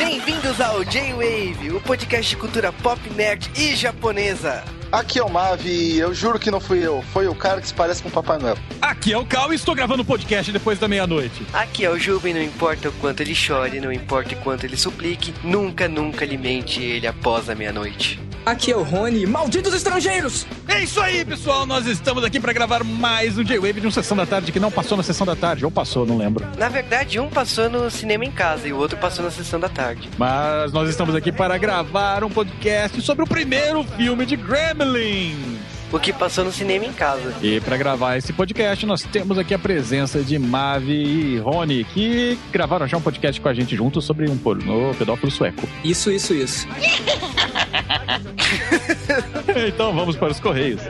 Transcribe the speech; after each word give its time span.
Bem-vindos 0.00 0.58
ao 0.62 0.82
J-Wave, 0.82 1.72
o 1.72 1.80
podcast 1.82 2.30
de 2.30 2.34
cultura 2.34 2.72
pop, 2.72 2.98
nerd 3.10 3.50
e 3.54 3.76
japonesa. 3.76 4.64
Aqui 4.90 5.18
é 5.18 5.22
o 5.22 5.28
Mavi 5.28 5.68
e 5.68 5.98
eu 5.98 6.14
juro 6.14 6.38
que 6.38 6.50
não 6.50 6.58
fui 6.58 6.78
eu, 6.78 7.02
foi 7.12 7.28
o 7.28 7.34
cara 7.34 7.60
que 7.60 7.68
se 7.68 7.74
parece 7.74 8.02
com 8.02 8.08
o 8.08 8.12
Papai 8.12 8.38
Noel. 8.38 8.56
Aqui 8.80 9.12
é 9.12 9.18
o 9.18 9.26
Cal 9.26 9.52
e 9.52 9.56
estou 9.56 9.74
gravando 9.74 10.00
o 10.00 10.04
podcast 10.06 10.50
depois 10.50 10.78
da 10.78 10.88
meia-noite. 10.88 11.46
Aqui 11.52 11.84
é 11.84 11.90
o 11.90 11.98
Jubem, 11.98 12.32
não 12.32 12.42
importa 12.42 12.88
o 12.88 12.92
quanto 12.92 13.20
ele 13.20 13.34
chore, 13.34 13.78
não 13.78 13.92
importa 13.92 14.34
o 14.34 14.38
quanto 14.38 14.64
ele 14.64 14.76
suplique, 14.78 15.34
nunca, 15.44 15.86
nunca 15.86 16.24
alimente 16.24 16.82
ele 16.82 17.06
após 17.06 17.50
a 17.50 17.54
meia-noite. 17.54 18.18
Aqui 18.44 18.72
é 18.72 18.76
o 18.76 18.82
Rony, 18.82 19.26
malditos 19.26 19.74
estrangeiros! 19.74 20.46
É 20.66 20.82
isso 20.82 20.98
aí, 21.00 21.24
pessoal, 21.24 21.66
nós 21.66 21.86
estamos 21.86 22.24
aqui 22.24 22.40
para 22.40 22.54
gravar 22.54 22.82
mais 22.82 23.36
um 23.36 23.44
J-Wave 23.44 23.82
de 23.82 23.86
um 23.86 23.90
Sessão 23.90 24.16
da 24.16 24.24
Tarde 24.24 24.50
que 24.50 24.58
não 24.58 24.70
passou 24.70 24.96
na 24.96 25.02
Sessão 25.02 25.26
da 25.26 25.36
Tarde, 25.36 25.64
ou 25.64 25.70
passou, 25.70 26.06
não 26.06 26.16
lembro. 26.16 26.46
Na 26.56 26.68
verdade, 26.70 27.20
um 27.20 27.28
passou 27.28 27.68
no 27.68 27.90
cinema 27.90 28.24
em 28.24 28.30
casa 28.30 28.66
e 28.66 28.72
o 28.72 28.78
outro 28.78 28.96
passou 28.96 29.24
na 29.24 29.30
sessão 29.30 29.60
da 29.60 29.68
tarde. 29.68 30.08
Mas 30.16 30.72
nós 30.72 30.88
estamos 30.88 31.14
aqui 31.14 31.30
para 31.30 31.58
gravar 31.58 32.24
um 32.24 32.30
podcast 32.30 33.00
sobre 33.02 33.24
o 33.24 33.26
primeiro 33.26 33.84
filme 33.96 34.24
de 34.24 34.36
Gremlins. 34.36 35.60
O 35.92 35.98
que 35.98 36.12
passou 36.12 36.44
no 36.44 36.52
cinema 36.52 36.84
em 36.84 36.92
casa. 36.92 37.34
E 37.42 37.60
para 37.60 37.76
gravar 37.76 38.16
esse 38.16 38.32
podcast, 38.32 38.86
nós 38.86 39.02
temos 39.02 39.36
aqui 39.38 39.52
a 39.52 39.58
presença 39.58 40.22
de 40.22 40.38
Mavi 40.38 41.34
e 41.34 41.38
Rony, 41.38 41.84
que 41.84 42.38
gravaram 42.52 42.86
já 42.86 42.96
um 42.96 43.00
podcast 43.02 43.40
com 43.40 43.48
a 43.48 43.54
gente 43.54 43.76
juntos 43.76 44.04
sobre 44.04 44.30
um 44.30 44.38
pornô 44.38 44.94
pedófilo 44.94 45.30
sueco. 45.30 45.68
Isso, 45.84 46.10
isso, 46.10 46.32
isso. 46.32 46.66
então 49.68 49.94
vamos 49.94 50.16
para 50.16 50.30
os 50.32 50.40
Correios. 50.40 50.80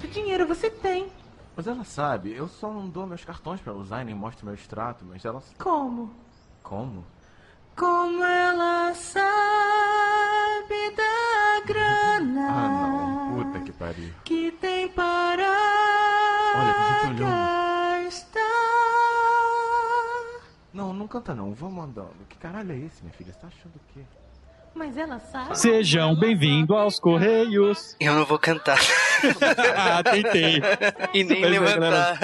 Que 0.00 0.08
dinheiro 0.08 0.46
você 0.46 0.70
tem? 0.70 1.08
Mas 1.56 1.66
ela 1.66 1.84
sabe, 1.84 2.32
eu 2.32 2.46
só 2.48 2.72
não 2.72 2.88
dou 2.88 3.06
meus 3.06 3.24
cartões 3.24 3.60
pra 3.60 3.72
usar 3.72 4.02
e 4.02 4.04
nem 4.04 4.14
mostro 4.14 4.46
meu 4.46 4.54
extrato, 4.54 5.04
mas 5.04 5.24
ela. 5.24 5.42
Como? 5.58 6.14
Como? 6.62 7.04
Como 7.74 8.22
ela 8.24 8.94
sabe 8.94 9.20
da 10.96 11.60
grana 11.66 12.48
Ah, 12.48 12.68
não. 12.68 13.44
Puta 13.44 13.60
que 13.60 13.72
pariu. 13.72 14.12
que 14.24 14.50
tem 14.52 14.88
para 14.88 15.42
Olha, 16.56 16.72
a 16.72 17.06
gente 17.06 17.20
gastar. 17.20 18.40
Não, 20.72 20.92
não 20.92 21.08
canta 21.08 21.34
não, 21.34 21.52
vamos 21.54 21.84
andando. 21.84 22.26
Que 22.28 22.36
caralho 22.38 22.72
é 22.72 22.76
esse, 22.78 23.02
minha 23.02 23.12
filha? 23.14 23.32
Você 23.32 23.38
tá 23.38 23.46
achando 23.48 23.74
o 23.76 23.80
quê? 23.92 24.00
Mas 24.74 24.96
ela 24.96 25.18
sabe. 25.18 25.58
Sejam 25.58 26.14
bem-vindos 26.14 26.76
aos 26.76 27.00
Correios. 27.00 27.96
Eu 27.98 28.14
não 28.14 28.24
vou 28.24 28.38
cantar. 28.38 28.78
ah, 29.76 30.02
tentei. 30.02 30.62
e 31.12 31.24
nem 31.24 31.40
Mas 31.40 31.50
é, 31.50 31.52
levantar. 31.52 32.18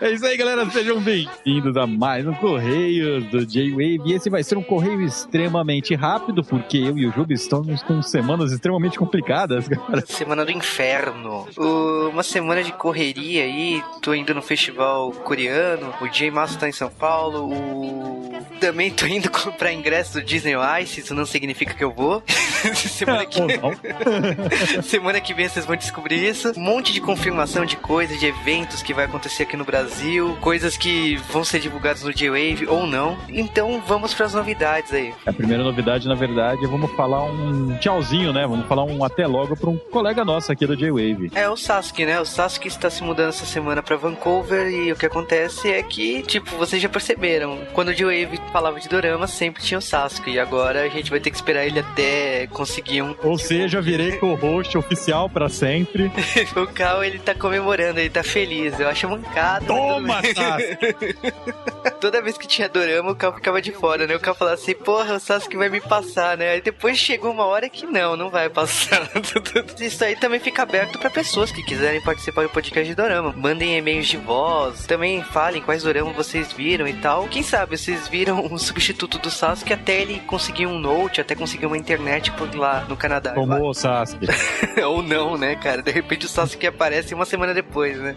É 0.00 0.10
isso 0.12 0.24
aí, 0.26 0.36
galera. 0.36 0.70
Sejam 0.70 1.00
bem-vindos 1.00 1.76
a 1.76 1.86
mais 1.86 2.26
um 2.26 2.34
Correios 2.34 3.24
do 3.24 3.44
J-Wave. 3.44 4.02
E 4.06 4.12
esse 4.12 4.30
vai 4.30 4.44
ser 4.44 4.56
um 4.56 4.62
correio 4.62 5.02
extremamente 5.02 5.94
rápido, 5.94 6.44
porque 6.44 6.78
eu 6.78 6.96
e 6.96 7.06
o 7.06 7.12
Juba 7.12 7.32
estamos 7.32 7.82
com 7.82 8.00
semanas 8.02 8.52
extremamente 8.52 8.98
complicadas, 8.98 9.66
cara. 9.66 10.04
Semana 10.06 10.44
do 10.44 10.52
inferno. 10.52 11.48
Uma 11.56 12.22
semana 12.22 12.62
de 12.62 12.72
correria 12.72 13.42
aí. 13.44 13.82
Tô 14.00 14.14
indo 14.14 14.32
no 14.34 14.42
festival 14.42 15.10
coreano. 15.12 15.92
O 16.00 16.08
J 16.08 16.30
Massa 16.30 16.58
tá 16.58 16.68
em 16.68 16.72
São 16.72 16.90
Paulo. 16.90 17.52
O... 17.52 18.30
Também 18.60 18.90
tô 18.90 19.06
indo 19.06 19.30
comprar 19.32 19.72
ingresso 19.72 20.14
do 20.14 20.22
Disney 20.22 20.54
Ice. 20.82 21.00
Isso 21.00 21.14
não 21.14 21.26
significa 21.30 21.74
que 21.74 21.84
eu 21.84 21.92
vou. 21.92 22.22
semana, 22.74 23.26
que... 23.26 23.40
Semana 24.82 25.20
que 25.20 25.32
vem 25.32 25.48
vocês 25.48 25.64
vão 25.64 25.76
descobrir 25.76 26.22
isso. 26.22 26.52
Um 26.56 26.60
monte 26.60 26.92
de 26.92 27.00
confirmação 27.00 27.64
de 27.64 27.76
coisas, 27.76 28.18
de 28.18 28.26
eventos 28.26 28.82
que 28.82 28.92
vai 28.92 29.06
acontecer 29.06 29.44
aqui 29.44 29.56
no 29.56 29.64
Brasil. 29.64 30.36
Coisas 30.40 30.76
que 30.76 31.16
vão 31.30 31.44
ser 31.44 31.60
divulgadas 31.60 32.02
no 32.02 32.12
J-Wave 32.12 32.66
ou 32.66 32.86
não. 32.86 33.16
Então 33.28 33.82
vamos 33.86 34.12
pras 34.12 34.34
novidades 34.34 34.92
aí. 34.92 35.14
A 35.26 35.32
primeira 35.32 35.62
novidade, 35.62 36.06
na 36.06 36.14
verdade, 36.14 36.66
vamos 36.66 36.90
falar 36.92 37.24
um 37.24 37.76
tchauzinho, 37.78 38.32
né? 38.32 38.46
Vamos 38.46 38.66
falar 38.66 38.84
um 38.84 39.04
até 39.04 39.26
logo 39.26 39.56
para 39.56 39.70
um 39.70 39.76
colega 39.76 40.24
nosso 40.24 40.52
aqui 40.52 40.66
do 40.66 40.76
J-Wave. 40.76 41.30
É 41.34 41.48
o 41.48 41.56
Sasuke, 41.56 42.04
né? 42.04 42.20
O 42.20 42.24
Sasuke 42.24 42.68
está 42.68 42.90
se 42.90 43.02
mudando 43.02 43.30
essa 43.30 43.46
semana 43.46 43.82
pra 43.82 43.96
Vancouver 43.96 44.68
e 44.68 44.92
o 44.92 44.96
que 44.96 45.06
acontece 45.06 45.70
é 45.70 45.82
que, 45.82 46.22
tipo, 46.22 46.56
vocês 46.56 46.82
já 46.82 46.88
perceberam, 46.88 47.58
quando 47.72 47.88
o 47.88 47.94
J-Wave 47.94 48.40
falava 48.52 48.80
de 48.80 48.88
dorama, 48.88 49.26
sempre 49.26 49.62
tinha 49.62 49.78
o 49.78 49.82
Sasuke 49.82 50.30
e 50.30 50.38
agora 50.38 50.82
a 50.82 50.88
gente 50.88 51.10
vai 51.10 51.19
ter 51.20 51.30
que 51.30 51.36
esperar 51.36 51.66
ele 51.66 51.80
até 51.80 52.46
conseguir 52.48 53.02
um. 53.02 53.14
Ou 53.22 53.38
seja, 53.38 53.80
virei 53.80 54.12
co-host 54.12 54.76
oficial 54.76 55.28
para 55.28 55.48
sempre. 55.48 56.10
o 56.56 56.66
Cal, 56.66 57.04
ele 57.04 57.18
tá 57.18 57.34
comemorando, 57.34 58.00
ele 58.00 58.10
tá 58.10 58.22
feliz. 58.22 58.78
Eu 58.78 58.88
acho 58.88 59.08
mancado. 59.08 59.66
Toma, 59.66 60.00
mas! 60.00 60.34
Toda 62.00 62.22
vez 62.22 62.38
que 62.38 62.48
tinha 62.48 62.66
dorama, 62.66 63.10
o 63.10 63.14
Cal 63.14 63.34
ficava 63.34 63.60
de 63.60 63.72
fora, 63.72 64.06
né? 64.06 64.16
O 64.16 64.20
Cal 64.20 64.34
falava 64.34 64.54
assim, 64.54 64.74
porra, 64.74 65.16
o 65.16 65.20
Sasuke 65.20 65.54
vai 65.56 65.68
me 65.68 65.82
passar, 65.82 66.34
né? 66.36 66.52
Aí 66.52 66.60
depois 66.62 66.96
chegou 66.96 67.30
uma 67.30 67.44
hora 67.44 67.68
que 67.68 67.84
não, 67.84 68.16
não 68.16 68.30
vai 68.30 68.48
passar. 68.48 69.06
Isso 69.78 70.02
aí 70.02 70.16
também 70.16 70.40
fica 70.40 70.62
aberto 70.62 70.98
pra 70.98 71.10
pessoas 71.10 71.52
que 71.52 71.62
quiserem 71.62 72.00
participar 72.00 72.42
do 72.42 72.48
podcast 72.48 72.88
de 72.88 72.94
dorama. 72.94 73.34
Mandem 73.36 73.76
e-mails 73.76 74.08
de 74.08 74.16
voz, 74.16 74.86
também 74.86 75.22
falem 75.22 75.60
quais 75.60 75.82
dorama 75.82 76.10
vocês 76.12 76.50
viram 76.52 76.88
e 76.88 76.94
tal. 76.94 77.28
Quem 77.28 77.42
sabe 77.42 77.76
vocês 77.76 78.08
viram 78.08 78.46
um 78.46 78.56
substituto 78.56 79.18
do 79.18 79.30
Sasuke 79.30 79.74
até 79.74 80.00
ele 80.00 80.20
conseguir 80.20 80.66
um 80.66 80.78
note, 80.78 81.20
até 81.20 81.34
conseguir 81.34 81.66
uma 81.66 81.76
internet 81.76 82.32
por 82.32 82.54
lá 82.54 82.86
no 82.88 82.96
Canadá. 82.96 83.32
Tomou, 83.32 83.74
Sasuke. 83.74 84.26
Ou 84.86 85.02
não, 85.02 85.36
né, 85.36 85.54
cara? 85.54 85.82
De 85.82 85.90
repente 85.90 86.24
o 86.24 86.28
Sasuke 86.30 86.66
aparece 86.66 87.12
uma 87.14 87.26
semana 87.26 87.52
depois, 87.52 87.98
né? 87.98 88.16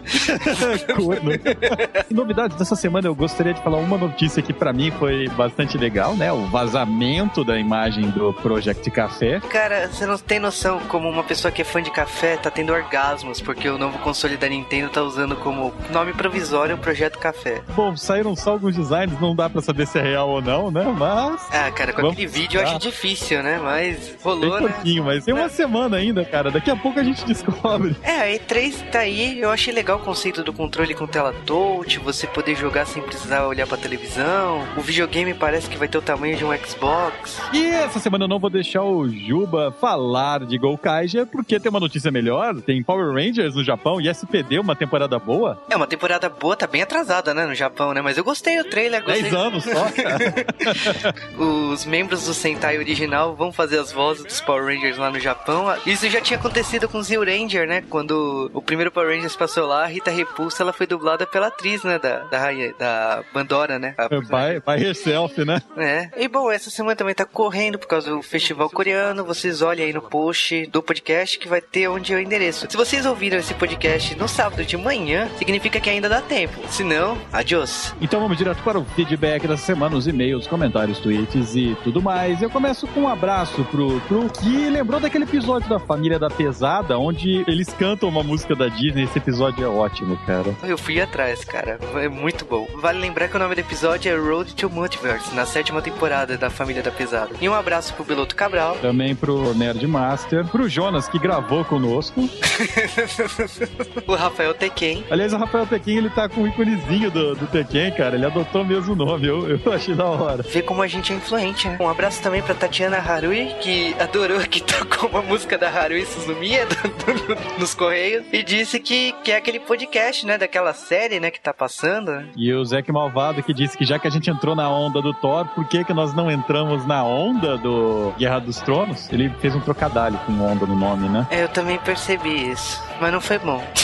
Novidades 2.10 2.56
dessa 2.56 2.76
semana, 2.76 3.08
eu 3.08 3.14
gostaria 3.14 3.52
de 3.52 3.62
falar 3.62 3.73
uma 3.80 3.98
notícia 3.98 4.42
que 4.42 4.52
pra 4.52 4.72
mim 4.72 4.90
foi 4.92 5.28
bastante 5.30 5.76
legal, 5.76 6.14
né? 6.14 6.32
O 6.32 6.46
vazamento 6.46 7.44
da 7.44 7.58
imagem 7.58 8.10
do 8.10 8.32
Project 8.32 8.90
Café. 8.90 9.40
Cara, 9.40 9.88
você 9.88 10.06
não 10.06 10.18
tem 10.18 10.38
noção 10.38 10.80
como 10.88 11.08
uma 11.08 11.22
pessoa 11.22 11.50
que 11.52 11.62
é 11.62 11.64
fã 11.64 11.82
de 11.82 11.90
café 11.90 12.36
tá 12.36 12.50
tendo 12.50 12.72
orgasmos 12.72 13.40
porque 13.40 13.68
o 13.68 13.78
novo 13.78 13.98
console 13.98 14.36
da 14.36 14.48
Nintendo 14.48 14.90
tá 14.90 15.02
usando 15.02 15.36
como 15.36 15.72
nome 15.90 16.12
provisório 16.12 16.74
o 16.74 16.78
Projeto 16.78 17.18
Café. 17.18 17.62
Bom, 17.74 17.96
saíram 17.96 18.34
só 18.36 18.52
alguns 18.52 18.76
designs, 18.76 19.18
não 19.20 19.34
dá 19.34 19.48
pra 19.48 19.60
saber 19.60 19.86
se 19.86 19.98
é 19.98 20.02
real 20.02 20.28
ou 20.28 20.42
não, 20.42 20.70
né? 20.70 20.84
Mas. 20.96 21.46
Ah, 21.50 21.70
cara, 21.70 21.92
com 21.92 22.08
aquele 22.08 22.26
vídeo 22.26 22.60
eu 22.60 22.66
acho 22.66 22.78
difícil, 22.78 23.42
né? 23.42 23.58
Mas 23.62 24.16
rolou, 24.22 24.60
né? 24.60 24.68
pouquinho, 24.68 25.04
mas 25.04 25.24
tem 25.24 25.34
uma 25.34 25.48
semana 25.48 25.96
ainda, 25.96 26.24
cara. 26.24 26.50
Daqui 26.50 26.70
a 26.70 26.76
pouco 26.76 26.98
a 26.98 27.04
gente 27.04 27.24
descobre. 27.26 27.96
É, 28.02 28.34
a 28.34 28.38
E3 28.38 28.90
tá 28.90 29.00
aí, 29.00 29.40
eu 29.40 29.50
achei 29.50 29.72
legal 29.72 29.98
o 29.98 30.00
conceito 30.00 30.42
do 30.42 30.52
controle 30.52 30.94
com 30.94 31.06
tela 31.06 31.34
touch, 31.44 31.98
você 31.98 32.26
poder 32.26 32.56
jogar 32.56 32.86
sem 32.86 33.02
precisar 33.02 33.46
olhar 33.46 33.63
pra 33.66 33.76
televisão. 33.76 34.66
O 34.76 34.80
videogame 34.80 35.34
parece 35.34 35.68
que 35.68 35.76
vai 35.76 35.88
ter 35.88 35.98
o 35.98 36.02
tamanho 36.02 36.36
de 36.36 36.44
um 36.44 36.56
Xbox. 36.56 37.40
E 37.52 37.66
essa 37.66 37.98
semana 37.98 38.24
eu 38.24 38.28
não 38.28 38.38
vou 38.38 38.50
deixar 38.50 38.82
o 38.82 39.08
Juba 39.08 39.72
falar 39.80 40.44
de 40.44 40.58
Golkaija, 40.58 41.26
porque 41.26 41.58
tem 41.58 41.70
uma 41.70 41.80
notícia 41.80 42.10
melhor. 42.10 42.60
Tem 42.60 42.82
Power 42.82 43.12
Rangers 43.12 43.54
no 43.54 43.64
Japão 43.64 44.00
e 44.00 44.08
SPD, 44.08 44.58
uma 44.58 44.76
temporada 44.76 45.18
boa. 45.18 45.62
É 45.70 45.76
uma 45.76 45.86
temporada 45.86 46.28
boa, 46.28 46.56
tá 46.56 46.66
bem 46.66 46.82
atrasada, 46.82 47.32
né, 47.34 47.46
no 47.46 47.54
Japão, 47.54 47.92
né? 47.92 48.00
Mas 48.00 48.18
eu 48.18 48.24
gostei 48.24 48.62
do 48.62 48.68
trailer, 48.68 49.02
gostei. 49.02 49.22
10 49.22 49.34
anos 49.34 49.64
só, 49.64 49.90
cara. 49.90 51.14
Os 51.38 51.84
membros 51.84 52.26
do 52.26 52.34
Sentai 52.34 52.78
original 52.78 53.34
vão 53.34 53.52
fazer 53.52 53.78
as 53.78 53.92
vozes 53.92 54.24
dos 54.24 54.40
Power 54.40 54.64
Rangers 54.64 54.98
lá 54.98 55.10
no 55.10 55.18
Japão. 55.18 55.66
Isso 55.86 56.08
já 56.08 56.20
tinha 56.20 56.38
acontecido 56.38 56.88
com 56.88 56.98
o 56.98 57.02
Zio 57.02 57.24
Ranger, 57.24 57.66
né? 57.66 57.82
Quando 57.88 58.50
o 58.52 58.62
primeiro 58.62 58.90
Power 58.90 59.14
Rangers 59.14 59.36
passou 59.36 59.66
lá, 59.66 59.84
a 59.84 59.86
Rita 59.86 60.10
Repulsa, 60.10 60.62
ela 60.62 60.72
foi 60.72 60.86
dublada 60.86 61.26
pela 61.26 61.48
atriz, 61.48 61.82
né? 61.82 61.98
Da, 61.98 62.18
da, 62.24 62.50
da 62.78 63.24
Bandora, 63.54 63.78
né? 63.78 63.94
A- 63.96 64.08
By, 64.08 64.60
by 64.66 64.84
herself, 64.84 65.44
né? 65.44 65.62
É. 65.76 66.08
E 66.16 66.26
bom, 66.28 66.50
essa 66.50 66.70
semana 66.70 66.96
também 66.96 67.14
tá 67.14 67.24
correndo 67.24 67.78
por 67.78 67.86
causa 67.86 68.10
do 68.10 68.20
festival 68.22 68.68
coreano. 68.68 69.24
Vocês 69.24 69.62
olhem 69.62 69.86
aí 69.86 69.92
no 69.92 70.02
post 70.02 70.66
do 70.66 70.82
podcast 70.82 71.38
que 71.38 71.46
vai 71.48 71.60
ter 71.60 71.88
onde 71.88 72.12
é 72.12 72.16
o 72.16 72.20
endereço. 72.20 72.66
Se 72.68 72.76
vocês 72.76 73.06
ouviram 73.06 73.38
esse 73.38 73.54
podcast 73.54 74.14
no 74.16 74.26
sábado 74.26 74.64
de 74.64 74.76
manhã, 74.76 75.28
significa 75.38 75.78
que 75.78 75.88
ainda 75.88 76.08
dá 76.08 76.20
tempo. 76.20 76.54
Se 76.68 76.82
não, 76.82 77.16
adiós. 77.32 77.94
Então 78.00 78.20
vamos 78.20 78.36
direto 78.36 78.62
para 78.64 78.78
o 78.78 78.84
feedback 78.84 79.46
dessa 79.46 79.64
semana, 79.64 79.96
os 79.96 80.06
e-mails, 80.08 80.46
comentários, 80.46 80.98
tweets 80.98 81.54
e 81.54 81.76
tudo 81.84 82.02
mais. 82.02 82.42
Eu 82.42 82.50
começo 82.50 82.86
com 82.88 83.02
um 83.02 83.08
abraço 83.08 83.64
pro, 83.70 84.00
pro 84.02 84.28
que 84.30 84.68
lembrou 84.68 84.98
daquele 84.98 85.24
episódio 85.24 85.68
da 85.68 85.78
Família 85.78 86.18
da 86.18 86.28
Pesada, 86.28 86.98
onde 86.98 87.44
eles 87.46 87.68
cantam 87.68 88.08
uma 88.08 88.22
música 88.22 88.54
da 88.56 88.66
Disney. 88.68 89.04
Esse 89.04 89.18
episódio 89.18 89.64
é 89.64 89.68
ótimo, 89.68 90.16
cara. 90.26 90.54
Eu 90.64 90.76
fui 90.78 91.00
atrás, 91.00 91.44
cara. 91.44 91.78
É 91.94 92.08
muito 92.08 92.44
bom. 92.44 92.66
Vale 92.76 92.98
lembrar 92.98 93.28
que 93.28 93.36
o 93.36 93.38
nome 93.44 93.54
do 93.56 93.60
episódio 93.60 94.10
é 94.10 94.16
Road 94.16 94.54
to 94.54 94.70
Multiverse, 94.70 95.34
na 95.34 95.44
sétima 95.44 95.82
temporada 95.82 96.36
da 96.38 96.48
Família 96.48 96.82
da 96.82 96.90
Pesada. 96.90 97.30
E 97.40 97.48
um 97.48 97.54
abraço 97.54 97.92
pro 97.94 98.02
Beloto 98.04 98.34
Cabral. 98.34 98.76
Também 98.80 99.14
pro 99.14 99.52
Nerd 99.54 99.86
Master, 99.86 100.46
pro 100.46 100.66
Jonas, 100.68 101.06
que 101.08 101.18
gravou 101.18 101.62
conosco. 101.64 102.22
o 104.06 104.14
Rafael 104.14 104.54
Tequen. 104.54 105.04
Aliás, 105.10 105.32
o 105.32 105.36
Rafael 105.36 105.66
Tequim, 105.66 105.96
ele 105.98 106.10
tá 106.10 106.26
com 106.28 106.42
o 106.42 106.48
íconezinho 106.48 107.10
do, 107.10 107.34
do 107.34 107.46
Tekken, 107.46 107.92
cara. 107.92 108.16
Ele 108.16 108.24
adotou 108.24 108.64
mesmo 108.64 108.94
o 108.94 108.96
nome. 108.96 109.26
Eu, 109.26 109.48
eu 109.58 109.72
achei 109.72 109.94
da 109.94 110.06
hora. 110.06 110.42
Ver 110.42 110.62
como 110.62 110.80
a 110.82 110.86
gente 110.86 111.12
é 111.12 111.16
influente, 111.16 111.68
né? 111.68 111.76
Um 111.80 111.88
abraço 111.88 112.22
também 112.22 112.40
pra 112.42 112.54
Tatiana 112.54 112.96
Harui, 112.98 113.54
que 113.60 113.94
adorou 114.00 114.40
que 114.40 114.62
tocou 114.62 115.10
uma 115.10 115.20
música 115.22 115.58
da 115.58 115.68
Harui 115.68 116.06
Suzumiya 116.06 116.66
do- 116.66 116.74
do- 117.34 117.58
nos 117.60 117.74
Correios 117.74 118.24
e 118.32 118.42
disse 118.42 118.80
que, 118.80 119.12
que 119.22 119.30
é 119.32 119.36
aquele 119.36 119.60
podcast, 119.60 120.24
né? 120.24 120.38
Daquela 120.38 120.72
série, 120.72 121.20
né? 121.20 121.30
Que 121.30 121.40
tá 121.40 121.52
passando. 121.52 122.10
né? 122.12 122.26
E 122.36 122.52
o 122.52 122.64
Zeke 122.64 122.90
Malvado 122.90 123.33
que 123.42 123.52
disse 123.54 123.76
que 123.76 123.84
já 123.84 123.98
que 123.98 124.06
a 124.06 124.10
gente 124.10 124.30
entrou 124.30 124.54
na 124.54 124.68
onda 124.68 125.00
do 125.00 125.12
Thor, 125.12 125.46
por 125.46 125.64
que, 125.64 125.84
que 125.84 125.92
nós 125.92 126.12
não 126.14 126.30
entramos 126.30 126.86
na 126.86 127.02
onda 127.04 127.56
do 127.56 128.12
Guerra 128.18 128.38
dos 128.40 128.60
Tronos? 128.60 129.10
Ele 129.12 129.28
fez 129.40 129.54
um 129.54 129.60
trocadilho 129.60 130.18
com 130.26 130.32
onda 130.40 130.66
no 130.66 130.74
nome, 130.76 131.08
né? 131.08 131.26
É, 131.30 131.42
Eu 131.44 131.48
também 131.48 131.78
percebi 131.78 132.50
isso, 132.50 132.82
mas 133.00 133.12
não 133.12 133.20
foi 133.20 133.38
bom. 133.38 133.64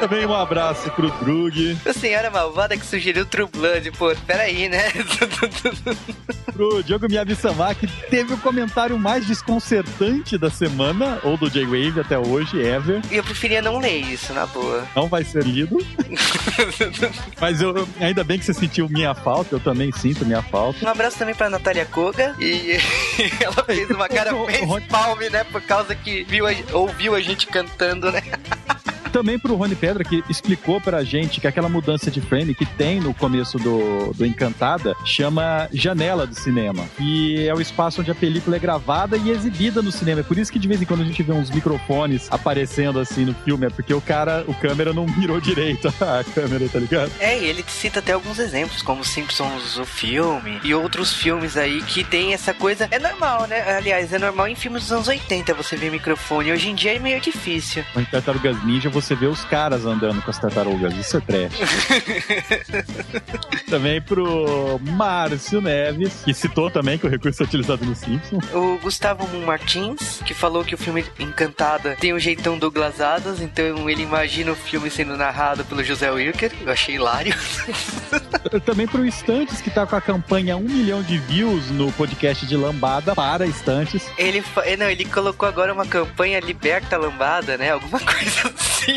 Também 0.00 0.26
um 0.26 0.34
abraço 0.34 0.90
pro 0.92 1.10
Drug, 1.10 1.78
A 1.86 1.92
senhora 1.92 2.30
malvada 2.30 2.76
que 2.76 2.84
sugeriu 2.84 3.24
True 3.26 3.48
Blood, 3.50 3.90
pô, 3.92 4.14
peraí, 4.26 4.68
né? 4.68 4.92
pro 6.56 6.82
Diogo 6.82 7.06
Miyabi-sama, 7.08 7.74
que 7.74 7.86
teve 8.08 8.32
o 8.32 8.38
comentário 8.38 8.98
mais 8.98 9.26
desconcertante 9.26 10.38
da 10.38 10.50
semana, 10.50 11.20
ou 11.22 11.36
do 11.36 11.50
J-Wave 11.50 12.00
até 12.00 12.18
hoje, 12.18 12.58
ever. 12.58 13.02
E 13.10 13.16
eu 13.16 13.24
preferia 13.24 13.60
não 13.60 13.78
ler 13.78 13.98
isso, 13.98 14.32
na 14.32 14.46
boa. 14.46 14.86
Não 14.96 15.06
vai 15.06 15.22
ser 15.22 15.44
lido. 15.44 15.76
Mas 17.38 17.60
eu, 17.60 17.86
ainda 18.00 18.24
bem 18.24 18.38
que 18.38 18.44
você 18.44 18.54
sentiu 18.54 18.88
minha 18.88 19.14
falta, 19.14 19.56
eu 19.56 19.60
também 19.60 19.92
sinto 19.92 20.24
minha 20.24 20.42
falta. 20.42 20.84
Um 20.84 20.88
abraço 20.88 21.18
também 21.18 21.34
pra 21.34 21.50
Natália 21.50 21.84
Koga. 21.84 22.34
E 22.40 22.78
ela 23.40 23.64
fez 23.64 23.90
uma 23.90 24.08
cara 24.08 24.34
Rony. 24.64 24.86
palme, 24.86 25.30
né? 25.30 25.44
Por 25.44 25.60
causa 25.62 25.94
que 25.94 26.24
viu 26.24 26.46
a- 26.46 26.52
ouviu 26.72 27.14
a 27.14 27.20
gente 27.20 27.46
cantando, 27.46 28.10
né? 28.12 28.22
Também 29.16 29.38
pro 29.38 29.54
Rony 29.54 29.74
Pedra, 29.74 30.04
que 30.04 30.22
explicou 30.28 30.78
pra 30.78 31.02
gente 31.02 31.40
que 31.40 31.46
aquela 31.46 31.70
mudança 31.70 32.10
de 32.10 32.20
frame 32.20 32.54
que 32.54 32.66
tem 32.66 33.00
no 33.00 33.14
começo 33.14 33.56
do, 33.56 34.12
do 34.12 34.26
Encantada 34.26 34.94
chama 35.06 35.70
janela 35.72 36.26
do 36.26 36.34
cinema. 36.34 36.84
E 37.00 37.48
é 37.48 37.54
o 37.54 37.58
espaço 37.58 38.02
onde 38.02 38.10
a 38.10 38.14
película 38.14 38.56
é 38.56 38.58
gravada 38.58 39.16
e 39.16 39.30
exibida 39.30 39.80
no 39.80 39.90
cinema. 39.90 40.20
É 40.20 40.22
por 40.22 40.36
isso 40.36 40.52
que 40.52 40.58
de 40.58 40.68
vez 40.68 40.82
em 40.82 40.84
quando 40.84 41.00
a 41.00 41.06
gente 41.06 41.22
vê 41.22 41.32
uns 41.32 41.50
microfones 41.50 42.28
aparecendo 42.30 43.00
assim 43.00 43.24
no 43.24 43.32
filme. 43.32 43.64
É 43.64 43.70
porque 43.70 43.94
o 43.94 44.02
cara, 44.02 44.44
o 44.46 44.52
câmera 44.52 44.92
não 44.92 45.06
mirou 45.06 45.40
direito 45.40 45.88
a 45.98 46.22
câmera, 46.22 46.68
tá 46.68 46.78
ligado? 46.78 47.10
É, 47.18 47.40
e 47.40 47.46
ele 47.46 47.64
cita 47.66 48.00
até 48.00 48.12
alguns 48.12 48.38
exemplos, 48.38 48.82
como 48.82 49.02
Simpsons, 49.02 49.78
o 49.78 49.86
filme, 49.86 50.60
e 50.62 50.74
outros 50.74 51.14
filmes 51.14 51.56
aí 51.56 51.80
que 51.84 52.04
tem 52.04 52.34
essa 52.34 52.52
coisa. 52.52 52.86
É 52.90 52.98
normal, 52.98 53.46
né? 53.46 53.76
Aliás, 53.78 54.12
é 54.12 54.18
normal 54.18 54.48
em 54.48 54.54
filmes 54.54 54.82
dos 54.82 54.92
anos 54.92 55.08
80 55.08 55.54
você 55.54 55.74
ver 55.74 55.90
microfone. 55.90 56.52
Hoje 56.52 56.68
em 56.68 56.74
dia 56.74 56.94
é 56.94 56.98
meio 56.98 57.18
difícil. 57.18 57.82
Em 57.96 58.04
Tartarugas 58.04 58.62
Ninja 58.62 58.90
você 58.90 59.05
vê 59.14 59.26
os 59.26 59.44
caras 59.44 59.84
andando 59.86 60.20
com 60.22 60.30
as 60.30 60.38
tartarugas. 60.38 60.94
Isso 60.96 61.16
é 61.16 61.20
trash. 61.20 61.54
também 63.68 64.00
pro 64.00 64.78
Márcio 64.82 65.60
Neves, 65.60 66.22
que 66.24 66.34
citou 66.34 66.70
também 66.70 66.98
que 66.98 67.06
o 67.06 67.10
recurso 67.10 67.42
é 67.42 67.46
utilizado 67.46 67.84
no 67.84 67.94
Simpsons. 67.94 68.44
O 68.52 68.78
Gustavo 68.78 69.26
Martins, 69.40 70.20
que 70.24 70.34
falou 70.34 70.64
que 70.64 70.74
o 70.74 70.78
filme 70.78 71.04
Encantada 71.18 71.96
tem 72.00 72.12
o 72.12 72.18
jeitão 72.18 72.58
Douglas 72.58 73.00
Adams, 73.00 73.40
então 73.40 73.88
ele 73.88 74.02
imagina 74.02 74.52
o 74.52 74.56
filme 74.56 74.90
sendo 74.90 75.16
narrado 75.16 75.64
pelo 75.64 75.82
José 75.84 76.10
Wilker. 76.10 76.52
Eu 76.60 76.72
achei 76.72 76.94
hilário. 76.96 77.34
Também 78.64 78.86
pro 78.86 79.04
Estantes, 79.04 79.60
que 79.60 79.70
tá 79.70 79.86
com 79.86 79.96
a 79.96 80.00
campanha 80.00 80.56
1 80.56 80.60
milhão 80.60 81.02
de 81.02 81.18
views 81.18 81.70
no 81.70 81.90
podcast 81.92 82.46
de 82.46 82.56
Lambada 82.56 83.14
para 83.14 83.46
Estantes. 83.46 84.06
Ele, 84.16 84.40
fa- 84.42 84.62
não, 84.78 84.88
ele 84.88 85.04
colocou 85.04 85.48
agora 85.48 85.72
uma 85.72 85.86
campanha 85.86 86.40
Liberta 86.40 86.96
a 86.96 86.98
Lambada, 86.98 87.56
né? 87.56 87.72
Alguma 87.72 87.98
coisa 88.00 88.52
assim. 88.56 88.95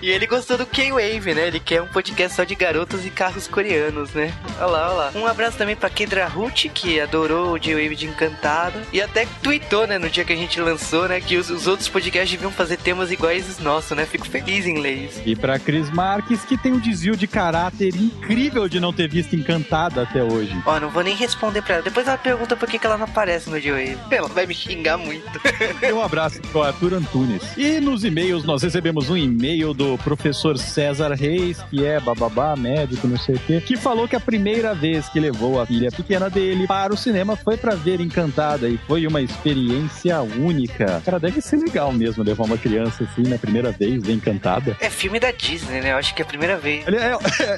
E 0.00 0.10
ele 0.10 0.26
gostou 0.26 0.58
do 0.58 0.66
K-Wave, 0.66 1.34
né? 1.34 1.46
Ele 1.48 1.60
quer 1.60 1.82
um 1.82 1.86
podcast 1.86 2.36
só 2.36 2.44
de 2.44 2.54
garotas 2.54 3.04
e 3.04 3.10
carros 3.10 3.46
coreanos, 3.46 4.10
né? 4.12 4.32
Olha 4.58 4.66
lá, 4.66 4.88
olha 4.88 4.96
lá. 4.96 5.12
Um 5.14 5.26
abraço 5.26 5.56
também 5.56 5.76
pra 5.76 5.90
Kendra 5.90 6.26
Ruth, 6.26 6.66
que 6.72 7.00
adorou 7.00 7.52
o 7.52 7.58
J-Wave 7.58 7.96
de 7.96 8.06
Encantada. 8.06 8.82
E 8.92 9.00
até 9.00 9.26
tweetou, 9.42 9.86
né, 9.86 9.98
no 9.98 10.08
dia 10.08 10.24
que 10.24 10.32
a 10.32 10.36
gente 10.36 10.60
lançou, 10.60 11.08
né? 11.08 11.20
Que 11.20 11.36
os, 11.36 11.50
os 11.50 11.66
outros 11.66 11.88
podcasts 11.88 12.30
deviam 12.30 12.50
fazer 12.50 12.76
temas 12.76 13.10
iguais 13.10 13.48
os 13.48 13.58
nossos, 13.58 13.96
né? 13.96 14.06
Fico 14.06 14.26
feliz 14.26 14.66
em 14.66 14.78
ler 14.80 15.04
isso. 15.06 15.22
E 15.24 15.34
pra 15.36 15.58
Cris 15.58 15.90
Marques, 15.90 16.44
que 16.44 16.56
tem 16.56 16.72
um 16.72 16.78
desvio 16.78 17.16
de 17.16 17.26
caráter 17.26 17.94
incrível 17.94 18.68
de 18.68 18.80
não 18.80 18.92
ter 18.92 19.08
visto 19.08 19.34
Encantada 19.34 20.02
até 20.02 20.22
hoje. 20.22 20.54
Ó, 20.66 20.78
não 20.78 20.90
vou 20.90 21.02
nem 21.02 21.14
responder 21.14 21.62
pra 21.62 21.76
ela. 21.76 21.82
Depois 21.82 22.06
ela 22.06 22.18
pergunta 22.18 22.56
por 22.56 22.68
que, 22.68 22.78
que 22.78 22.86
ela 22.86 22.96
não 22.96 23.04
aparece 23.04 23.48
no 23.50 23.60
J-Wave. 23.60 23.98
Ela 24.10 24.28
vai 24.28 24.46
me 24.46 24.54
xingar 24.54 24.96
muito. 24.96 25.40
E 25.82 25.92
um 25.92 26.02
abraço 26.02 26.40
pro 26.42 26.62
Arthur 26.62 26.94
Antunes. 27.12 27.42
E 27.58 27.78
nos 27.80 28.04
e-mails, 28.04 28.42
nós 28.44 28.62
recebemos 28.62 29.10
um 29.10 29.16
e-mail 29.16 29.74
do 29.74 29.98
professor 29.98 30.56
César 30.58 31.12
Reis, 31.14 31.58
que 31.70 31.84
é 31.84 32.00
bababá, 32.00 32.56
médico, 32.56 33.06
não 33.06 33.18
sei 33.18 33.34
o 33.34 33.38
quê, 33.38 33.60
que 33.64 33.76
falou 33.76 34.08
que 34.08 34.16
a 34.16 34.20
primeira 34.20 34.74
vez 34.74 35.08
que 35.10 35.20
levou 35.20 35.60
a 35.60 35.66
filha 35.66 35.90
pequena 35.90 36.30
dele 36.30 36.66
para 36.66 36.92
o 36.92 36.96
cinema 36.96 37.36
foi 37.36 37.56
pra 37.56 37.74
ver 37.74 38.00
Encantada 38.00 38.68
e 38.68 38.78
foi 38.86 39.06
uma 39.06 39.20
experiência 39.20 40.20
única. 40.22 41.02
Cara, 41.04 41.20
deve 41.20 41.40
ser 41.42 41.56
legal 41.58 41.92
mesmo 41.92 42.24
levar 42.24 42.44
uma 42.44 42.56
criança 42.58 43.04
assim 43.04 43.28
na 43.28 43.36
primeira 43.38 43.70
vez, 43.72 44.02
ver 44.02 44.12
Encantada. 44.14 44.76
É 44.80 44.88
filme 44.88 45.20
da 45.20 45.30
Disney, 45.30 45.80
né? 45.80 45.92
Eu 45.92 45.96
acho 45.98 46.14
que 46.14 46.22
é 46.22 46.24
a 46.24 46.28
primeira 46.28 46.56
vez. 46.56 46.84
É, 46.88 47.12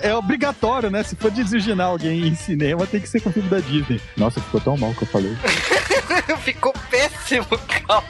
é- 0.06 0.08
é 0.10 0.14
obrigatório, 0.14 0.90
né? 0.90 1.02
Se 1.04 1.14
for 1.14 1.30
designar 1.30 1.86
alguém 1.88 2.26
em 2.26 2.34
cinema, 2.34 2.86
tem 2.86 3.00
que 3.00 3.08
ser 3.08 3.20
com 3.20 3.30
o 3.30 3.32
filme 3.32 3.48
da 3.48 3.60
Disney. 3.60 4.00
Nossa, 4.16 4.40
ficou 4.40 4.60
tão 4.60 4.76
mal 4.76 4.92
que 4.94 5.02
eu 5.02 5.08
falei. 5.08 5.34
Ficou 6.44 6.72
péssimo, 6.90 7.46
calma. 7.86 8.04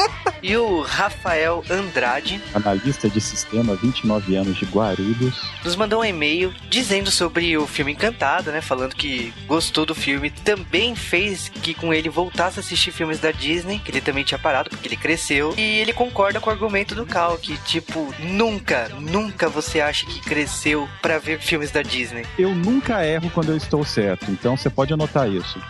E 0.42 0.56
o 0.56 0.80
Rafael 0.80 1.62
Andrade 1.68 2.40
Analista 2.54 3.10
de 3.10 3.20
sistema, 3.20 3.76
29 3.76 4.36
anos 4.36 4.56
de 4.56 4.64
Guarulhos. 4.64 5.42
nos 5.62 5.76
mandou 5.76 6.00
um 6.00 6.04
e-mail 6.04 6.52
dizendo 6.70 7.10
sobre 7.10 7.58
o 7.58 7.66
filme 7.66 7.92
Encantado, 7.92 8.50
né? 8.50 8.62
Falando 8.62 8.96
que 8.96 9.34
gostou 9.46 9.84
do 9.84 9.94
filme. 9.94 10.30
Também 10.30 10.94
fez 10.94 11.50
que 11.50 11.74
com 11.74 11.92
ele 11.92 12.08
voltasse 12.08 12.58
a 12.58 12.60
assistir 12.60 12.90
filmes 12.90 13.18
da 13.18 13.30
Disney, 13.32 13.78
que 13.80 13.90
ele 13.90 14.00
também 14.00 14.24
tinha 14.24 14.38
parado 14.38 14.70
porque 14.70 14.88
ele 14.88 14.96
cresceu. 14.96 15.52
E 15.58 15.78
ele 15.78 15.92
concorda 15.92 16.40
com 16.40 16.48
o 16.48 16.52
argumento 16.52 16.94
do 16.94 17.04
Cal, 17.04 17.36
que 17.36 17.58
tipo, 17.64 18.12
nunca, 18.20 18.88
nunca 18.98 19.48
você 19.48 19.80
acha 19.80 20.06
que 20.06 20.20
cresceu 20.20 20.88
pra 21.02 21.18
ver 21.18 21.38
filmes 21.40 21.70
da 21.70 21.82
Disney. 21.82 22.24
Eu 22.38 22.54
nunca 22.54 23.04
erro 23.04 23.30
quando 23.34 23.50
eu 23.50 23.56
estou 23.56 23.84
certo, 23.84 24.30
então 24.30 24.56
você 24.56 24.70
pode 24.70 24.92
anotar 24.94 25.28
isso. 25.28 25.60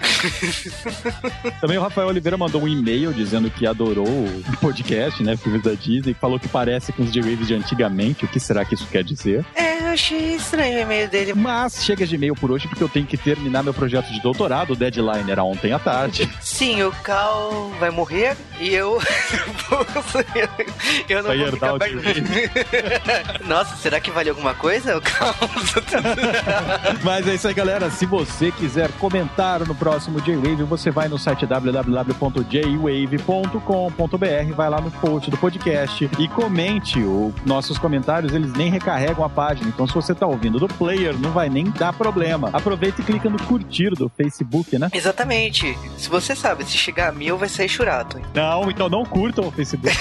Também 1.60 1.76
o 1.76 1.82
Rafael 1.82 2.06
Oliveira 2.08 2.36
mandou 2.36 2.62
um 2.62 2.68
e-mail 2.68 3.12
dizendo 3.12 3.50
que 3.50 3.66
adorou 3.66 4.19
podcast, 4.60 5.22
né? 5.22 5.36
Filmes 5.36 5.62
da 5.62 5.74
Disney, 5.74 6.14
falou 6.14 6.38
que 6.38 6.48
parece 6.48 6.92
com 6.92 7.02
os 7.02 7.12
J-Waves 7.12 7.48
de 7.48 7.54
antigamente. 7.54 8.24
O 8.24 8.28
que 8.28 8.40
será 8.40 8.64
que 8.64 8.74
isso 8.74 8.86
quer 8.86 9.04
dizer? 9.04 9.44
É, 9.54 9.80
eu 9.80 9.88
achei 9.88 10.36
estranho 10.36 10.78
o 10.78 10.80
e-mail 10.80 11.08
dele. 11.08 11.34
Mas 11.34 11.84
chega 11.84 12.06
de 12.06 12.14
e-mail 12.14 12.34
por 12.34 12.50
hoje 12.50 12.68
porque 12.68 12.82
eu 12.82 12.88
tenho 12.88 13.06
que 13.06 13.16
terminar 13.16 13.62
meu 13.62 13.74
projeto 13.74 14.10
de 14.12 14.20
doutorado. 14.20 14.72
O 14.72 14.76
deadline 14.76 15.30
era 15.30 15.42
ontem 15.42 15.72
à 15.72 15.78
tarde. 15.78 16.28
Sim, 16.40 16.82
o 16.82 16.92
Cal 17.02 17.70
vai 17.78 17.90
morrer 17.90 18.36
e 18.60 18.74
eu. 18.74 19.00
eu 21.08 21.22
não 21.22 21.28
Vai 21.28 21.38
vou 21.38 21.46
herdar 21.46 21.74
ficar 21.74 21.78
perto. 21.78 23.44
Nossa, 23.46 23.76
será 23.76 24.00
que 24.00 24.10
vale 24.10 24.30
alguma 24.30 24.54
coisa? 24.54 24.96
O 24.96 25.00
Cal. 25.00 25.34
Mas 27.02 27.26
é 27.26 27.34
isso 27.34 27.48
aí, 27.48 27.54
galera. 27.54 27.90
Se 27.90 28.06
você 28.06 28.52
quiser 28.52 28.92
comentar 28.92 29.66
no 29.66 29.74
próximo 29.74 30.20
J-Wave, 30.20 30.62
você 30.64 30.90
vai 30.90 31.08
no 31.08 31.18
site 31.18 31.46
www.jwave.com.br, 31.46 34.09
vai 34.18 34.68
lá 34.68 34.80
no 34.80 34.90
post 34.90 35.30
do 35.30 35.36
podcast 35.36 36.08
e 36.18 36.28
comente. 36.28 37.00
Os 37.00 37.34
nossos 37.44 37.78
comentários, 37.78 38.32
eles 38.32 38.52
nem 38.52 38.70
recarregam 38.70 39.24
a 39.24 39.28
página. 39.28 39.68
Então, 39.68 39.86
se 39.86 39.94
você 39.94 40.14
tá 40.14 40.26
ouvindo 40.26 40.58
do 40.58 40.68
player, 40.68 41.16
não 41.18 41.30
vai 41.30 41.48
nem 41.48 41.64
dar 41.70 41.92
problema. 41.92 42.50
Aproveita 42.52 43.00
e 43.00 43.04
clica 43.04 43.28
no 43.28 43.40
curtir 43.42 43.90
do 43.90 44.08
Facebook, 44.08 44.78
né? 44.78 44.88
Exatamente. 44.92 45.76
Se 45.96 46.08
você 46.08 46.34
sabe, 46.34 46.64
se 46.64 46.76
chegar 46.76 47.08
a 47.08 47.12
mil 47.12 47.36
vai 47.36 47.48
sair 47.48 47.68
churato. 47.68 48.20
Não, 48.34 48.70
então 48.70 48.88
não 48.88 49.04
curtam 49.04 49.48
o 49.48 49.50
Facebook. 49.50 49.96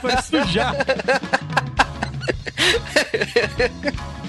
Vai 0.02 0.22
sujar. 0.22 0.76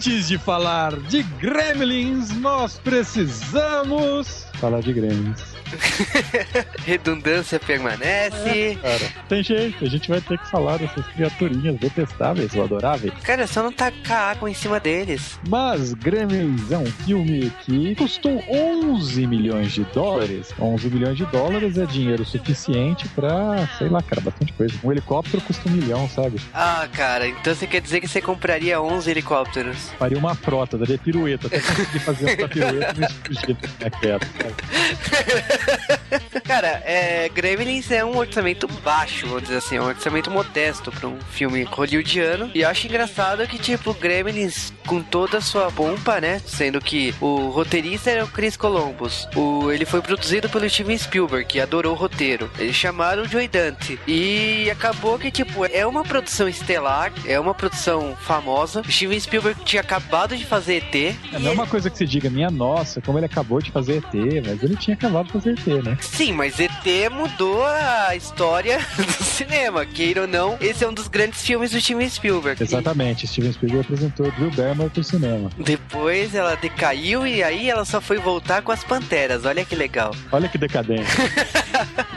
antes 0.00 0.28
de 0.28 0.38
falar 0.38 0.98
de 0.98 1.22
Gremlins, 1.22 2.30
nós 2.38 2.78
precisamos 2.78 4.46
falar 4.54 4.80
de 4.80 4.94
Gremlins. 4.94 5.49
Redundância 6.84 7.58
permanece. 7.58 8.78
Cara, 8.80 9.12
tem 9.28 9.42
jeito, 9.42 9.84
a 9.84 9.88
gente 9.88 10.08
vai 10.08 10.20
ter 10.20 10.38
que 10.38 10.50
falar 10.50 10.78
dessas 10.78 11.06
criaturinhas 11.08 11.76
detestáveis 11.78 12.54
ou 12.54 12.64
adoráveis. 12.64 13.12
Cara, 13.22 13.46
só 13.46 13.62
não 13.62 13.72
tacar 13.72 14.30
água 14.36 14.50
em 14.50 14.54
cima 14.54 14.80
deles. 14.80 15.38
Mas 15.48 15.92
Gremlins 15.94 16.70
é 16.70 16.78
um 16.78 16.86
filme 16.86 17.52
que 17.64 17.94
custou 17.94 18.42
11 18.48 19.26
milhões 19.26 19.72
de 19.72 19.84
dólares. 19.84 20.48
11 20.58 20.88
milhões 20.88 21.16
de 21.16 21.26
dólares 21.26 21.78
é 21.78 21.86
dinheiro 21.86 22.24
suficiente 22.24 23.08
pra, 23.08 23.68
sei 23.78 23.88
lá, 23.88 24.02
cara, 24.02 24.20
bastante 24.20 24.52
coisa. 24.52 24.74
Um 24.82 24.90
helicóptero 24.92 25.42
custa 25.42 25.68
um 25.68 25.72
milhão, 25.72 26.08
sabe? 26.08 26.40
Ah, 26.52 26.88
cara, 26.92 27.28
então 27.28 27.54
você 27.54 27.66
quer 27.66 27.80
dizer 27.80 28.00
que 28.00 28.08
você 28.08 28.20
compraria 28.20 28.80
11 28.80 29.10
helicópteros? 29.10 29.90
Faria 29.98 30.18
uma 30.18 30.34
frota, 30.34 30.78
daria 30.78 30.98
pirueta, 30.98 31.46
até 31.46 31.60
conseguir 31.60 31.98
fazer 32.00 32.30
essa 32.30 32.48
pirueta 32.48 32.94
e 32.96 33.00
me 33.00 33.06
explodir 33.06 33.56
na 33.80 33.90
queda. 33.90 34.26
Cara, 36.44 36.82
é, 36.84 37.28
Gremlins 37.28 37.90
é 37.90 38.04
um 38.04 38.16
orçamento 38.16 38.66
baixo, 38.82 39.26
vamos 39.26 39.44
dizer 39.44 39.56
assim, 39.56 39.76
é 39.76 39.82
um 39.82 39.86
orçamento 39.86 40.30
modesto 40.30 40.90
pra 40.90 41.08
um 41.08 41.18
filme 41.30 41.62
hollywoodiano. 41.64 42.50
E 42.54 42.62
eu 42.62 42.68
acho 42.68 42.86
engraçado 42.86 43.46
que, 43.46 43.58
tipo, 43.58 43.94
Gremlins, 43.94 44.72
com 44.86 45.02
toda 45.02 45.38
a 45.38 45.40
sua 45.40 45.70
pompa, 45.70 46.20
né? 46.20 46.40
Sendo 46.44 46.80
que 46.80 47.14
o 47.20 47.48
roteirista 47.48 48.10
era 48.10 48.24
o 48.24 48.28
Chris 48.28 48.56
Columbus. 48.56 49.28
O, 49.34 49.70
ele 49.70 49.84
foi 49.84 50.00
produzido 50.00 50.48
pelo 50.48 50.68
Steven 50.68 50.98
Spielberg, 50.98 51.46
que 51.46 51.60
adorou 51.60 51.92
o 51.92 51.96
roteiro. 51.96 52.50
Eles 52.58 52.76
chamaram 52.76 53.22
o 53.22 53.28
Joey 53.28 53.48
Dante. 53.48 53.98
E 54.06 54.68
acabou 54.70 55.18
que, 55.18 55.30
tipo, 55.30 55.64
é 55.64 55.86
uma 55.86 56.02
produção 56.02 56.48
estelar, 56.48 57.12
é 57.24 57.38
uma 57.38 57.54
produção 57.54 58.16
famosa. 58.20 58.80
O 58.80 58.90
Steven 58.90 59.20
Spielberg 59.20 59.64
tinha 59.64 59.82
acabado 59.82 60.36
de 60.36 60.44
fazer 60.44 60.76
ET. 60.76 60.94
É 60.94 61.38
não 61.38 61.50
é 61.50 61.52
uma 61.52 61.66
coisa 61.66 61.90
que 61.90 61.98
se 61.98 62.06
diga, 62.06 62.30
minha 62.30 62.50
nossa, 62.50 63.00
como 63.00 63.18
ele 63.18 63.26
acabou 63.26 63.60
de 63.60 63.70
fazer 63.70 63.98
ET, 63.98 64.44
mas 64.46 64.62
ele 64.62 64.76
tinha 64.76 64.94
acabado 64.94 65.26
de 65.26 65.32
fazer 65.32 65.49
ET, 65.50 65.66
né? 65.84 65.98
Sim, 66.00 66.32
mas 66.32 66.58
ET 66.58 66.70
mudou 67.10 67.64
a 67.64 68.14
história 68.16 68.78
do 68.96 69.24
cinema. 69.24 69.84
Queira 69.84 70.22
ou 70.22 70.26
não, 70.28 70.56
esse 70.60 70.84
é 70.84 70.88
um 70.88 70.92
dos 70.92 71.08
grandes 71.08 71.42
filmes 71.42 71.70
do 71.70 71.80
Steven 71.80 72.08
Spielberg. 72.08 72.62
Exatamente, 72.62 73.26
Steven 73.26 73.52
Spielberg 73.52 73.86
apresentou 73.86 74.30
Drew 74.32 74.50
Barrymore 74.50 74.90
pro 74.90 75.02
cinema. 75.04 75.50
Depois 75.58 76.34
ela 76.34 76.54
decaiu 76.54 77.26
e 77.26 77.42
aí 77.42 77.68
ela 77.68 77.84
só 77.84 78.00
foi 78.00 78.18
voltar 78.18 78.62
com 78.62 78.72
as 78.72 78.84
Panteras. 78.84 79.44
Olha 79.44 79.64
que 79.64 79.74
legal. 79.74 80.14
Olha 80.32 80.48
que 80.48 80.58
decadente. 80.58 81.10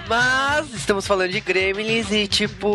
Mas 0.07 0.73
estamos 0.73 1.07
falando 1.07 1.31
de 1.31 1.39
Gremlins 1.39 2.11
e 2.11 2.27
tipo, 2.27 2.67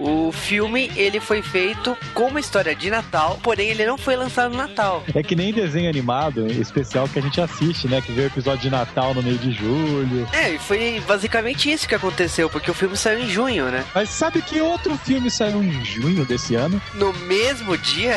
o 0.00 0.32
filme 0.32 0.90
ele 0.96 1.20
foi 1.20 1.42
feito 1.42 1.96
com 2.14 2.28
uma 2.28 2.40
história 2.40 2.74
de 2.74 2.90
Natal, 2.90 3.38
porém 3.42 3.68
ele 3.68 3.84
não 3.86 3.98
foi 3.98 4.16
lançado 4.16 4.50
no 4.50 4.56
Natal. 4.56 5.04
É 5.14 5.22
que 5.22 5.36
nem 5.36 5.52
desenho 5.52 5.88
animado 5.88 6.46
especial 6.46 7.08
que 7.08 7.18
a 7.18 7.22
gente 7.22 7.40
assiste, 7.40 7.86
né? 7.86 8.00
Que 8.00 8.12
vê 8.12 8.22
o 8.22 8.26
episódio 8.26 8.62
de 8.62 8.70
Natal 8.70 9.14
no 9.14 9.22
meio 9.22 9.38
de 9.38 9.52
julho. 9.52 9.99
É, 10.32 10.54
e 10.54 10.58
foi 10.58 11.02
basicamente 11.06 11.70
isso 11.70 11.88
que 11.88 11.94
aconteceu, 11.94 12.48
porque 12.50 12.70
o 12.70 12.74
filme 12.74 12.96
saiu 12.96 13.20
em 13.20 13.28
junho, 13.28 13.66
né? 13.66 13.84
Mas 13.94 14.08
sabe 14.10 14.42
que 14.42 14.60
outro 14.60 14.96
filme 14.98 15.30
saiu 15.30 15.62
em 15.62 15.84
junho 15.84 16.24
desse 16.24 16.54
ano? 16.54 16.80
No 16.94 17.12
mesmo 17.12 17.76
dia, 17.78 18.16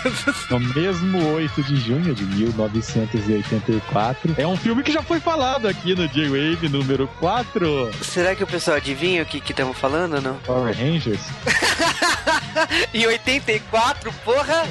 No 0.50 0.60
mesmo 0.60 1.32
8 1.34 1.62
de 1.62 1.76
junho 1.76 2.14
de 2.14 2.24
1984. 2.24 4.34
É 4.38 4.46
um 4.46 4.56
filme 4.56 4.82
que 4.82 4.92
já 4.92 5.02
foi 5.02 5.20
falado 5.20 5.66
aqui 5.68 5.94
no 5.94 6.08
J-Wave 6.08 6.68
número 6.68 7.08
4. 7.18 7.90
será 8.02 8.34
que 8.34 8.44
o 8.44 8.46
pessoal 8.46 8.76
adivinha 8.76 9.22
o 9.22 9.26
que 9.26 9.38
estamos 9.38 9.76
falando 9.78 10.20
não? 10.20 10.34
Power 10.38 10.76
Rangers. 10.76 11.20
Em 12.92 13.06
84, 13.06 14.12
porra! 14.24 14.64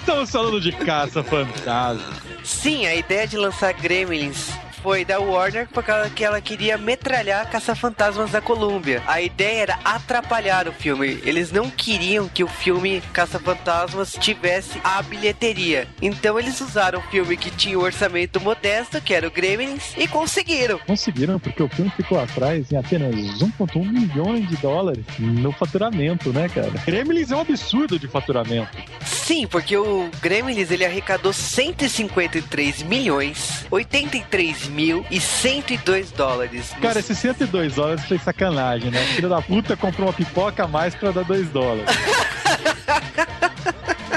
Estamos 0.00 0.30
falando 0.30 0.60
de 0.60 0.72
caça 0.72 1.22
fantasma. 1.22 2.04
Sim, 2.42 2.86
a 2.86 2.94
ideia 2.94 3.26
de 3.26 3.36
lançar 3.36 3.72
Gremlins 3.72 4.50
foi 4.86 5.04
da 5.04 5.18
Warner 5.18 5.66
por 5.66 5.82
causa 5.82 6.08
que 6.08 6.24
ela 6.24 6.40
queria 6.40 6.78
metralhar 6.78 7.50
Caça-Fantasmas 7.50 8.30
da 8.30 8.40
Colômbia. 8.40 9.02
A 9.08 9.20
ideia 9.20 9.62
era 9.62 9.78
atrapalhar 9.84 10.68
o 10.68 10.72
filme. 10.72 11.20
Eles 11.24 11.50
não 11.50 11.68
queriam 11.68 12.28
que 12.28 12.44
o 12.44 12.46
filme 12.46 13.02
Caça-Fantasmas 13.12 14.12
tivesse 14.12 14.80
a 14.84 15.02
bilheteria. 15.02 15.88
Então 16.00 16.38
eles 16.38 16.60
usaram 16.60 17.00
um 17.00 17.02
filme 17.02 17.36
que 17.36 17.50
tinha 17.50 17.76
um 17.76 17.82
orçamento 17.82 18.40
modesto, 18.40 19.00
que 19.00 19.12
era 19.12 19.26
o 19.26 19.30
Gremlins, 19.32 19.92
e 19.96 20.06
conseguiram. 20.06 20.78
Conseguiram, 20.78 21.40
porque 21.40 21.64
o 21.64 21.68
filme 21.68 21.90
ficou 21.90 22.20
atrás 22.20 22.70
em 22.70 22.76
apenas 22.76 23.12
1,1 23.12 23.90
milhões 23.90 24.48
de 24.48 24.56
dólares 24.58 25.04
no 25.18 25.50
faturamento, 25.50 26.32
né, 26.32 26.48
cara? 26.48 26.70
Gremlins 26.86 27.32
é 27.32 27.34
um 27.34 27.40
absurdo 27.40 27.98
de 27.98 28.06
faturamento. 28.06 28.70
Sim, 29.04 29.48
porque 29.48 29.76
o 29.76 30.08
Gremlins 30.22 30.70
ele 30.70 30.84
arrecadou 30.84 31.32
153 31.32 32.84
milhões 32.84 33.66
83 33.68 34.68
mil 34.68 34.75
e 35.10 35.20
102 35.20 36.10
dólares. 36.12 36.74
Cara, 36.80 36.98
esses 36.98 37.18
102 37.18 37.74
dólares 37.74 38.04
foi 38.04 38.18
sacanagem, 38.18 38.90
né? 38.90 39.00
Filho 39.14 39.28
da 39.28 39.40
puta 39.40 39.76
comprou 39.76 40.06
uma 40.06 40.12
pipoca 40.12 40.64
a 40.64 40.68
mais 40.68 40.94
pra 40.94 41.10
dar 41.10 41.24
2 41.24 41.48
dólares. 41.48 41.86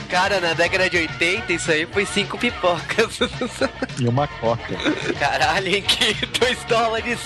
Cara, 0.09 0.39
na 0.39 0.53
década 0.53 0.89
de 0.89 0.97
80, 0.97 1.53
isso 1.53 1.71
aí 1.71 1.85
foi 1.85 2.05
cinco 2.05 2.37
pipocas. 2.37 3.19
E 3.99 4.07
uma 4.07 4.27
coca. 4.27 4.75
Caralho, 5.19 5.67
em 5.75 5.81
que 5.81 6.13
2 6.39 6.63
dólares. 6.65 7.19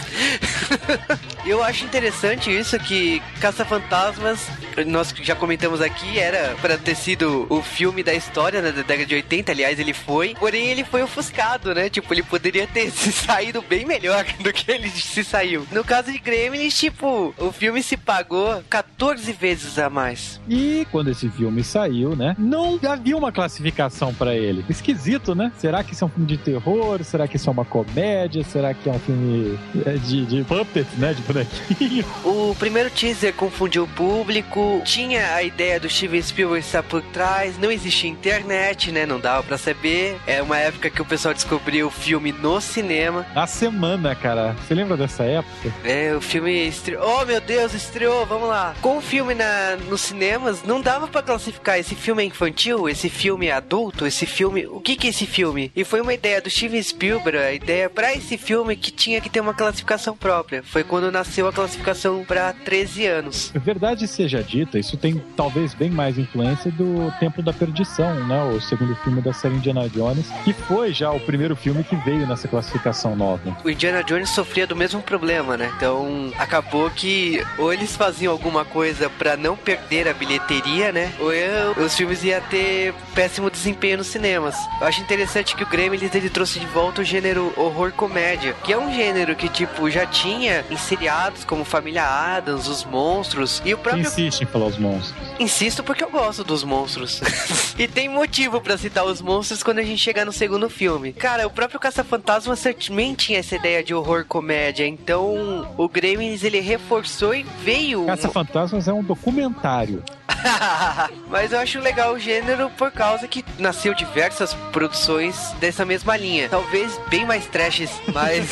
Eu 1.45 1.63
acho 1.63 1.85
interessante 1.85 2.55
isso 2.55 2.77
que 2.79 3.21
Caça-Fantasmas, 3.39 4.47
nós 4.87 5.13
já 5.21 5.35
comentamos 5.35 5.81
aqui, 5.81 6.19
era 6.19 6.55
para 6.61 6.77
ter 6.77 6.95
sido 6.95 7.45
o 7.49 7.61
filme 7.61 8.03
da 8.03 8.13
história 8.13 8.61
né, 8.61 8.71
da 8.71 8.81
década 8.81 9.05
de 9.05 9.15
80, 9.15 9.51
aliás, 9.51 9.79
ele 9.79 9.93
foi. 9.93 10.35
Porém, 10.35 10.67
ele 10.67 10.83
foi 10.83 11.03
ofuscado, 11.03 11.73
né? 11.73 11.89
Tipo, 11.89 12.13
ele 12.13 12.23
poderia 12.23 12.67
ter 12.67 12.89
se 12.91 13.11
saído 13.11 13.61
bem 13.61 13.85
melhor 13.85 14.25
do 14.39 14.51
que 14.51 14.71
ele 14.71 14.89
se 14.89 15.23
saiu. 15.23 15.65
No 15.71 15.83
caso 15.83 16.11
de 16.11 16.19
Gremlins, 16.19 16.77
tipo, 16.77 17.33
o 17.37 17.51
filme 17.51 17.81
se 17.81 17.95
pagou 17.95 18.63
14 18.69 19.31
vezes 19.33 19.79
a 19.79 19.89
mais. 19.89 20.41
E 20.49 20.87
quando 20.91 21.11
esse 21.11 21.29
filme 21.29 21.63
saiu, 21.63 22.15
né? 22.15 22.35
Não 22.37 22.72
havia 22.87 23.17
uma 23.17 23.31
classificação 23.31 24.13
pra 24.13 24.35
ele. 24.35 24.65
Esquisito, 24.69 25.35
né? 25.35 25.51
Será 25.57 25.83
que 25.83 25.93
isso 25.93 26.03
é 26.03 26.07
um 26.07 26.09
filme 26.09 26.27
de 26.27 26.37
terror? 26.37 27.03
Será 27.03 27.27
que 27.27 27.35
isso 27.37 27.49
é 27.49 27.51
uma 27.51 27.65
comédia? 27.65 28.43
Será 28.43 28.73
que 28.73 28.89
é 28.89 28.91
um 28.91 28.99
filme 28.99 29.57
é, 29.85 29.93
de, 29.93 30.25
de 30.25 30.43
puppet, 30.43 30.87
né? 30.97 31.13
De 31.13 31.21
bonequinho? 31.21 32.05
O 32.23 32.55
primeiro 32.55 32.89
teaser 32.89 33.33
confundiu 33.33 33.83
o 33.83 33.87
público, 33.87 34.81
tinha 34.85 35.33
a 35.35 35.43
ideia 35.43 35.79
do 35.79 35.89
Steven 35.89 36.21
Spielberg 36.21 36.65
estar 36.65 36.83
por 36.83 37.01
trás, 37.01 37.57
não 37.57 37.71
existia 37.71 38.09
internet, 38.09 38.91
né? 38.91 39.05
Não 39.05 39.19
dava 39.19 39.43
pra 39.43 39.57
saber. 39.57 40.17
É 40.25 40.41
uma 40.41 40.57
época 40.57 40.89
que 40.89 41.01
o 41.01 41.05
pessoal 41.05 41.33
descobriu 41.33 41.87
o 41.87 41.91
filme 41.91 42.31
no 42.31 42.61
cinema. 42.61 43.25
Na 43.33 43.47
semana, 43.47 44.15
cara. 44.15 44.55
Você 44.65 44.73
lembra 44.73 44.95
dessa 44.95 45.23
época? 45.23 45.73
É, 45.83 46.15
o 46.15 46.21
filme 46.21 46.67
estreou. 46.67 47.21
Oh, 47.21 47.25
meu 47.25 47.41
Deus, 47.41 47.73
estreou, 47.73 48.25
vamos 48.25 48.47
lá. 48.47 48.73
Com 48.81 48.97
o 48.97 49.01
filme 49.01 49.33
na, 49.33 49.75
nos 49.89 50.01
cinemas, 50.01 50.63
não 50.63 50.81
dava 50.81 51.07
pra 51.07 51.21
classificar 51.21 51.79
esse 51.79 51.95
filme 51.95 52.23
é 52.23 52.25
infantil, 52.25 52.62
esse 52.89 53.09
filme 53.09 53.47
é 53.47 53.51
adulto, 53.51 54.05
esse 54.05 54.25
filme. 54.25 54.65
O 54.67 54.79
que 54.79 54.95
que 54.95 55.07
é 55.07 55.09
esse 55.09 55.25
filme? 55.25 55.71
E 55.75 55.83
foi 55.83 56.01
uma 56.01 56.13
ideia 56.13 56.41
do 56.41 56.49
Steven 56.49 56.81
Spielberg, 56.81 57.37
a 57.37 57.53
ideia 57.53 57.89
pra 57.89 58.13
esse 58.13 58.37
filme 58.37 58.75
que 58.75 58.91
tinha 58.91 59.19
que 59.19 59.29
ter 59.29 59.39
uma 59.39 59.53
classificação 59.53 60.15
própria. 60.15 60.63
Foi 60.63 60.83
quando 60.83 61.11
nasceu 61.11 61.47
a 61.47 61.53
classificação 61.53 62.23
para 62.23 62.53
13 62.53 63.05
anos. 63.05 63.51
Verdade 63.55 64.07
seja 64.07 64.43
dita, 64.43 64.77
isso 64.77 64.97
tem 64.97 65.21
talvez 65.35 65.73
bem 65.73 65.89
mais 65.89 66.17
influência 66.17 66.71
do 66.71 67.11
Templo 67.19 67.43
da 67.43 67.53
Perdição, 67.53 68.27
né? 68.27 68.43
O 68.43 68.61
segundo 68.61 68.95
filme 68.97 69.21
da 69.21 69.33
série 69.33 69.55
Indiana 69.55 69.89
Jones, 69.89 70.27
que 70.43 70.53
foi 70.53 70.93
já 70.93 71.11
o 71.11 71.19
primeiro 71.19 71.55
filme 71.55 71.83
que 71.83 71.95
veio 71.97 72.27
nessa 72.27 72.47
classificação 72.47 73.15
nova. 73.15 73.57
O 73.63 73.69
Indiana 73.69 74.03
Jones 74.03 74.29
sofria 74.29 74.67
do 74.67 74.75
mesmo 74.75 75.01
problema, 75.01 75.57
né? 75.57 75.71
Então 75.75 76.31
acabou 76.37 76.89
que 76.89 77.43
ou 77.57 77.73
eles 77.73 77.95
faziam 77.95 78.31
alguma 78.31 78.65
coisa 78.65 79.09
para 79.09 79.35
não 79.37 79.55
perder 79.55 80.07
a 80.07 80.13
bilheteria, 80.13 80.91
né? 80.91 81.11
Ou 81.19 81.33
eu, 81.33 81.71
os 81.83 81.95
filmes 81.95 82.23
iam 82.23 82.37
ter 82.53 82.93
péssimo 83.15 83.49
desempenho 83.49 83.97
nos 83.97 84.07
cinemas. 84.07 84.55
Eu 84.79 84.85
acho 84.85 85.01
interessante 85.01 85.55
que 85.55 85.63
o 85.63 85.67
Gremlins 85.67 86.13
ele 86.13 86.29
trouxe 86.29 86.59
de 86.59 86.67
volta 86.67 87.01
o 87.01 87.03
gênero 87.03 87.51
horror 87.57 87.91
comédia, 87.91 88.53
que 88.63 88.71
é 88.71 88.77
um 88.77 88.93
gênero 88.93 89.35
que 89.35 89.49
tipo 89.49 89.89
já 89.89 90.05
tinha 90.05 90.63
em 90.69 90.77
seriados 90.77 91.43
como 91.43 91.65
Família 91.65 92.03
Adams, 92.03 92.67
os 92.67 92.85
monstros 92.85 93.59
e 93.65 93.73
o 93.73 93.77
próprio 93.77 94.03
insiste 94.03 94.41
em 94.41 94.45
falar 94.45 94.67
os 94.67 94.77
monstros. 94.77 95.15
Insisto 95.39 95.83
porque 95.83 96.03
eu 96.03 96.09
gosto 96.09 96.43
dos 96.43 96.63
monstros. 96.63 97.21
e 97.77 97.87
tem 97.87 98.09
motivo 98.09 98.61
pra 98.61 98.77
citar 98.77 99.05
os 99.05 99.21
monstros 99.21 99.63
quando 99.63 99.79
a 99.79 99.83
gente 99.83 99.99
chegar 99.99 100.25
no 100.25 100.31
segundo 100.31 100.69
filme. 100.69 101.13
Cara, 101.13 101.47
o 101.47 101.49
próprio 101.49 101.79
Caça-Fantasma 101.79 102.55
também 102.55 103.13
tinha 103.13 103.39
essa 103.39 103.55
ideia 103.55 103.83
de 103.83 103.93
horror 103.93 104.25
comédia. 104.25 104.85
Então, 104.85 105.67
o 105.77 105.87
Gremlins 105.87 106.43
ele 106.43 106.59
reforçou 106.59 107.33
e 107.33 107.43
veio. 107.63 108.05
Caça-Fantasmas 108.05 108.87
é 108.87 108.93
um 108.93 109.03
documentário. 109.03 110.03
Mas 111.29 111.51
eu 111.51 111.59
acho 111.59 111.79
legal 111.79 112.13
o 112.13 112.19
gênero 112.19 112.69
por 112.71 112.91
causa 112.91 113.27
que 113.27 113.43
nasceu 113.57 113.93
diversas 113.93 114.53
produções 114.71 115.53
dessa 115.59 115.85
mesma 115.85 116.15
linha. 116.17 116.49
Talvez 116.49 116.99
bem 117.09 117.25
mais 117.25 117.45
trashes, 117.45 117.89
mas 118.13 118.49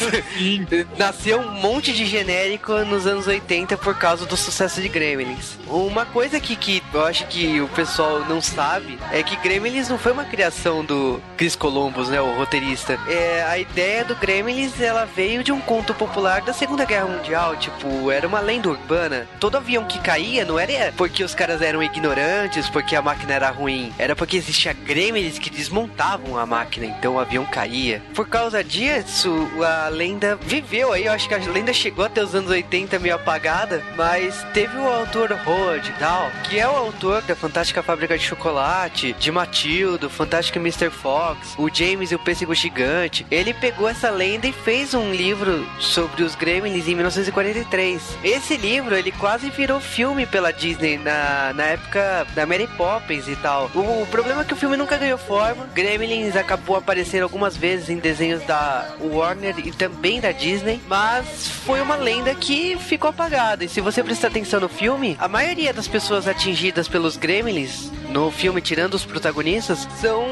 nasceu 0.97 1.39
um 1.39 1.51
monte 1.51 1.93
de 1.93 2.05
genérico 2.05 2.73
nos 2.85 3.05
anos 3.07 3.27
80 3.27 3.77
por 3.77 3.95
causa 3.97 4.25
do 4.25 4.35
sucesso 4.35 4.81
de 4.81 4.89
Gremlins. 4.89 5.57
Uma 5.67 6.05
coisa 6.05 6.39
que, 6.39 6.55
que 6.55 6.70
eu 6.93 7.05
acho 7.05 7.25
que 7.27 7.59
o 7.59 7.67
pessoal 7.69 8.19
não 8.25 8.41
sabe 8.41 8.99
é 9.11 9.23
que 9.23 9.35
Gremlins 9.37 9.89
não 9.89 9.97
foi 9.97 10.11
uma 10.11 10.25
criação 10.25 10.85
do 10.85 11.21
Chris 11.37 11.55
Columbus, 11.55 12.09
né, 12.09 12.21
o 12.21 12.37
roteirista. 12.37 12.99
É, 13.07 13.43
a 13.43 13.57
ideia 13.57 14.05
do 14.05 14.15
Gremlins, 14.15 14.79
ela 14.79 15.05
veio 15.05 15.43
de 15.43 15.51
um 15.51 15.59
conto 15.59 15.93
popular 15.93 16.41
da 16.41 16.53
Segunda 16.53 16.85
Guerra 16.85 17.05
Mundial, 17.05 17.55
tipo, 17.55 18.11
era 18.11 18.27
uma 18.27 18.39
lenda 18.39 18.69
urbana. 18.69 19.27
Todo 19.39 19.57
avião 19.57 19.85
que 19.85 19.99
caía 19.99 20.45
não 20.45 20.59
era 20.59 20.93
porque 20.95 21.23
os 21.23 21.33
caras 21.33 21.61
eram 21.61 21.81
ignorantes, 21.81 22.69
porque 22.69 22.95
a 22.95 23.01
máquina 23.01 23.33
era 23.33 23.49
ruim, 23.49 23.91
era 23.97 24.15
porque 24.15 24.37
existia 24.37 24.73
Gremlins 24.73 25.39
que 25.39 25.49
desmontavam 25.49 26.37
a 26.37 26.45
máquina, 26.45 26.85
então 26.85 27.15
o 27.15 27.19
avião 27.19 27.45
caía. 27.45 28.01
Por 28.13 28.27
causa 28.27 28.63
disso, 28.63 29.49
a 29.65 29.89
lenda 29.89 30.35
viveu 30.35 30.93
aí, 30.93 31.05
eu 31.05 31.13
acho 31.13 31.27
que 31.27 31.33
a 31.33 31.37
lenda 31.37 31.73
chegou 31.73 32.05
até 32.05 32.23
os 32.23 32.35
anos 32.35 32.51
80 32.51 32.99
meio 32.99 33.15
apagada, 33.15 33.81
mas 33.97 34.45
teve 34.53 34.77
o 34.77 34.87
autor 34.87 35.31
Howard 35.45 35.91
Dahl, 35.99 36.29
que 36.43 36.59
é 36.61 36.67
o 36.67 36.75
autor 36.75 37.23
da 37.23 37.35
Fantástica 37.35 37.81
Fábrica 37.81 38.15
de 38.15 38.23
Chocolate, 38.23 39.13
de 39.13 39.31
Matilda, 39.31 40.07
Fantástico 40.07 40.59
Mr. 40.59 40.91
Fox, 40.91 41.55
o 41.57 41.67
James 41.73 42.11
e 42.11 42.15
o 42.15 42.19
Pêssego 42.19 42.53
Gigante. 42.53 43.25
Ele 43.31 43.51
pegou 43.51 43.89
essa 43.89 44.11
lenda 44.11 44.45
e 44.45 44.53
fez 44.53 44.93
um 44.93 45.11
livro 45.11 45.67
sobre 45.79 46.21
os 46.21 46.35
Gremlins 46.35 46.87
em 46.87 46.93
1943. 46.93 47.99
Esse 48.23 48.57
livro, 48.57 48.95
ele 48.95 49.11
quase 49.11 49.49
virou 49.49 49.79
filme 49.79 50.27
pela 50.27 50.53
Disney 50.53 50.99
na, 50.99 51.51
na 51.55 51.63
época 51.63 52.27
da 52.35 52.45
Mary 52.45 52.67
Poppins 52.77 53.27
e 53.27 53.35
tal. 53.37 53.71
O, 53.73 54.03
o 54.03 54.07
problema 54.11 54.41
é 54.41 54.45
que 54.45 54.53
o 54.53 54.57
filme 54.57 54.77
nunca 54.77 54.97
ganhou 54.97 55.17
forma. 55.17 55.65
Gremlins 55.73 56.35
acabou 56.35 56.75
aparecendo 56.75 57.23
algumas 57.23 57.57
vezes 57.57 57.89
em 57.89 57.97
desenhos 57.97 58.43
da 58.43 58.87
Warner 59.01 59.55
e 59.57 59.71
também 59.71 60.21
da 60.21 60.31
Disney, 60.31 60.79
mas 60.87 61.47
foi 61.65 61.81
uma 61.81 61.95
lenda 61.95 62.35
que 62.35 62.77
ficou 62.77 63.09
apagada. 63.09 63.65
E 63.65 63.69
se 63.69 63.81
você 63.81 64.03
prestar 64.03 64.27
atenção 64.27 64.59
no 64.59 64.69
filme, 64.69 65.17
a 65.19 65.27
maioria 65.27 65.73
das 65.73 65.87
pessoas 65.87 66.27
atingidas 66.27 66.50
pelos 66.89 67.17
Gremlins 67.17 67.91
no 68.11 68.29
filme, 68.29 68.61
tirando 68.61 68.93
os 68.93 69.05
protagonistas, 69.05 69.87
são 69.99 70.25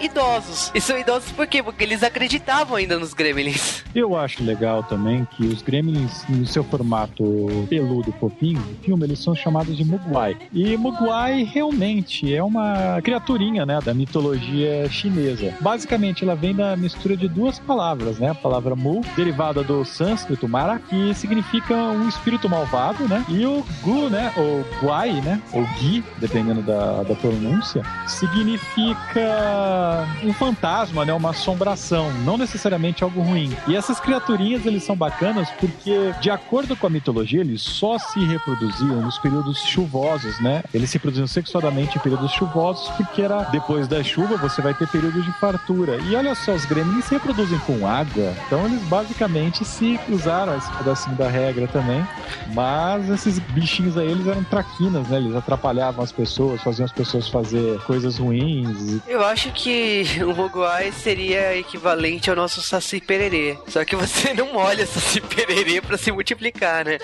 idosos. 0.00 0.72
E 0.74 0.80
são 0.80 0.98
idosos 0.98 1.30
por 1.32 1.46
quê? 1.46 1.62
Porque 1.62 1.84
eles 1.84 2.02
acreditavam 2.02 2.76
ainda 2.76 2.98
nos 2.98 3.12
Gremlins. 3.12 3.84
Eu 3.94 4.16
acho 4.16 4.42
legal 4.42 4.82
também 4.82 5.26
que 5.36 5.44
os 5.44 5.60
Gremlins, 5.62 6.24
no 6.28 6.46
seu 6.46 6.64
formato 6.64 7.22
peludo 7.68 8.12
fofinho, 8.18 8.60
no 8.60 8.76
filme, 8.82 9.04
eles 9.04 9.18
são 9.18 9.34
chamados 9.34 9.76
de 9.76 9.84
Mugwai. 9.84 10.36
E 10.52 10.76
Mugwai 10.76 11.42
realmente 11.42 12.34
é 12.34 12.42
uma 12.42 13.00
criaturinha, 13.02 13.66
né, 13.66 13.78
da 13.84 13.92
mitologia 13.92 14.88
chinesa. 14.88 15.54
Basicamente, 15.60 16.24
ela 16.24 16.34
vem 16.34 16.54
da 16.54 16.76
mistura 16.76 17.16
de 17.16 17.28
duas 17.28 17.58
palavras, 17.58 18.18
né? 18.18 18.30
A 18.30 18.34
palavra 18.34 18.74
Mu, 18.74 19.02
derivada 19.16 19.62
do 19.62 19.84
sânscrito 19.84 20.48
Mara, 20.48 20.78
que 20.78 21.14
significa 21.14 21.74
um 21.74 22.08
espírito 22.08 22.48
malvado, 22.48 23.06
né? 23.06 23.24
E 23.28 23.44
o 23.44 23.64
Gu, 23.82 24.08
né, 24.08 24.32
ou 24.36 24.64
Guai, 24.82 25.12
né, 25.20 25.40
ou 25.58 25.66
Gi, 25.78 26.04
dependendo 26.18 26.62
da, 26.62 27.02
da 27.02 27.14
pronúncia, 27.14 27.82
significa 28.06 30.06
um 30.22 30.32
fantasma, 30.32 31.04
né, 31.04 31.12
uma 31.12 31.30
assombração, 31.30 32.12
não 32.24 32.36
necessariamente 32.36 33.02
algo 33.02 33.20
ruim. 33.20 33.54
E 33.66 33.76
essas 33.76 33.98
criaturinhas, 33.98 34.64
eles 34.64 34.84
são 34.84 34.96
bacanas 34.96 35.50
porque, 35.58 36.12
de 36.20 36.30
acordo 36.30 36.76
com 36.76 36.86
a 36.86 36.90
mitologia, 36.90 37.40
eles 37.40 37.62
só 37.62 37.98
se 37.98 38.24
reproduziam 38.24 39.02
nos 39.02 39.18
períodos 39.18 39.60
chuvosos, 39.62 40.40
né? 40.40 40.62
Eles 40.72 40.90
se 40.90 40.96
reproduziam 40.96 41.26
sexualmente 41.26 41.98
em 41.98 42.00
períodos 42.00 42.30
chuvosos 42.32 42.88
porque 42.96 43.22
era 43.22 43.42
depois 43.44 43.88
da 43.88 44.02
chuva 44.02 44.36
você 44.36 44.62
vai 44.62 44.74
ter 44.74 44.86
períodos 44.88 45.24
de 45.24 45.32
fartura. 45.32 45.96
E 45.96 46.14
olha 46.14 46.34
só, 46.34 46.52
os 46.52 46.64
gremlins 46.64 47.06
se 47.06 47.14
reproduzem 47.14 47.58
com 47.60 47.86
água, 47.86 48.32
então 48.46 48.64
eles 48.66 48.82
basicamente 48.84 49.64
se 49.64 49.98
usaram 50.08 50.56
esse 50.56 50.70
pedacinho 50.72 51.16
da 51.16 51.28
regra 51.28 51.66
também. 51.68 52.06
Mas 52.54 53.08
esses 53.08 53.38
bichinhos 53.38 53.96
aí, 53.96 54.10
eles 54.10 54.26
eram 54.26 54.44
traquinas, 54.44 55.08
né? 55.08 55.18
Eles 55.18 55.34
atrapalhavam 55.52 56.04
as 56.04 56.12
pessoas, 56.12 56.62
faziam 56.62 56.84
as 56.84 56.92
pessoas 56.92 57.26
fazer 57.28 57.78
coisas 57.84 58.18
ruins. 58.18 59.00
Eu 59.08 59.24
acho 59.24 59.50
que 59.52 60.04
o 60.22 60.34
Mogwai 60.34 60.92
seria 60.92 61.56
equivalente 61.56 62.28
ao 62.28 62.36
nosso 62.36 62.60
Saci 62.60 63.00
Pererê. 63.00 63.56
Só 63.66 63.82
que 63.84 63.96
você 63.96 64.32
não 64.36 64.52
molha 64.52 64.86
Saci 64.86 65.22
Pererê 65.22 65.80
pra 65.80 65.96
se 65.96 66.12
multiplicar, 66.12 66.84
né? 66.84 66.98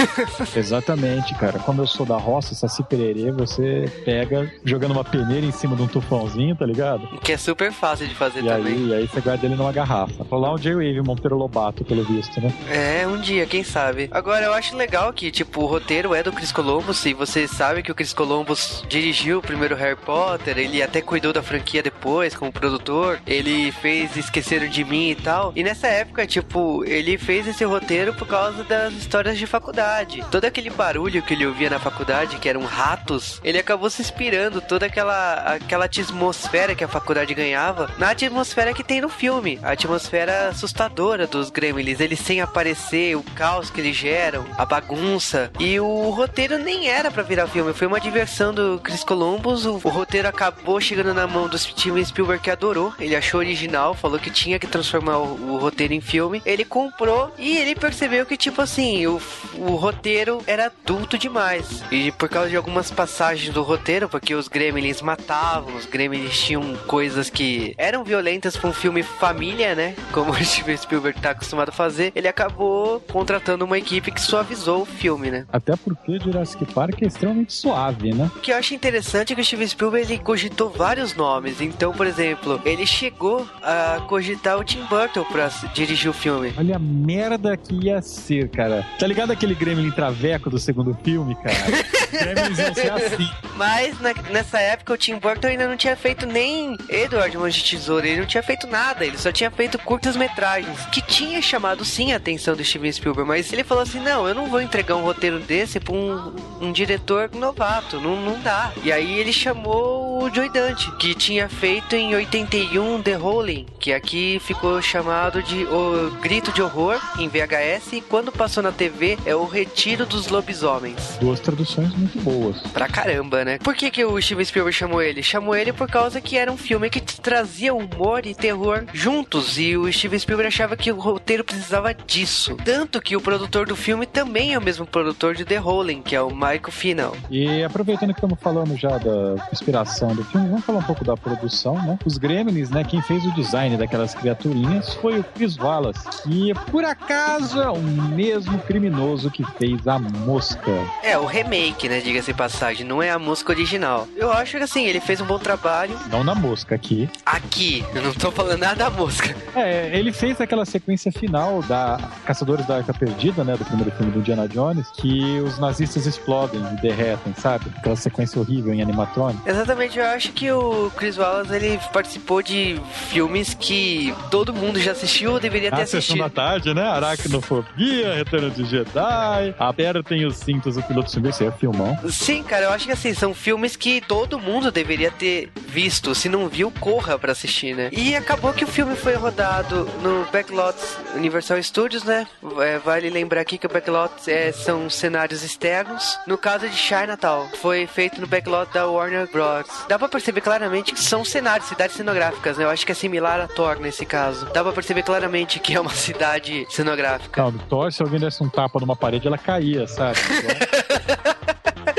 Exatamente, 0.56 1.34
cara. 1.34 1.58
Como 1.58 1.82
eu 1.82 1.86
sou 1.86 2.06
da 2.06 2.16
roça, 2.16 2.54
Saci 2.54 2.82
Pererê, 2.82 3.30
você 3.32 3.84
pega 4.04 4.50
jogando 4.64 4.92
uma 4.92 5.04
peneira 5.04 5.44
em 5.44 5.52
cima 5.52 5.76
de 5.76 5.82
um 5.82 5.86
tufãozinho, 5.86 6.56
tá 6.56 6.64
ligado? 6.64 7.06
Que 7.20 7.32
é 7.32 7.36
super 7.36 7.70
fácil 7.72 8.06
de 8.08 8.14
fazer 8.14 8.40
E 8.40 8.48
também. 8.48 8.72
aí, 8.72 8.86
e 8.88 8.94
aí 8.94 9.08
você 9.08 9.20
guarda 9.20 9.44
ele 9.46 9.56
numa 9.56 9.72
garrafa. 9.72 10.24
Rolar 10.30 10.54
um 10.54 10.58
J-Wave 10.58 11.02
Monteiro 11.02 11.36
Lobato, 11.36 11.84
pelo 11.84 12.02
visto, 12.04 12.40
né? 12.40 12.52
É, 12.70 13.06
um 13.06 13.20
dia, 13.20 13.44
quem 13.46 13.62
sabe. 13.62 14.08
Agora, 14.10 14.46
eu 14.46 14.54
acho 14.54 14.74
legal 14.74 15.12
que, 15.12 15.30
tipo, 15.30 15.62
o 15.62 15.66
roteiro 15.66 16.14
é 16.14 16.22
do 16.22 16.32
Chris 16.32 16.50
Columbus, 16.50 17.04
e 17.04 17.12
você 17.12 17.46
sabe 17.46 17.82
que 17.82 17.89
o 17.90 17.94
Chris 17.94 18.12
Columbus 18.12 18.84
dirigiu 18.88 19.38
o 19.38 19.42
primeiro 19.42 19.74
Harry 19.76 19.96
Potter, 19.96 20.58
ele 20.58 20.82
até 20.82 21.00
cuidou 21.00 21.32
da 21.32 21.42
franquia 21.42 21.82
depois, 21.82 22.34
como 22.34 22.52
produtor, 22.52 23.20
ele 23.26 23.72
fez 23.72 24.16
Esqueceram 24.16 24.68
de 24.68 24.84
Mim 24.84 25.10
e 25.10 25.14
tal. 25.14 25.52
E 25.56 25.62
nessa 25.62 25.86
época, 25.86 26.26
tipo, 26.26 26.84
ele 26.84 27.18
fez 27.18 27.46
esse 27.46 27.64
roteiro 27.64 28.14
por 28.14 28.26
causa 28.26 28.64
das 28.64 28.92
histórias 28.94 29.38
de 29.38 29.46
faculdade. 29.46 30.24
Todo 30.30 30.44
aquele 30.44 30.70
barulho 30.70 31.22
que 31.22 31.34
ele 31.34 31.46
ouvia 31.46 31.70
na 31.70 31.78
faculdade, 31.78 32.38
que 32.38 32.48
eram 32.48 32.64
ratos, 32.64 33.40
ele 33.44 33.58
acabou 33.58 33.90
se 33.90 34.02
inspirando 34.02 34.60
toda 34.60 34.86
aquela, 34.86 35.34
aquela 35.54 35.84
atmosfera 35.86 36.74
que 36.74 36.84
a 36.84 36.88
faculdade 36.88 37.34
ganhava 37.34 37.90
na 37.98 38.10
atmosfera 38.10 38.72
que 38.72 38.84
tem 38.84 39.00
no 39.00 39.08
filme. 39.08 39.58
A 39.62 39.72
atmosfera 39.72 40.48
assustadora 40.48 41.26
dos 41.26 41.50
Gremlins, 41.50 42.00
eles 42.00 42.20
sem 42.20 42.40
aparecer, 42.40 43.16
o 43.16 43.22
caos 43.34 43.70
que 43.70 43.80
eles 43.80 43.96
geram, 43.96 44.44
a 44.56 44.64
bagunça. 44.64 45.50
E 45.58 45.78
o 45.80 46.10
roteiro 46.10 46.58
nem 46.58 46.88
era 46.88 47.10
pra 47.10 47.22
virar 47.22 47.46
filme, 47.46 47.72
foi 47.80 47.86
uma 47.86 47.98
diversão 47.98 48.52
do 48.52 48.78
Chris 48.78 49.02
Columbus. 49.02 49.64
O, 49.64 49.76
o 49.76 49.88
roteiro 49.88 50.28
acabou 50.28 50.78
chegando 50.82 51.14
na 51.14 51.26
mão 51.26 51.48
do 51.48 51.56
Steven 51.56 52.04
Spielberg 52.04 52.42
que 52.42 52.50
adorou. 52.50 52.92
Ele 53.00 53.16
achou 53.16 53.40
original, 53.40 53.94
falou 53.94 54.18
que 54.18 54.30
tinha 54.30 54.58
que 54.58 54.66
transformar 54.66 55.16
o, 55.16 55.54
o 55.54 55.56
roteiro 55.56 55.94
em 55.94 56.00
filme. 56.02 56.42
Ele 56.44 56.62
comprou 56.62 57.32
e 57.38 57.56
ele 57.56 57.74
percebeu 57.74 58.26
que, 58.26 58.36
tipo 58.36 58.60
assim, 58.60 59.06
o, 59.06 59.18
o 59.56 59.76
roteiro 59.76 60.42
era 60.46 60.66
adulto 60.66 61.16
demais. 61.16 61.82
E 61.90 62.12
por 62.12 62.28
causa 62.28 62.50
de 62.50 62.56
algumas 62.56 62.90
passagens 62.90 63.54
do 63.54 63.62
roteiro, 63.62 64.10
porque 64.10 64.34
os 64.34 64.46
Gremlins 64.46 65.00
matavam, 65.00 65.74
os 65.74 65.86
Gremlins 65.86 66.38
tinham 66.38 66.76
coisas 66.86 67.30
que 67.30 67.74
eram 67.78 68.04
violentas 68.04 68.58
pra 68.58 68.68
um 68.68 68.74
filme 68.74 69.02
família, 69.02 69.74
né? 69.74 69.96
Como 70.12 70.32
o 70.36 70.44
Steven 70.44 70.76
Spielberg 70.76 71.18
tá 71.18 71.30
acostumado 71.30 71.70
a 71.70 71.72
fazer, 71.72 72.12
ele 72.14 72.28
acabou 72.28 73.00
contratando 73.10 73.64
uma 73.64 73.78
equipe 73.78 74.10
que 74.10 74.20
suavizou 74.20 74.82
o 74.82 74.84
filme, 74.84 75.30
né? 75.30 75.46
Até 75.50 75.74
porque 75.76 76.18
Jurassic 76.18 76.66
Park 76.74 77.00
é 77.00 77.06
extremamente 77.06 77.54
suave, 77.54 77.69
né? 78.14 78.30
O 78.36 78.40
que 78.40 78.52
eu 78.52 78.56
acho 78.56 78.74
interessante 78.74 79.32
é 79.32 79.36
que 79.36 79.42
o 79.42 79.44
Steven 79.44 79.66
Spielberg 79.66 80.12
ele 80.12 80.22
cogitou 80.22 80.70
vários 80.70 81.14
nomes. 81.14 81.60
Então, 81.60 81.92
por 81.92 82.06
exemplo, 82.06 82.60
ele 82.64 82.86
chegou 82.86 83.46
a 83.62 84.00
cogitar 84.08 84.58
o 84.58 84.64
Tim 84.64 84.82
Burton 84.84 85.24
pra 85.24 85.48
dirigir 85.74 86.10
o 86.10 86.14
filme. 86.14 86.52
Olha 86.56 86.76
a 86.76 86.78
merda 86.78 87.56
que 87.56 87.74
ia 87.86 88.00
ser, 88.02 88.48
cara. 88.50 88.86
Tá 88.98 89.06
ligado 89.06 89.30
aquele 89.30 89.54
Gremlin 89.54 89.90
traveco 89.90 90.50
do 90.50 90.58
segundo 90.58 90.96
filme, 91.02 91.34
cara? 91.36 91.54
Gremlins 92.10 92.58
iam 92.58 92.74
ser 92.74 92.92
assim. 92.92 93.28
Mas 93.56 94.00
na- 94.00 94.14
nessa 94.30 94.58
época 94.60 94.94
o 94.94 94.96
Tim 94.96 95.16
Burton 95.18 95.48
ainda 95.48 95.68
não 95.68 95.76
tinha 95.76 95.96
feito 95.96 96.26
nem 96.26 96.76
Edward 96.88 97.36
Mãos 97.36 97.54
de 97.54 97.62
Tesoura, 97.64 98.06
ele 98.06 98.20
não 98.20 98.26
tinha 98.26 98.42
feito 98.42 98.66
nada, 98.66 99.04
ele 99.04 99.18
só 99.18 99.30
tinha 99.30 99.50
feito 99.50 99.78
curtas 99.78 100.16
metragens, 100.16 100.84
que 100.86 101.00
tinha 101.02 101.40
chamado 101.42 101.84
sim 101.84 102.12
a 102.12 102.16
atenção 102.16 102.54
do 102.56 102.64
Steven 102.64 102.90
Spielberg, 102.92 103.28
mas 103.28 103.52
ele 103.52 103.62
falou 103.64 103.82
assim, 103.82 104.00
não, 104.00 104.26
eu 104.28 104.34
não 104.34 104.46
vou 104.46 104.60
entregar 104.60 104.96
um 104.96 105.02
roteiro 105.02 105.38
desse 105.40 105.78
pra 105.78 105.94
um, 105.94 106.32
um 106.60 106.72
diretor 106.72 107.30
novato, 107.60 108.00
não, 108.00 108.16
não 108.16 108.40
dá. 108.40 108.72
E 108.82 108.90
aí 108.90 109.18
ele 109.18 109.34
chamou 109.34 110.22
o 110.22 110.34
Joy 110.34 110.48
Dante, 110.48 110.90
que 110.92 111.14
tinha 111.14 111.46
feito 111.46 111.94
em 111.94 112.14
81 112.14 113.02
The 113.02 113.18
Howling, 113.18 113.66
que 113.78 113.92
aqui 113.92 114.40
ficou 114.40 114.80
chamado 114.80 115.42
de 115.42 115.64
O 115.64 116.10
Grito 116.22 116.52
de 116.52 116.62
Horror, 116.62 116.98
em 117.18 117.28
VHS, 117.28 117.92
e 117.92 118.00
quando 118.00 118.32
passou 118.32 118.62
na 118.62 118.72
TV 118.72 119.18
é 119.26 119.34
O 119.34 119.44
Retiro 119.44 120.06
dos 120.06 120.28
Lobisomens. 120.28 121.18
Duas 121.20 121.38
traduções 121.38 121.94
muito 121.94 122.18
boas. 122.20 122.62
Pra 122.72 122.88
caramba, 122.88 123.44
né? 123.44 123.58
Por 123.58 123.74
que, 123.74 123.90
que 123.90 124.04
o 124.06 124.20
Steven 124.20 124.44
Spielberg 124.44 124.76
chamou 124.76 125.02
ele? 125.02 125.22
Chamou 125.22 125.54
ele 125.54 125.72
por 125.72 125.88
causa 125.88 126.20
que 126.20 126.38
era 126.38 126.50
um 126.50 126.56
filme 126.56 126.88
que 126.88 127.00
trazia 127.00 127.74
humor 127.74 128.24
e 128.24 128.34
terror 128.34 128.84
juntos. 128.94 129.58
E 129.58 129.76
o 129.76 129.92
Steven 129.92 130.18
Spielberg 130.18 130.48
achava 130.48 130.76
que 130.78 130.90
o 130.90 130.98
roteiro 130.98 131.44
precisava 131.44 131.92
disso. 131.92 132.56
Tanto 132.64 133.02
que 133.02 133.16
o 133.16 133.20
produtor 133.20 133.66
do 133.66 133.76
filme 133.76 134.06
também 134.06 134.54
é 134.54 134.58
o 134.58 134.62
mesmo 134.62 134.86
produtor 134.86 135.34
de 135.34 135.44
The 135.44 135.60
Howling, 135.60 136.00
que 136.00 136.16
é 136.16 136.22
o 136.22 136.30
Michael 136.30 136.70
Final. 136.70 137.16
E 137.30 137.39
aproveitando 137.64 138.10
que 138.10 138.18
estamos 138.18 138.38
falando 138.40 138.76
já 138.76 138.98
da 138.98 139.48
inspiração 139.52 140.14
do 140.14 140.24
filme, 140.24 140.48
vamos 140.48 140.64
falar 140.64 140.78
um 140.78 140.84
pouco 140.84 141.04
da 141.04 141.16
produção, 141.16 141.74
né? 141.74 141.98
Os 142.04 142.18
Gremlins, 142.18 142.70
né? 142.70 142.84
Quem 142.84 143.00
fez 143.02 143.24
o 143.24 143.32
design 143.32 143.76
daquelas 143.76 144.14
criaturinhas 144.14 144.94
foi 144.94 145.18
o 145.18 145.24
Chris 145.24 145.56
Wallace. 145.56 146.06
E 146.26 146.52
por 146.70 146.84
acaso 146.84 147.60
é 147.60 147.70
o 147.70 147.80
mesmo 147.80 148.58
criminoso 148.60 149.30
que 149.30 149.44
fez 149.58 149.86
a 149.86 149.98
mosca. 149.98 150.72
É, 151.02 151.18
o 151.18 151.24
remake, 151.24 151.88
né? 151.88 152.00
Diga-se 152.00 152.32
passagem, 152.32 152.86
não 152.86 153.02
é 153.02 153.10
a 153.10 153.18
música 153.18 153.52
original. 153.52 154.06
Eu 154.16 154.32
acho 154.32 154.56
que 154.56 154.62
assim, 154.62 154.86
ele 154.86 155.00
fez 155.00 155.20
um 155.20 155.26
bom 155.26 155.38
trabalho. 155.38 155.98
Não 156.10 156.24
na 156.24 156.34
mosca 156.34 156.74
aqui. 156.74 157.08
Aqui, 157.24 157.84
eu 157.94 158.02
não 158.02 158.12
tô 158.12 158.30
falando 158.30 158.60
nada 158.60 158.76
da 158.76 158.90
música. 158.90 159.34
É, 159.54 159.96
ele 159.96 160.12
fez 160.12 160.40
aquela 160.40 160.64
sequência 160.64 161.10
final 161.12 161.62
da 161.62 161.98
Caçadores 162.24 162.66
da 162.66 162.76
Arca 162.76 162.94
Perdida, 162.94 163.44
né? 163.44 163.56
Do 163.56 163.64
primeiro 163.64 163.90
filme 163.92 164.12
do 164.12 164.20
Indiana 164.20 164.48
Jones, 164.48 164.88
que 164.90 165.40
os 165.40 165.58
nazistas 165.58 166.06
explodem 166.06 166.60
e 166.60 166.80
derretem, 166.80 167.29
sabe? 167.38 167.66
Aquela 167.76 167.96
sequência 167.96 168.40
horrível 168.40 168.72
em 168.72 168.82
animatrônico. 168.82 169.48
Exatamente, 169.48 169.98
eu 169.98 170.04
acho 170.06 170.32
que 170.32 170.50
o 170.50 170.90
Chris 170.96 171.18
Wallace 171.18 171.54
ele 171.54 171.78
participou 171.92 172.42
de 172.42 172.80
filmes 173.08 173.54
que 173.54 174.14
todo 174.30 174.52
mundo 174.52 174.78
já 174.80 174.92
assistiu 174.92 175.32
ou 175.32 175.40
deveria 175.40 175.70
ter 175.70 175.76
A 175.76 175.86
sessão 175.86 175.98
assistido. 175.98 176.18
da 176.22 176.30
tarde, 176.30 176.74
né? 176.74 176.82
Aracnofobia, 176.82 178.14
Retorno 178.14 178.50
de 178.50 178.64
Jedi, 178.64 179.54
A 179.58 179.72
Terra 179.72 180.02
tem 180.02 180.24
os 180.26 180.36
cintos, 180.36 180.76
o 180.76 180.82
piloto 180.82 181.10
isso 181.28 181.42
aí 181.42 181.48
é 181.48 181.52
filmão. 181.52 181.98
Sim, 182.08 182.42
cara, 182.42 182.64
eu 182.66 182.70
acho 182.70 182.86
que 182.86 182.92
assim, 182.92 183.12
são 183.14 183.34
filmes 183.34 183.76
que 183.76 184.00
todo 184.00 184.38
mundo 184.38 184.70
deveria 184.70 185.10
ter 185.10 185.50
visto. 185.68 186.14
Se 186.14 186.28
não 186.28 186.48
viu, 186.48 186.72
corra 186.80 187.18
pra 187.18 187.32
assistir, 187.32 187.74
né? 187.74 187.88
E 187.92 188.14
acabou 188.14 188.52
que 188.52 188.64
o 188.64 188.66
filme 188.68 188.96
foi 188.96 189.14
rodado 189.14 189.88
no 190.02 190.24
Backlots 190.32 190.96
Universal 191.14 191.62
Studios, 191.62 192.04
né? 192.04 192.26
É, 192.60 192.78
vale 192.78 193.10
lembrar 193.10 193.40
aqui 193.40 193.58
que 193.58 193.66
o 193.66 193.68
Backlots 193.70 194.28
é, 194.28 194.52
são 194.52 194.88
cenários 194.88 195.42
externos. 195.42 196.18
No 196.26 196.38
caso 196.38 196.68
de 196.68 196.76
Chinatown, 197.20 197.48
foi 197.60 197.86
feito 197.86 198.20
no 198.20 198.26
Backlot 198.26 198.72
da 198.72 198.86
Warner 198.86 199.28
Bros. 199.30 199.66
Dá 199.88 199.98
pra 199.98 200.08
perceber 200.08 200.40
claramente 200.40 200.92
que 200.94 201.00
são 201.00 201.24
cenários, 201.24 201.68
cidades 201.68 201.94
cenográficas, 201.94 202.56
né? 202.56 202.64
Eu 202.64 202.70
acho 202.70 202.84
que 202.84 202.92
é 202.92 202.94
similar 202.94 203.38
a 203.40 203.46
Thor 203.46 203.78
nesse 203.78 204.06
caso. 204.06 204.46
Dá 204.46 204.62
pra 204.62 204.72
perceber 204.72 205.02
claramente 205.02 205.60
que 205.60 205.74
é 205.74 205.80
uma 205.80 205.90
cidade 205.94 206.66
cenográfica. 206.70 207.42
Não, 207.42 207.52
Thor, 207.52 207.92
se 207.92 208.02
alguém 208.02 208.18
desse 208.18 208.42
um 208.42 208.48
tapa 208.48 208.80
numa 208.80 208.96
parede, 208.96 209.26
ela 209.26 209.38
caía, 209.38 209.86
sabe? 209.86 210.18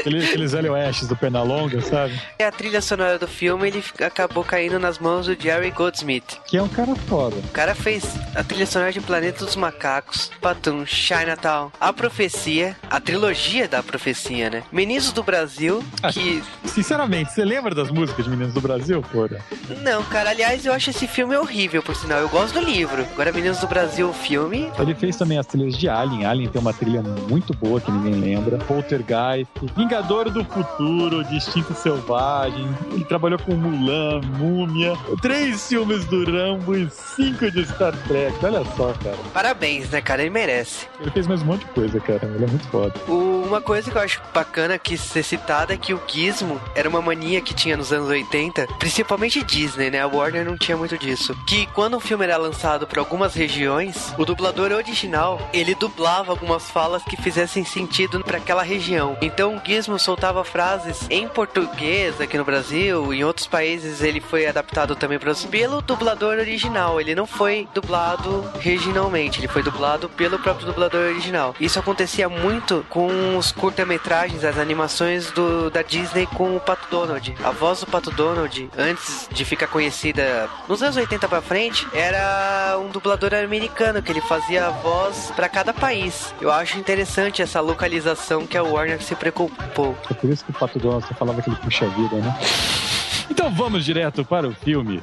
Aqueles, 0.01 0.25
aqueles 0.25 0.53
Oestes 0.53 1.07
do 1.07 1.15
Pernalonga, 1.15 1.81
sabe? 1.81 2.19
E 2.39 2.43
a 2.43 2.51
trilha 2.51 2.81
sonora 2.81 3.17
do 3.17 3.27
filme, 3.27 3.67
ele 3.67 3.83
acabou 4.03 4.43
caindo 4.43 4.79
nas 4.79 4.99
mãos 4.99 5.27
do 5.27 5.39
Jerry 5.39 5.71
Goldsmith. 5.71 6.39
Que 6.45 6.57
é 6.57 6.63
um 6.63 6.67
cara 6.67 6.95
foda. 6.95 7.35
O 7.37 7.49
cara 7.49 7.75
fez 7.75 8.03
a 8.35 8.43
trilha 8.43 8.65
sonora 8.65 8.91
de 8.91 8.99
Planeta 8.99 9.45
dos 9.45 9.55
Macacos, 9.55 10.31
Patum, 10.41 10.85
Chinatown, 10.85 11.71
A 11.79 11.93
Profecia, 11.93 12.75
a 12.89 12.99
trilogia 12.99 13.67
da 13.67 13.83
Profecia, 13.83 14.49
né? 14.49 14.63
Meninos 14.71 15.11
do 15.11 15.23
Brasil, 15.23 15.83
que... 16.11 16.43
Sinceramente, 16.65 17.31
você 17.31 17.45
lembra 17.45 17.75
das 17.75 17.89
músicas 17.91 18.25
de 18.25 18.31
Meninos 18.31 18.53
do 18.53 18.61
Brasil, 18.61 19.01
porra? 19.11 19.43
Não, 19.81 20.03
cara, 20.03 20.31
aliás, 20.31 20.65
eu 20.65 20.73
acho 20.73 20.89
esse 20.89 21.07
filme 21.07 21.35
horrível, 21.35 21.83
por 21.83 21.95
sinal. 21.95 22.19
Eu 22.19 22.29
gosto 22.29 22.59
do 22.59 22.65
livro. 22.65 23.05
Agora, 23.13 23.31
Meninos 23.31 23.59
do 23.59 23.67
Brasil, 23.67 24.09
o 24.09 24.13
filme... 24.13 24.71
Ele 24.79 24.95
fez 24.95 25.15
também 25.15 25.37
as 25.37 25.45
trilhas 25.45 25.77
de 25.77 25.87
Alien. 25.87 26.25
Alien 26.25 26.49
tem 26.49 26.61
uma 26.61 26.73
trilha 26.73 27.01
muito 27.01 27.53
boa 27.53 27.79
que 27.79 27.91
ninguém 27.91 28.19
lembra. 28.19 28.57
Poltergeist, 28.59 29.47
Vingador 29.91 30.29
do 30.29 30.45
Futuro, 30.45 31.21
Distinto 31.25 31.73
Selvagem. 31.73 32.65
Ele 32.93 33.03
trabalhou 33.03 33.37
com 33.37 33.53
Mulan, 33.55 34.21
Múmia, 34.37 34.93
três 35.21 35.67
filmes 35.67 36.05
do 36.05 36.23
Rambo 36.23 36.77
e 36.77 36.89
cinco 36.89 37.51
de 37.51 37.65
Star 37.65 37.91
Trek. 38.07 38.33
Olha 38.41 38.63
só, 38.77 38.93
cara. 39.03 39.17
Parabéns, 39.33 39.89
né, 39.89 39.99
cara? 40.01 40.21
Ele 40.21 40.29
merece. 40.29 40.87
Ele 40.97 41.11
fez 41.11 41.27
mais 41.27 41.41
um 41.41 41.45
monte 41.47 41.65
de 41.65 41.71
coisa, 41.73 41.99
cara. 41.99 42.21
Ele 42.23 42.45
é 42.45 42.47
muito 42.47 42.65
foda. 42.69 42.93
O- 43.05 43.41
Uma 43.51 43.59
coisa 43.59 43.91
que 43.91 43.97
eu 43.97 44.01
acho 44.01 44.21
bacana 44.33 44.75
aqui 44.75 44.97
ser 44.97 45.23
citada 45.23 45.73
é 45.73 45.77
que 45.77 45.93
o 45.93 45.99
Gizmo 46.07 46.57
era 46.73 46.87
uma 46.87 47.01
mania 47.01 47.41
que 47.41 47.53
tinha 47.53 47.75
nos 47.75 47.91
anos 47.91 48.07
80, 48.07 48.65
principalmente 48.79 49.43
Disney, 49.43 49.89
né? 49.91 49.99
A 49.99 50.07
Warner 50.07 50.45
não 50.45 50.55
tinha 50.57 50.77
muito 50.77 50.97
disso. 50.97 51.35
Que 51.45 51.65
quando 51.65 51.97
um 51.97 51.99
filme 51.99 52.23
era 52.23 52.37
lançado 52.37 52.87
para 52.87 53.01
algumas 53.01 53.33
regiões, 53.33 54.13
o 54.17 54.23
dublador 54.23 54.71
original, 54.71 55.49
ele 55.51 55.75
dublava 55.75 56.31
algumas 56.31 56.71
falas 56.71 57.03
que 57.03 57.17
fizessem 57.21 57.65
sentido 57.65 58.23
para 58.23 58.37
aquela 58.37 58.63
região. 58.63 59.17
Então 59.21 59.57
o 59.57 59.61
Gizmo 59.65 59.80
soltava 59.99 60.43
frases 60.43 61.07
em 61.09 61.27
português 61.27 62.19
aqui 62.21 62.37
no 62.37 62.45
Brasil, 62.45 63.13
em 63.13 63.23
outros 63.23 63.47
países 63.47 64.01
ele 64.01 64.21
foi 64.21 64.45
adaptado 64.45 64.95
também 64.95 65.17
para 65.17 65.31
pelo 65.49 65.81
dublador 65.81 66.37
original. 66.37 66.99
Ele 66.99 67.15
não 67.15 67.25
foi 67.25 67.67
dublado 67.73 68.49
regionalmente, 68.59 69.39
ele 69.39 69.47
foi 69.47 69.63
dublado 69.63 70.09
pelo 70.09 70.37
próprio 70.39 70.67
dublador 70.67 71.01
original. 71.09 71.55
Isso 71.59 71.79
acontecia 71.79 72.27
muito 72.27 72.85
com 72.89 73.37
os 73.37 73.51
curta-metragens, 73.51 74.43
as 74.43 74.57
animações 74.57 75.31
do, 75.31 75.69
da 75.69 75.81
Disney 75.81 76.27
com 76.27 76.55
o 76.55 76.59
Pato 76.59 76.87
Donald. 76.89 77.33
A 77.43 77.51
voz 77.51 77.79
do 77.79 77.87
Pato 77.87 78.11
Donald, 78.11 78.69
antes 78.77 79.27
de 79.31 79.45
ficar 79.45 79.67
conhecida 79.67 80.49
nos 80.67 80.83
anos 80.83 80.97
80 80.97 81.27
pra 81.27 81.41
frente, 81.41 81.87
era 81.93 82.77
um 82.79 82.89
dublador 82.89 83.33
americano 83.33 84.01
que 84.01 84.11
ele 84.11 84.21
fazia 84.21 84.67
a 84.67 84.69
voz 84.69 85.31
para 85.35 85.47
cada 85.47 85.73
país. 85.73 86.33
Eu 86.41 86.51
acho 86.51 86.77
interessante 86.77 87.41
essa 87.41 87.61
localização 87.61 88.45
que 88.45 88.57
a 88.57 88.63
Warner 88.63 89.01
se 89.01 89.15
preocupou. 89.15 89.51
É 90.09 90.13
por 90.13 90.29
isso 90.29 90.43
que 90.43 90.51
o 90.51 90.53
Pato 90.53 90.77
Donald 90.79 91.05
você 91.07 91.13
falava 91.13 91.41
que 91.41 91.49
ele 91.49 91.57
puxa 91.57 91.85
a 91.85 91.89
vida, 91.89 92.15
né? 92.17 92.37
Então 93.29 93.49
vamos 93.49 93.85
direto 93.85 94.25
para 94.25 94.47
o 94.47 94.53
filme. 94.53 95.01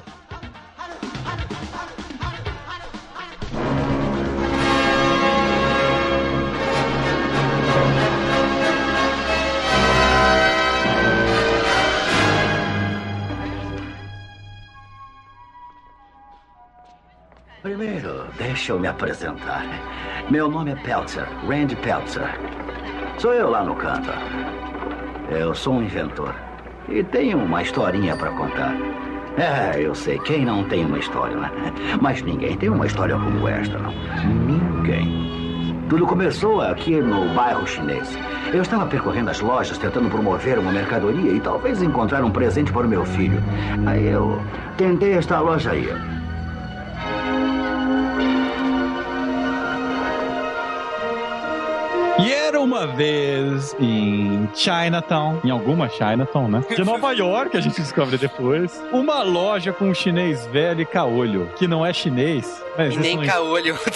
Primeiro, 17.62 18.26
deixa 18.38 18.72
eu 18.72 18.78
me 18.78 18.86
apresentar. 18.86 19.64
Meu 20.30 20.48
nome 20.48 20.72
é 20.72 20.76
Peltzer, 20.76 21.26
Randy 21.46 21.76
Peltzer. 21.76 22.28
Sou 23.18 23.34
eu 23.34 23.50
lá 23.50 23.64
no 23.64 23.74
canto. 23.74 24.10
Eu 25.28 25.52
sou 25.52 25.74
um 25.74 25.82
inventor 25.82 26.32
e 26.88 27.02
tenho 27.02 27.38
uma 27.38 27.60
historinha 27.60 28.16
para 28.16 28.30
contar. 28.30 28.72
É, 29.36 29.80
eu 29.80 29.92
sei, 29.92 30.20
quem 30.20 30.44
não 30.44 30.62
tem 30.62 30.84
uma 30.84 31.00
história, 31.00 31.36
né? 31.36 31.50
Mas 32.00 32.22
ninguém 32.22 32.56
tem 32.56 32.68
uma 32.68 32.86
história 32.86 33.16
como 33.16 33.48
esta, 33.48 33.76
não. 33.76 33.92
Ninguém. 34.46 35.26
Tudo 35.88 36.06
começou 36.06 36.60
aqui 36.60 37.00
no 37.00 37.34
bairro 37.34 37.66
chinês. 37.66 38.16
Eu 38.52 38.62
estava 38.62 38.86
percorrendo 38.86 39.30
as 39.30 39.40
lojas 39.40 39.78
tentando 39.78 40.08
promover 40.08 40.56
uma 40.56 40.70
mercadoria 40.70 41.32
e 41.32 41.40
talvez 41.40 41.82
encontrar 41.82 42.22
um 42.22 42.30
presente 42.30 42.72
para 42.72 42.86
o 42.86 42.88
meu 42.88 43.04
filho. 43.04 43.42
Aí 43.84 44.06
eu 44.06 44.40
tentei 44.76 45.14
esta 45.14 45.40
loja 45.40 45.72
aí. 45.72 45.88
E 52.20 52.32
era 52.32 52.60
uma 52.60 52.86
vez 52.86 53.76
em 53.78 54.48
Chinatown, 54.52 55.40
em 55.44 55.50
alguma 55.50 55.88
Chinatown, 55.88 56.48
né? 56.48 56.64
De 56.68 56.84
Nova 56.84 57.12
York, 57.12 57.56
a 57.56 57.60
gente 57.60 57.80
descobre 57.80 58.18
depois. 58.18 58.82
Uma 58.92 59.22
loja 59.22 59.72
com 59.72 59.86
um 59.90 59.94
chinês 59.94 60.44
velho 60.46 60.80
e 60.80 60.86
caolho, 60.86 61.48
que 61.56 61.68
não 61.68 61.86
é 61.86 61.92
chinês. 61.92 62.62
Mas 62.78 62.94
E 62.94 62.98
nem 62.98 63.20
caolho. 63.22 63.76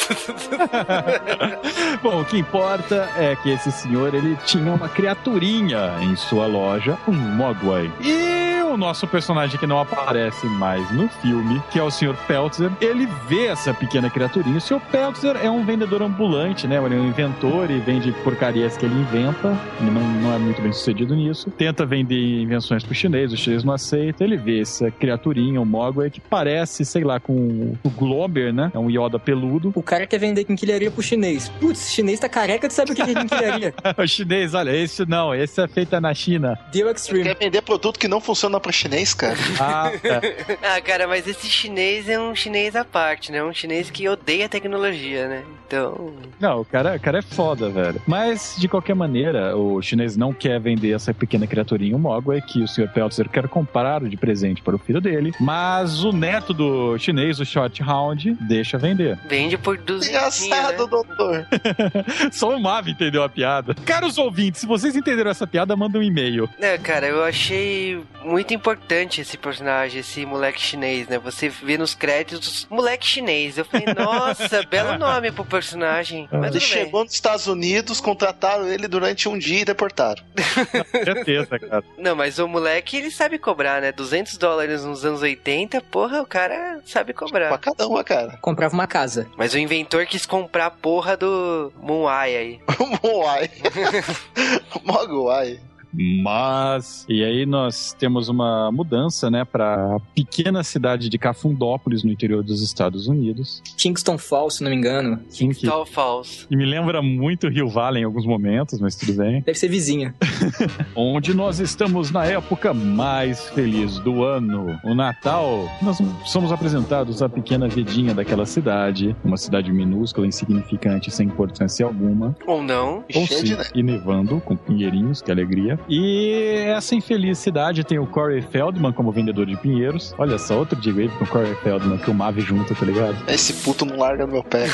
Bom, 2.03 2.21
o 2.21 2.25
que 2.25 2.37
importa 2.37 3.09
é 3.17 3.37
que 3.37 3.51
esse 3.51 3.71
senhor 3.71 4.13
ele 4.13 4.37
tinha 4.45 4.73
uma 4.73 4.89
criaturinha 4.89 5.99
em 6.01 6.17
sua 6.17 6.47
loja, 6.47 6.99
um 7.07 7.13
Mogwai. 7.13 7.91
E 8.01 8.61
o 8.73 8.77
nosso 8.77 9.07
personagem 9.07 9.59
que 9.59 9.67
não 9.67 9.79
aparece 9.79 10.47
mais 10.47 10.91
no 10.93 11.07
filme, 11.09 11.63
que 11.71 11.79
é 11.79 11.83
o 11.83 11.91
Sr. 11.91 12.17
Peltzer, 12.27 12.71
ele 12.81 13.07
vê 13.29 13.47
essa 13.47 13.75
pequena 13.75 14.09
criaturinha. 14.09 14.57
O 14.57 14.61
Sr. 14.61 14.81
Peltzer 14.91 15.37
é 15.37 15.51
um 15.51 15.65
vendedor 15.65 16.03
ambulante, 16.03 16.67
né? 16.67 16.83
Ele 16.83 16.95
é 16.95 16.99
um 16.99 17.09
inventor 17.09 17.71
e 17.71 17.79
vende 17.79 18.11
porcarias 18.25 18.77
que 18.77 18.87
ele 18.87 18.95
inventa. 18.95 19.57
Ele 19.81 19.91
não, 19.91 20.01
não 20.01 20.35
é 20.35 20.39
muito 20.39 20.63
bem 20.63 20.73
sucedido 20.73 21.15
nisso. 21.15 21.51
Tenta 21.51 21.85
vender 21.85 22.41
invenções 22.41 22.83
pro 22.83 22.95
chinês, 22.95 23.33
o 23.33 23.37
chinês 23.37 23.63
não 23.63 23.75
aceita. 23.75 24.25
Ele 24.25 24.37
vê 24.37 24.61
essa 24.61 24.91
criaturinha, 24.91 25.61
o 25.61 25.67
Mogwai, 25.67 26.09
que 26.09 26.21
parece, 26.21 26.85
sei 26.85 27.05
lá, 27.05 27.21
com 27.21 27.77
o 27.85 27.91
Glober, 27.91 28.55
né? 28.55 28.72
É 28.75 28.79
um 28.79 28.91
Yoda 28.91 29.19
peludo. 29.19 29.73
O 29.75 29.83
cara 29.83 30.07
quer 30.07 30.19
vender 30.19 30.45
quinquilharia 30.45 30.91
pro 30.91 31.03
chinês. 31.03 31.49
Putz, 31.61 31.93
chinês 31.93 32.21
tá 32.21 32.29
careca 32.29 32.69
de 32.69 32.75
saber 32.75 32.93
o 32.93 32.95
que 32.95 33.03
é 33.03 33.15
quinquilharia. 33.15 33.75
o 33.97 34.07
chinês, 34.07 34.55
olha, 34.55 34.75
esse 34.75 35.05
não, 35.07 35.35
esse 35.35 35.61
é 35.61 35.69
feito 35.69 35.99
na 36.01 36.15
China. 36.15 36.59
Deu 36.73 36.91
Extreme. 36.91 37.25
Quer 37.25 37.37
vender 37.37 37.63
produto 37.63 37.99
que 37.99 38.09
não 38.09 38.21
funciona 38.21 38.59
pra 38.61 38.73
chinês, 38.73 39.15
cara? 39.15 39.37
Ah, 39.61 39.91
tá. 40.03 40.23
Ah, 40.63 40.81
cara, 40.81 41.09
mas 41.09 41.27
esse 41.27 41.49
chinês 41.49 42.09
é 42.09 42.19
um 42.19 42.35
chinês 42.35 42.77
à 42.77 42.85
parte, 42.85 43.33
né? 43.33 43.43
Um 43.43 43.53
chinês 43.53 43.91
que 43.91 44.09
odeia 44.09 44.49
tecnologia, 44.49 45.29
né? 45.29 45.45
Então. 45.67 46.13
Não, 46.39 46.61
o 46.61 46.65
cara, 46.65 46.97
o 46.97 47.01
cara 47.01 47.19
é 47.19 47.23
foda, 47.23 47.69
velho. 47.71 48.01
Mas, 48.07 48.57
de 48.59 48.69
qualquer 48.69 48.95
maneira, 48.95 49.57
o 49.57 49.81
chinês 49.81 50.17
não 50.17 50.33
quer 50.33 50.61
vender 50.61 50.93
essa 50.93 51.13
pequena 51.15 51.47
criaturinha, 51.47 51.97
o 51.97 51.99
Mogwai, 51.99 52.41
que 52.41 52.63
o 52.63 52.69
Sr. 52.69 52.89
Peltzer 52.89 53.29
quer 53.29 53.49
comprar 53.49 54.03
de 54.03 54.17
presente 54.17 54.63
para 54.63 54.77
o 54.77 54.79
filho 54.79 55.01
dele. 55.01 55.33
Mas 55.41 56.05
o 56.05 56.13
neto 56.13 56.53
do 56.53 56.99
chinês, 56.99 57.41
o 57.41 57.45
Short 57.45 57.83
Hound, 57.83 58.37
deixa 58.63 58.79
vender. 58.79 59.19
Vende 59.27 59.59
por 59.59 59.77
200. 59.77 60.09
Engraçado, 60.43 60.83
Né? 60.85 60.89
doutor. 60.89 61.47
Só 62.33 62.51
o 62.51 62.61
Mav 62.61 62.89
entendeu 62.89 63.23
a 63.23 63.29
piada. 63.29 63.75
Caros 63.85 64.19
ouvintes, 64.19 64.61
se 64.61 64.67
vocês 64.67 64.95
entenderam 64.97 65.31
essa 65.31 65.47
piada, 65.47 65.75
manda 65.77 65.99
um 65.99 66.03
e-mail. 66.03 66.49
É, 66.61 66.79
cara, 66.79 67.07
eu 67.07 67.23
achei 67.25 68.03
muito 68.25 68.55
importante 68.55 69.21
esse 69.21 69.37
personagem, 69.37 70.01
esse 70.01 70.25
moleque 70.25 70.61
chinês, 70.61 71.09
né? 71.09 71.19
Você 71.19 71.49
vê 71.49 71.77
nos 71.77 71.95
créditos, 71.95 72.67
moleque 72.71 73.07
chinês. 73.07 73.59
Eu 73.59 73.65
falei, 73.65 73.87
nossa, 73.95 74.63
belo 74.71 74.97
nome 74.99 75.31
pro 75.33 75.45
personagem. 75.45 76.29
Mas 76.31 76.51
Ele 76.51 76.59
bem. 76.61 76.61
chegou 76.61 77.05
nos 77.05 77.13
Estados 77.15 77.47
Unidos, 77.47 78.01
contrataram 78.01 78.67
ele 78.69 78.87
durante 78.89 79.29
um 79.29 79.37
dia 79.39 79.61
e 79.61 79.65
deportaram. 79.65 80.23
Certeza, 81.05 81.59
cara. 81.59 81.85
Não, 81.99 82.15
mas 82.17 82.39
o 82.39 82.47
moleque, 82.49 82.97
ele 82.97 83.11
sabe 83.11 83.39
cobrar, 83.39 83.81
né? 83.81 83.93
200 83.93 84.37
dólares 84.37 84.85
nos 84.85 85.05
anos 85.05 85.23
80, 85.23 85.81
porra, 85.83 86.23
o 86.23 86.27
cara 86.27 86.81
sabe 86.85 87.13
Pra 87.13 87.27
cobrar. 87.27 87.59
cada 87.59 87.87
uma, 87.87 88.03
cara. 88.05 88.39
Comprava 88.53 88.75
uma 88.75 88.87
casa. 88.87 89.27
Mas 89.35 89.55
o 89.55 89.59
inventor 89.59 90.05
quis 90.05 90.27
comprar 90.27 90.67
a 90.67 90.71
porra 90.71 91.17
do 91.17 91.73
Moai 91.81 92.37
aí. 92.37 92.61
Moai. 93.03 93.51
Mogwai. 94.85 95.59
Mas. 95.93 97.05
E 97.09 97.23
aí 97.25 97.47
nós 97.47 97.95
temos 97.99 98.29
uma 98.29 98.71
mudança, 98.73 99.31
né, 99.31 99.45
pra 99.45 99.99
pequena 100.15 100.63
cidade 100.63 101.09
de 101.09 101.19
Cafundópolis, 101.19 102.03
no 102.03 102.11
interior 102.11 102.43
dos 102.43 102.63
Estados 102.63 103.07
Unidos. 103.07 103.63
Kingston 103.77 104.19
Falls, 104.19 104.57
se 104.57 104.65
não 104.65 104.71
me 104.71 104.77
engano. 104.77 105.21
Tal 105.65 105.87
falso. 105.87 106.49
que 106.49 106.57
me 106.57 106.65
lembra 106.65 107.03
muito 107.03 107.49
Rio 107.49 107.69
Valley 107.69 108.03
em 108.03 108.05
alguns 108.05 108.27
momentos, 108.27 108.81
mas 108.81 108.97
tudo 108.97 109.15
bem. 109.15 109.43
Deve 109.43 109.59
ser 109.59 109.69
vizinha. 109.69 110.15
Onde 110.95 111.35
nós 111.35 111.61
estamos 111.61 112.11
na 112.11 112.25
época 112.25 112.73
mais 112.73 113.49
feliz 113.51 113.99
do 113.99 114.25
ano, 114.25 114.79
o 114.85 114.95
Natal. 114.95 115.69
Nós 115.81 115.99
somos 116.25 116.53
apresentados 116.53 117.23
à 117.23 117.29
pequena 117.29 117.69
vidinha 117.69 118.15
daquela 118.15 118.47
cidade, 118.47 119.15
uma 119.25 119.37
cidade 119.37 119.73
minúscula, 119.73 120.27
insignificante, 120.27 121.11
sem 121.11 121.27
importância 121.27 121.85
alguma. 121.85 122.37
Ou 122.47 122.63
não. 122.63 123.05
E 123.09 123.19
Ou 123.19 123.27
sim, 123.27 123.57
e 123.75 123.83
nevando, 123.83 124.41
com 124.41 124.57
pinheirinhos, 124.57 125.21
que 125.21 125.31
alegria. 125.31 125.79
E 125.89 126.65
essa 126.67 126.95
infeliz 126.95 127.39
cidade 127.39 127.85
tem 127.85 127.99
o 127.99 128.07
Corey 128.07 128.43
Feldman 128.43 128.93
como 128.93 129.13
vendedor 129.13 129.47
de 129.47 129.57
pinheiros. 129.57 130.15
Olha 130.19 130.39
só, 130.39 130.59
outro 130.59 130.83
Digo 130.83 131.01
aí 131.01 131.09
com 131.09 131.25
o 131.25 131.27
Corey 131.27 131.55
Feldman, 131.57 131.99
que 131.99 132.11
o 132.11 132.15
Mavi 132.15 132.41
junto, 132.41 132.75
tá 132.75 132.85
ligado? 132.85 133.17
Esse 133.29 133.53
puto 133.53 133.85
não 133.85 133.97
larga 133.97 134.27
no 134.27 134.33
meu 134.33 134.43
pé. 134.43 134.67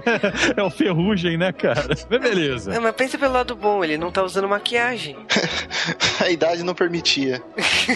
é 0.56 0.62
o 0.62 0.70
Ferrugem, 0.70 1.36
né, 1.36 1.52
cara? 1.52 1.86
Mas 1.88 2.04
beleza. 2.04 2.74
É, 2.74 2.78
mas 2.78 2.94
pensa 2.94 3.16
pelo 3.16 3.32
lado 3.32 3.54
bom, 3.54 3.82
ele 3.82 3.96
não 3.96 4.10
tá 4.10 4.22
usando 4.22 4.48
maquiagem. 4.48 5.16
A 6.20 6.30
idade 6.30 6.62
não 6.62 6.74
permitia. 6.74 7.42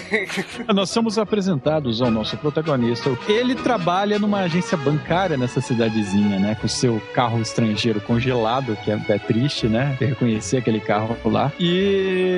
Nós 0.73 0.89
somos 0.89 1.17
apresentados 1.17 2.01
ao 2.01 2.11
nosso 2.11 2.37
protagonista. 2.37 3.09
Ele 3.27 3.55
trabalha 3.55 4.19
numa 4.19 4.41
agência 4.41 4.77
bancária 4.77 5.37
nessa 5.37 5.59
cidadezinha, 5.59 6.39
né? 6.39 6.55
Com 6.55 6.67
o 6.67 6.69
seu 6.69 7.01
carro 7.13 7.41
estrangeiro 7.41 7.99
congelado, 8.01 8.77
que 8.83 8.91
é, 8.91 8.99
é 9.09 9.19
triste, 9.19 9.67
né? 9.67 9.97
Reconhecer 9.99 10.57
aquele 10.57 10.79
carro 10.79 11.17
lá. 11.25 11.51
E 11.59 11.67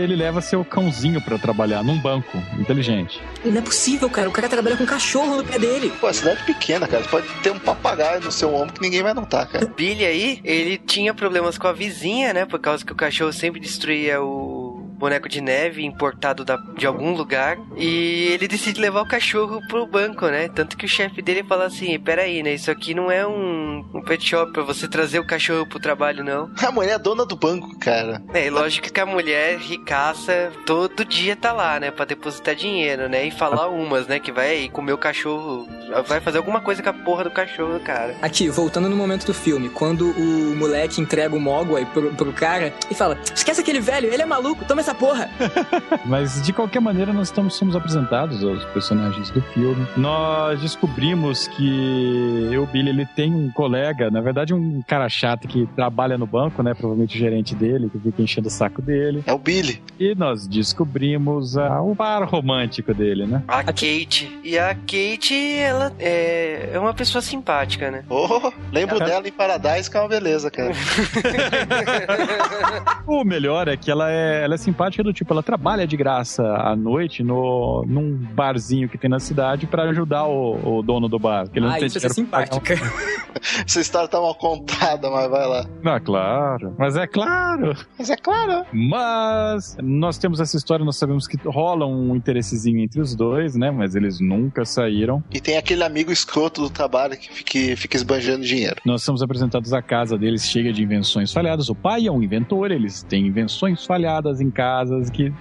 ele 0.04 0.13
leva 0.16 0.42
seu 0.42 0.64
cãozinho 0.64 1.22
pra 1.22 1.38
trabalhar 1.38 1.84
num 1.84 1.98
banco. 1.98 2.38
Inteligente. 2.60 3.22
Não 3.44 3.58
é 3.58 3.62
possível, 3.62 4.10
cara. 4.10 4.30
O 4.30 4.32
cara 4.32 4.50
trabalha 4.50 4.78
com 4.78 4.86
cachorro 4.86 5.38
no 5.38 5.44
pé 5.44 5.60
dele. 5.60 5.92
Pô, 6.00 6.08
a 6.08 6.14
cidade 6.14 6.42
é 6.42 6.46
pequena, 6.46 6.88
cara. 6.88 7.04
Você 7.04 7.10
pode 7.10 7.28
ter 7.42 7.52
um 7.52 7.60
papagaio 7.60 8.22
no 8.22 8.32
seu 8.32 8.54
ombro 8.54 8.74
que 8.74 8.82
ninguém 8.82 9.04
vai 9.04 9.14
notar, 9.14 9.48
cara. 9.48 9.66
Billy 9.66 10.06
aí, 10.06 10.40
ele 10.44 10.78
tinha 10.78 11.14
problemas 11.14 11.58
com 11.58 11.68
a 11.68 11.74
vizinha, 11.74 12.34
né? 12.34 12.46
Por 12.46 12.60
causa 12.60 12.86
que 12.86 12.92
o 12.92 12.96
cachorro 12.96 13.34
sempre 13.34 13.60
destruía 13.60 14.22
o 14.22 14.63
boneco 15.04 15.28
de 15.28 15.42
neve 15.42 15.84
importado 15.86 16.46
da- 16.46 16.56
de 16.78 16.88
algum 16.88 17.14
lugar. 17.14 17.58
E 17.78 18.30
ele 18.32 18.48
decide 18.48 18.80
levar 18.80 19.02
o 19.02 19.06
cachorro 19.08 19.60
pro 19.68 19.86
banco, 19.86 20.26
né? 20.28 20.48
Tanto 20.48 20.78
que 20.78 20.86
o 20.86 20.90
chefe 20.90 21.22
dele 21.22 21.44
fala 21.44 21.66
assim: 21.66 22.00
peraí, 22.00 22.42
né? 22.42 22.54
Isso 22.54 22.72
aqui 22.72 22.94
não 22.94 23.12
é 23.12 23.28
um, 23.28 23.84
um 23.94 24.02
pet 24.02 24.24
shop 24.26 24.54
pra 24.54 24.64
você 24.64 24.88
trazer 24.88 25.20
o 25.20 25.28
cachorro 25.28 25.66
pro 25.68 25.80
trabalho, 25.80 26.24
não. 26.24 26.50
A 26.66 26.72
mulher 26.72 26.94
é 26.94 27.00
dona 27.00 27.26
do 27.26 27.36
banco, 27.36 27.78
cara. 27.80 28.22
É, 28.34 28.48
e 28.48 28.50
lógico 28.50 28.92
que 28.92 29.00
a 29.00 29.06
mulher 29.06 29.58
ricaça 29.58 30.52
todo 30.66 31.04
dia 31.04 31.36
tá 31.36 31.52
lá, 31.52 31.80
né? 31.80 31.92
Pra 31.92 32.06
depositar 32.06 32.56
dinheiro, 32.56 33.10
né? 33.10 33.26
E 33.28 33.32
falar 33.32 33.68
umas, 33.68 34.08
né? 34.08 34.20
Que 34.20 34.32
vai 34.32 34.70
comer 34.72 34.94
o 34.94 34.98
cachorro. 34.98 35.68
Vai 36.08 36.20
fazer 36.22 36.38
alguma 36.38 36.62
coisa 36.62 36.82
com 36.82 36.90
a 36.90 36.94
porra 36.94 37.26
do 37.26 37.32
cachorro, 37.32 37.80
cara. 37.82 38.16
Aqui, 38.22 38.50
voltando 38.50 38.90
no 38.90 38.96
momento 38.96 39.26
do 39.26 39.34
filme, 39.34 39.70
quando 39.70 40.10
o 40.12 40.56
moleque 40.56 41.02
entrega 41.02 41.36
o 41.36 41.40
Mogwai 41.40 41.86
pro, 41.86 42.14
pro 42.14 42.32
cara 42.34 42.74
e 42.90 42.96
fala: 42.96 43.18
Esquece 43.36 43.62
aquele 43.62 43.80
velho, 43.82 44.12
ele 44.12 44.22
é 44.22 44.26
maluco, 44.26 44.64
toma 44.66 44.82
essa 44.82 44.93
porra. 44.94 45.30
Mas 46.06 46.42
de 46.42 46.54
qualquer 46.54 46.80
maneira, 46.80 47.14
nós 47.14 47.28
estamos, 47.28 47.56
somos 47.56 47.76
apresentados 47.76 48.44
aos 48.44 48.64
personagens 48.66 49.30
do 49.30 49.42
filme. 49.42 49.86
Nós 49.98 50.62
descobrimos 50.62 51.48
que 51.48 52.50
o 52.58 52.66
Billy 52.68 52.90
ele 52.90 53.06
tem 53.06 53.34
um 53.34 53.52
colega, 53.52 54.12
na 54.12 54.22
verdade, 54.22 54.54
um 54.54 54.82
cara 54.88 55.10
chato 55.10 55.48
que 55.48 55.68
trabalha 55.76 56.18
no 56.18 56.28
banco, 56.28 56.62
né? 56.62 56.74
Provavelmente 56.74 57.16
o 57.16 57.20
gerente 57.20 57.56
dele, 57.56 57.90
que 57.90 58.00
fica 58.00 58.22
enchendo 58.22 58.48
o 58.48 58.52
saco 58.52 58.82
dele. 58.82 59.24
É 59.26 59.34
o 59.34 59.38
Billy. 59.38 59.82
E 60.00 60.14
nós 60.16 60.48
descobrimos 60.48 61.58
ah, 61.58 61.82
o 61.82 61.96
par 61.96 62.24
romântico 62.24 62.94
dele, 62.94 63.26
né? 63.26 63.44
A 63.48 63.64
Kate. 63.64 64.40
E 64.44 64.58
a 64.58 64.76
Kate, 64.76 65.58
ela 65.58 65.92
é, 66.00 66.72
é 66.74 66.80
uma 66.80 66.94
pessoa 66.94 67.22
simpática, 67.22 67.90
né? 67.90 68.04
Oh, 68.10 68.52
lembro 68.72 68.98
Cara. 68.98 69.12
dela 69.12 69.28
em 69.28 69.32
Paradise, 69.32 69.90
que 69.90 69.98
é 69.98 70.00
uma 70.00 70.10
beleza, 70.10 70.52
cara. 70.52 70.72
O 73.06 73.24
melhor 73.24 73.68
é 73.68 73.78
que 73.78 73.92
ela 73.92 74.12
é, 74.12 74.44
ela 74.44 74.56
é 74.56 74.58
simpática 74.58 74.73
do 75.04 75.14
tipo, 75.14 75.34
ela 75.34 75.44
trabalha 75.44 75.86
de 75.88 75.96
graça 75.96 76.44
à 76.44 76.76
noite 76.76 77.24
no, 77.24 77.84
num 77.88 78.16
barzinho 78.16 78.90
que 78.90 78.98
tem 78.98 79.10
na 79.10 79.20
cidade 79.20 79.66
pra 79.68 79.84
ajudar 79.84 80.26
o, 80.26 80.78
o 80.80 80.82
dono 80.84 81.08
do 81.08 81.18
bar. 81.20 81.48
que 81.50 81.60
ele 81.60 81.66
não 81.66 81.74
Ah, 81.74 81.78
tem 81.78 81.88
isso 81.88 82.06
é 82.06 82.10
simpática. 82.10 82.76
Essa 83.66 83.82
história 83.82 84.08
tá 84.08 84.20
mal 84.20 84.36
contada, 84.36 85.10
mas 85.10 85.30
vai 85.30 85.48
lá. 85.48 85.66
Ah, 85.86 86.00
claro. 86.00 86.76
Mas 86.78 86.96
é 86.96 87.08
claro. 87.08 87.76
Mas 87.98 88.10
é 88.10 88.16
claro. 88.16 88.66
Mas 88.72 89.76
nós 89.82 90.18
temos 90.18 90.40
essa 90.40 90.56
história, 90.56 90.86
nós 90.86 90.98
sabemos 90.98 91.28
que 91.28 91.38
rola 91.48 91.86
um 91.86 92.16
interessezinho 92.16 92.80
entre 92.80 93.02
os 93.02 93.16
dois, 93.16 93.56
né? 93.56 93.72
Mas 93.72 93.96
eles 93.96 94.20
nunca 94.20 94.66
saíram. 94.66 95.24
E 95.32 95.40
tem 95.40 95.58
aquele 95.58 95.84
amigo 95.84 96.12
escroto 96.12 96.62
do 96.62 96.70
trabalho 96.70 97.18
que 97.18 97.30
fica, 97.32 97.78
fica 97.78 97.98
esbanjando 97.98 98.44
dinheiro. 98.46 98.76
Nós 98.86 99.04
somos 99.04 99.22
apresentados 99.22 99.74
à 99.74 99.82
casa 99.82 100.18
deles 100.18 100.46
cheia 100.48 100.72
de 100.72 100.84
invenções 100.84 101.32
falhadas. 101.34 101.70
O 101.70 101.76
pai 101.76 102.08
é 102.08 102.12
um 102.12 102.22
inventor, 102.22 102.72
eles 102.72 103.04
têm 103.04 103.28
invenções 103.28 103.86
falhadas 103.86 104.40
em 104.42 104.50
casas 104.64 105.10
que 105.10 105.32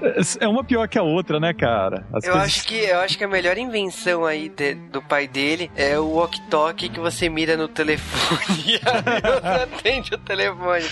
é 0.40 0.48
uma 0.48 0.64
pior 0.64 0.88
que 0.88 0.98
a 0.98 1.02
outra, 1.02 1.38
né, 1.38 1.52
cara? 1.54 2.04
As 2.12 2.24
Eu 2.24 2.32
coisas- 2.32 2.48
acho 2.48 2.66
que 2.66 2.76
eu 2.76 2.98
acho 3.00 3.16
que 3.16 3.22
a 3.24 3.28
melhor 3.28 3.56
invenção 3.56 4.24
aí 4.24 4.48
de- 4.48 4.74
do 4.74 5.00
pai 5.00 5.28
dele 5.28 5.70
é 5.76 5.96
o 5.98 6.08
walkie-talkie 6.16 6.88
que 6.88 6.98
você 6.98 7.28
mira 7.28 7.56
no 7.56 7.68
telefone 7.68 8.42
e 8.66 8.78
você 8.78 9.62
atende 9.62 10.14
o 10.14 10.18
telefone. 10.18 10.85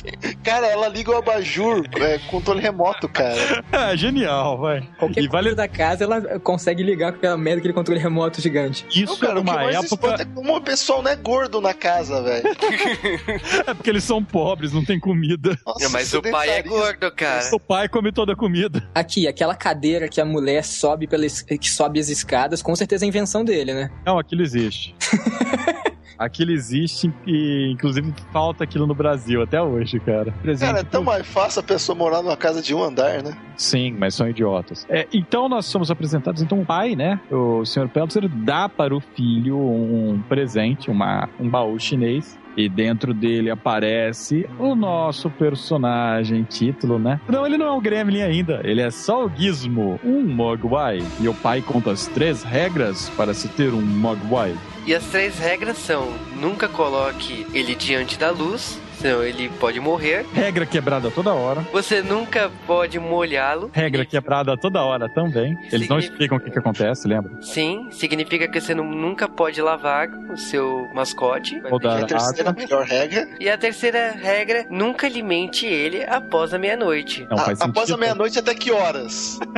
Cara, 0.44 0.66
ela 0.68 0.86
liga 0.88 1.10
o 1.10 1.16
abajur 1.16 1.84
é, 1.96 2.18
controle 2.30 2.60
remoto, 2.60 3.08
cara. 3.08 3.64
Ah, 3.72 3.94
genial, 3.96 4.58
vai. 4.58 4.82
Qualquer 4.98 5.22
E 5.24 5.28
vale 5.28 5.54
da 5.54 5.66
casa, 5.66 6.04
ela 6.04 6.38
consegue 6.40 6.82
ligar 6.82 7.12
com 7.12 7.18
aquela 7.18 7.36
merda, 7.36 7.58
aquele 7.60 7.74
controle 7.74 7.98
remoto 8.00 8.40
gigante. 8.40 8.86
isso 8.90 9.12
Não, 9.14 9.18
cara, 9.18 9.32
é 9.32 9.40
o 9.40 9.44
que 9.44 9.50
uma 9.50 9.54
mais 9.62 9.76
época. 9.84 10.22
é 10.22 10.24
como 10.24 10.56
o 10.56 10.60
pessoal 10.60 11.02
não 11.02 11.10
é 11.10 11.16
gordo 11.16 11.60
na 11.60 11.74
casa, 11.74 12.22
velho. 12.22 12.44
É 13.66 13.74
porque 13.74 13.90
eles 13.90 14.04
são 14.04 14.22
pobres, 14.22 14.72
não 14.72 14.84
tem 14.84 14.98
comida. 14.98 15.58
Nossa, 15.66 15.88
Mas 15.88 16.12
o 16.14 16.22
pai 16.22 16.48
é 16.50 16.62
gordo, 16.62 17.10
cara. 17.12 17.48
O 17.54 17.60
pai 17.60 17.88
come 17.88 18.12
toda 18.20 18.34
a 18.34 18.36
comida. 18.36 18.86
Aqui, 18.94 19.26
aquela 19.26 19.54
cadeira 19.54 20.06
que 20.06 20.20
a 20.20 20.26
mulher 20.26 20.62
sobe 20.62 21.06
pelas, 21.06 21.40
que 21.40 21.70
sobe 21.70 21.98
as 21.98 22.10
escadas, 22.10 22.60
com 22.60 22.76
certeza 22.76 23.06
é 23.06 23.08
invenção 23.08 23.42
dele, 23.42 23.72
né? 23.72 23.90
Não, 24.04 24.18
aquilo 24.18 24.42
existe. 24.42 24.94
Aquilo 26.18 26.50
existe 26.50 27.10
e, 27.26 27.70
inclusive, 27.72 28.12
falta 28.30 28.62
aquilo 28.62 28.86
no 28.86 28.94
Brasil 28.94 29.40
até 29.40 29.62
hoje, 29.62 29.98
cara. 29.98 30.30
Presente 30.42 30.68
Cara, 30.68 30.80
é 30.80 30.84
tão 30.84 31.02
mais 31.02 31.26
fácil 31.26 31.60
a 31.60 31.62
pessoa 31.62 31.96
morar 31.96 32.20
numa 32.20 32.36
casa 32.36 32.60
de 32.60 32.74
um 32.74 32.84
andar, 32.84 33.22
né? 33.22 33.34
Sim, 33.56 33.96
mas 33.98 34.16
são 34.16 34.28
idiotas. 34.28 34.86
É, 34.90 35.08
então 35.14 35.48
nós 35.48 35.64
somos 35.64 35.90
apresentados, 35.90 36.42
então 36.42 36.60
o 36.60 36.66
pai, 36.66 36.94
né, 36.94 37.18
o 37.30 37.64
Sr. 37.64 37.88
Peltzer, 37.88 38.28
dá 38.28 38.68
para 38.68 38.94
o 38.94 39.00
filho 39.00 39.56
um 39.58 40.22
presente, 40.28 40.90
uma, 40.90 41.26
um 41.40 41.48
baú 41.48 41.80
chinês. 41.80 42.38
E 42.60 42.68
dentro 42.68 43.14
dele 43.14 43.48
aparece 43.48 44.46
o 44.58 44.74
nosso 44.74 45.30
personagem 45.30 46.42
título, 46.42 46.98
né? 46.98 47.18
Não, 47.26 47.46
ele 47.46 47.56
não 47.56 47.64
é 47.64 47.70
o 47.70 47.80
Gremlin 47.80 48.20
ainda. 48.20 48.60
Ele 48.62 48.82
é 48.82 48.90
só 48.90 49.24
o 49.24 49.30
Gizmo, 49.34 49.98
um 50.04 50.22
Mogwai. 50.22 50.98
E 51.18 51.26
o 51.26 51.32
pai 51.32 51.62
conta 51.62 51.90
as 51.90 52.06
três 52.06 52.42
regras 52.42 53.08
para 53.16 53.32
se 53.32 53.48
ter 53.48 53.72
um 53.72 53.80
Mogwai. 53.80 54.54
E 54.86 54.94
as 54.94 55.04
três 55.06 55.38
regras 55.38 55.78
são: 55.78 56.12
nunca 56.38 56.68
coloque 56.68 57.46
ele 57.54 57.74
diante 57.74 58.18
da 58.18 58.30
luz, 58.30 58.78
senão 59.00 59.22
ele 59.22 59.48
pode 59.60 59.80
morrer. 59.80 60.26
Regra 60.32 60.66
quebrada 60.66 61.10
toda 61.10 61.32
hora. 61.32 61.60
Você 61.72 62.02
nunca 62.02 62.50
pode 62.66 62.98
molhá-lo. 62.98 63.70
Regra 63.72 64.04
quebrada 64.04 64.56
toda 64.56 64.82
hora 64.82 65.08
também. 65.08 65.56
Eles 65.72 65.88
não 65.88 65.98
explicam 65.98 66.38
o 66.38 66.40
que, 66.40 66.50
que 66.50 66.58
acontece, 66.58 67.08
lembra? 67.08 67.40
Sim, 67.42 67.88
significa 67.90 68.46
que 68.48 68.60
você 68.60 68.74
nu- 68.74 68.84
nunca 68.84 69.28
pode 69.28 69.60
lavar 69.62 70.08
o 70.32 70.36
seu 70.36 70.86
mascote. 70.94 71.58
Vai 71.60 71.72
Ou 71.72 71.78
dar 71.78 72.02
A 72.02 72.06
terceira 72.06 72.52
melhor 72.52 72.84
regra. 72.84 73.28
E 73.40 73.48
a 73.48 73.56
terceira 73.58 74.10
regra, 74.12 74.66
nunca 74.70 75.06
alimente 75.06 75.66
ele 75.66 76.04
após 76.04 76.52
a 76.52 76.58
meia-noite. 76.58 77.26
Não 77.30 77.38
A- 77.38 77.44
faz 77.44 77.60
após 77.60 77.86
sentido. 77.86 77.94
a 77.94 77.98
meia-noite 77.98 78.38
até 78.38 78.54
que 78.54 78.70
horas? 78.70 79.38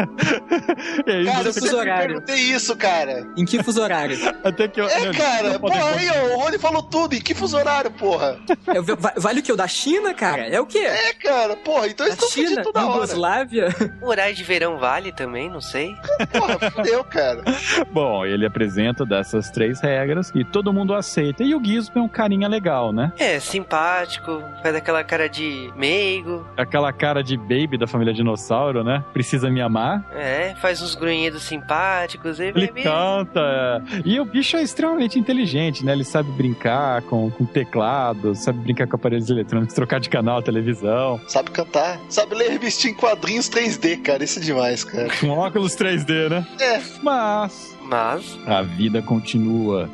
E 1.07 1.11
aí, 1.11 1.24
Cara, 1.24 1.48
eu 1.48 1.55
fuso 1.55 1.76
horário. 1.76 2.07
perguntei 2.09 2.37
isso, 2.37 2.76
cara. 2.76 3.26
Em 3.37 3.44
que 3.44 3.62
fuso 3.62 3.81
horário? 3.83 4.16
até 4.44 4.68
que 4.68 4.81
eu, 4.81 4.87
É, 4.88 5.07
não, 5.07 5.12
cara, 5.14 5.59
porra, 5.59 5.85
aí, 5.96 6.09
o 6.33 6.37
Rony 6.38 6.59
falou 6.59 6.83
tudo. 6.83 7.14
Em 7.14 7.20
que 7.20 7.35
fuso 7.35 7.57
horário, 7.57 7.90
porra? 7.90 8.37
É, 8.68 8.81
va- 8.81 9.14
o 9.40 9.42
que? 9.42 9.52
O 9.52 9.56
da 9.56 9.66
China, 9.68 10.12
cara? 10.14 10.46
É 10.46 10.60
o 10.60 10.66
quê? 10.66 10.78
É, 10.78 11.12
cara, 11.14 11.56
porra, 11.56 11.88
então 11.88 12.06
eles 12.06 12.18
Da 12.18 12.26
estão 12.26 12.44
China? 12.44 12.62
toda 12.62 12.80
hora. 12.84 12.92
Yugoslávia? 12.94 13.68
O 14.00 14.06
horário 14.08 14.34
de 14.34 14.42
verão 14.44 14.78
vale 14.78 15.12
também, 15.12 15.48
não 15.50 15.60
sei. 15.60 15.94
Porra, 16.32 16.70
fudeu, 16.70 17.04
cara. 17.04 17.42
Bom, 17.92 18.24
ele 18.24 18.46
apresenta 18.46 19.04
dessas 19.04 19.50
três 19.50 19.80
regras 19.80 20.30
e 20.34 20.44
todo 20.44 20.72
mundo 20.72 20.94
aceita. 20.94 21.42
E 21.42 21.54
o 21.54 21.64
Gizmo 21.64 21.98
é 21.98 22.02
um 22.02 22.08
carinha 22.08 22.48
legal, 22.48 22.92
né? 22.92 23.12
É, 23.18 23.38
simpático, 23.40 24.42
faz 24.62 24.74
aquela 24.74 25.02
cara 25.04 25.28
de 25.28 25.72
meigo, 25.76 26.46
Aquela 26.56 26.92
cara 26.92 27.22
de 27.22 27.36
baby 27.36 27.78
da 27.78 27.86
família 27.86 28.12
dinossauro, 28.12 28.84
né? 28.84 29.02
Precisa 29.12 29.50
me 29.50 29.60
amar. 29.60 30.04
é, 30.14 30.54
faz 30.60 30.80
uns 30.82 30.94
grunhidos 30.94 31.42
simpáticos. 31.42 32.38
Ele, 32.40 32.52
Ele 32.56 32.64
é 32.66 32.72
bem- 32.72 32.84
canta. 32.84 33.40
é. 33.40 34.02
E 34.04 34.20
o 34.20 34.24
bicho 34.24 34.56
é 34.56 34.62
extremamente 34.62 35.18
inteligente, 35.18 35.84
né? 35.84 35.92
Ele 35.92 36.04
sabe 36.04 36.30
brincar 36.32 37.02
com, 37.02 37.30
com 37.30 37.44
teclado, 37.44 38.34
sabe 38.34 38.58
brincar 38.58 38.86
com 38.86 38.96
aparelhos 39.22 39.30
eletrônicos, 39.30 39.74
trocar 39.74 40.00
de 40.00 40.08
canal, 40.08 40.42
televisão, 40.42 41.20
Sabe 41.28 41.50
cantar. 41.50 42.00
Sabe 42.08 42.35
ler 42.35 42.50
revista 42.50 42.88
em 42.88 42.94
quadrinhos 42.94 43.48
3D, 43.48 44.02
cara. 44.02 44.24
Isso 44.24 44.38
é 44.38 44.42
demais, 44.42 44.85
cara. 44.85 45.08
com 45.20 45.28
óculos 45.30 45.74
3D, 45.76 46.28
né? 46.28 46.46
É. 46.61 46.80
Mas 47.02 47.72
Mas, 47.82 48.38
a 48.46 48.62
vida 48.62 49.02
continua. 49.02 49.88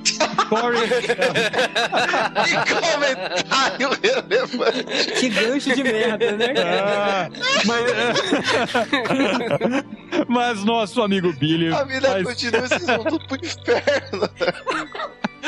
Corey, 0.49 0.88
Que 2.45 2.55
comentário 2.75 3.91
relevante. 4.03 5.12
Que 5.19 5.29
gancho 5.29 5.75
de 5.75 5.83
merda, 5.83 6.33
né, 6.33 6.55
cara? 6.55 6.83
Ah, 6.85 7.31
mas, 7.67 7.85
mas 10.29 10.64
nosso 10.64 11.03
amigo 11.03 11.33
Billy. 11.35 11.73
A 11.73 11.85
vida 11.85 12.09
faz- 12.09 12.25
continua, 12.25 12.61
vocês 12.69 12.87
vão 12.87 13.05
tudo 13.05 13.27
pro 13.27 13.37
inferno. 13.37 14.29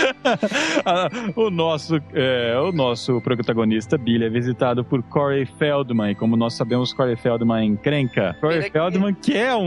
O 1.37 1.51
nosso 1.51 1.97
é, 2.15 2.57
o 2.59 2.73
nosso 2.73 3.21
protagonista 3.21 3.97
Billy 3.99 4.25
é 4.25 4.29
visitado 4.31 4.85
por 4.85 5.03
Corey 5.03 5.47
Feldman 5.47 6.13
e 6.13 6.15
como 6.15 6.37
nós 6.37 6.55
sabemos 6.55 6.93
Corey 6.93 7.17
Feldman 7.17 7.65
encrenca. 7.67 8.37
Corey 8.41 8.59
é 8.59 8.63
que- 8.65 8.71
Feldman 8.71 9.15
que 9.15 9.37
é 9.37 9.55
um, 9.55 9.63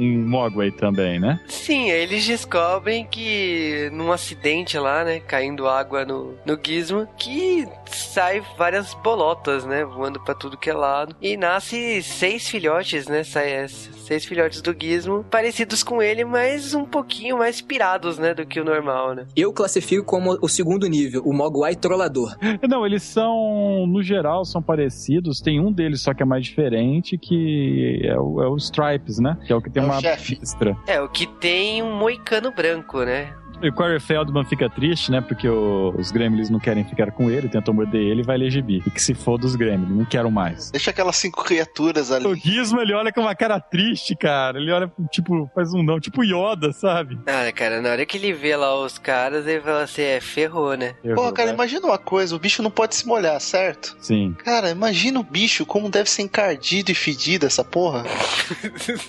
um 0.00 0.28
Mogwai 0.28 0.70
também 0.70 1.18
né? 1.18 1.40
Sim, 1.46 1.90
eles 1.90 2.26
descobrem 2.26 3.06
que 3.06 3.90
num 3.92 4.12
acidente 4.12 4.78
lá, 4.78 5.04
né, 5.04 5.20
caindo 5.20 5.66
água 5.68 6.04
no, 6.04 6.34
no 6.44 6.58
gizmo, 6.62 7.06
que 7.18 7.66
sai 7.86 8.42
várias 8.56 8.94
bolotas, 8.94 9.64
né, 9.64 9.84
voando 9.84 10.20
pra 10.20 10.34
tudo 10.34 10.56
que 10.56 10.70
é 10.70 10.74
lado. 10.74 11.14
E 11.20 11.36
nasce 11.36 12.02
seis 12.02 12.48
filhotes, 12.48 13.06
né, 13.06 13.24
sai 13.24 13.50
é, 13.52 13.66
seis 14.02 14.24
filhotes 14.24 14.60
do 14.60 14.74
gizmo, 14.78 15.24
parecidos 15.30 15.82
com 15.82 16.02
ele, 16.02 16.24
mas 16.24 16.74
um 16.74 16.84
pouquinho 16.84 17.38
mais 17.38 17.60
pirados, 17.60 18.18
né, 18.18 18.34
do 18.34 18.44
que 18.46 18.60
o 18.60 18.64
normal, 18.64 19.14
né. 19.14 19.26
Eu 19.36 19.52
classifico 19.52 20.04
como 20.04 20.38
o 20.42 20.48
segundo 20.48 20.86
nível, 20.86 21.22
o 21.24 21.32
Mogwai 21.32 21.74
Trollador. 21.76 22.36
não 22.68 22.84
eles 22.86 23.02
são 23.02 23.86
no 23.86 24.02
geral 24.02 24.44
são 24.44 24.62
parecidos 24.62 25.40
tem 25.40 25.60
um 25.60 25.72
deles 25.72 26.02
só 26.02 26.12
que 26.14 26.22
é 26.22 26.26
mais 26.26 26.44
diferente 26.44 27.16
que 27.18 28.00
é 28.04 28.18
o, 28.18 28.42
é 28.42 28.48
o 28.48 28.56
Stripes 28.56 29.18
né 29.18 29.36
que 29.46 29.52
é 29.52 29.56
o 29.56 29.60
que 29.60 29.70
tem 29.70 29.82
É 29.82 29.86
uma 29.86 30.00
chefe. 30.00 30.38
extra 30.42 30.76
É, 30.86 31.00
o 31.00 31.08
que 31.08 31.26
tem 31.26 31.82
um 31.82 31.94
moicano 31.96 32.50
branco, 32.52 33.02
né. 33.04 33.32
E 33.62 33.68
o 33.68 33.72
Corey 33.72 34.00
Feldman 34.00 34.44
fica 34.44 34.68
triste, 34.68 35.10
né? 35.10 35.20
Porque 35.20 35.48
o- 35.48 35.94
os 35.98 36.10
Gremlins 36.10 36.50
não 36.50 36.58
querem 36.58 36.84
ficar 36.84 37.12
com 37.12 37.30
ele, 37.30 37.48
tentam 37.48 37.72
morder 37.72 38.00
ele 38.00 38.20
e 38.22 38.24
vai 38.24 38.36
ler 38.36 38.50
gibi. 38.50 38.82
E 38.86 38.90
que 38.90 39.00
se 39.00 39.14
foda 39.14 39.46
os 39.46 39.54
Gremlins, 39.54 39.88
não 39.96 40.04
quero 40.04 40.30
mais. 40.30 40.70
Deixa 40.70 40.90
aquelas 40.90 41.16
cinco 41.16 41.44
criaturas 41.44 42.10
O 42.10 42.14
ali. 42.14 42.34
Gizmo, 42.34 42.80
ele 42.80 42.92
olha 42.92 43.12
com 43.12 43.20
uma 43.20 43.34
cara 43.34 43.60
triste, 43.60 44.16
cara. 44.16 44.58
Ele 44.58 44.70
olha, 44.72 44.90
tipo, 45.10 45.48
faz 45.54 45.72
um 45.72 45.82
não, 45.82 46.00
tipo 46.00 46.24
Yoda, 46.24 46.72
sabe? 46.72 47.18
Ah, 47.26 47.52
cara, 47.52 47.80
na 47.80 47.90
hora 47.90 48.04
que 48.04 48.16
ele 48.16 48.32
vê 48.32 48.56
lá 48.56 48.74
os 48.84 48.98
caras, 48.98 49.46
ele 49.46 49.60
fala 49.60 49.82
assim, 49.84 50.02
é, 50.02 50.20
ferrou, 50.20 50.74
né. 50.76 50.94
Porra, 51.14 51.32
cara, 51.32 51.50
imagina 51.50 51.86
uma 51.86 51.98
coisa: 51.98 52.34
o 52.34 52.38
bicho 52.38 52.62
não 52.62 52.70
pode 52.70 52.96
se 52.96 53.06
molhar, 53.06 53.40
certo? 53.40 53.96
Sim. 54.00 54.34
Cara, 54.44 54.70
imagina 54.70 55.20
o 55.20 55.22
bicho, 55.24 55.64
como 55.64 55.88
deve 55.88 56.10
ser 56.10 56.22
encardido 56.22 56.90
e 56.90 56.94
fedido 56.94 57.46
essa 57.46 57.62
porra. 57.62 58.04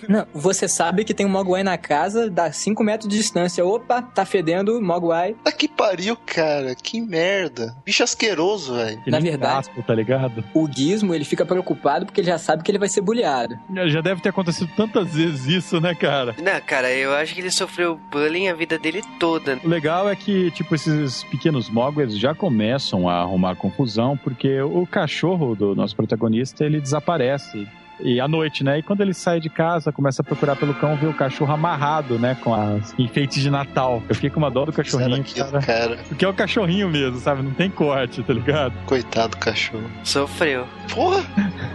Não, 0.08 0.26
você 0.34 0.68
sabe 0.68 1.04
que 1.04 1.14
tem 1.14 1.26
um 1.26 1.30
Mogwai 1.30 1.64
na 1.64 1.78
casa, 1.78 2.30
dá 2.30 2.52
5 2.52 2.84
metros 2.84 3.10
de 3.10 3.18
distância. 3.18 3.66
Opa, 3.66 4.02
tá 4.02 4.26
fedendo, 4.44 4.82
Mogwai. 4.82 5.36
Tá 5.44 5.52
que 5.52 5.68
pariu, 5.68 6.18
cara. 6.26 6.76
Que 6.76 7.00
merda. 7.00 7.76
Bicho 7.86 8.04
asqueroso, 8.04 8.76
velho. 8.76 9.02
Na 9.08 9.20
nem 9.20 9.32
verdade- 9.32 9.70
tá 9.88 9.96
ligado? 9.96 10.44
O 10.54 10.68
Gizmo, 10.70 11.14
ele 11.14 11.24
fica 11.24 11.46
preocupado 11.46 12.06
porque 12.06 12.20
ele 12.20 12.28
já 12.28 12.38
sabe 12.38 12.62
que 12.64 12.70
ele 12.70 12.78
vai 12.80 12.90
ser 12.90 13.02
bulleado. 13.02 13.58
Já 13.88 14.02
deve 14.02 14.22
ter 14.22 14.30
acontecido 14.30 14.70
tantas 14.76 15.14
vezes 15.14 15.46
isso, 15.48 15.80
né, 15.80 15.96
cara? 15.96 16.36
Não, 16.42 16.60
cara, 16.62 16.92
eu 16.92 17.14
acho 17.16 17.34
que 17.34 17.40
ele 17.42 17.52
sofreu 17.52 18.00
bullying 18.12 18.50
a 18.50 18.54
vida 18.54 18.78
dele 18.78 19.02
toda. 19.20 19.60
O 19.64 19.68
legal 19.70 20.10
é 20.10 20.16
que, 20.16 20.52
tipo, 20.52 20.76
esses 20.76 21.24
pequenos 21.26 21.70
mogwais 21.70 22.18
já 22.18 22.36
começam 22.36 23.08
a 23.08 23.22
arrumar 23.22 23.56
confusão, 23.56 24.18
porque 24.18 24.62
o 24.62 24.86
cachorro 24.86 25.56
do 25.56 25.74
nosso 25.76 25.96
protagonista, 25.96 26.66
ele 26.66 26.82
desaparece. 26.82 27.68
E 28.00 28.20
à 28.20 28.28
noite, 28.28 28.64
né? 28.64 28.80
E 28.80 28.84
quando 28.84 29.02
ele 29.02 29.14
sai 29.14 29.40
de 29.40 29.50
casa, 29.50 29.92
começa 29.92 30.22
a 30.22 30.26
procurar 30.26 30.56
pelo 30.56 30.74
cão, 30.74 30.96
vê 30.98 31.08
o 31.08 31.14
cachorro 31.14 31.54
amarrado, 31.54 32.18
né? 32.20 32.36
Com 32.44 32.54
as 32.54 32.94
enfeites 32.98 33.42
de 33.42 33.50
Natal. 33.50 34.02
Eu 34.10 34.16
fiquei 34.16 34.30
com 34.30 34.40
uma 34.40 34.50
dó 34.52 34.66
do 34.66 34.74
cachorrinho, 34.74 35.22
aquilo, 35.22 35.46
cara. 35.52 35.60
cara. 35.66 35.98
Porque 36.08 36.26
é 36.26 36.28
o 36.28 36.34
cachorrinho 36.34 36.90
mesmo, 36.90 37.18
sabe? 37.20 37.42
Não 37.44 37.52
tem 37.52 37.70
corte, 37.70 38.22
tá 38.24 38.34
ligado? 38.34 38.74
Coitado 38.86 39.30
do 39.30 39.38
cachorro. 39.38 39.90
Sofreu. 40.04 40.66
Porra! 40.94 41.24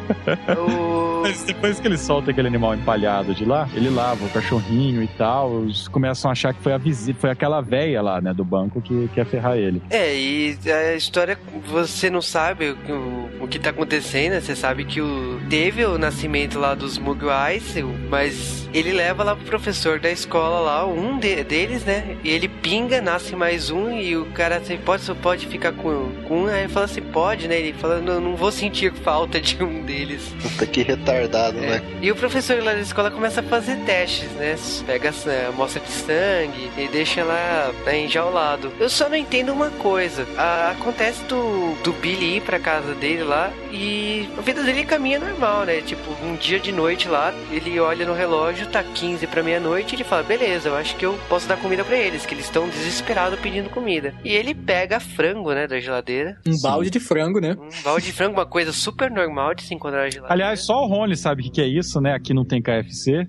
O... 0.56 1.20
Mas 1.22 1.42
depois 1.44 1.78
que 1.80 1.86
ele 1.86 1.98
solta 1.98 2.30
aquele 2.30 2.48
animal 2.48 2.74
empalhado 2.74 3.34
de 3.34 3.44
lá, 3.44 3.68
ele 3.74 3.90
lava 3.90 4.24
o 4.24 4.28
cachorrinho 4.30 5.02
e 5.02 5.08
tal, 5.08 5.62
eles 5.62 5.88
começam 5.88 6.30
a 6.30 6.32
achar 6.32 6.54
que 6.54 6.62
foi 6.62 6.72
a 6.72 6.78
visita, 6.78 7.18
foi 7.20 7.30
aquela 7.30 7.60
véia 7.60 8.00
lá, 8.00 8.20
né, 8.20 8.32
do 8.32 8.44
banco 8.44 8.80
que 8.80 9.08
quer 9.14 9.26
ferrar 9.26 9.56
ele. 9.56 9.82
É, 9.90 10.14
e 10.16 10.56
a 10.70 10.94
história, 10.94 11.38
você 11.66 12.08
não 12.08 12.22
sabe 12.22 12.70
o, 12.70 12.76
que- 12.76 12.92
o, 12.92 13.28
o 13.40 13.48
que 13.48 13.58
tá 13.58 13.70
acontecendo, 13.70 14.32
né? 14.32 14.40
você 14.40 14.54
sabe 14.56 14.84
que 14.84 15.00
o, 15.00 15.40
teve 15.50 15.84
o 15.84 15.98
nascimento 16.12 16.58
lá 16.58 16.74
dos 16.74 16.96
Mugwais, 16.96 17.74
mas 18.08 18.66
ele 18.72 18.92
leva 18.92 19.22
lá 19.22 19.36
pro 19.36 19.44
professor 19.44 19.98
da 20.00 20.10
escola 20.10 20.60
lá, 20.60 20.86
um 20.86 21.18
de- 21.18 21.44
deles, 21.44 21.84
né? 21.84 22.16
E 22.24 22.30
ele 22.30 22.48
pinga, 22.48 23.00
nasce 23.00 23.36
mais 23.36 23.70
um, 23.70 23.90
e 23.92 24.16
o 24.16 24.24
cara 24.26 24.56
assim, 24.56 24.78
pode, 24.78 25.02
só 25.02 25.14
pode 25.14 25.46
ficar 25.46 25.72
com, 25.72 26.10
com 26.26 26.42
um, 26.44 26.46
aí 26.46 26.60
ele 26.60 26.68
fala 26.72 26.86
assim, 26.86 27.02
pode, 27.02 27.46
né? 27.46 27.58
Ele 27.58 27.72
fala, 27.74 28.00
não, 28.00 28.20
não 28.20 28.36
vou 28.36 28.50
sentir 28.50 28.92
falta 28.92 29.38
de 29.40 29.62
um 29.62 29.82
deles. 29.84 30.22
Puta 30.42 30.66
que 30.66 30.82
retardado, 30.82 31.58
É. 31.58 31.78
né? 31.78 31.82
E 32.00 32.10
o 32.10 32.16
professor 32.16 32.62
lá 32.62 32.72
da 32.72 32.80
escola 32.80 33.10
começa 33.10 33.40
a 33.40 33.42
fazer 33.44 33.76
testes, 33.84 34.30
né? 34.32 34.56
Pega 34.86 35.10
a 35.10 35.48
amostra 35.48 35.80
de 35.82 35.90
sangue 35.90 36.70
e 36.78 36.88
deixa 36.88 37.22
lá 37.24 37.70
né, 37.84 38.00
enjaulado. 38.04 38.72
Eu 38.80 38.88
só 38.88 39.08
não 39.08 39.16
entendo 39.16 39.52
uma 39.52 39.70
coisa. 39.70 40.26
A- 40.38 40.70
acontece 40.70 41.22
do, 41.24 41.74
do 41.82 41.92
Billy 41.92 42.36
ir 42.36 42.40
pra 42.42 42.58
casa 42.58 42.94
dele 42.94 43.22
lá 43.24 43.50
e 43.70 44.28
a 44.36 44.40
vida 44.40 44.62
dele 44.62 44.84
caminha 44.84 45.18
normal, 45.18 45.64
né? 45.64 45.80
Tipo, 45.82 45.97
tipo, 45.98 46.24
um 46.24 46.36
dia 46.36 46.58
de 46.58 46.72
noite 46.72 47.08
lá, 47.08 47.32
ele 47.50 47.78
olha 47.80 48.06
no 48.06 48.14
relógio, 48.14 48.66
tá 48.66 48.82
15 48.82 49.26
pra 49.26 49.42
meia-noite, 49.42 49.94
e 49.94 49.96
ele 49.96 50.04
fala, 50.04 50.22
beleza, 50.22 50.68
eu 50.68 50.76
acho 50.76 50.96
que 50.96 51.04
eu 51.04 51.18
posso 51.28 51.48
dar 51.48 51.56
comida 51.56 51.84
pra 51.84 51.96
eles, 51.96 52.24
que 52.24 52.34
eles 52.34 52.46
estão 52.46 52.68
desesperados 52.68 53.38
pedindo 53.40 53.70
comida. 53.70 54.14
E 54.24 54.30
ele 54.30 54.54
pega 54.54 55.00
frango, 55.00 55.52
né, 55.52 55.66
da 55.66 55.80
geladeira. 55.80 56.38
Um 56.46 56.60
balde 56.60 56.90
de 56.90 57.00
frango, 57.00 57.40
né? 57.40 57.56
Um 57.58 57.82
balde 57.82 58.06
de 58.06 58.12
frango, 58.12 58.34
uma 58.34 58.46
coisa 58.46 58.72
super 58.72 59.10
normal 59.10 59.54
de 59.54 59.62
se 59.62 59.74
encontrar 59.74 60.04
na 60.04 60.10
geladeira. 60.10 60.32
Aliás, 60.32 60.64
só 60.64 60.84
o 60.84 60.86
Rony 60.86 61.16
sabe 61.16 61.42
o 61.42 61.44
que 61.44 61.50
que 61.50 61.60
é 61.60 61.66
isso, 61.66 62.00
né? 62.00 62.14
Aqui 62.14 62.32
não 62.32 62.44
tem 62.44 62.62
KFC. 62.62 63.26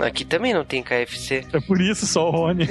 Aqui 0.00 0.24
também 0.24 0.52
não 0.52 0.64
tem 0.64 0.82
KFC. 0.82 1.46
É 1.52 1.60
por 1.60 1.80
isso 1.80 2.06
só 2.06 2.28
o 2.28 2.30
Rony. 2.30 2.66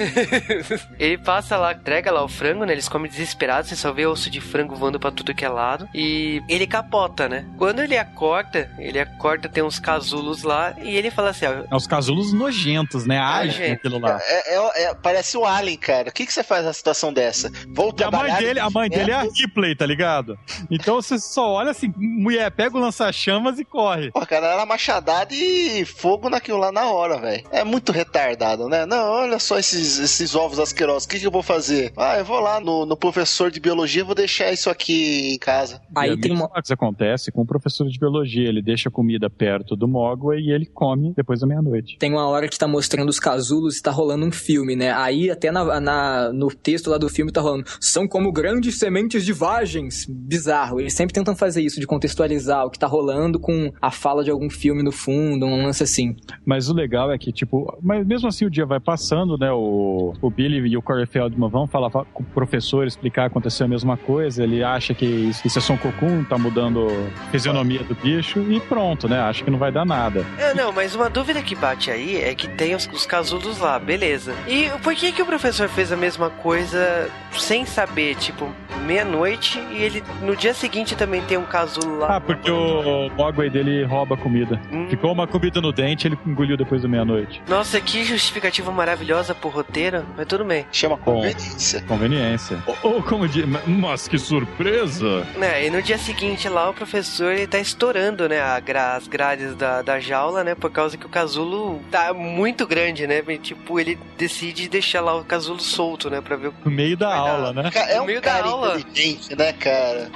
Ele 1.00 1.18
passa 1.18 1.58
lá, 1.58 1.74
entrega 1.74 2.12
lá 2.12 2.24
o 2.24 2.28
frango, 2.28 2.66
né? 2.66 2.74
Eles 2.74 2.90
comem 2.90 3.10
desesperados, 3.10 3.70
você 3.70 3.76
só 3.76 3.92
vê 3.92 4.06
osso 4.06 4.30
de 4.30 4.42
frango 4.42 4.76
voando 4.76 5.00
pra 5.00 5.12
tudo 5.12 5.34
que 5.34 5.46
é 5.46 5.50
lado. 5.50 5.88
E 5.94 6.42
ele 6.50 6.68
capota, 6.68 7.28
né? 7.30 7.46
Quando 7.58 7.80
ele 7.82 7.98
acorda, 7.98 8.70
ele 8.80 8.95
acorda, 9.00 9.48
tem 9.50 9.64
uns 9.64 9.80
casulos 9.80 10.44
lá, 10.44 10.76
e 10.82 10.96
ele 10.96 11.10
fala 11.12 11.30
assim, 11.32 11.46
ó, 11.46 11.64
É 11.72 11.76
os 11.76 11.88
casulos 11.88 12.34
nojentos, 12.34 13.06
né? 13.06 13.18
Ágil 13.20 13.60
Nojento. 13.60 13.74
aquilo 13.74 14.00
lá. 14.00 14.20
É, 14.24 14.56
é- 14.56 14.84
é- 14.84 14.94
parece 14.96 15.38
o 15.38 15.46
Alien, 15.46 15.78
cara. 15.78 16.10
O 16.10 16.12
que, 16.12 16.26
que 16.26 16.34
você 16.34 16.44
faz 16.44 16.66
na 16.66 16.74
situação 16.74 17.12
dessa? 17.14 17.50
Vou 17.70 17.88
E 17.98 18.04
a 18.04 18.12
mãe 18.12 18.20
trabalhar. 18.22 18.40
dele, 18.40 18.60
a 18.60 18.70
mãe 18.70 18.90
dele 18.90 19.12
é 19.12 19.16
a 19.16 19.22
Ripley, 19.24 19.76
tá 19.76 19.86
ligado? 19.86 20.38
Então 20.70 20.96
você 21.02 21.18
só 21.20 21.52
olha 21.54 21.72
assim, 21.72 21.94
mulher, 21.98 22.50
pega 22.52 22.76
o 22.78 22.80
lança-chamas 22.80 23.60
e 23.60 23.66
corre. 23.66 24.12
Pô, 24.12 24.26
cara, 24.26 24.48
era 24.48 24.66
machadada 24.66 25.34
e 25.34 25.86
fogo 25.86 26.30
naquilo 26.30 26.58
lá 26.58 26.72
na 26.72 26.86
hora, 26.86 27.18
velho. 27.18 27.44
É 27.52 27.64
muito 27.64 27.92
retardado, 27.92 28.68
né? 28.70 28.86
Não, 28.86 29.10
olha 29.10 29.40
só 29.40 29.58
esses, 29.60 30.00
esses 30.00 30.36
ovos 30.36 30.60
asquerosos. 30.60 31.06
O 31.06 31.10
que, 31.10 31.20
que 31.20 31.26
eu 31.28 31.32
vou 31.32 31.44
fazer? 31.44 31.92
Ah, 31.98 32.18
eu 32.18 32.26
vou 32.26 32.40
lá 32.40 32.60
no, 32.60 32.86
no 32.86 32.96
professor 32.98 33.52
de 33.52 33.60
biologia 33.60 34.02
e 34.02 34.06
vou 34.06 34.16
deixar 34.16 34.52
isso 34.52 34.70
aqui 34.70 35.34
em 35.34 35.38
casa. 35.38 35.82
Aí 35.96 36.20
tem 36.20 36.32
uma. 36.32 36.48
coisa 36.48 36.74
acontece 36.74 37.32
com 37.32 37.42
o 37.42 37.46
professor 37.46 37.88
de 37.88 37.98
biologia. 38.00 38.48
Ele 38.48 38.62
deixa 38.62 38.85
a 38.88 38.92
comida 38.92 39.30
perto 39.30 39.76
do 39.76 39.88
Mogwai 39.88 40.40
e 40.40 40.52
ele 40.52 40.66
come 40.66 41.14
depois 41.16 41.40
da 41.42 41.48
meia-noite. 41.48 41.98
Tem 42.00 42.12
uma 42.12 42.28
hora 42.28 42.48
que 42.48 42.58
tá 42.58 42.68
mostrando 42.68 43.10
os 43.10 43.20
casulos 43.20 43.78
e 43.78 43.82
tá 43.82 43.92
rolando 43.92 44.26
um 44.26 44.32
filme, 44.32 44.76
né? 44.76 44.92
Aí 44.94 45.30
até 45.30 45.52
na, 45.52 45.80
na- 45.80 46.32
no 46.34 46.48
texto 46.50 46.90
lá 46.90 46.98
do 46.98 47.10
filme 47.10 47.32
tá 47.32 47.42
rolando. 47.42 47.66
São 47.80 48.08
como 48.08 48.32
grandes 48.32 48.78
sementes 48.80 49.26
de 49.26 49.34
vagens. 49.34 50.06
Bizarro. 50.10 50.80
Eles 50.80 50.94
sempre 50.94 51.14
tentam 51.14 51.36
fazer 51.36 51.62
isso, 51.62 51.80
de 51.80 51.88
contextualizar 51.88 52.66
o 52.66 52.70
que 52.70 52.80
tá 52.80 52.88
rolando 52.88 53.40
com 53.40 53.72
a 53.82 53.92
fala 53.92 54.24
de 54.24 54.32
algum 54.32 54.50
filme 54.50 54.84
no 54.84 54.92
fundo, 54.92 55.46
um 55.46 55.64
lance 55.64 55.84
assim. 55.84 56.16
Mas 56.46 56.70
o 56.70 56.74
legal 56.74 57.12
é 57.12 57.18
que, 57.18 57.32
tipo, 57.32 57.78
mas 57.82 58.06
mesmo 58.06 58.28
assim 58.28 58.46
o 58.46 58.50
dia 58.50 58.66
vai 58.66 58.80
passando, 58.80 59.38
né? 59.38 59.52
O, 59.52 60.14
o 60.22 60.30
Billy 60.30 60.56
e 60.68 60.78
o 60.78 60.82
Corey 60.82 61.06
Feldman 61.06 61.50
vão 61.50 61.68
falar 61.68 61.90
com 61.92 62.24
o 62.24 62.26
professor, 62.26 62.86
explicar, 62.88 63.26
aconteceu 63.26 63.66
a 63.66 63.70
mesma 63.70 63.98
coisa. 63.98 64.44
Ele 64.44 64.64
acha 64.64 64.94
que 64.94 65.06
isso, 65.06 65.46
isso 65.46 65.58
é 65.60 65.62
só 65.62 65.74
um 65.74 65.78
cocum, 65.78 66.24
tá 66.24 66.38
mudando 66.38 66.88
a 66.88 67.32
fisionomia 67.32 67.84
do 67.84 67.96
bicho 67.96 68.40
e 68.52 68.60
pronto, 68.76 69.08
né? 69.08 69.22
Acha 69.22 69.42
que 69.42 69.50
não 69.50 69.58
vai 69.58 69.72
dar 69.72 69.86
nada. 69.86 70.26
É, 70.38 70.54
não, 70.54 70.74
mas 70.74 70.94
uma 70.94 71.10
dúvida 71.10 71.42
que 71.42 71.56
bate 71.56 71.90
aí 71.90 72.18
é 72.18 72.36
que 72.36 72.46
tem 72.50 72.76
os, 72.76 72.86
os 72.92 73.06
casulos 73.06 73.58
lá, 73.58 73.80
beleza. 73.80 74.36
E 74.46 74.70
por 74.84 74.94
que 74.94 75.14
que 75.14 75.22
o 75.22 75.26
professor 75.26 75.70
fez 75.70 75.94
a 75.94 75.96
mesma 75.96 76.30
coisa 76.30 77.10
sem 77.32 77.66
saber, 77.66 78.16
tipo, 78.16 78.52
meia-noite 78.86 79.60
e 79.72 79.82
ele 79.82 80.04
no 80.22 80.36
dia 80.36 80.54
seguinte 80.54 80.94
também 80.94 81.22
tem 81.22 81.38
um 81.38 81.46
casulo 81.46 82.00
lá? 82.00 82.18
Ah, 82.18 82.22
porque 82.22 82.52
o 82.52 83.10
Mogwai 83.16 83.50
dele 83.50 83.86
rouba 83.86 84.18
comida. 84.18 84.60
Hum. 84.70 84.88
Ficou 84.90 85.14
uma 85.14 85.26
comida 85.26 85.62
no 85.62 85.72
dente, 85.72 86.06
ele 86.06 86.20
engoliu 86.26 86.58
depois 86.58 86.82
da 86.82 86.88
meia-noite. 86.90 87.42
Nossa, 87.48 87.80
que 87.80 88.04
justificativa 88.04 88.74
maravilhosa 88.74 89.34
pro 89.34 89.48
roteiro, 89.48 90.04
mas 90.18 90.28
tudo 90.28 90.44
bem. 90.44 90.66
Chama 90.70 90.98
conveniência. 90.98 91.82
Conveniência. 91.88 92.62
Ou 92.84 93.02
como 93.02 93.26
diz, 93.26 93.46
mas 93.66 94.10
que 94.10 94.18
surpresa! 94.18 95.26
É, 95.40 95.66
e 95.66 95.70
no 95.70 95.82
dia 95.82 95.98
seguinte 95.98 96.50
lá 96.50 96.70
o 96.70 96.74
professor 96.74 97.32
ele 97.32 97.48
tá 97.48 97.60
estourando, 97.60 98.28
né, 98.28 98.42
a 98.42 98.60
gra- 98.66 98.96
as 98.96 99.08
grades 99.08 99.56
da, 99.56 99.82
da 99.82 100.00
jaula, 100.00 100.44
né, 100.44 100.56
por 100.56 100.72
causa 100.72 100.98
que 100.98 101.06
o 101.06 101.10
casulo 101.10 101.82
tá 101.92 102.14
muito 102.14 102.66
grande, 102.68 103.06
né, 103.08 103.24
e, 103.28 103.38
tipo, 103.38 103.80
ele 103.80 103.98
decide 104.18 104.68
deixar 104.68 105.02
lá 105.02 105.16
o 105.16 105.24
casulo 105.24 105.60
solto, 105.60 106.10
né, 106.10 106.20
pra 106.22 106.36
ver 106.36 106.48
o 106.50 106.54
No 106.66 106.72
meio 106.72 106.98
da 106.98 107.08
Vai 107.10 107.16
dar. 107.18 107.30
aula, 107.30 107.54
né? 107.54 107.72
É 107.74 107.96
No 107.98 108.04
um 108.04 108.06
meio 108.06 108.22
da 108.22 108.32
cara 108.32 108.48
aula. 108.48 108.78
inteligente, 108.80 109.36
né, 109.36 109.54
cara? 109.54 110.10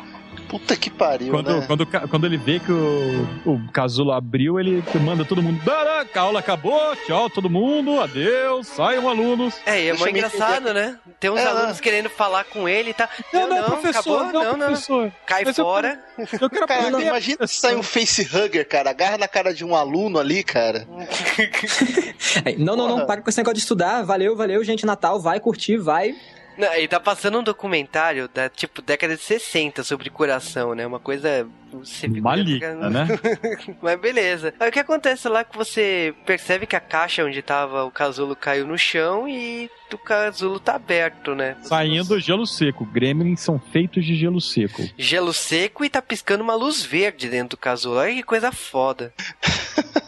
Puta 0.49 0.75
que 0.75 0.89
pariu, 0.89 1.31
Quando, 1.31 1.59
né? 1.59 1.63
quando, 1.67 1.85
quando 1.85 2.25
ele 2.25 2.35
vê 2.37 2.59
que 2.59 2.71
o, 2.71 3.27
o 3.45 3.71
casulo 3.71 4.11
abriu, 4.11 4.59
ele 4.59 4.83
manda 4.99 5.23
todo 5.23 5.43
mundo. 5.43 5.63
Caraca, 5.63 6.19
a 6.19 6.23
aula 6.23 6.39
acabou, 6.39 6.95
tchau 7.05 7.29
todo 7.29 7.49
mundo, 7.49 7.99
adeus, 8.01 8.65
saiam 8.67 9.07
alunos. 9.07 9.53
É, 9.65 9.79
e 9.83 9.87
é 9.87 9.91
eu 9.91 9.99
me 9.99 10.09
engraçado, 10.09 10.73
né? 10.73 10.97
Tem 11.19 11.29
uns 11.29 11.39
É, 11.39 11.45
alunos 11.45 11.79
querendo 11.79 12.09
falar 12.09 12.45
com 12.45 12.67
ele 12.67 12.89
e 12.89 12.93
tá. 12.93 13.07
Não, 13.31 13.47
não, 13.47 13.63
professor, 13.63 14.21
acabou, 14.21 14.33
não, 14.33 14.43
não, 14.51 14.57
não, 14.57 14.65
professor. 14.67 15.11
Cai 15.25 15.43
Mas 15.45 15.57
eu- 15.57 15.63
fora. 15.65 15.99
Eu 16.17 16.49
quero 16.49 16.67
Cara, 16.67 16.81
aprender. 16.87 17.07
imagina 17.07 17.45
se 17.47 17.55
sai 17.59 17.75
um 17.75 17.83
facehugger, 17.83 18.67
cara. 18.67 18.89
Agarra 18.89 19.17
na 19.19 19.27
cara 19.27 19.53
de 19.53 19.63
um 19.63 19.75
aluno 19.75 20.17
ali, 20.19 20.43
cara. 20.43 20.87
Aí, 22.43 22.57
não, 22.59 22.75
não, 22.75 22.87
não, 22.87 23.05
para 23.05 23.21
com 23.21 23.29
esse 23.29 23.37
negócio 23.37 23.55
de 23.55 23.61
estudar. 23.61 24.03
Valeu, 24.03 24.35
valeu, 24.35 24.63
gente. 24.63 24.85
Natal, 24.85 25.19
vai 25.19 25.39
curtir, 25.39 25.77
vai. 25.77 26.15
Não, 26.59 26.75
e 26.75 26.89
tá 26.89 26.99
passando 26.99 27.39
um 27.39 27.43
documentário 27.43 28.27
da, 28.27 28.49
tipo, 28.49 28.81
década 28.81 29.15
de 29.15 29.21
60 29.23 29.81
sobre 29.81 30.09
coração, 30.09 30.75
né? 30.75 30.85
Uma 30.85 30.99
coisa... 30.99 31.47
Você 31.71 32.07
Maligna, 32.07 32.89
né? 32.89 33.07
Mas 33.81 33.99
beleza. 33.99 34.53
Aí 34.59 34.69
o 34.69 34.71
que 34.71 34.79
acontece 34.79 35.29
lá 35.29 35.41
é 35.41 35.43
que 35.43 35.55
você 35.55 36.13
percebe 36.25 36.65
que 36.65 36.75
a 36.75 36.79
caixa 36.79 37.23
onde 37.23 37.41
tava 37.43 37.85
o 37.85 37.91
casulo 37.91 38.35
caiu 38.35 38.65
no 38.65 38.75
chão 38.75 39.29
e 39.29 39.69
o 39.93 39.97
casulo 39.97 40.59
tá 40.59 40.75
aberto, 40.75 41.35
né? 41.35 41.55
Saindo 41.61 42.19
gelo 42.19 42.45
seco. 42.47 42.83
Gremlins 42.85 43.41
são 43.41 43.59
feitos 43.59 44.03
de 44.03 44.15
gelo 44.15 44.41
seco. 44.41 44.83
Gelo 44.97 45.31
seco 45.31 45.85
e 45.85 45.89
tá 45.89 46.01
piscando 46.01 46.43
uma 46.43 46.55
luz 46.55 46.83
verde 46.83 47.29
dentro 47.29 47.49
do 47.49 47.57
casulo. 47.57 47.97
Olha 47.97 48.15
que 48.15 48.23
coisa 48.23 48.51
foda. 48.51 49.13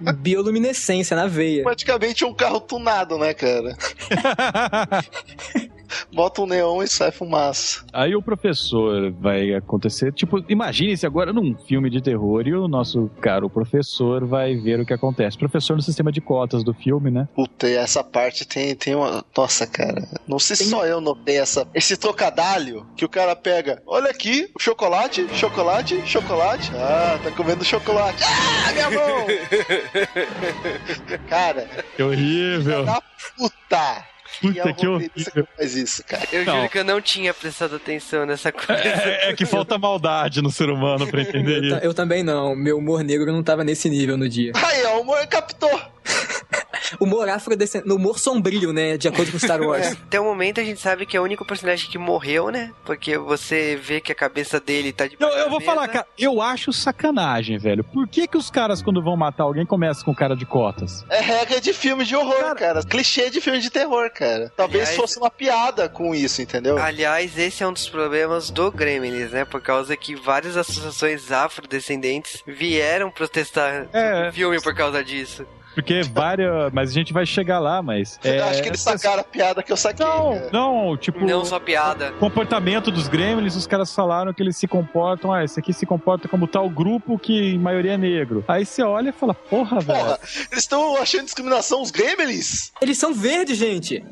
Bioluminescência 0.00 1.16
na 1.16 1.26
veia. 1.26 1.62
Praticamente 1.62 2.24
um 2.24 2.34
carro 2.34 2.60
tunado, 2.60 3.18
né, 3.18 3.34
cara? 3.34 3.76
Bota 6.12 6.42
um 6.42 6.46
neon 6.46 6.82
e 6.82 6.88
sai 6.88 7.10
fumaça. 7.10 7.84
Aí 7.92 8.14
o 8.14 8.22
professor 8.22 9.10
vai 9.12 9.54
acontecer. 9.54 10.12
Tipo, 10.12 10.44
imagine 10.48 10.96
se 10.96 11.06
agora 11.06 11.32
num 11.32 11.56
filme 11.66 11.90
de 11.90 12.02
terror 12.02 12.46
e 12.46 12.54
o 12.54 12.68
nosso 12.68 13.10
caro 13.20 13.48
professor 13.50 14.26
vai 14.26 14.56
ver 14.56 14.80
o 14.80 14.86
que 14.86 14.92
acontece. 14.92 15.38
Professor 15.38 15.76
no 15.76 15.82
sistema 15.82 16.10
de 16.12 16.20
cotas 16.20 16.64
do 16.64 16.74
filme, 16.74 17.10
né? 17.10 17.28
Puta, 17.34 17.68
e 17.68 17.74
essa 17.74 18.02
parte 18.02 18.46
tem, 18.46 18.74
tem 18.74 18.94
uma. 18.94 19.24
Nossa, 19.36 19.66
cara. 19.66 20.08
Não 20.26 20.38
sei 20.38 20.56
se 20.56 20.70
só 20.70 20.86
eu 20.86 21.00
notei 21.00 21.38
essa, 21.38 21.66
esse 21.74 21.96
trocadalho 21.96 22.86
que 22.96 23.04
o 23.04 23.08
cara 23.08 23.36
pega. 23.36 23.82
Olha 23.86 24.10
aqui, 24.10 24.50
o 24.54 24.60
chocolate, 24.62 25.26
chocolate, 25.34 26.00
chocolate. 26.06 26.70
Ah, 26.74 27.18
tá 27.22 27.30
comendo 27.32 27.64
chocolate. 27.64 28.22
Ah, 28.24 28.72
minha 28.72 28.90
mão! 28.90 29.26
cara, 31.28 31.68
Que 31.96 32.02
horrível. 32.02 32.84
da 32.84 33.02
puta! 33.36 34.04
É 34.42 34.48
Puta 34.48 34.68
o 34.70 34.74
que 34.74 34.86
horrível. 34.86 35.48
faz 35.56 35.74
isso, 35.76 36.04
cara. 36.04 36.24
Eu 36.32 36.44
Não. 36.44 36.56
juro 36.56 36.68
que 36.70 36.78
eu 36.78 36.84
não 36.84 37.00
tinha 37.00 37.32
prestado 37.32 37.76
atenção 37.76 38.26
nessa 38.26 38.52
coisa. 38.52 38.82
É, 38.82 39.30
é 39.30 39.34
que 39.34 39.46
falta 39.46 39.78
maldade 39.78 40.42
no 40.42 40.50
ser 40.50 40.68
humano 40.70 41.06
pra 41.06 41.22
entender 41.22 41.58
Eu, 41.58 41.64
isso. 41.64 41.76
eu 41.76 41.94
também 41.94 42.22
não. 42.22 42.54
Meu 42.54 42.78
humor 42.78 43.02
negro 43.02 43.32
não 43.32 43.42
tava 43.42 43.64
nesse 43.64 43.88
nível 43.88 44.16
no 44.16 44.28
dia. 44.28 44.52
Aí, 44.54 44.84
ó, 44.86 44.98
o 44.98 45.00
humor 45.02 45.26
captou. 45.26 45.70
Humor 47.00 47.28
afrodescendente. 47.28 47.92
Humor 47.92 48.18
sombrio, 48.18 48.72
né? 48.72 48.96
De 48.96 49.08
acordo 49.08 49.32
com 49.32 49.38
Star 49.38 49.60
Wars. 49.60 49.92
Até 49.92 50.20
o 50.20 50.24
momento 50.24 50.60
a 50.60 50.64
gente 50.64 50.80
sabe 50.80 51.04
que 51.06 51.16
é 51.16 51.20
o 51.20 51.24
único 51.24 51.44
personagem 51.44 51.90
que 51.90 51.98
morreu, 51.98 52.50
né? 52.50 52.72
Porque 52.84 53.18
você 53.18 53.76
vê 53.76 54.00
que 54.00 54.12
a 54.12 54.14
cabeça 54.14 54.60
dele 54.60 54.92
tá 54.92 55.06
de 55.06 55.16
Eu, 55.18 55.28
eu 55.28 55.50
vou 55.50 55.60
falar, 55.60 55.88
cara, 55.88 56.06
eu 56.18 56.40
acho 56.40 56.72
sacanagem, 56.72 57.58
velho. 57.58 57.82
Por 57.84 58.06
que 58.08 58.26
que 58.26 58.36
os 58.36 58.50
caras, 58.50 58.80
quando 58.82 59.02
vão 59.02 59.16
matar 59.16 59.44
alguém, 59.44 59.66
começam 59.66 60.04
com 60.04 60.14
cara 60.14 60.36
de 60.36 60.46
cotas? 60.46 61.04
É 61.10 61.20
regra 61.20 61.60
de 61.60 61.72
filme 61.72 62.04
de 62.04 62.14
horror, 62.14 62.54
cara. 62.54 62.82
Clichê 62.84 63.30
de 63.30 63.40
filme 63.40 63.58
de 63.60 63.70
terror, 63.70 64.10
cara. 64.12 64.52
Talvez 64.56 64.84
Aliás- 64.88 64.96
fosse 64.96 65.18
uma 65.18 65.30
piada 65.30 65.88
com 65.88 66.14
isso, 66.14 66.40
entendeu? 66.42 66.78
Aliás, 66.78 67.36
esse 67.38 67.62
é 67.62 67.66
um 67.66 67.72
dos 67.72 67.88
problemas 67.88 68.50
do 68.50 68.70
Gremlins, 68.70 69.30
né? 69.32 69.44
Por 69.44 69.60
causa 69.60 69.96
que 69.96 70.14
várias 70.14 70.56
associações 70.56 71.30
afrodescendentes 71.32 72.42
vieram 72.46 73.10
protestar 73.10 73.86
É. 73.92 74.26
no 74.26 74.32
filme 74.32 74.60
por 74.60 74.74
causa 74.74 75.02
disso. 75.02 75.46
Porque 75.76 76.00
várias. 76.04 76.72
Mas 76.72 76.88
a 76.88 76.92
gente 76.94 77.12
vai 77.12 77.26
chegar 77.26 77.58
lá, 77.58 77.82
mas. 77.82 78.18
É, 78.24 78.38
Eu 78.38 78.44
acho 78.46 78.62
que 78.62 78.68
eles 78.70 78.80
sacaram 78.80 79.20
a 79.20 79.24
piada 79.24 79.62
que 79.62 79.70
eu 79.70 79.76
saquei. 79.76 80.06
Não, 80.06 80.32
cara. 80.32 80.48
não, 80.50 80.96
tipo. 80.96 81.26
Não 81.26 81.44
só 81.44 81.60
piada. 81.60 82.12
comportamento 82.12 82.90
dos 82.90 83.08
gremlins, 83.08 83.54
os 83.54 83.66
caras 83.66 83.94
falaram 83.94 84.32
que 84.32 84.42
eles 84.42 84.56
se 84.56 84.66
comportam, 84.66 85.30
ah, 85.30 85.44
esse 85.44 85.60
aqui 85.60 85.74
se 85.74 85.84
comporta 85.84 86.28
como 86.28 86.46
tal 86.48 86.70
grupo 86.70 87.18
que 87.18 87.52
em 87.52 87.58
maioria 87.58 87.92
é 87.92 87.98
negro. 87.98 88.42
Aí 88.48 88.64
você 88.64 88.82
olha 88.82 89.10
e 89.10 89.12
fala, 89.12 89.34
porra, 89.34 89.78
velho. 89.80 89.98
Porra, 89.98 90.18
eles 90.50 90.64
estão 90.64 90.96
achando 90.96 91.24
discriminação 91.24 91.82
os 91.82 91.90
gremlins? 91.90 92.72
Eles 92.80 92.96
são 92.96 93.12
verdes, 93.12 93.58
gente. 93.58 94.02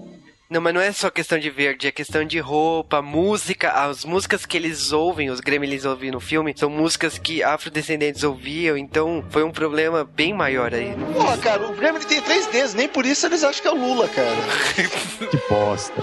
Não, 0.51 0.61
mas 0.61 0.75
não 0.75 0.81
é 0.81 0.93
só 0.93 1.11
questão 1.11 1.39
de 1.39 1.49
verde, 1.51 1.87
é 1.89 1.91
questão 1.91 2.25
de 2.25 2.39
roupa, 2.39 3.01
música. 3.01 3.71
As 3.73 4.05
músicas 4.05 4.45
que 4.45 4.57
eles 4.57 4.93
ouvem, 4.93 5.31
os 5.31 5.41
gremlins 5.41 5.85
ouvem 5.85 6.11
no 6.11 6.21
filme, 6.21 6.53
são 6.57 6.69
músicas 6.69 7.19
que 7.19 7.43
afrodescendentes 7.43 8.23
ouviam, 8.23 8.77
então 8.77 9.25
foi 9.31 9.43
um 9.43 9.51
problema 9.51 10.05
bem 10.05 10.33
maior 10.35 10.73
aí. 10.75 10.95
Porra, 11.15 11.39
cara, 11.39 11.67
o 11.67 11.75
gremlin 11.75 12.05
tem 12.07 12.21
três 12.21 12.47
dedos, 12.49 12.75
nem 12.75 12.87
por 12.89 13.07
isso 13.07 13.27
eles 13.27 13.43
acham 13.43 13.63
que 13.63 13.69
é 13.69 13.73
o 13.73 13.75
Lula, 13.79 14.07
cara. 14.09 14.29
Que 15.31 15.39
bosta. 15.49 15.95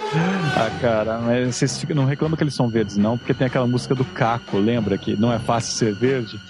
Ah, 0.57 0.79
cara, 0.81 1.19
mas 1.19 1.55
vocês 1.55 1.79
ficam- 1.79 1.95
não 1.95 2.05
reclamam 2.05 2.35
que 2.35 2.43
eles 2.43 2.55
são 2.55 2.69
verdes, 2.69 2.97
não, 2.97 3.17
porque 3.17 3.33
tem 3.35 3.45
aquela 3.47 3.67
música 3.67 3.93
do 3.93 4.03
Caco, 4.03 4.57
lembra 4.57 4.97
que 4.97 5.15
não 5.15 5.31
é 5.31 5.37
fácil 5.39 5.73
ser 5.73 5.93
verde? 5.95 6.35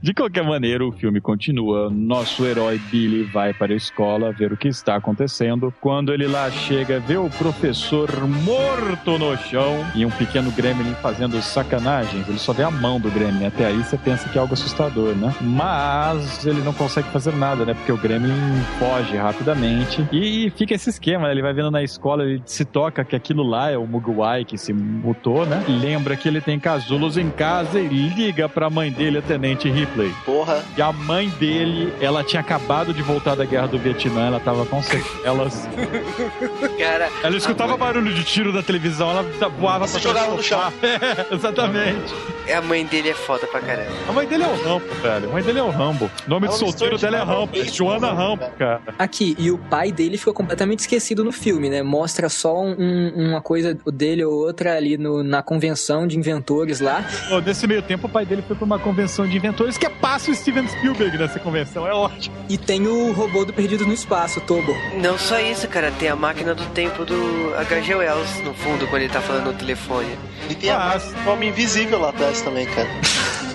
De 0.00 0.14
qualquer 0.14 0.42
maneira, 0.44 0.86
o 0.86 0.92
filme 0.92 1.20
continua. 1.20 1.90
Nosso 1.90 2.46
herói 2.46 2.78
Billy 2.90 3.24
vai 3.24 3.52
para 3.52 3.72
a 3.74 3.76
escola 3.76 4.32
ver 4.32 4.52
o 4.52 4.56
que 4.56 4.68
está 4.68 4.96
acontecendo. 4.96 5.74
Quando 5.86 6.12
ele 6.12 6.26
lá 6.26 6.50
chega, 6.50 6.98
vê 6.98 7.16
o 7.16 7.30
professor 7.30 8.10
morto 8.26 9.16
no 9.18 9.36
chão 9.36 9.86
e 9.94 10.04
um 10.04 10.10
pequeno 10.10 10.50
gremlin 10.50 10.96
fazendo 11.00 11.40
sacanagens. 11.40 12.28
Ele 12.28 12.40
só 12.40 12.52
vê 12.52 12.64
a 12.64 12.72
mão 12.72 12.98
do 12.98 13.08
gremlin. 13.08 13.46
Até 13.46 13.66
aí 13.66 13.84
você 13.84 13.96
pensa 13.96 14.28
que 14.28 14.36
é 14.36 14.40
algo 14.40 14.52
assustador, 14.52 15.14
né? 15.14 15.32
Mas 15.40 16.44
ele 16.44 16.60
não 16.62 16.72
consegue 16.72 17.08
fazer 17.10 17.32
nada, 17.36 17.64
né? 17.64 17.72
Porque 17.72 17.92
o 17.92 17.96
gremlin 17.96 18.34
foge 18.80 19.16
rapidamente. 19.16 20.04
E 20.10 20.50
fica 20.56 20.74
esse 20.74 20.90
esquema, 20.90 21.28
né? 21.28 21.34
Ele 21.34 21.42
vai 21.42 21.52
vendo 21.52 21.70
na 21.70 21.84
escola, 21.84 22.24
ele 22.24 22.42
se 22.44 22.64
toca 22.64 23.04
que 23.04 23.14
aquilo 23.14 23.44
lá 23.44 23.70
é 23.70 23.78
o 23.78 23.86
Mugwai 23.86 24.44
que 24.44 24.58
se 24.58 24.72
mutou, 24.72 25.46
né? 25.46 25.64
Lembra 25.68 26.16
que 26.16 26.26
ele 26.26 26.40
tem 26.40 26.58
casulos 26.58 27.16
em 27.16 27.30
casa 27.30 27.78
e 27.78 27.86
liga 27.86 28.48
pra 28.48 28.68
mãe 28.68 28.90
dele, 28.90 29.18
a 29.18 29.22
Tenente 29.22 29.70
Ripley. 29.70 30.12
Porra. 30.24 30.64
E 30.76 30.82
a 30.82 30.90
mãe 30.90 31.28
dele, 31.38 31.94
ela 32.00 32.24
tinha 32.24 32.40
acabado 32.40 32.92
de 32.92 33.02
voltar 33.02 33.36
da 33.36 33.44
guerra 33.44 33.68
do 33.68 33.78
Vietnã, 33.78 34.26
ela 34.26 34.40
tava 34.40 34.66
com 34.66 34.82
sequelas. 34.82 35.75
Cara, 36.78 37.08
Ela 37.22 37.36
escutava 37.36 37.76
barulho 37.76 38.12
de 38.12 38.24
tiro 38.24 38.52
da 38.52 38.62
televisão, 38.62 39.10
ela 39.10 39.22
voava 39.58 39.86
pra 39.86 40.00
jogava 40.00 40.30
do 40.30 40.36
no 40.36 40.42
sofá. 40.42 40.72
É, 40.82 41.34
exatamente. 41.34 42.14
a 42.54 42.60
mãe 42.62 42.84
dele 42.84 43.10
é 43.10 43.14
foda 43.14 43.46
pra 43.46 43.60
caramba. 43.60 43.90
A 44.08 44.12
mãe 44.12 44.26
dele 44.26 44.44
é 44.44 44.46
o 44.46 44.54
Rambo, 44.62 44.86
velho. 45.02 45.28
A 45.28 45.32
mãe 45.32 45.42
dele 45.42 45.58
é 45.58 45.62
o 45.62 45.70
Rambo. 45.70 46.10
O 46.26 46.30
nome 46.30 46.46
É 46.46 46.50
de 46.50 46.56
solteiro 46.56 46.96
de 46.96 47.02
dela 47.02 47.16
é 47.16 47.20
Rambo 47.20 47.40
Rambo. 47.40 47.56
É 47.58 47.64
Joana 47.64 48.06
Rambo, 48.12 48.42
Rambo, 48.44 48.56
cara. 48.58 48.80
Aqui, 48.98 49.34
e 49.38 49.50
o 49.50 49.58
pai 49.58 49.90
dele 49.92 50.16
ficou 50.18 50.32
completamente 50.34 50.80
esquecido 50.80 51.24
no 51.24 51.32
filme, 51.32 51.68
né? 51.68 51.82
Mostra 51.82 52.28
só 52.28 52.60
um- 52.62 53.12
uma 53.16 53.40
coisa 53.40 53.76
dele 53.92 54.24
ou 54.24 54.32
outra 54.34 54.76
ali 54.76 54.96
no- 54.96 55.22
na 55.22 55.42
convenção 55.42 56.06
de 56.06 56.16
inventores 56.18 56.80
lá. 56.80 57.04
Pô, 57.28 57.40
Nesse 57.40 57.66
meio 57.66 57.82
tempo, 57.82 58.06
o 58.06 58.10
pai 58.10 58.24
dele 58.26 58.42
foi 58.46 58.56
pra 58.56 58.64
uma 58.64 58.78
convenção 58.78 59.26
de 59.26 59.36
inventores 59.36 59.76
que 59.78 59.86
é 59.86 59.90
passa 59.90 60.30
o 60.30 60.34
Steven 60.34 60.66
Spielberg 60.68 61.16
nessa 61.18 61.38
convenção. 61.38 61.86
É 61.86 61.92
ótimo. 61.92 62.34
E 62.48 62.58
tem 62.58 62.86
o 62.86 63.12
robô 63.12 63.44
do 63.44 63.52
Perdido 63.52 63.86
no 63.86 63.92
Espaço, 63.92 64.38
o 64.40 64.42
Tobo. 64.42 64.72
Não 65.00 65.16
só 65.18 65.38
isso, 65.40 65.65
cara, 65.66 65.90
tem 65.98 66.08
a 66.08 66.16
máquina 66.16 66.54
do 66.54 66.64
tempo 66.66 67.04
do 67.04 67.54
H.G. 67.56 67.94
Wells 67.94 68.40
no 68.42 68.54
fundo 68.54 68.86
quando 68.88 69.02
ele 69.02 69.12
tá 69.12 69.20
falando 69.20 69.46
no 69.46 69.52
telefone. 69.54 70.18
E 70.48 70.54
tem 70.54 70.70
a 70.70 70.76
Ah, 70.76 70.88
máquina 70.94 71.22
do 71.22 71.30
Homem 71.30 71.48
Invisível 71.50 71.98
lá 72.00 72.10
atrás 72.10 72.40
também, 72.42 72.66
cara. 72.66 72.88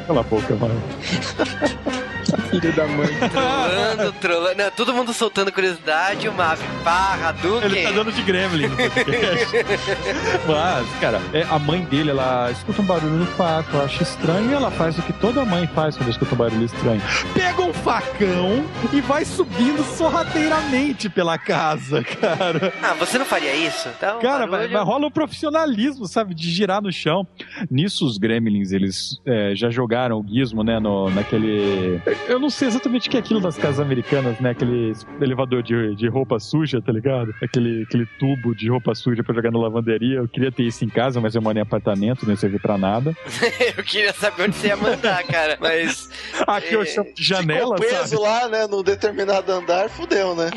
Cala 0.07 0.19
a 0.19 0.23
boca, 0.23 0.55
mano. 0.55 0.81
Filho 2.49 2.73
da 2.73 2.87
mãe. 2.87 3.07
Trolando, 3.31 4.13
trolando. 4.19 4.55
Não, 4.57 4.71
todo 4.71 4.93
mundo 4.93 5.13
soltando 5.13 5.51
curiosidade, 5.51 6.27
o 6.27 6.33
Mav, 6.33 6.59
barra, 6.83 7.31
Duque. 7.33 7.65
Ele 7.65 7.83
tá 7.83 7.91
dando 7.91 8.11
de 8.11 8.21
gremlin 8.21 8.67
no 8.67 8.75
podcast. 8.77 9.55
Mas, 10.47 10.87
cara, 10.99 11.21
é, 11.33 11.43
a 11.49 11.57
mãe 11.59 11.81
dele, 11.85 12.09
ela 12.11 12.49
escuta 12.51 12.81
um 12.81 12.85
barulho 12.85 13.13
no 13.13 13.27
quarto, 13.27 13.77
acha 13.79 14.03
estranho 14.03 14.51
e 14.51 14.53
ela 14.53 14.71
faz 14.71 14.97
o 14.97 15.01
que 15.01 15.13
toda 15.13 15.43
mãe 15.45 15.67
faz 15.67 15.95
quando 15.97 16.09
escuta 16.09 16.33
um 16.35 16.37
barulho 16.37 16.65
estranho. 16.65 17.01
Pega 17.33 17.61
um 17.61 17.73
facão 17.73 18.65
e 18.93 19.01
vai 19.01 19.25
subindo 19.25 19.83
sorrateiramente 19.97 21.09
pela 21.09 21.37
casa, 21.37 22.03
cara. 22.21 22.73
Ah, 22.81 22.93
você 22.93 23.17
não 23.17 23.25
faria 23.25 23.53
isso? 23.55 23.89
Um 23.89 24.19
Cara, 24.21 24.39
vai, 24.45 24.59
barulho. 24.61 24.71
vai- 24.73 24.83
rola 24.83 25.07
o 25.07 25.11
profissionalismo, 25.11 26.05
sabe? 26.07 26.33
De 26.33 26.49
girar 26.49 26.81
no 26.81 26.91
chão. 26.91 27.25
Nisso, 27.69 28.05
os 28.05 28.17
gremlins, 28.17 28.71
eles 28.71 29.19
é, 29.25 29.53
já 29.55 29.69
jogaram 29.69 30.19
o 30.19 30.25
gizmo, 30.27 30.63
né? 30.63 30.79
No, 30.79 31.09
naquele. 31.09 32.01
Eu 32.27 32.39
não 32.39 32.49
sei 32.49 32.67
exatamente 32.69 33.07
o 33.07 33.11
que 33.11 33.17
é 33.17 33.19
aquilo 33.19 33.41
das 33.41 33.57
casas 33.57 33.79
americanas, 33.79 34.39
né? 34.39 34.51
Aquele 34.51 34.93
elevador 35.19 35.61
de, 35.61 35.95
de 35.95 36.07
roupa 36.07 36.39
suja, 36.39 36.81
tá 36.81 36.91
ligado? 36.91 37.33
Aquele, 37.41 37.83
aquele 37.83 38.05
tubo 38.19 38.55
de 38.55 38.69
roupa 38.69 38.95
suja 38.95 39.23
pra 39.23 39.33
jogar 39.35 39.51
na 39.51 39.59
lavanderia. 39.59 40.17
Eu 40.19 40.27
queria 40.27 40.51
ter 40.51 40.63
isso 40.63 40.85
em 40.85 40.89
casa, 40.89 41.19
mas 41.19 41.35
eu 41.35 41.41
moro 41.41 41.57
em 41.57 41.61
apartamento, 41.61 42.27
não 42.27 42.35
serve 42.35 42.57
pra 42.59 42.77
nada. 42.77 43.15
Eu 43.77 43.83
queria 43.83 44.13
saber 44.13 44.43
onde 44.43 44.55
você 44.55 44.67
ia 44.67 44.77
mandar, 44.77 45.23
cara. 45.23 45.57
Mas. 45.59 46.09
Aqui 46.47 46.73
eu 46.73 46.81
É, 46.81 46.85
chamo 46.85 47.13
de 47.13 47.23
janela, 47.23 47.75
Ficou 47.75 47.89
preso 47.89 48.07
sabe? 48.17 48.21
lá, 48.21 48.47
né, 48.47 48.67
num 48.67 48.83
determinado 48.83 49.51
andar, 49.51 49.89
fudeu, 49.89 50.35
né? 50.35 50.49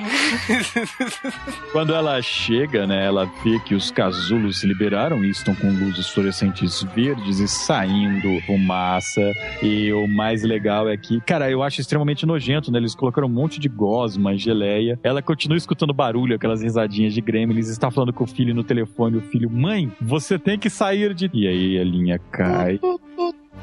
Quando 1.72 1.94
ela 1.94 2.20
chega, 2.22 2.86
né, 2.86 3.04
ela 3.06 3.24
vê 3.44 3.58
que 3.60 3.74
os 3.74 3.90
casulos 3.90 4.60
se 4.60 4.66
liberaram 4.66 5.24
e 5.24 5.30
estão 5.30 5.54
com 5.54 5.68
luzes 5.70 6.08
fluorescentes 6.08 6.82
verdes 6.94 7.38
e 7.38 7.48
saindo 7.48 8.40
fumaça. 8.46 9.20
E 9.62 9.92
o 9.92 10.06
mais 10.06 10.42
legal 10.42 10.88
é 10.88 10.96
que, 10.96 11.20
cara, 11.22 11.50
eu 11.54 11.62
acho 11.62 11.80
extremamente 11.80 12.26
nojento, 12.26 12.70
né? 12.70 12.78
Eles 12.78 12.94
colocaram 12.94 13.28
um 13.28 13.30
monte 13.30 13.58
de 13.58 13.68
gosma, 13.68 14.36
geleia. 14.36 14.98
Ela 15.02 15.22
continua 15.22 15.56
escutando 15.56 15.94
barulho, 15.94 16.34
aquelas 16.34 16.62
risadinhas 16.62 17.14
de 17.14 17.20
gremlins, 17.20 17.68
está 17.68 17.90
falando 17.90 18.12
com 18.12 18.24
o 18.24 18.26
filho 18.26 18.54
no 18.54 18.64
telefone. 18.64 19.16
O 19.16 19.20
filho, 19.22 19.50
mãe, 19.50 19.90
você 20.00 20.38
tem 20.38 20.58
que 20.58 20.68
sair 20.68 21.14
de. 21.14 21.30
E 21.32 21.46
aí 21.46 21.78
a 21.78 21.84
linha 21.84 22.18
cai. 22.30 22.78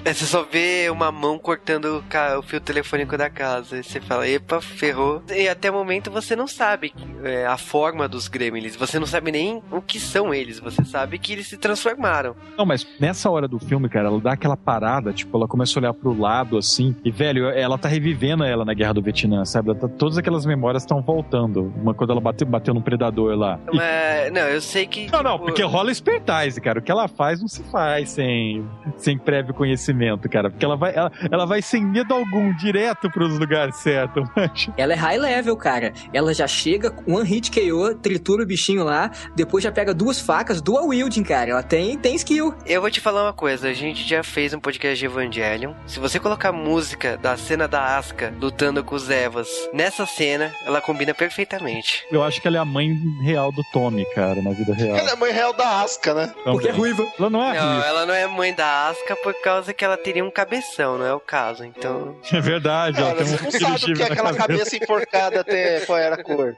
É, 0.03 0.13
você 0.13 0.25
só 0.25 0.43
vê 0.43 0.89
uma 0.89 1.11
mão 1.11 1.37
cortando 1.37 2.03
o, 2.37 2.41
fio 2.41 2.59
telefônico 2.59 3.15
da 3.15 3.29
casa. 3.29 3.77
E 3.77 3.83
você 3.83 4.01
fala, 4.01 4.27
epa, 4.27 4.59
ferrou. 4.59 5.21
E 5.29 5.47
até 5.47 5.69
o 5.69 5.73
momento 5.73 6.09
você 6.09 6.35
não 6.35 6.47
sabe 6.47 6.91
é, 7.23 7.45
a 7.45 7.55
forma 7.57 8.07
dos 8.07 8.27
gremlins. 8.27 8.75
Você 8.75 8.97
não 8.97 9.05
sabe 9.05 9.31
nem 9.31 9.61
o 9.71 9.79
que 9.79 9.99
são 9.99 10.33
eles. 10.33 10.59
Você 10.59 10.83
sabe 10.83 11.19
que 11.19 11.33
eles 11.33 11.47
se 11.47 11.55
transformaram. 11.57 12.35
Não, 12.57 12.65
mas 12.65 12.87
nessa 12.99 13.29
hora 13.29 13.47
do 13.47 13.59
filme, 13.59 13.87
cara, 13.89 14.07
ela 14.07 14.19
dá 14.19 14.33
aquela 14.33 14.57
parada, 14.57 15.13
tipo, 15.13 15.37
ela 15.37 15.47
começa 15.47 15.77
a 15.77 15.79
olhar 15.79 15.93
pro 15.93 16.19
lado, 16.19 16.57
assim, 16.57 16.95
e, 17.05 17.11
velho, 17.11 17.45
ela 17.49 17.77
tá 17.77 17.87
revivendo 17.87 18.43
ela 18.43 18.65
na 18.65 18.73
Guerra 18.73 18.93
do 18.95 19.01
Vietnã, 19.03 19.45
sabe? 19.45 19.75
Tá- 19.75 19.87
todas 19.87 20.17
aquelas 20.17 20.45
memórias 20.47 20.81
estão 20.81 21.01
voltando. 21.01 21.71
Uma 21.77 21.93
quando 21.93 22.09
ela 22.11 22.21
bateu, 22.21 22.47
bateu 22.47 22.73
num 22.73 22.81
predador 22.81 23.35
lá. 23.37 23.59
E- 23.71 23.77
Mas, 23.77 24.31
não, 24.33 24.41
eu 24.49 24.61
sei 24.61 24.87
que. 24.87 25.11
Não, 25.11 25.21
não, 25.21 25.33
tipo, 25.33 25.45
porque 25.45 25.61
rola 25.63 25.91
expertise, 25.91 26.59
cara. 26.59 26.79
O 26.79 26.81
que 26.81 26.91
ela 26.91 27.07
faz 27.07 27.39
não 27.39 27.47
se 27.47 27.61
faz 27.65 28.09
sem, 28.09 28.65
sem 28.97 29.15
prévio 29.17 29.53
conhecimento, 29.53 29.80
cara. 30.29 30.49
Porque 30.49 30.63
ela 30.65 30.75
vai, 30.75 30.93
ela, 30.95 31.11
ela 31.31 31.45
vai 31.45 31.61
sem 31.61 31.83
medo 31.85 32.13
algum, 32.13 32.53
direto 32.55 33.09
pros 33.09 33.37
lugares 33.39 33.75
certos. 33.77 34.27
Ela 34.77 34.93
é 34.93 34.95
high 34.95 35.17
level, 35.17 35.55
cara. 35.57 35.93
Ela 36.13 36.33
já 36.33 36.47
chega, 36.47 36.93
one 37.07 37.27
hit 37.27 37.51
KO, 37.51 37.95
tritura 37.95 38.43
o 38.43 38.45
bichinho 38.45 38.83
lá, 38.83 39.11
depois 39.35 39.63
já 39.63 39.71
pega 39.71 39.93
duas 39.93 40.19
facas, 40.19 40.61
dual 40.61 40.87
wielding, 40.87 41.23
cara. 41.23 41.51
Ela 41.51 41.63
tem, 41.63 41.97
tem 41.97 42.15
skill. 42.15 42.53
Eu 42.65 42.81
vou 42.81 42.89
te 42.89 42.99
falar 42.99 43.23
uma 43.23 43.33
coisa, 43.33 43.69
a 43.69 43.73
gente 43.73 44.07
já 44.07 44.23
fez 44.23 44.53
um 44.53 44.59
podcast 44.59 44.97
de 44.97 45.05
Evangelion. 45.05 45.73
Se 45.85 45.99
você 45.99 46.19
colocar 46.19 46.51
música 46.51 47.17
da 47.17 47.35
cena 47.37 47.67
da 47.67 47.97
Asuka 47.97 48.33
lutando 48.39 48.83
com 48.83 48.95
os 48.95 49.09
Evas 49.09 49.47
nessa 49.73 50.05
cena, 50.05 50.51
ela 50.65 50.81
combina 50.81 51.13
perfeitamente. 51.13 52.05
Eu 52.11 52.23
acho 52.23 52.41
que 52.41 52.47
ela 52.47 52.57
é 52.57 52.59
a 52.59 52.65
mãe 52.65 52.93
real 53.23 53.51
do 53.51 53.63
Tommy, 53.71 54.05
cara, 54.13 54.41
na 54.41 54.51
vida 54.51 54.73
real. 54.73 54.95
Ela 54.97 55.11
é 55.11 55.15
mãe 55.15 55.31
real 55.31 55.53
da 55.53 55.81
Asca, 55.81 56.13
né? 56.13 56.33
Porque 56.43 56.67
é 56.67 56.71
Também. 56.71 56.93
ruiva. 56.93 57.07
Ela 57.19 57.29
não 57.29 57.43
é 57.43 57.59
Não, 57.59 57.69
ruiva. 57.71 57.85
ela 57.87 58.05
não 58.05 58.13
é 58.13 58.27
mãe 58.27 58.53
da 58.53 58.87
Asuka 58.89 59.15
por 59.17 59.33
causa 59.41 59.70
que 59.73 59.83
ela 59.85 59.97
teria 59.97 60.23
um 60.23 60.31
cabeção, 60.31 60.97
não 60.97 61.05
é 61.05 61.13
o 61.13 61.19
caso. 61.19 61.63
Então, 61.65 62.15
É 62.31 62.39
verdade, 62.39 62.97
ela 62.99 63.13
Cara, 63.13 63.23
tem 63.25 63.33
um 63.33 63.37
você 63.37 63.59
não 63.59 63.77
sabe 63.77 63.93
o 63.93 63.95
que 63.95 64.01
é 64.01 64.05
aquela 64.05 64.33
cabeça. 64.33 64.47
cabeça 64.47 64.77
enforcada 64.77 65.39
até 65.41 65.79
qual 65.81 65.97
era 65.97 66.15
a 66.15 66.23
cor. 66.23 66.55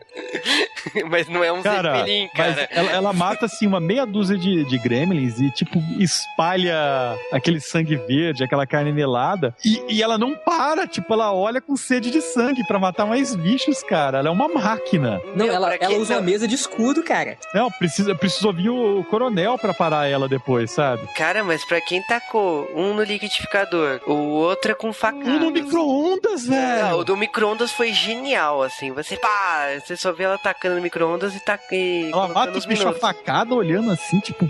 mas 1.10 1.28
não 1.28 1.44
é 1.44 1.52
um 1.52 1.62
Cara, 1.62 1.96
zeppelin, 1.96 2.30
mas 2.38 2.56
cara. 2.56 2.68
ela, 2.72 2.92
ela 2.92 3.14
mata 3.14 3.46
assim 3.46 3.66
uma 3.68 3.80
meia 3.80 4.06
dúzia 4.06 4.38
de, 4.38 4.66
de 4.66 4.78
gremlins 4.78 5.40
e 5.40 5.50
tipo 5.52 5.80
espalha 6.00 7.16
aquele 7.32 7.60
sangue 7.60 7.96
verde, 7.96 8.44
aquela 8.44 8.66
carne 8.66 8.92
melada 8.92 9.56
e, 9.64 9.82
e 9.90 10.04
ela 10.04 10.18
não 10.18 10.36
para, 10.36 10.88
tipo 10.88 11.14
ela 11.14 11.34
olha 11.34 11.62
com 11.62 11.76
sede 11.76 12.10
de 12.12 12.22
sangue 12.22 12.66
pra 12.68 12.80
matar 12.80 13.06
mais 13.06 13.36
bichos, 13.36 13.84
cara. 13.84 14.20
Ela 14.20 14.30
é 14.30 14.32
uma 14.32 14.48
máquina. 14.48 15.22
Não, 15.36 15.46
ela, 15.48 15.76
ela 15.76 15.96
usa 15.98 16.14
não- 16.16 16.22
uma 16.22 16.26
mesa 16.30 16.48
de 16.48 16.56
escudo, 16.56 17.04
cara. 17.04 17.38
Não, 17.54 17.70
precisa, 17.72 18.16
precisa 18.16 18.48
ouvir 18.48 18.70
o 18.70 19.04
coronel 19.06 19.58
pra 19.58 19.74
parar 19.74 20.08
ela 20.10 20.28
depois, 20.28 20.72
sabe? 20.72 21.06
Cara, 21.16 21.44
mas 21.44 21.64
pra 21.66 21.80
quem 21.82 22.02
tacou 22.04 22.70
um 22.76 22.94
no 22.94 23.03
liquidificador, 23.04 24.02
o 24.08 24.14
outro 24.14 24.72
é 24.72 24.76
com 24.76 24.92
facada. 24.94 25.30
Um 25.30 25.40
no 25.40 25.52
micro-ondas, 25.52 26.46
Não, 26.46 26.56
velho. 26.56 26.98
o 26.98 27.04
do 27.04 27.18
micro-ondas 27.18 27.72
foi 27.72 27.94
genial, 27.94 28.62
assim. 28.64 28.92
Você, 28.92 29.18
pá, 29.18 29.68
você 29.80 29.96
só 29.96 30.12
vê 30.12 30.24
ela 30.24 30.38
tacando 30.38 30.76
no 30.76 30.82
micro-ondas 30.82 31.36
e 31.36 31.40
tá 31.40 31.60
e 31.72 32.10
Ela 32.12 32.28
mata 32.28 32.58
os 32.58 32.66
bichos 32.66 32.86
a 32.86 32.94
facada 32.94 33.54
olhando 33.54 33.92
assim, 33.92 34.20
tipo, 34.20 34.46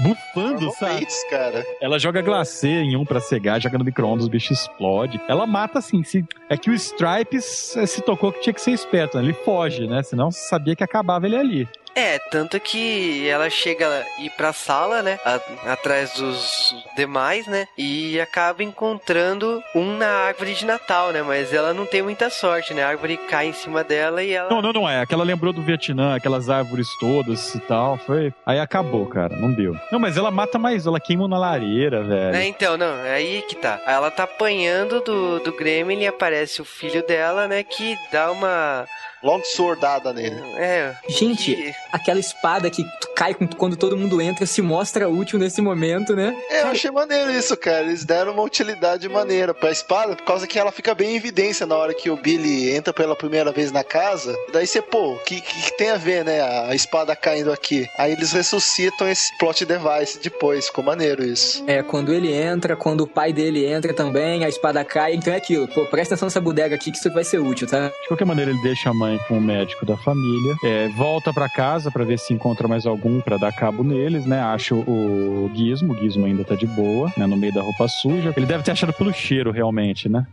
bufando, 0.00 0.70
sabe? 0.72 0.80
Normalmente, 0.80 1.30
cara. 1.30 1.66
Ela 1.80 1.98
joga 1.98 2.22
glacê 2.22 2.68
em 2.68 2.96
um 2.96 3.04
pra 3.04 3.20
cegar, 3.20 3.60
joga 3.60 3.78
no 3.78 3.84
micro-ondas, 3.84 4.26
o 4.26 4.30
bicho 4.30 4.52
explode. 4.52 5.20
Ela 5.28 5.46
mata 5.46 5.78
assim. 5.78 6.02
Se... 6.02 6.24
É 6.48 6.56
que 6.56 6.70
o 6.70 6.74
Stripes 6.74 7.76
se 7.86 8.00
tocou 8.02 8.32
que 8.32 8.40
tinha 8.40 8.52
que 8.54 8.60
ser 8.60 8.72
esperto, 8.72 9.16
né? 9.18 9.24
Ele 9.24 9.32
foge, 9.32 9.86
né? 9.86 10.02
Senão 10.02 10.30
sabia 10.30 10.76
que 10.76 10.84
acabava 10.84 11.26
ele 11.26 11.36
ali. 11.36 11.68
É, 11.96 12.18
tanto 12.30 12.60
que 12.60 13.26
ela 13.26 13.48
chega 13.48 13.88
a 13.88 14.22
ir 14.22 14.28
pra 14.36 14.52
sala, 14.52 15.02
né? 15.02 15.18
a- 15.24 15.72
atrás 15.72 16.12
dos 16.12 16.74
demais, 16.94 17.46
né? 17.46 17.66
E 17.76 18.20
acaba 18.20 18.62
encontrando 18.62 19.62
um 19.74 19.96
na 19.96 20.06
árvore 20.08 20.54
de 20.54 20.66
Natal, 20.66 21.10
né? 21.10 21.22
Mas 21.22 21.52
ela 21.54 21.72
não 21.72 21.86
tem 21.86 22.02
muita 22.02 22.28
sorte, 22.28 22.74
né? 22.74 22.82
A 22.84 22.88
árvore 22.88 23.16
cai 23.16 23.46
em 23.48 23.52
cima 23.52 23.82
dela 23.82 24.22
e 24.22 24.32
ela. 24.32 24.50
Não, 24.50 24.60
não, 24.60 24.72
não 24.72 24.88
é. 24.88 25.00
Aquela 25.00 25.24
lembrou 25.24 25.52
do 25.52 25.62
Vietnã, 25.62 26.14
aquelas 26.14 26.50
árvores 26.50 26.86
todas 27.00 27.54
e 27.54 27.60
tal. 27.60 27.96
Foi. 27.98 28.32
Aí 28.44 28.60
acabou, 28.60 29.06
cara. 29.06 29.34
Não 29.34 29.50
deu. 29.50 29.74
Não, 29.90 29.98
mas 29.98 30.16
ela 30.18 30.30
mata 30.30 30.58
mais, 30.58 30.86
ela 30.86 31.00
queima 31.00 31.26
na 31.26 31.38
lareira, 31.38 32.02
velho. 32.02 32.36
É, 32.36 32.44
então, 32.46 32.76
não, 32.76 33.04
é 33.06 33.14
aí 33.14 33.42
que 33.48 33.56
tá. 33.56 33.80
Ela 33.86 34.10
tá 34.10 34.24
apanhando 34.24 35.00
do, 35.00 35.40
do 35.40 35.52
Gremlin 35.56 36.00
e 36.00 36.06
aparece 36.06 36.60
o 36.60 36.64
filho 36.64 37.02
dela, 37.06 37.48
né? 37.48 37.62
Que 37.62 37.96
dá 38.12 38.30
uma. 38.30 38.86
Long 39.26 39.42
swordada 39.44 40.12
nele. 40.12 40.40
É. 40.56 40.94
Gente, 41.08 41.54
que- 41.54 41.74
aquela 41.92 42.20
espada 42.20 42.70
que 42.70 42.84
cai 43.16 43.34
quando 43.56 43.76
todo 43.76 43.96
mundo 43.96 44.20
entra 44.22 44.46
se 44.46 44.62
mostra 44.62 45.08
útil 45.08 45.38
nesse 45.38 45.60
momento, 45.60 46.14
né? 46.14 46.34
É, 46.50 46.62
eu 46.62 46.68
achei 46.68 46.90
maneiro 46.90 47.30
isso, 47.32 47.56
cara. 47.56 47.80
Eles 47.82 48.04
deram 48.04 48.32
uma 48.32 48.42
utilidade 48.42 49.08
maneira 49.08 49.52
pra 49.52 49.70
espada, 49.70 50.14
por 50.14 50.24
causa 50.24 50.46
que 50.46 50.58
ela 50.58 50.70
fica 50.70 50.94
bem 50.94 51.10
em 51.12 51.16
evidência 51.16 51.66
na 51.66 51.76
hora 51.76 51.92
que 51.94 52.08
o 52.10 52.16
Billy 52.16 52.70
entra 52.70 52.92
pela 52.92 53.16
primeira 53.16 53.50
vez 53.50 53.72
na 53.72 53.82
casa. 53.82 54.36
Daí 54.52 54.66
você, 54.66 54.80
pô, 54.80 55.14
o 55.14 55.18
que, 55.18 55.40
que, 55.40 55.62
que 55.62 55.76
tem 55.76 55.90
a 55.90 55.96
ver, 55.96 56.24
né? 56.24 56.40
A 56.68 56.74
espada 56.74 57.16
caindo 57.16 57.50
aqui. 57.52 57.86
Aí 57.98 58.12
eles 58.12 58.32
ressuscitam 58.32 59.08
esse 59.08 59.36
plot 59.38 59.64
device 59.64 60.18
depois. 60.22 60.66
Ficou 60.66 60.84
maneiro 60.84 61.24
isso. 61.24 61.64
É, 61.66 61.82
quando 61.82 62.12
ele 62.12 62.32
entra, 62.32 62.76
quando 62.76 63.00
o 63.00 63.06
pai 63.06 63.32
dele 63.32 63.66
entra 63.66 63.92
também, 63.92 64.44
a 64.44 64.48
espada 64.48 64.84
cai, 64.84 65.14
então 65.14 65.32
é 65.32 65.36
aquilo. 65.36 65.66
Pô, 65.68 65.84
presta 65.86 66.14
atenção 66.14 66.26
nessa 66.26 66.40
bodega 66.40 66.74
aqui 66.74 66.90
que 66.92 66.98
isso 66.98 67.10
vai 67.12 67.24
ser 67.24 67.38
útil, 67.38 67.66
tá? 67.66 67.88
De 68.02 68.08
qualquer 68.08 68.24
maneira, 68.24 68.50
ele 68.50 68.62
deixa 68.62 68.90
a 68.90 68.94
mãe 68.94 69.15
com 69.28 69.38
o 69.38 69.40
médico 69.40 69.84
da 69.86 69.96
família, 69.96 70.54
é, 70.64 70.88
volta 70.88 71.32
pra 71.32 71.48
casa 71.48 71.90
pra 71.90 72.04
ver 72.04 72.18
se 72.18 72.32
encontra 72.32 72.66
mais 72.68 72.86
algum 72.86 73.20
pra 73.20 73.36
dar 73.36 73.52
cabo 73.52 73.82
neles, 73.82 74.24
né? 74.26 74.40
Acha 74.40 74.74
o, 74.74 75.50
Gizmo, 75.54 75.92
o 75.92 75.98
Gizmo 75.98 76.26
ainda 76.26 76.44
tá 76.44 76.54
de 76.54 76.66
boa, 76.66 77.12
né? 77.16 77.26
No 77.26 77.36
meio 77.36 77.52
da 77.52 77.62
roupa 77.62 77.88
suja. 77.88 78.32
Ele 78.36 78.46
deve 78.46 78.62
ter 78.62 78.72
achado 78.72 78.92
pelo 78.92 79.12
cheiro, 79.12 79.50
realmente, 79.50 80.08
né? 80.08 80.26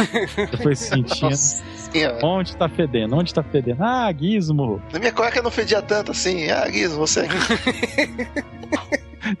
Depois 0.50 0.78
sentindo. 0.78 1.30
Nossa 1.30 1.62
senhora. 1.92 2.18
Onde 2.24 2.56
tá 2.56 2.68
fedendo? 2.68 3.16
Onde 3.16 3.32
tá 3.32 3.42
fedendo? 3.42 3.82
Ah, 3.82 4.12
Gizmo! 4.12 4.82
Na 4.92 4.98
minha 4.98 5.12
cueca 5.12 5.42
não 5.42 5.50
fedia 5.50 5.80
tanto 5.82 6.10
assim. 6.12 6.48
Ah, 6.50 6.68
Guiz, 6.68 6.92
você. 6.92 7.26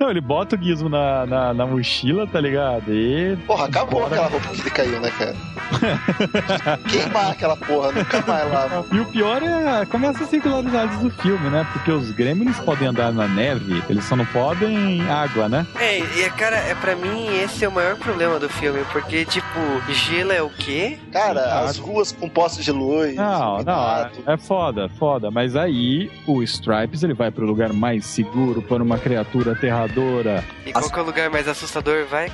Não, 0.00 0.10
ele 0.10 0.20
bota 0.20 0.56
o 0.56 0.62
Gizmo 0.62 0.88
na, 0.88 1.26
na, 1.26 1.52
na 1.52 1.66
mochila, 1.66 2.26
tá 2.26 2.40
ligado? 2.40 2.90
E. 2.92 3.36
Porra, 3.46 3.66
acabou 3.66 4.00
Bora. 4.00 4.14
aquela 4.14 4.28
roupa 4.28 4.48
que 4.48 4.60
ele 4.62 4.70
caiu, 4.70 5.00
né, 5.00 5.10
cara? 5.10 5.36
Queimar 6.90 7.30
aquela 7.30 7.56
porra, 7.56 7.92
nunca 7.92 8.20
mais 8.26 8.50
lá. 8.50 8.84
E 8.92 9.00
o 9.00 9.06
pior 9.06 9.42
é 9.42 9.84
começa 9.86 10.24
as 10.24 10.30
singularidades 10.30 10.98
do 10.98 11.10
filme, 11.10 11.50
né? 11.50 11.66
Porque 11.72 11.90
os 11.90 12.10
gremlins 12.12 12.58
podem 12.60 12.88
andar 12.88 13.12
na 13.12 13.28
neve, 13.28 13.82
eles 13.88 14.04
só 14.04 14.16
não 14.16 14.26
podem 14.26 15.02
água, 15.10 15.48
né? 15.48 15.66
É, 15.78 15.98
e 15.98 16.30
cara, 16.30 16.56
é 16.56 16.74
pra 16.74 16.96
mim 16.96 17.26
esse 17.36 17.64
é 17.64 17.68
o 17.68 17.72
maior 17.72 17.96
problema 17.96 18.38
do 18.38 18.48
filme, 18.48 18.84
porque 18.92 19.24
tipo, 19.24 19.48
gelo 19.88 20.32
é 20.32 20.42
o 20.42 20.50
quê? 20.50 20.98
Cara, 21.12 21.60
as 21.60 21.78
ruas 21.78 22.12
com 22.12 22.28
postes 22.28 22.64
de 22.64 22.72
luz. 22.72 23.14
Não, 23.14 23.62
não, 23.62 24.10
é 24.26 24.36
foda, 24.36 24.88
foda. 24.88 25.30
Mas 25.30 25.56
aí 25.56 26.10
o 26.26 26.42
Stripes 26.42 27.02
ele 27.02 27.14
vai 27.14 27.30
pro 27.30 27.46
lugar 27.46 27.72
mais 27.72 28.06
seguro 28.06 28.62
para 28.62 28.82
uma 28.82 28.98
criatura 28.98 29.52
aterradora. 29.52 30.44
E 30.66 30.72
qual 30.72 30.90
que 30.90 30.98
é 30.98 31.02
o 31.02 31.06
lugar 31.06 31.30
mais 31.30 31.48
assustador, 31.48 32.06
vai? 32.06 32.30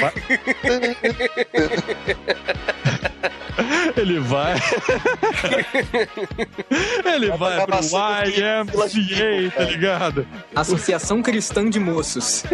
Vai. 0.00 0.12
Ele 3.96 4.18
vai. 4.20 4.54
Ele 7.04 7.30
Vai 7.36 7.66
pro 7.66 7.76
YMCA, 7.78 9.50
tá 9.56 9.62
ligado? 9.64 10.26
Associação 10.54 11.22
Cristã 11.22 11.68
de 11.68 11.78
Moços. 11.80 12.44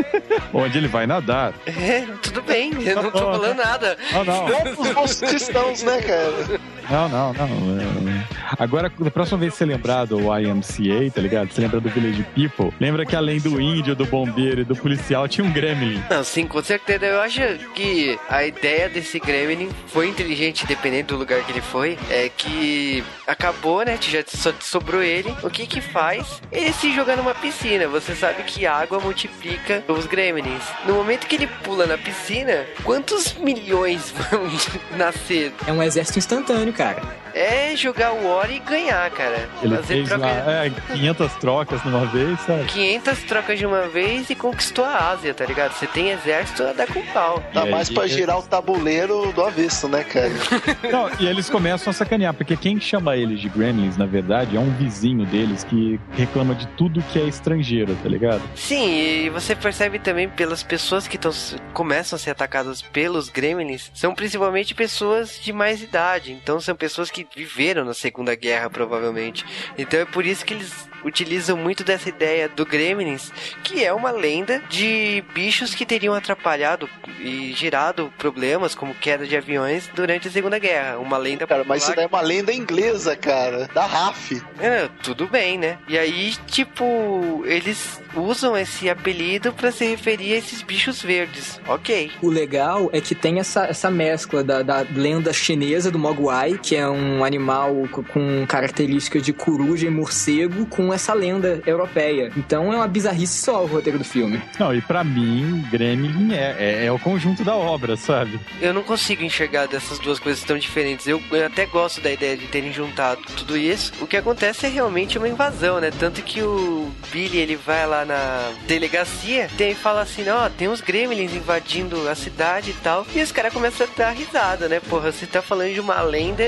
Onde 0.53 0.79
ele 0.79 0.89
vai 0.89 1.07
nadar. 1.07 1.53
É, 1.67 2.05
tudo 2.23 2.43
bem, 2.43 2.73
eu 2.85 3.03
não 3.03 3.11
tô 3.11 3.19
falando 3.19 3.57
nada. 3.57 3.97
Não, 4.13 4.25
não. 4.25 4.47
Os 4.79 4.93
bons 4.93 5.21
cristãos, 5.21 5.83
né, 5.83 6.01
cara? 6.03 6.61
Não, 6.91 7.09
não, 7.09 7.33
não. 7.33 8.11
É- 8.11 8.23
Agora, 8.59 8.91
da 8.99 9.11
próxima 9.11 9.39
vez 9.39 9.53
que 9.53 9.59
você 9.59 9.65
lembrar 9.65 10.05
do 10.05 10.19
YMCA, 10.21 11.11
tá 11.15 11.21
ligado? 11.21 11.51
Você 11.53 11.61
lembra 11.61 11.81
do 11.81 11.89
Village 11.89 12.25
People? 12.35 12.71
Lembra 12.79 13.07
que 13.07 13.17
além 13.17 13.39
do 13.41 13.61
índio, 13.61 13.95
do 13.97 14.05
bombeiro 14.05 14.61
e 14.61 14.65
do 14.65 14.77
policial, 14.77 15.27
tinha 15.27 15.45
um 15.47 15.51
gremlin. 15.53 16.03
Não, 16.11 16.23
sim, 16.23 16.47
com 16.47 16.63
certeza. 16.63 17.07
Eu 17.07 17.21
acho 17.21 17.41
que 17.75 18.19
a 18.29 18.45
ideia 18.45 18.89
desse 18.89 19.19
Gremlin 19.19 19.71
foi 19.87 20.09
inteligente, 20.09 20.67
dependendo 20.67 20.92
do 21.01 21.17
lugar 21.17 21.45
que 21.45 21.53
ele 21.53 21.61
foi. 21.61 21.97
É 22.11 22.29
que 22.29 23.05
acabou, 23.25 23.85
né? 23.85 23.97
Já 24.01 24.25
só 24.27 24.53
sobrou 24.61 25.01
ele. 25.03 25.33
O 25.45 25.49
que 25.49 25.65
que 25.67 25.81
faz? 25.81 26.41
Ele 26.51 26.73
se 26.73 26.93
jogar 26.93 27.17
numa 27.17 27.35
piscina. 27.35 27.87
Você 27.87 28.17
sabe 28.17 28.43
que 28.43 28.67
água 28.67 28.99
multiplica 28.99 29.85
os 29.87 30.07
Gremlins. 30.07 30.65
No 30.85 30.95
momento 30.95 31.29
que 31.29 31.37
ele 31.37 31.47
pula 31.47 31.87
na 31.87 31.97
piscina, 31.97 32.67
quantos 32.83 33.35
milhões 33.35 34.11
vão 34.31 34.51
nascer? 34.97 35.53
É 35.67 35.73
um 35.73 35.83
exército 35.83 36.19
instantâneo, 36.19 36.73
cara. 36.73 37.01
É 37.35 37.75
jogar 37.77 38.13
o 38.13 38.27
Ori 38.27 38.57
e 38.57 38.59
ganhar, 38.59 39.09
cara. 39.11 39.49
Ele 39.63 39.77
Fazer 39.77 39.95
fez 39.95 40.09
troca- 40.09 40.27
lá 40.27 40.67
é, 40.67 40.71
500 40.93 41.33
trocas 41.37 41.83
numa 41.85 42.05
vez, 42.07 42.39
sabe? 42.41 42.65
500 42.65 43.19
trocas 43.23 43.59
de 43.59 43.65
uma 43.65 43.89
vez 43.89 44.29
e 44.29 44.35
conquistou 44.35 44.85
a 44.85 45.11
Ásia, 45.13 45.33
tá 45.33 45.47
ligado? 45.47 45.73
Você 45.73 45.87
tem 45.87 46.11
exército, 46.11 46.63
dá 46.75 46.87
com 46.87 47.01
pau. 47.07 47.43
Dá 47.55 47.67
E 47.67 47.71
mais 47.71 47.89
aí, 47.89 47.95
pra 47.95 48.05
é- 48.05 48.09
girar 48.09 48.39
o 48.39 48.43
tabuleiro 48.43 49.33
do 49.33 49.43
avesso, 49.43 49.89
né, 49.89 50.05
cara? 50.05 50.31
Não, 50.91 51.11
e 51.21 51.27
eles 51.27 51.49
começam 51.49 51.91
a 51.91 51.95
sacanear, 51.95 52.35
porque 52.35 52.57
quem 52.57 52.81
chama 52.81 53.17
eles 53.17 53.41
de 53.41 53.49
gremlins, 53.49 53.97
na 53.97 54.07
verdade, 54.07 54.57
é 54.57 54.61
um 54.61 54.71
vizinho 54.73 55.25
deles 55.27 55.65
que 55.65 56.01
reclama 56.13 56.55
de 56.55 56.67
tudo 56.69 57.03
que 57.13 57.19
é 57.19 57.25
estrangeiro, 57.25 57.97
tá 58.03 58.09
ligado? 58.09 58.43
Sim, 58.57 59.25
e 59.25 59.31
você 59.31 59.55
percebe 59.55 59.99
também 59.99 60.29
pelas 60.29 60.63
pessoas 60.63 61.07
que 61.07 61.19
tão, 61.19 61.33
começam 61.73 62.17
a 62.17 62.19
ser 62.19 62.31
atacadas 62.31 62.83
pelos 62.83 63.29
gremlins, 63.29 63.91
são 63.95 64.15
principalmente 64.15 64.75
pessoas 64.75 65.39
de 65.41 65.53
mais 65.53 65.83
idade. 65.83 66.33
Então 66.33 66.61
são 66.61 66.75
pessoas 66.75 67.11
que 67.11 67.27
viveram 67.35 67.85
na 67.85 67.95
Segunda 67.95 68.35
Guerra, 68.35 68.71
provavelmente. 68.71 69.45
Então 69.77 70.01
é 70.01 70.05
por 70.05 70.25
isso 70.27 70.45
que 70.45 70.55
eles 70.55 70.89
utilizam 71.05 71.57
muito 71.57 71.83
dessa 71.85 72.09
ideia 72.09 72.49
do 72.49 72.65
gremlins, 72.65 73.33
que 73.63 73.85
é 73.85 73.93
uma 73.93 74.11
lenda 74.11 74.63
de 74.69 75.23
bichos 75.35 75.75
que 75.75 75.85
teriam 75.85 76.15
atrapalhado 76.15 76.89
e 77.21 77.53
gerado 77.53 78.13
problemas 78.19 78.75
como 78.75 78.95
queda 78.95 79.27
de 79.27 79.37
aviões 79.37 79.89
durante 79.95 80.29
a 80.29 80.31
Segunda 80.31 80.59
Guerra. 80.59 80.72
Uma 80.99 81.17
lenda 81.19 81.47
Cara, 81.47 81.65
mas 81.67 81.83
isso 81.83 81.95
daí 81.95 82.05
é 82.05 82.09
uma 82.09 82.21
lenda 82.21 82.53
inglesa, 82.53 83.17
cara. 83.17 83.69
Da 83.75 83.85
RAF. 83.87 84.41
é, 84.61 84.89
tudo 85.03 85.27
bem, 85.27 85.59
né? 85.59 85.79
E 85.89 85.99
aí, 85.99 86.35
tipo, 86.47 87.43
eles 87.47 88.01
usam 88.15 88.57
esse 88.57 88.89
apelido 88.89 89.53
pra 89.53 89.71
se 89.73 89.85
referir 89.85 90.35
a 90.35 90.37
esses 90.39 90.63
bichos 90.63 91.03
verdes. 91.03 91.61
Ok. 91.67 92.11
O 92.23 92.29
legal 92.29 92.89
é 92.93 93.01
que 93.01 93.15
tem 93.15 93.39
essa, 93.39 93.65
essa 93.67 93.91
mescla 93.91 94.43
da, 94.45 94.63
da 94.63 94.85
lenda 94.95 95.33
chinesa 95.33 95.91
do 95.91 95.99
Mogwai, 95.99 96.59
que 96.63 96.77
é 96.77 96.89
um 96.89 97.25
animal 97.25 97.75
co- 97.91 98.03
com 98.05 98.45
características 98.47 99.23
de 99.23 99.33
coruja 99.33 99.87
e 99.87 99.91
morcego, 99.91 100.67
com 100.67 100.93
essa 100.93 101.13
lenda 101.15 101.63
europeia. 101.67 102.31
Então 102.37 102.73
é 102.73 102.77
uma 102.77 102.89
bizarrice 102.89 103.39
só 103.43 103.63
o 103.63 103.67
roteiro 103.67 103.99
do 103.99 104.05
filme. 104.05 104.41
Não, 104.59 104.75
e 104.75 104.81
pra 104.81 105.03
mim, 105.05 105.65
gremlin 105.71 106.33
é, 106.35 106.57
é, 106.59 106.85
é 106.87 106.93
o 106.93 106.99
conjunto 106.99 107.43
da 107.45 107.55
obra, 107.55 107.97
sabe? 107.97 108.39
Eu 108.61 108.73
não 108.75 108.83
consigo 108.83 109.23
enxergar 109.23 109.67
dessas 109.67 109.99
duas 109.99 110.19
coisas 110.19 110.43
tão 110.45 110.57
diferentes. 110.63 111.07
Eu, 111.07 111.23
eu 111.31 111.47
até 111.47 111.67
gosto 111.67 112.01
da 112.01 112.11
ideia 112.11 112.37
de 112.37 112.47
terem 112.47 112.73
juntado 112.73 113.23
tudo 113.37 113.57
isso. 113.57 113.93
O 114.01 114.07
que 114.07 114.17
acontece 114.17 114.67
é 114.67 114.69
realmente 114.69 115.19
uma 115.19 115.29
invasão, 115.29 115.81
né? 115.81 115.91
Tanto 115.91 116.23
que 116.23 116.43
o 116.43 116.91
Billy, 117.11 117.39
ele 117.39 117.57
vai 117.57 117.87
lá 117.87 118.05
na 118.05 118.53
delegacia, 118.67 119.49
tem, 119.57 119.75
fala 119.75 120.03
assim, 120.03 120.29
ó, 120.29 120.49
tem 120.49 120.69
uns 120.69 120.81
gremlins 120.81 121.35
invadindo 121.35 122.09
a 122.09 122.15
cidade 122.15 122.71
e 122.71 122.75
tal. 122.75 123.07
E 123.15 123.21
os 123.21 123.33
caras 123.33 123.53
começam 123.53 123.87
a 123.87 123.99
dar 123.99 124.11
risada, 124.11 124.69
né? 124.69 124.81
Porra, 124.81 125.13
você 125.13 125.27
tá 125.27 125.43
falando 125.43 125.75
de 125.75 125.81
uma 125.81 126.01
lenda... 126.03 126.43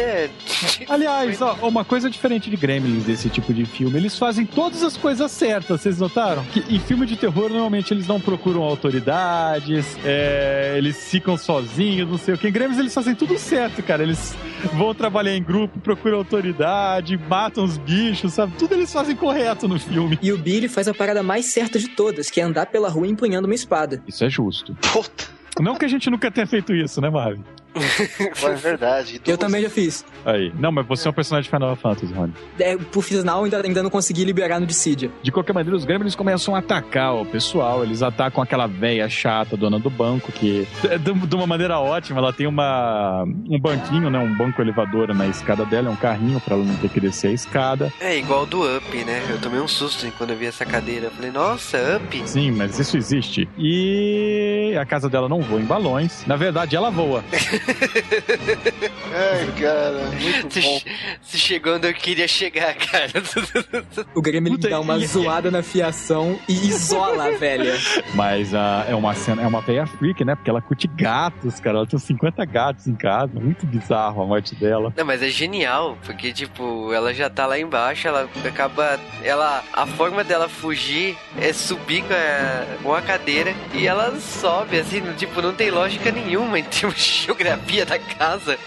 Aliás, 0.89 1.41
ó, 1.43 1.55
uma 1.63 1.85
coisa 1.85 2.09
diferente 2.09 2.51
de 2.51 2.57
Gremlins 2.57 3.05
desse 3.05 3.29
tipo 3.29 3.53
de 3.53 3.65
filme, 3.65 3.97
eles 3.97 4.19
fazem 4.19 4.47
todas 4.47 4.83
as 4.83 4.97
coisas 4.97 5.31
certas, 5.31 5.81
vocês 5.81 5.99
notaram? 5.99 6.45
Que 6.47 6.61
em 6.75 6.79
filme 6.79 7.07
de 7.07 7.17
terror, 7.17 7.51
normalmente 7.51 7.93
eles 7.93 8.07
não 8.07 8.21
procuram 8.21 8.63
autoridades, 8.63 9.97
é, 10.05 10.75
eles 10.77 11.11
ficam 11.11 11.37
sozinhos, 11.37 12.09
não 12.09 12.19
sei 12.19 12.35
o 12.35 12.39
que. 12.39 12.49
Em 12.49 12.53
Gremlins 12.53 12.79
eles 12.79 12.95
fazem 12.95 13.15
tudo 13.15 13.39
certo, 13.39 13.83
cara. 13.83 13.94
Eles 14.03 14.37
vão 14.75 14.95
trabalhar 14.95 15.37
em 15.37 15.43
grupo, 15.43 15.79
procuram 15.79 16.19
autoridade, 16.19 17.17
matam 17.17 17.65
os 17.65 17.79
bichos, 17.79 18.33
sabe? 18.35 18.53
Tudo 18.59 18.75
eles 18.75 18.93
fazem 18.93 19.15
correto 19.15 19.69
no 19.69 19.79
filme. 19.79 20.19
E 20.21 20.33
o 20.33 20.39
Billy 20.39 20.69
faz 20.69 20.89
a 20.89 20.95
parada 20.95 21.23
mais 21.23 21.47
certa 21.47 21.79
de 21.79 21.89
todas, 21.89 22.31
que 22.31 22.41
é 22.41 22.45
andar 22.45 22.67
pela 22.67 22.89
rua 22.89 23.07
empunhando 23.07 23.47
uma 23.47 23.55
espada. 23.55 24.03
Isso 24.07 24.25
é 24.25 24.31
justo. 24.31 24.77
Puta, 24.93 25.25
Não 25.61 25.77
que 25.77 25.85
a 25.85 25.89
gente 25.89 26.11
nunca 26.11 26.31
tenha 26.31 26.47
feito 26.47 26.75
isso, 26.75 27.01
né, 27.01 27.11
Marvin? 27.11 27.45
é 28.43 28.55
verdade. 28.55 29.21
Eu 29.27 29.37
também 29.37 29.63
já 29.63 29.71
fiz. 29.71 30.05
Aí. 30.25 30.53
Não, 30.59 30.71
mas 30.71 30.87
você 30.87 31.09
é 31.09 31.11
um 31.11 31.15
personagem 31.15 31.51
de 31.51 31.57
Final 31.57 31.77
Fantasy, 31.77 32.13
Rony. 32.13 32.33
É, 32.59 32.77
por 32.77 33.03
final, 33.03 33.45
ainda, 33.45 33.61
ainda 33.61 33.83
não 33.83 33.91
consegui 33.91 34.25
liberar 34.25 34.61
no 34.61 34.67
Dissidia. 34.67 35.11
De 35.23 35.33
qualquer 35.33 35.53
maneira, 35.53 35.77
os 35.77 35.85
gremlins 35.85 36.15
começam 36.15 36.55
a 36.55 36.59
atacar 36.59 37.15
o 37.15 37.27
pessoal. 37.27 37.83
Eles 37.83 38.03
atacam 38.03 38.43
aquela 38.43 38.67
velha 38.67 39.09
chata, 39.09 39.57
dona 39.57 39.79
do 39.79 39.91
banco, 39.91 40.33
que 40.33 40.67
de, 40.83 41.27
de 41.27 41.35
uma 41.35 41.47
maneira 41.47 41.79
ótima, 41.79 42.21
ela 42.21 42.33
tem 42.33 42.47
uma 42.47 43.25
um 43.25 43.59
banquinho, 43.59 44.11
né, 44.11 44.19
um 44.19 44.35
banco 44.35 44.61
elevador 44.61 45.15
na 45.15 45.27
escada 45.27 45.65
dela, 45.65 45.89
é 45.89 45.91
um 45.91 45.97
carrinho 45.97 46.41
pra 46.41 46.55
ela 46.55 46.65
não 46.65 46.77
ter 46.77 46.89
que 46.89 47.01
descer 47.01 47.29
a 47.29 47.33
escada. 47.33 47.93
É 48.01 48.17
igual 48.17 48.47
do 48.47 48.63
Up, 48.77 49.05
né? 49.05 49.23
Eu 49.29 49.41
tomei 49.41 49.61
um 49.61 49.69
susto 49.69 50.11
quando 50.17 50.31
eu 50.31 50.37
vi 50.37 50.47
essa 50.47 50.65
cadeira. 50.65 51.07
Eu 51.07 51.11
falei, 51.11 51.31
nossa, 51.31 51.79
Up? 51.97 52.29
Sim, 52.29 52.51
mas 52.53 52.79
isso 52.79 52.97
existe. 52.97 53.49
E 53.59 54.77
a 54.81 54.85
casa 54.85 55.09
dela 55.09 55.29
não 55.29 55.41
voa 55.41 55.61
em 55.61 55.65
balões. 55.65 56.25
Na 56.27 56.37
verdade, 56.37 56.77
ela 56.77 56.91
voa. 56.91 57.25
Ai, 59.13 59.53
cara, 59.61 60.11
muito 60.21 60.61
bom. 60.61 60.79
che- 60.79 60.85
você 61.23 61.39
chegou 61.39 61.77
onde 61.77 61.89
eu 61.89 61.95
queria 61.95 62.27
chegar, 62.29 62.75
cara. 62.75 63.13
O 64.15 64.21
Gremlin 64.23 64.53
Puta, 64.57 64.69
dá 64.69 64.81
uma 64.81 64.99
zoada 64.99 65.51
na 65.51 65.63
fiação 65.63 66.39
e 66.49 66.53
isola 66.69 67.29
a 67.29 67.31
velha. 67.37 67.75
Mas 68.15 68.55
ah, 68.55 68.85
é 68.89 68.95
uma 68.95 69.15
cena, 69.15 69.43
é 69.43 69.47
uma 69.47 69.61
veia 69.61 69.87
freak, 69.87 70.25
né? 70.25 70.35
Porque 70.35 70.51
ela 70.51 70.61
curte 70.61 70.87
gatos, 70.89 71.61
cara. 71.61 71.79
Ela 71.79 71.87
tem 71.87 71.97
uns 71.97 72.03
50 72.05 72.45
gatos 72.45 72.87
em 72.87 72.95
casa. 72.95 73.33
Muito 73.41 73.67
bizarro 73.67 74.23
a 74.23 74.27
morte 74.27 74.55
dela. 74.55 74.93
Não, 74.97 75.05
mas 75.05 75.23
é 75.23 75.29
genial, 75.29 75.97
porque, 76.05 76.33
tipo, 76.33 76.93
ela 76.93 77.13
já 77.15 77.31
tá 77.31 77.47
lá 77.47 77.59
embaixo, 77.59 78.07
ela 78.09 78.29
acaba. 78.45 78.99
Ela. 79.23 79.63
A 79.73 79.87
forma 79.87 80.23
dela 80.25 80.49
fugir 80.49 81.17
é 81.41 81.53
subir 81.53 82.03
com 82.03 82.15
a, 82.15 82.83
com 82.83 82.95
a 82.95 83.03
cadeira 83.03 83.55
e 83.73 83.87
ela 83.87 84.19
sobe, 84.21 84.79
assim, 84.79 85.01
tipo, 85.17 85.41
não 85.43 85.53
tem 85.55 85.71
lógica 85.71 86.11
nenhuma 86.11 86.59
em 86.59 86.65
termos 86.65 86.97
de 87.03 87.03
geografia 87.25 87.54
da 87.57 87.99
casa. 87.99 88.59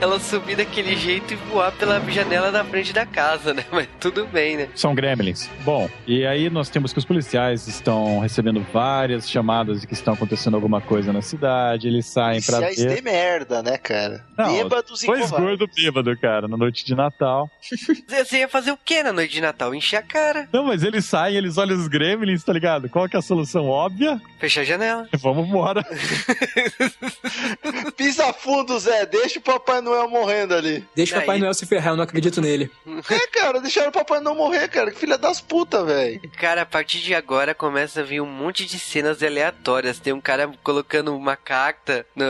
Ela 0.00 0.18
subir 0.20 0.56
daquele 0.56 0.96
jeito 0.96 1.32
e 1.34 1.36
voar 1.36 1.72
pela 1.72 2.00
janela 2.10 2.50
da 2.52 2.64
frente 2.64 2.92
da 2.92 3.06
casa, 3.06 3.54
né? 3.54 3.64
Mas 3.70 3.88
tudo 4.00 4.26
bem, 4.26 4.56
né? 4.56 4.68
São 4.74 4.94
gremlins. 4.94 5.48
Bom, 5.64 5.88
e 6.06 6.26
aí 6.26 6.50
nós 6.50 6.68
temos 6.68 6.92
que 6.92 6.98
os 6.98 7.04
policiais 7.04 7.66
estão 7.66 8.20
recebendo 8.20 8.64
várias 8.72 9.28
chamadas 9.28 9.80
de 9.80 9.86
que 9.86 9.94
estão 9.94 10.14
acontecendo 10.14 10.54
alguma 10.54 10.80
coisa 10.80 11.12
na 11.12 11.22
cidade. 11.22 11.88
Eles 11.88 12.06
saem 12.06 12.42
pra 12.42 12.60
Policiais 12.60 12.90
ver. 12.92 12.96
de 12.96 13.02
merda, 13.02 13.62
né, 13.62 13.78
cara? 13.78 14.24
Não, 14.36 14.52
Bêbados 14.52 15.02
e 15.02 15.06
Dois 15.06 15.22
covardes. 15.30 15.58
gordos 15.58 15.74
bêbados, 15.74 16.20
cara, 16.20 16.48
na 16.48 16.56
noite 16.56 16.84
de 16.84 16.94
Natal. 16.94 17.50
Você 18.06 18.24
você 18.24 18.38
ia 18.38 18.48
fazer 18.48 18.70
o 18.72 18.76
que 18.76 19.02
na 19.02 19.12
noite 19.12 19.32
de 19.32 19.40
Natal? 19.40 19.74
Encher 19.74 19.98
a 19.98 20.02
cara, 20.02 20.48
Não, 20.52 20.64
mas 20.64 20.82
eles 20.82 21.04
saem, 21.04 21.36
eles 21.36 21.56
olham 21.58 21.76
os 21.76 21.88
gremlins, 21.88 22.42
tá 22.42 22.52
ligado? 22.52 22.88
Qual 22.88 23.08
que 23.08 23.16
é 23.16 23.18
a 23.18 23.22
solução 23.22 23.68
óbvia? 23.68 24.20
fechar 24.38 24.62
a 24.62 24.64
janela. 24.64 25.08
Vamos 25.20 25.46
embora. 25.48 25.84
Pisa 27.96 28.33
fundo, 28.38 28.78
Zé. 28.78 29.06
Deixa 29.06 29.38
o 29.38 29.42
Papai 29.42 29.80
Noel 29.80 30.08
morrendo 30.08 30.54
ali. 30.54 30.84
Deixa 30.94 31.16
o 31.16 31.20
Papai. 31.20 31.38
Noel 31.38 31.54
se 31.54 31.66
ferrar, 31.66 31.92
eu 31.92 31.96
não 31.96 32.04
acredito 32.04 32.40
nele. 32.40 32.70
É, 33.10 33.26
cara, 33.28 33.60
deixaram 33.60 33.88
o 33.88 33.92
Papai 33.92 34.20
Noel 34.20 34.36
morrer, 34.36 34.68
cara. 34.68 34.90
Que 34.90 34.98
filha 34.98 35.16
das 35.18 35.40
putas, 35.40 35.84
velho. 35.86 36.20
Cara, 36.38 36.62
a 36.62 36.66
partir 36.66 36.98
de 37.00 37.14
agora 37.14 37.54
começa 37.54 38.00
a 38.00 38.04
vir 38.04 38.20
um 38.20 38.26
monte 38.26 38.64
de 38.64 38.78
cenas 38.78 39.22
aleatórias. 39.22 39.98
Tem 39.98 40.12
um 40.12 40.20
cara 40.20 40.50
colocando 40.62 41.14
uma 41.16 41.36
carta, 41.36 42.06
na- 42.14 42.24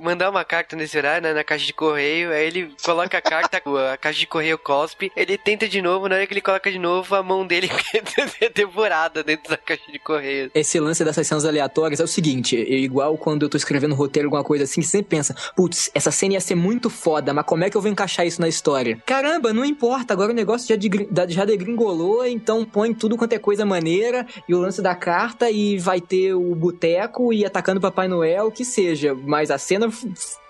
mandar 0.00 0.30
uma 0.30 0.44
carta 0.44 0.76
nesse 0.76 0.96
horário, 0.96 1.22
né, 1.22 1.32
na 1.32 1.44
caixa 1.44 1.66
de 1.66 1.72
correio. 1.72 2.32
Aí 2.32 2.46
ele 2.46 2.74
coloca 2.84 3.16
a 3.18 3.22
carta, 3.22 3.60
a 3.92 3.96
caixa 3.96 4.18
de 4.20 4.26
correio 4.26 4.58
cospe. 4.58 5.10
Ele 5.16 5.36
tenta 5.38 5.68
de 5.68 5.80
novo, 5.82 6.08
na 6.08 6.16
hora 6.16 6.26
que 6.26 6.32
ele 6.32 6.40
coloca 6.40 6.70
de 6.70 6.78
novo, 6.78 7.14
a 7.14 7.22
mão 7.22 7.46
dele 7.46 7.68
é 8.40 8.48
devorada 8.48 9.22
dentro 9.22 9.50
da 9.50 9.56
caixa 9.56 9.90
de 9.90 9.98
correio. 9.98 10.50
Esse 10.54 10.78
lance 10.80 11.04
dessas 11.04 11.26
cenas 11.26 11.44
aleatórias 11.44 12.00
é 12.00 12.04
o 12.04 12.08
seguinte, 12.08 12.56
é 12.56 12.74
igual 12.74 13.16
quando 13.16 13.42
eu 13.44 13.48
tô 13.48 13.56
escrevendo 13.56 13.94
roteiro, 13.94 14.26
alguma 14.28 14.44
coisa 14.44 14.64
assim, 14.64 14.82
sempre 14.82 15.08
pensa, 15.18 15.34
putz, 15.56 15.90
essa 15.94 16.10
cena 16.10 16.34
ia 16.34 16.40
ser 16.40 16.54
muito 16.54 16.88
foda, 16.88 17.34
mas 17.34 17.44
como 17.44 17.64
é 17.64 17.70
que 17.70 17.76
eu 17.76 17.80
vou 17.80 17.90
encaixar 17.90 18.26
isso 18.26 18.40
na 18.40 18.48
história? 18.48 19.02
Caramba, 19.04 19.52
não 19.52 19.64
importa, 19.64 20.12
agora 20.12 20.30
o 20.30 20.34
negócio 20.34 20.68
já, 20.68 21.26
já 21.28 21.44
degringolou, 21.44 22.24
então 22.24 22.64
põe 22.64 22.94
tudo 22.94 23.16
quanto 23.16 23.32
é 23.32 23.38
coisa 23.38 23.64
maneira, 23.64 24.26
e 24.48 24.54
o 24.54 24.60
lance 24.60 24.80
da 24.80 24.94
carta, 24.94 25.50
e 25.50 25.78
vai 25.78 26.00
ter 26.00 26.34
o 26.34 26.54
boteco, 26.54 27.32
e 27.32 27.44
atacando 27.44 27.80
Papai 27.80 28.06
Noel, 28.06 28.50
que 28.50 28.64
seja, 28.64 29.14
mas 29.14 29.50
a 29.50 29.58
cena, 29.58 29.90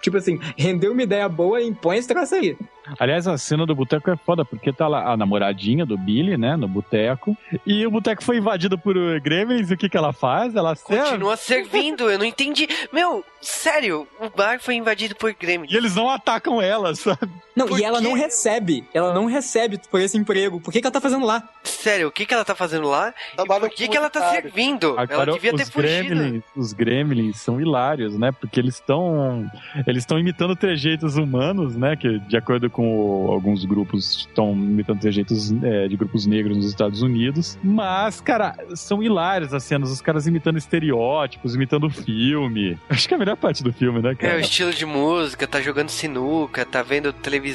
tipo 0.02 0.16
assim, 0.16 0.38
rendeu 0.56 0.92
uma 0.92 1.02
ideia 1.02 1.28
boa 1.28 1.60
e 1.60 1.72
põe 1.72 1.96
esse 1.98 2.08
troço 2.08 2.34
aí. 2.34 2.56
Aliás, 2.98 3.26
a 3.26 3.36
cena 3.36 3.66
do 3.66 3.74
boteco 3.74 4.10
é 4.10 4.16
foda, 4.16 4.44
porque 4.44 4.72
tá 4.72 4.88
lá 4.88 5.12
a 5.12 5.16
namoradinha 5.16 5.84
do 5.84 5.98
Billy, 5.98 6.38
né, 6.38 6.56
no 6.56 6.66
boteco. 6.66 7.36
E 7.66 7.86
o 7.86 7.90
boteco 7.90 8.24
foi 8.24 8.38
invadido 8.38 8.78
por 8.78 8.94
gremlins, 9.20 9.70
e 9.70 9.74
o 9.74 9.76
que 9.76 9.88
que 9.88 9.96
ela 9.96 10.12
faz? 10.12 10.54
Ela 10.56 10.74
serve. 10.74 11.02
Continua 11.02 11.36
servindo, 11.36 12.10
eu 12.10 12.18
não 12.18 12.24
entendi. 12.24 12.66
Meu, 12.92 13.22
sério, 13.40 14.06
o 14.20 14.30
bar 14.30 14.58
foi 14.60 14.74
invadido 14.74 15.14
por 15.14 15.34
Grêmio. 15.34 15.68
E 15.70 15.76
eles 15.76 15.94
não 15.94 16.08
atacam 16.08 16.60
ela, 16.62 16.94
sabe? 16.94 17.30
Não, 17.58 17.66
Por 17.66 17.80
e 17.80 17.82
ela 17.84 17.98
quê? 17.98 18.04
não 18.04 18.12
recebe, 18.12 18.84
ela 18.94 19.12
não 19.12 19.26
recebe 19.26 19.80
por 19.90 20.00
esse 20.00 20.16
emprego, 20.16 20.60
por 20.60 20.72
que 20.72 20.80
que 20.80 20.86
ela 20.86 20.92
tá 20.92 21.00
fazendo 21.00 21.26
lá? 21.26 21.42
Sério, 21.64 22.08
o 22.08 22.10
que, 22.12 22.24
que 22.24 22.32
ela 22.32 22.44
tá 22.44 22.54
fazendo 22.54 22.86
lá? 22.88 23.12
E 23.32 23.36
Trabalho 23.36 23.60
por 23.62 23.70
que, 23.70 23.88
que 23.88 23.96
ela 23.96 24.08
tá 24.08 24.30
servindo? 24.30 24.90
ela 24.90 25.02
Agora, 25.02 25.32
devia 25.32 25.52
ter 25.54 25.64
os 25.64 25.70
fugido. 25.70 26.08
gremlins, 26.14 26.42
os 26.56 26.72
gremlins 26.72 27.40
são 27.40 27.60
hilários, 27.60 28.16
né? 28.16 28.30
Porque 28.32 28.60
eles 28.60 28.74
estão 28.76 29.50
eles 29.86 30.02
estão 30.04 30.18
imitando 30.18 30.54
trejeitos 30.54 31.16
humanos, 31.16 31.74
né? 31.76 31.96
Que 31.96 32.18
de 32.20 32.36
acordo 32.36 32.70
com 32.70 32.96
o- 33.26 33.32
alguns 33.32 33.64
grupos 33.64 34.20
estão 34.28 34.52
imitando 34.52 35.00
trejeitos 35.00 35.50
é, 35.62 35.88
de 35.88 35.96
grupos 35.96 36.26
negros 36.26 36.56
nos 36.56 36.66
Estados 36.66 37.02
Unidos. 37.02 37.58
Mas, 37.62 38.20
cara, 38.20 38.54
são 38.76 39.02
hilários 39.02 39.52
as 39.52 39.64
cenas, 39.64 39.90
os 39.90 40.00
caras 40.00 40.26
imitando 40.26 40.58
estereótipos, 40.58 41.54
imitando 41.54 41.90
filme. 41.90 42.78
Acho 42.88 43.08
que 43.08 43.14
é 43.14 43.16
a 43.16 43.18
melhor 43.18 43.36
parte 43.36 43.62
do 43.64 43.72
filme, 43.72 44.00
né, 44.00 44.10
É, 44.10 44.12
o 44.12 44.16
cara? 44.16 44.40
estilo 44.40 44.72
de 44.72 44.86
música, 44.86 45.46
tá 45.46 45.60
jogando 45.60 45.88
sinuca, 45.88 46.64
tá 46.64 46.82
vendo 46.82 47.12
televisão. 47.12 47.47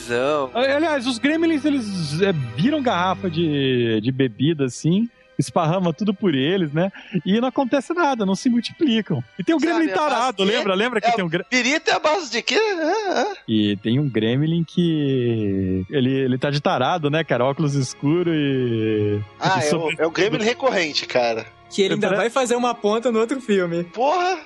Aliás, 0.53 1.05
os 1.07 1.17
gremlins, 1.17 1.65
eles 1.65 2.21
é, 2.21 2.31
viram 2.55 2.81
garrafa 2.81 3.29
de, 3.29 3.99
de 4.01 4.11
bebida, 4.11 4.65
assim, 4.65 5.07
esparrama 5.37 5.91
tudo 5.91 6.13
por 6.13 6.35
eles, 6.35 6.71
né? 6.71 6.91
E 7.25 7.39
não 7.41 7.47
acontece 7.47 7.93
nada, 7.93 8.25
não 8.25 8.35
se 8.35 8.49
multiplicam. 8.49 9.23
E 9.37 9.43
tem 9.43 9.55
o 9.55 9.59
Sabe, 9.59 9.71
gremlin 9.71 9.87
base 9.93 9.99
tarado, 9.99 10.43
lembra? 10.43 10.73
Lembra 10.75 11.01
que 11.01 11.07
é- 11.07 11.11
tem 11.11 11.25
um 11.25 11.27
gremlin... 11.29 11.47
Pirita 11.49 11.91
é 11.91 11.93
a 11.95 11.99
base 11.99 12.31
de 12.31 12.41
quê? 12.41 12.55
É, 12.55 13.21
é. 13.21 13.27
E 13.47 13.75
tem 13.77 13.99
um 13.99 14.07
gremlin 14.09 14.63
que... 14.63 15.85
Ele, 15.89 16.11
ele 16.11 16.37
tá 16.37 16.49
de 16.51 16.61
tarado, 16.61 17.09
né, 17.09 17.23
cara? 17.23 17.45
Óculos 17.45 17.73
escuro 17.75 18.31
e... 18.33 19.19
Ah, 19.39 19.55
e 19.55 19.59
é 19.59 19.61
sobre- 19.63 19.95
o, 19.95 20.01
é 20.03 20.05
o 20.07 20.11
Gremlin 20.11 20.43
recorrente, 20.43 21.05
cara. 21.07 21.45
Que 21.69 21.81
ele 21.81 21.95
ainda 21.95 22.07
Parece- 22.09 22.21
vai 22.21 22.29
fazer 22.29 22.55
uma 22.55 22.75
ponta 22.75 23.11
no 23.11 23.19
outro 23.19 23.41
filme. 23.41 23.83
Porra! 23.85 24.37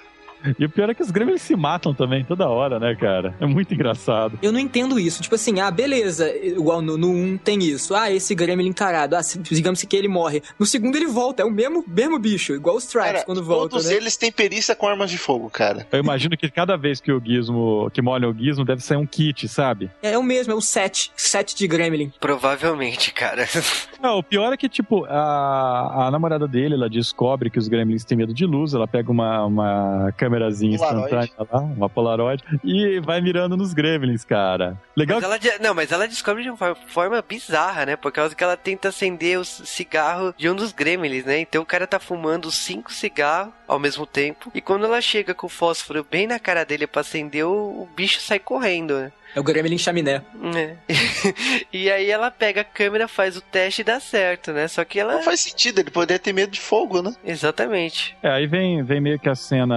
E 0.59 0.65
o 0.65 0.69
pior 0.69 0.89
é 0.89 0.93
que 0.93 1.01
os 1.01 1.11
gremlins 1.11 1.41
se 1.41 1.55
matam 1.55 1.93
também, 1.93 2.23
toda 2.23 2.47
hora, 2.47 2.79
né, 2.79 2.95
cara? 2.95 3.35
É 3.39 3.45
muito 3.45 3.73
engraçado. 3.73 4.37
Eu 4.41 4.51
não 4.51 4.59
entendo 4.59 4.99
isso. 4.99 5.21
Tipo 5.21 5.35
assim, 5.35 5.59
ah, 5.59 5.69
beleza, 5.71 6.29
igual 6.35 6.81
no, 6.81 6.97
no 6.97 7.09
1 7.11 7.37
tem 7.37 7.59
isso. 7.63 7.95
Ah, 7.95 8.11
esse 8.11 8.33
gremlin 8.35 8.67
encarado. 8.67 9.15
Ah, 9.15 9.23
se- 9.23 9.39
digamos 9.39 9.81
que 9.83 9.95
ele 9.95 10.07
morre. 10.07 10.41
No 10.59 10.65
segundo 10.65 10.95
ele 10.95 11.07
volta, 11.07 11.41
é 11.41 11.45
o 11.45 11.51
mesmo, 11.51 11.83
mesmo 11.87 12.17
bicho, 12.19 12.53
igual 12.53 12.75
os 12.75 12.83
Stripes 12.85 13.11
Cara, 13.11 13.25
quando 13.25 13.43
volta, 13.43 13.69
todos 13.71 13.85
né? 13.87 13.93
eles 13.95 14.15
têm 14.17 14.31
perícia 14.31 14.75
com 14.75 14.87
armas 14.87 15.09
de 15.09 15.17
fogo, 15.17 15.49
cara. 15.49 15.87
Eu 15.91 15.99
imagino 15.99 16.37
que 16.37 16.49
cada 16.49 16.75
vez 16.77 16.99
que 16.99 17.11
o 17.11 17.21
Gizmo... 17.23 17.89
Que 17.93 18.01
molha 18.01 18.29
o 18.29 18.33
Gizmo, 18.33 18.65
deve 18.65 18.81
sair 18.81 18.97
um 18.97 19.05
kit, 19.05 19.47
sabe? 19.47 19.89
É, 20.01 20.11
é 20.11 20.17
o 20.17 20.23
mesmo, 20.23 20.53
é 20.53 20.55
o 20.55 20.61
set. 20.61 21.11
Set 21.15 21.55
de 21.55 21.67
gremlin. 21.67 22.11
Provavelmente, 22.19 23.11
cara. 23.13 23.47
Não, 24.01 24.17
o 24.19 24.23
pior 24.23 24.53
é 24.53 24.57
que, 24.57 24.69
tipo, 24.69 25.05
a, 25.05 26.07
a 26.07 26.11
namorada 26.11 26.47
dele, 26.47 26.75
ela 26.75 26.89
descobre 26.89 27.49
que 27.49 27.57
os 27.59 27.67
gremlins 27.67 28.03
têm 28.05 28.17
medo 28.17 28.33
de 28.33 28.45
luz, 28.45 28.73
ela 28.73 28.87
pega 28.87 29.11
uma, 29.11 29.45
uma 29.45 30.11
câmerazinha 30.17 30.75
instantânea 30.75 31.29
lá, 31.51 31.59
uma 31.59 31.89
Polaroid, 31.89 32.43
e 32.63 32.99
vai 32.99 33.21
mirando 33.21 33.57
nos 33.57 33.73
gremlins, 33.73 34.23
cara. 34.23 34.77
Legal 34.95 35.19
Mas 35.21 35.45
ela, 35.45 35.57
não, 35.59 35.73
mas 35.73 35.91
ela 35.91 36.07
descobre 36.07 36.43
de 36.43 36.49
uma 36.49 36.57
for- 36.57 36.77
forma 36.87 37.21
bizarra, 37.21 37.85
né? 37.85 37.95
Por 37.95 38.11
causa 38.11 38.35
que 38.35 38.43
ela 38.43 38.57
tenta 38.57 38.89
acender 38.89 39.39
o 39.39 39.45
cigarro 39.45 40.33
de 40.37 40.49
um 40.49 40.55
dos 40.55 40.71
gremlins, 40.71 41.25
né? 41.25 41.39
Então 41.39 41.61
o 41.61 41.65
cara 41.65 41.87
tá 41.87 41.99
fumando 41.99 42.51
cinco 42.51 42.91
cigarros 42.91 43.53
ao 43.67 43.79
mesmo 43.79 44.05
tempo. 44.05 44.51
E 44.53 44.61
quando 44.61 44.85
ela 44.85 45.01
chega 45.01 45.33
com 45.33 45.47
o 45.47 45.49
fósforo 45.49 46.05
bem 46.09 46.27
na 46.27 46.39
cara 46.39 46.63
dele 46.65 46.87
pra 46.87 47.01
acender, 47.01 47.45
o, 47.45 47.51
o 47.83 47.89
bicho 47.95 48.19
sai 48.21 48.39
correndo, 48.39 48.95
né? 48.95 49.11
É 49.37 49.39
o 49.39 49.43
gremlin 49.43 49.77
chaminé. 49.77 50.23
É. 50.55 50.75
e 51.71 51.91
aí 51.91 52.09
ela 52.09 52.31
pega 52.31 52.61
a 52.61 52.63
câmera, 52.63 53.07
faz 53.07 53.37
o 53.37 53.41
teste 53.41 53.81
e 53.81 53.83
dá 53.83 53.99
certo, 53.99 54.51
né? 54.51 54.67
Só 54.67 54.83
que 54.83 54.99
ela. 54.99 55.13
Não 55.13 55.21
faz 55.21 55.41
sentido, 55.41 55.77
ele 55.79 55.91
poderia 55.91 56.17
ter 56.17 56.33
medo 56.33 56.51
de 56.51 56.59
fogo, 56.59 57.03
né? 57.03 57.13
Exatamente. 57.23 58.17
É, 58.23 58.31
aí 58.31 58.47
vem, 58.47 58.81
vem 58.83 58.99
meio 58.99 59.19
que 59.19 59.29
a 59.29 59.35
cena 59.35 59.75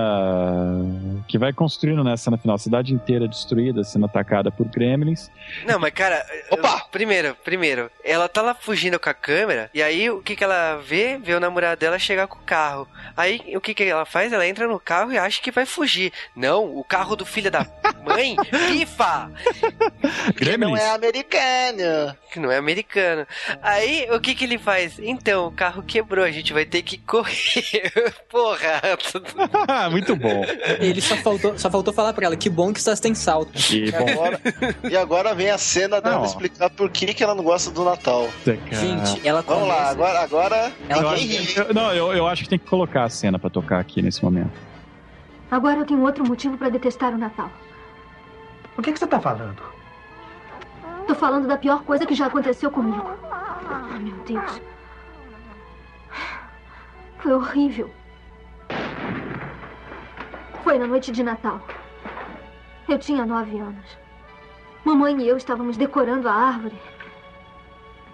que 1.29 1.37
vai 1.37 1.53
construindo, 1.53 2.03
né? 2.03 2.15
A 2.15 2.17
cena 2.17 2.39
final, 2.39 2.57
a 2.57 2.59
cidade 2.59 2.95
inteira 2.95 3.29
destruída, 3.29 3.85
sendo 3.85 4.07
atacada 4.07 4.51
por 4.51 4.67
gremlins. 4.67 5.31
Não, 5.67 5.79
mas 5.79 5.93
cara. 5.93 6.25
Opa! 6.51 6.69
eu- 6.85 6.91
Primeiro, 6.91 7.37
primeiro, 7.45 7.91
ela 8.03 8.29
tá 8.29 8.41
lá 8.43 8.55
fugindo 8.55 8.99
com 8.99 9.11
a 9.11 9.15
câmera, 9.15 9.71
e 9.75 9.83
aí 9.83 10.09
o 10.11 10.23
que 10.23 10.35
que 10.35 10.43
ela 10.45 10.77
vê? 10.79 11.19
Vê 11.19 11.35
o 11.35 11.41
namorado 11.41 11.79
dela 11.79 11.99
chegar 11.99 12.27
com 12.27 12.39
o 12.39 12.43
carro. 12.43 12.89
Aí 13.17 13.43
o 13.55 13.61
que 13.61 13.75
que 13.75 13.85
ela 13.85 14.07
faz? 14.07 14.33
Ela 14.33 14.47
entra 14.47 14.67
no 14.67 14.81
carro 14.81 15.13
e 15.13 15.19
acha 15.19 15.41
que 15.43 15.51
vai 15.51 15.67
fugir. 15.67 16.13
Não, 16.35 16.77
o 16.77 16.83
carro 16.83 17.15
do 17.15 17.27
filho 17.27 17.51
da 17.51 17.67
mãe 18.03 18.37
pifa! 18.69 19.31
Que 20.37 20.57
não 20.57 20.77
é 20.77 20.91
americano. 20.91 22.17
Que 22.33 22.39
não 22.41 22.51
é 22.51 22.57
americano. 22.59 23.27
Aí 23.63 24.07
o 24.11 24.21
que 24.21 24.35
que 24.35 24.45
ele 24.45 24.59
faz? 24.59 24.99
Então, 24.99 25.47
o 25.49 25.53
carro 25.53 25.83
quebrou, 25.83 26.25
a 26.25 26.31
gente 26.31 26.53
vai 26.53 26.65
ter 26.65 26.83
que 26.83 26.99
correr. 26.99 27.93
Porra! 28.31 28.81
Muito 29.91 30.15
bom. 30.17 30.45
Ele 30.79 31.01
só 31.01 31.17
faltou, 31.17 31.59
só 31.59 31.71
faltou 31.71 31.93
falar 31.93 32.13
pra 32.13 32.27
ela, 32.27 32.37
que 32.37 32.49
bom 32.49 32.73
que 32.73 32.79
estás 32.79 33.01
tem 33.01 33.15
salto. 33.15 33.53
E, 33.73 33.89
E 33.89 33.93
bom, 33.93 34.09
agora, 34.11 34.41
e 34.91 34.97
agora 34.97 35.35
vem 35.35 35.51
a 35.51 35.59
cena 35.59 36.01
dela 36.01 36.17
Não. 36.19 36.25
explicar 36.25 36.71
por 36.71 36.91
que, 36.91 37.13
que 37.15 37.23
ela 37.23 37.35
não 37.35 37.45
gosta 37.45 37.71
do 37.71 37.85
Natal. 37.85 38.29
Gente, 38.45 39.27
ela 39.27 39.43
Vamos 39.43 39.69
lá, 39.69 39.75
começa- 39.75 39.91
agora, 39.91 40.21
agora 40.21 40.73
Ela 40.89 41.19
Eu 41.19 41.65
eu- 41.69 41.75
não, 41.75 41.93
eu, 41.95 42.13
eu 42.13 42.27
acho 42.27 42.43
que 42.45 42.49
tem 42.49 42.59
que 42.59 42.67
colocar 42.67 43.05
a 43.05 43.09
cena 43.09 43.39
pra 43.39 43.51
tocar 43.51 43.79
aqui 43.81 44.01
nesse 44.03 44.23
momento. 44.23 44.53
Agora 45.51 45.79
eu 45.81 45.85
tenho 45.87 46.01
outro 46.03 46.25
motivo 46.27 46.57
para 46.57 46.69
detestar 46.69 47.13
o 47.13 47.19
Natal. 47.19 47.51
O 48.77 48.83
que, 48.83 48.93
que 48.93 48.99
você 48.99 49.07
tá 49.07 49.21
falando? 49.21 49.63
Tô 51.07 51.15
falando 51.15 51.47
da 51.47 51.57
pior 51.57 51.83
coisa 51.83 52.07
que 52.07 52.15
já 52.15 52.27
aconteceu 52.27 52.71
comigo. 52.71 53.11
Ai, 53.31 53.99
meu 53.99 54.17
Deus. 54.25 54.63
Foi 57.19 57.33
horrível. 57.33 57.91
Foi 60.63 60.79
na 60.79 60.87
noite 60.87 61.11
de 61.13 61.23
Natal. 61.23 61.61
Eu 62.89 62.99
tinha 62.99 63.27
nove 63.27 63.59
anos. 63.59 63.99
Mamãe 64.85 65.21
e 65.21 65.29
eu 65.29 65.37
estávamos 65.37 65.77
decorando 65.77 66.29
a 66.29 66.33
árvore, 66.33 66.81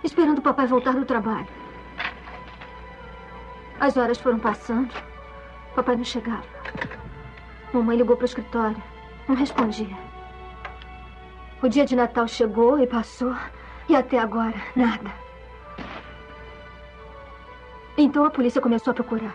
esperando 0.03 0.39
o 0.39 0.43
papai 0.43 0.67
voltar 0.67 0.95
do 0.95 1.05
trabalho. 1.05 1.47
As 3.79 3.97
horas 3.97 4.19
foram 4.19 4.39
passando. 4.39 4.93
Papai 5.75 5.97
não 5.97 6.05
chegava. 6.05 6.45
Mamãe 7.73 7.97
ligou 7.97 8.17
para 8.17 8.25
o 8.25 8.27
escritório. 8.27 8.83
Não 9.29 9.37
respondia. 9.37 10.06
O 11.67 11.69
dia 11.69 11.85
de 11.85 11.97
Natal 11.97 12.29
chegou 12.29 12.79
e 12.79 12.87
passou. 12.87 13.35
E 13.89 13.97
até 13.97 14.21
agora, 14.21 14.55
nada. 14.77 15.11
Então 17.99 18.25
a 18.25 18.31
polícia 18.31 18.61
começou 18.61 18.93
a 18.93 18.95
procurar. 18.95 19.35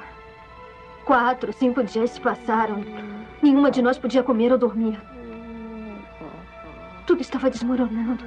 Quatro, 1.04 1.52
cinco 1.52 1.84
dias 1.84 2.12
se 2.12 2.22
passaram. 2.22 2.86
Nenhuma 3.42 3.70
de 3.70 3.82
nós 3.82 3.98
podia 3.98 4.24
comer 4.24 4.50
ou 4.50 4.58
dormir. 4.58 4.98
Tudo 7.06 7.20
estava 7.20 7.50
desmoronando. 7.50 8.24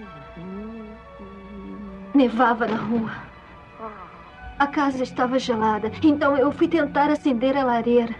Nevava 2.14 2.66
na 2.66 2.76
rua. 2.76 3.10
A 4.58 4.66
casa 4.66 5.02
estava 5.02 5.38
gelada, 5.38 5.90
então 6.02 6.36
eu 6.36 6.52
fui 6.52 6.68
tentar 6.68 7.10
acender 7.10 7.56
a 7.56 7.64
lareira. 7.64 8.14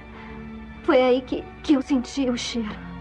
Foi 0.84 1.02
aí 1.02 1.20
que, 1.20 1.44
que 1.62 1.74
eu 1.74 1.82
senti 1.82 2.30
o 2.30 2.38
cheiro. 2.38 2.93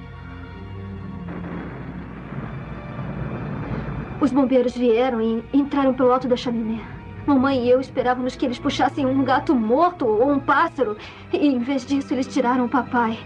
Os 4.24 4.32
bombeiros 4.32 4.74
vieram 4.78 5.20
e 5.20 5.44
entraram 5.52 5.94
pelo 5.94 6.14
alto 6.14 6.30
da 6.30 6.38
chaminé. 6.38 6.82
Mamãe 7.28 7.66
e 7.66 7.70
eu 7.70 7.82
esperávamos 7.82 8.38
que 8.38 8.46
eles 8.46 8.58
puxassem 8.58 9.06
um 9.06 9.22
gato 9.22 9.54
morto 9.54 10.08
ou 10.08 10.32
um 10.32 10.40
pássaro. 10.40 10.96
E 11.34 11.46
em 11.46 11.60
vez 11.60 11.86
disso, 11.86 12.14
eles 12.14 12.34
tiraram 12.34 12.64
o 12.64 12.70
papai. 12.70 13.20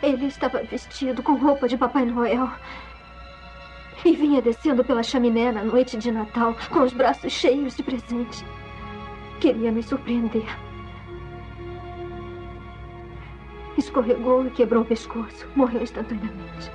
Ele 0.00 0.26
estava 0.26 0.62
vestido 0.62 1.20
com 1.20 1.32
roupa 1.32 1.66
de 1.66 1.76
Papai 1.76 2.04
Noel. 2.04 2.48
E 4.04 4.14
vinha 4.14 4.40
descendo 4.40 4.84
pela 4.84 5.02
chaminé 5.02 5.50
na 5.50 5.64
noite 5.64 5.96
de 5.96 6.12
Natal 6.12 6.54
com 6.70 6.78
os 6.78 6.92
braços 6.92 7.32
cheios 7.32 7.76
de 7.76 7.82
presente. 7.82 8.46
Queria 9.40 9.72
nos 9.72 9.86
surpreender. 9.86 10.67
Escorregou 13.78 14.44
e 14.44 14.50
quebrou 14.50 14.82
o 14.82 14.84
pescoço. 14.84 15.46
Morreu 15.54 15.82
instantaneamente. 15.82 16.70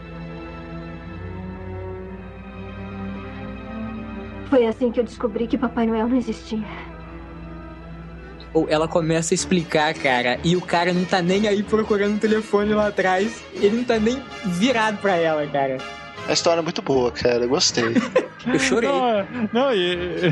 Foi 4.50 4.66
assim 4.66 4.92
que 4.92 5.00
eu 5.00 5.04
descobri 5.04 5.46
que 5.46 5.58
Papai 5.58 5.86
Noel 5.86 6.08
não 6.08 6.16
existia. 6.16 6.64
Ou 8.54 8.70
ela 8.70 8.88
começa 8.88 9.34
a 9.34 9.36
explicar, 9.36 9.94
cara, 9.96 10.40
e 10.44 10.56
o 10.56 10.62
cara 10.62 10.94
não 10.94 11.04
tá 11.04 11.22
nem 11.22 11.48
aí 11.48 11.62
procurando 11.64 12.16
o 12.16 12.20
telefone 12.20 12.74
lá 12.74 12.88
atrás. 12.88 13.44
Ele 13.54 13.78
não 13.78 13.84
tá 13.84 14.00
nem 14.00 14.22
virado 14.46 14.98
pra 15.00 15.16
ela, 15.16 15.46
cara. 15.48 15.80
A 16.28 16.34
história 16.34 16.60
é 16.60 16.64
muito 16.64 16.82
boa, 16.82 17.12
cara. 17.12 17.44
Eu 17.44 17.50
gostei. 17.50 17.84
Eu 18.46 18.60
chorei. 18.60 18.90
Não, 18.90 19.08
é- 19.08 19.26
não 19.54 19.74
e, 19.74 20.32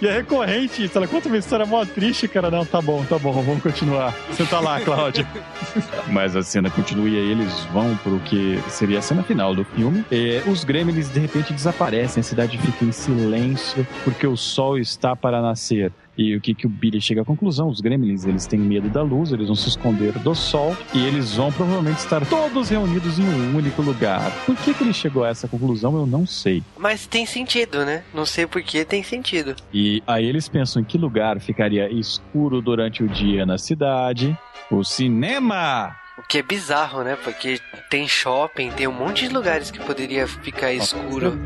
e 0.00 0.06
é 0.06 0.12
recorrente 0.18 0.84
isso. 0.84 0.96
Ela 0.96 1.08
conta 1.08 1.26
uma 1.28 1.38
história 1.38 1.66
mó 1.66 1.84
triste, 1.84 2.28
cara. 2.28 2.50
Não, 2.52 2.64
tá 2.64 2.80
bom, 2.80 3.04
tá 3.04 3.18
bom, 3.18 3.32
vamos 3.32 3.60
continuar. 3.62 4.14
Você 4.30 4.44
tá 4.44 4.60
lá, 4.60 4.80
Cláudia. 4.80 5.26
Mas 6.06 6.36
a 6.36 6.42
cena 6.42 6.70
continua 6.70 7.08
e 7.08 7.16
aí 7.16 7.30
eles 7.32 7.52
vão 7.72 7.96
pro 7.96 8.20
que 8.20 8.60
seria 8.68 9.00
a 9.00 9.02
cena 9.02 9.24
final 9.24 9.56
do 9.56 9.64
filme. 9.64 10.04
E 10.10 10.40
os 10.46 10.62
gremlins 10.62 11.10
de 11.10 11.18
repente 11.18 11.52
desaparecem, 11.52 12.20
a 12.20 12.24
cidade 12.24 12.56
fica 12.58 12.84
em 12.84 12.92
silêncio 12.92 13.84
porque 14.04 14.26
o 14.26 14.36
sol 14.36 14.78
está 14.78 15.16
para 15.16 15.42
nascer. 15.42 15.92
E 16.18 16.34
o 16.34 16.40
que, 16.40 16.52
que 16.52 16.66
o 16.66 16.68
Billy 16.68 17.00
chega 17.00 17.22
à 17.22 17.24
conclusão? 17.24 17.68
Os 17.68 17.80
gremlins, 17.80 18.24
eles 18.24 18.44
têm 18.44 18.58
medo 18.58 18.88
da 18.88 19.02
luz, 19.02 19.32
eles 19.32 19.46
vão 19.46 19.54
se 19.54 19.68
esconder 19.68 20.18
do 20.18 20.34
sol 20.34 20.76
e 20.92 21.06
eles 21.06 21.34
vão 21.34 21.52
provavelmente 21.52 21.98
estar 21.98 22.26
todos 22.26 22.68
reunidos 22.68 23.20
em 23.20 23.22
um 23.22 23.56
único 23.56 23.80
lugar. 23.80 24.32
Por 24.44 24.56
que, 24.56 24.74
que 24.74 24.82
ele 24.82 24.92
chegou 24.92 25.22
a 25.22 25.28
essa 25.28 25.46
conclusão, 25.46 25.96
eu 25.96 26.06
não 26.06 26.26
sei. 26.26 26.62
Mas 26.76 27.06
tem 27.06 27.24
sentido, 27.24 27.84
né? 27.84 28.02
Não 28.12 28.26
sei 28.26 28.46
porquê, 28.46 28.84
tem 28.84 29.02
sentido. 29.02 29.54
E 29.72 30.02
aí 30.06 30.24
eles 30.26 30.48
pensam 30.48 30.82
em 30.82 30.84
que 30.84 30.98
lugar 30.98 31.38
ficaria 31.40 31.88
escuro 31.88 32.60
durante 32.60 33.04
o 33.04 33.08
dia 33.08 33.46
na 33.46 33.56
cidade. 33.56 34.36
O 34.70 34.82
cinema! 34.82 35.94
O 36.18 36.22
que 36.28 36.38
é 36.38 36.42
bizarro, 36.42 37.02
né? 37.02 37.16
Porque 37.22 37.60
tem 37.88 38.08
shopping, 38.08 38.70
tem 38.70 38.88
um 38.88 38.92
monte 38.92 39.28
de 39.28 39.32
lugares 39.32 39.70
que 39.70 39.78
poderia 39.78 40.26
ficar 40.26 40.72
escuro. 40.72 41.38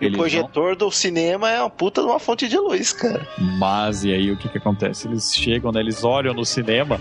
E 0.00 0.08
o 0.08 0.12
projetor 0.12 0.74
do 0.74 0.90
cinema 0.90 1.50
é 1.50 1.60
uma 1.60 1.70
puta 1.70 2.00
de 2.00 2.06
uma 2.08 2.18
fonte 2.18 2.48
de 2.48 2.56
luz, 2.58 2.92
cara. 2.92 3.26
Mas 3.58 4.04
e 4.04 4.12
aí 4.12 4.30
o 4.30 4.36
que 4.36 4.48
que 4.48 4.58
acontece? 4.58 5.06
Eles 5.06 5.34
chegam, 5.34 5.70
né? 5.70 5.80
Eles 5.80 6.02
olham 6.02 6.34
no 6.34 6.44
cinema 6.44 7.00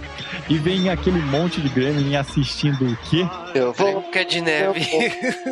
e 0.50 0.58
vem 0.58 0.90
aquele 0.90 1.20
monte 1.20 1.62
de 1.62 1.70
gremlin 1.70 2.16
assistindo 2.16 2.86
o 2.86 2.98
quê? 3.10 3.26
Eu 3.54 3.74
vou. 3.74 4.02
Branca 4.02 4.26
de 4.26 4.42
neve. 4.42 4.80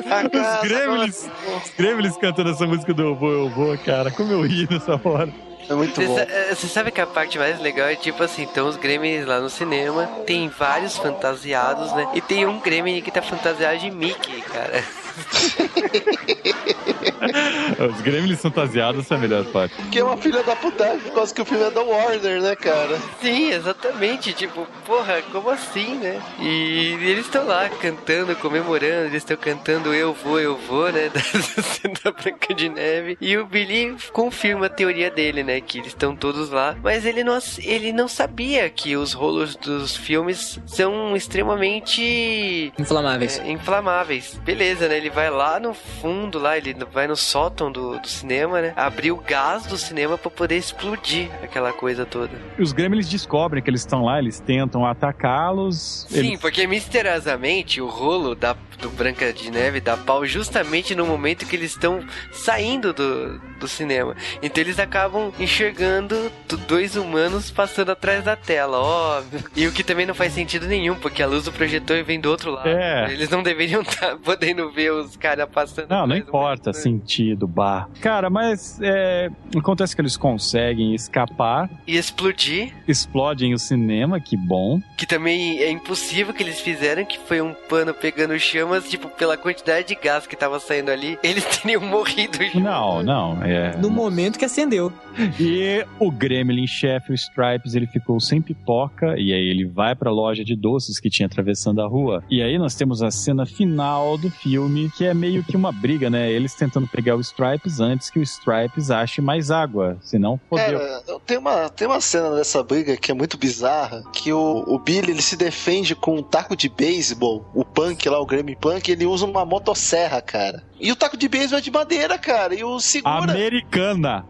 Os 0.03 0.69
gremlins, 0.69 1.29
os 1.63 1.69
gremlins 1.77 2.17
cantando 2.17 2.49
essa 2.49 2.65
música 2.65 2.93
do 2.93 3.01
Eu 3.01 3.15
Vou, 3.15 3.31
Eu 3.31 3.49
Vou, 3.49 3.77
cara. 3.77 4.11
Como 4.11 4.31
eu 4.31 4.41
ri 4.41 4.67
nessa 4.69 4.99
hora. 5.03 5.31
É 5.69 5.73
muito 5.73 5.95
Você 5.95 6.07
bom. 6.07 6.15
sa- 6.15 6.23
eh, 6.29 6.55
você 6.55 6.67
sabe 6.67 6.91
que 6.91 6.99
a 7.01 7.07
parte 7.07 7.37
mais 7.39 7.59
legal 7.59 7.87
é 7.87 7.95
tipo 7.95 8.21
assim, 8.23 8.43
então 8.43 8.67
os 8.67 8.75
gremlins 8.75 9.25
lá 9.25 9.39
no 9.39 9.49
cinema, 9.49 10.05
tem 10.25 10.49
vários 10.49 10.97
fantasiados, 10.97 11.91
né? 11.93 12.07
E 12.13 12.21
tem 12.21 12.45
um 12.45 12.59
gremlin 12.59 13.01
que 13.01 13.11
tá 13.11 13.21
fantasiado 13.21 13.77
de 13.79 13.89
Mickey, 13.91 14.41
cara. 14.41 14.83
Os 17.89 18.01
gremlins 18.01 18.41
fantasiados 18.41 19.05
essa 19.05 19.15
é 19.15 19.17
a 19.17 19.19
melhor 19.19 19.45
parte. 19.45 19.75
Que 19.91 19.99
é 19.99 20.03
uma 20.03 20.17
filha 20.17 20.43
da 20.43 20.55
putagem, 20.55 20.99
por 20.99 21.13
causa 21.13 21.33
que 21.33 21.41
o 21.41 21.45
filme 21.45 21.63
é 21.63 21.71
da 21.71 21.81
Warner, 21.81 22.41
né, 22.41 22.55
cara? 22.55 22.97
Sim, 23.21 23.51
exatamente. 23.51 24.33
Tipo, 24.33 24.67
porra, 24.85 25.21
como 25.31 25.49
assim, 25.49 25.95
né? 25.95 26.21
E 26.39 26.93
eles 27.01 27.25
estão 27.25 27.45
lá 27.45 27.69
cantando, 27.69 28.35
comemorando, 28.35 29.05
eles 29.07 29.23
estão 29.23 29.37
cantando 29.37 29.93
Eu 29.93 30.13
Vou, 30.13 30.39
Eu 30.39 30.57
Vou, 30.57 30.91
né? 30.91 31.09
Da 31.13 31.21
cena 31.63 31.93
da 32.03 32.11
Branca 32.11 32.53
de 32.53 32.69
Neve. 32.69 33.17
E 33.19 33.37
o 33.37 33.45
Billy 33.45 33.95
confirma 34.11 34.67
a 34.67 34.69
teoria 34.69 35.09
dele, 35.11 35.43
né? 35.43 35.61
Que 35.61 35.79
eles 35.79 35.87
estão 35.89 36.15
todos 36.15 36.49
lá. 36.49 36.75
Mas 36.81 37.05
ele 37.05 37.23
não, 37.23 37.37
ele 37.59 37.93
não 37.93 38.07
sabia 38.07 38.69
que 38.69 38.95
os 38.95 39.13
rolos 39.13 39.55
dos 39.55 39.95
filmes 39.95 40.59
são 40.65 41.15
extremamente 41.15 42.73
Inflamáveis. 42.77 43.39
é, 43.39 43.51
inflamáveis. 43.51 44.39
Beleza, 44.43 44.87
né? 44.87 44.97
Ele 45.03 45.09
vai 45.09 45.29
lá 45.29 45.59
no 45.59 45.73
fundo, 45.73 46.39
lá, 46.39 46.57
ele 46.57 46.73
vai 46.93 47.07
no 47.07 47.15
sótão 47.17 47.69
do, 47.69 47.99
do 47.99 48.07
cinema, 48.07 48.61
né? 48.61 48.71
Abrir 48.73 49.11
o 49.11 49.17
gás 49.17 49.65
do 49.65 49.77
cinema 49.77 50.17
pra 50.17 50.31
poder 50.31 50.55
explodir 50.57 51.29
aquela 51.43 51.73
coisa 51.73 52.05
toda. 52.05 52.31
Os 52.57 52.71
gremlins 52.71 53.09
descobrem 53.09 53.61
que 53.61 53.69
eles 53.69 53.81
estão 53.81 54.05
lá, 54.05 54.17
eles 54.17 54.39
tentam 54.39 54.85
atacá-los. 54.85 56.05
Sim, 56.09 56.19
eles- 56.19 56.39
porque 56.39 56.65
misteriosamente 56.65 57.81
o 57.81 57.87
rolo 57.87 58.33
da, 58.33 58.55
do 58.79 58.89
Branca 58.91 59.33
de 59.33 59.51
Neve 59.51 59.81
dá 59.81 59.97
pau 59.97 60.25
justamente 60.25 60.95
no 60.95 61.05
momento 61.05 61.45
que 61.45 61.55
eles 61.57 61.71
estão 61.71 62.01
saindo 62.31 62.93
do, 62.93 63.41
do 63.63 63.67
cinema. 63.67 64.15
Então 64.41 64.61
eles 64.63 64.77
acabam 64.79 65.31
enxergando 65.39 66.31
do- 66.47 66.57
dois 66.57 66.95
humanos 66.95 67.49
passando 67.51 67.91
atrás 67.91 68.23
da 68.23 68.35
tela, 68.35 68.77
óbvio. 68.79 69.43
E 69.55 69.65
o 69.67 69.71
que 69.71 69.83
também 69.83 70.05
não 70.05 70.13
faz 70.13 70.33
sentido 70.33 70.67
nenhum, 70.67 70.95
porque 70.95 71.23
a 71.23 71.27
luz 71.27 71.45
do 71.45 71.51
projetor 71.51 72.03
vem 72.03 72.19
do 72.19 72.29
outro 72.29 72.51
lado. 72.51 72.67
É. 72.69 73.11
Eles 73.11 73.29
não 73.29 73.41
deveriam 73.43 73.81
estar 73.81 74.17
podendo 74.23 74.71
ver 74.71 74.91
os 74.91 75.15
caras 75.15 75.47
passando. 75.51 75.89
Não, 75.89 76.05
não 76.07 76.15
importa, 76.15 76.73
sentido, 76.73 77.47
bar. 77.47 77.89
Cara, 78.01 78.29
mas 78.29 78.79
é, 78.81 79.29
acontece 79.57 79.95
que 79.95 80.01
eles 80.01 80.17
conseguem 80.17 80.93
escapar, 80.93 81.69
E 81.87 81.97
explodir, 81.97 82.73
explodem 82.87 83.53
o 83.53 83.59
cinema, 83.59 84.19
que 84.19 84.35
bom. 84.35 84.81
que 84.97 85.05
também 85.05 85.59
é 85.59 85.69
impossível 85.69 86.33
que 86.33 86.43
eles 86.43 86.59
fizeram, 86.59 87.05
que 87.05 87.17
foi 87.19 87.41
um 87.41 87.53
pano 87.69 87.93
pegando 87.93 88.37
chamas, 88.39 88.89
tipo, 88.89 89.07
pela 89.09 89.37
quantidade 89.37 89.87
de 89.87 89.95
gás 89.95 90.25
que 90.27 90.35
tava 90.35 90.59
saindo 90.59 90.91
ali, 90.91 91.17
eles 91.23 91.43
teriam 91.61 91.81
morrido 91.81 92.37
junto. 92.43 92.59
Não, 92.59 93.03
não, 93.03 93.43
é. 93.43 93.52
No 93.77 93.89
momento 93.89 94.37
que 94.37 94.45
acendeu. 94.45 94.91
E 95.39 95.85
o 95.99 96.11
Gremlin 96.11 96.67
chefe, 96.67 97.11
o 97.11 97.15
Stripes, 97.15 97.75
ele 97.75 97.87
ficou 97.87 98.19
sem 98.19 98.41
pipoca 98.41 99.15
e 99.17 99.33
aí 99.33 99.47
ele 99.47 99.65
vai 99.65 99.95
pra 99.95 100.11
loja 100.11 100.43
de 100.43 100.55
doces 100.55 100.99
que 100.99 101.09
tinha 101.09 101.27
atravessando 101.27 101.81
a 101.81 101.87
rua. 101.87 102.23
E 102.29 102.41
aí 102.41 102.57
nós 102.57 102.75
temos 102.75 103.01
a 103.01 103.11
cena 103.11 103.45
final 103.45 104.17
do 104.17 104.29
filme, 104.29 104.89
que 104.97 105.05
é 105.05 105.13
meio 105.13 105.43
que 105.43 105.55
uma 105.55 105.71
briga, 105.71 106.09
né? 106.09 106.31
Eles 106.31 106.55
tentando 106.55 106.87
pegar 106.87 107.15
o 107.15 107.21
Stripes 107.21 107.79
antes 107.79 108.09
que 108.09 108.19
o 108.19 108.23
Stripes 108.23 108.89
ache 108.89 109.21
mais 109.21 109.51
água, 109.51 109.97
senão 110.01 110.39
fodeu. 110.49 110.79
Cara, 110.79 111.03
tem 111.25 111.37
uma, 111.37 111.69
tem 111.69 111.87
uma 111.87 112.01
cena 112.01 112.35
dessa 112.35 112.63
briga 112.63 112.97
que 112.97 113.11
é 113.11 113.13
muito 113.13 113.37
bizarra, 113.37 114.03
que 114.11 114.31
o, 114.33 114.63
o 114.67 114.79
Billy 114.79 115.11
ele 115.11 115.21
se 115.21 115.35
defende 115.35 115.95
com 115.95 116.17
um 116.17 116.23
taco 116.23 116.55
de 116.55 116.69
beisebol, 116.69 117.45
o 117.53 117.63
Punk 117.63 118.07
lá, 118.09 118.19
o 118.19 118.25
Grammy 118.25 118.55
Punk, 118.55 118.89
ele 118.89 119.05
usa 119.05 119.25
uma 119.25 119.45
motosserra, 119.45 120.21
cara. 120.21 120.63
E 120.83 120.91
o 120.91 120.97
taco 120.97 121.15
de 121.15 121.29
beisebol 121.29 121.59
é 121.59 121.61
de 121.61 121.71
madeira, 121.71 122.17
cara, 122.17 122.53
e 122.53 122.61
o 122.61 122.77
segura... 122.77 123.31
Americana! 123.31 124.25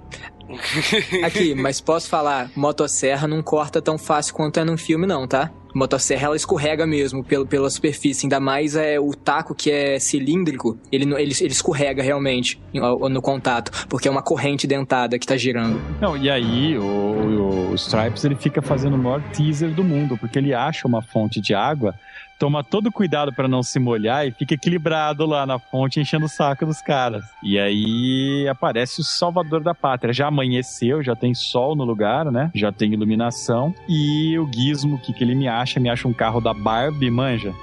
Aqui, 1.25 1.55
mas 1.55 1.81
posso 1.81 2.07
falar, 2.07 2.51
motosserra 2.55 3.27
não 3.27 3.41
corta 3.41 3.81
tão 3.81 3.97
fácil 3.97 4.35
quanto 4.35 4.59
é 4.59 4.63
num 4.63 4.77
filme, 4.77 5.07
não, 5.07 5.27
tá? 5.27 5.49
A 5.73 5.79
motosserra 5.79 6.27
ela 6.27 6.35
escorrega 6.35 6.85
mesmo 6.85 7.23
pelo, 7.23 7.47
pela 7.47 7.67
superfície, 7.71 8.27
ainda 8.27 8.39
mais 8.39 8.75
é 8.75 8.99
o 8.99 9.15
taco 9.15 9.55
que 9.55 9.71
é 9.71 9.97
cilíndrico, 9.97 10.77
ele, 10.91 11.05
ele, 11.15 11.33
ele 11.41 11.51
escorrega 11.51 12.03
realmente 12.03 12.61
no, 12.71 13.09
no 13.09 13.19
contato, 13.19 13.87
porque 13.87 14.07
é 14.07 14.11
uma 14.11 14.21
corrente 14.21 14.67
dentada 14.67 15.17
que 15.17 15.25
tá 15.25 15.35
girando. 15.35 15.81
Não, 15.99 16.15
e 16.15 16.29
aí 16.29 16.77
o, 16.77 16.83
o, 16.83 17.71
o 17.71 17.75
Stripes 17.75 18.23
ele 18.25 18.35
fica 18.35 18.61
fazendo 18.61 18.93
o 18.93 18.99
maior 18.99 19.23
teaser 19.31 19.71
do 19.73 19.83
mundo, 19.83 20.15
porque 20.19 20.37
ele 20.37 20.53
acha 20.53 20.87
uma 20.87 21.01
fonte 21.01 21.41
de 21.41 21.55
água 21.55 21.95
toma 22.39 22.63
todo 22.63 22.91
cuidado 22.91 23.33
para 23.33 23.47
não 23.47 23.63
se 23.63 23.79
molhar 23.79 24.27
e 24.27 24.31
fica 24.31 24.53
equilibrado 24.53 25.25
lá 25.25 25.45
na 25.45 25.59
fonte, 25.59 25.99
enchendo 25.99 26.25
o 26.25 26.29
saco 26.29 26.65
dos 26.65 26.81
caras. 26.81 27.23
E 27.43 27.59
aí 27.59 28.47
aparece 28.47 29.01
o 29.01 29.03
salvador 29.03 29.61
da 29.61 29.73
pátria. 29.73 30.13
Já 30.13 30.27
amanheceu, 30.27 31.03
já 31.03 31.15
tem 31.15 31.33
sol 31.33 31.75
no 31.75 31.83
lugar, 31.83 32.31
né? 32.31 32.51
Já 32.53 32.71
tem 32.71 32.93
iluminação. 32.93 33.73
E 33.87 34.37
o 34.37 34.49
Gizmo, 34.51 34.95
o 34.95 34.99
que, 34.99 35.13
que 35.13 35.23
ele 35.23 35.35
me 35.35 35.47
acha? 35.47 35.79
Me 35.79 35.89
acha 35.89 36.07
um 36.07 36.13
carro 36.13 36.39
da 36.39 36.53
Barbie, 36.53 37.09
manja. 37.09 37.53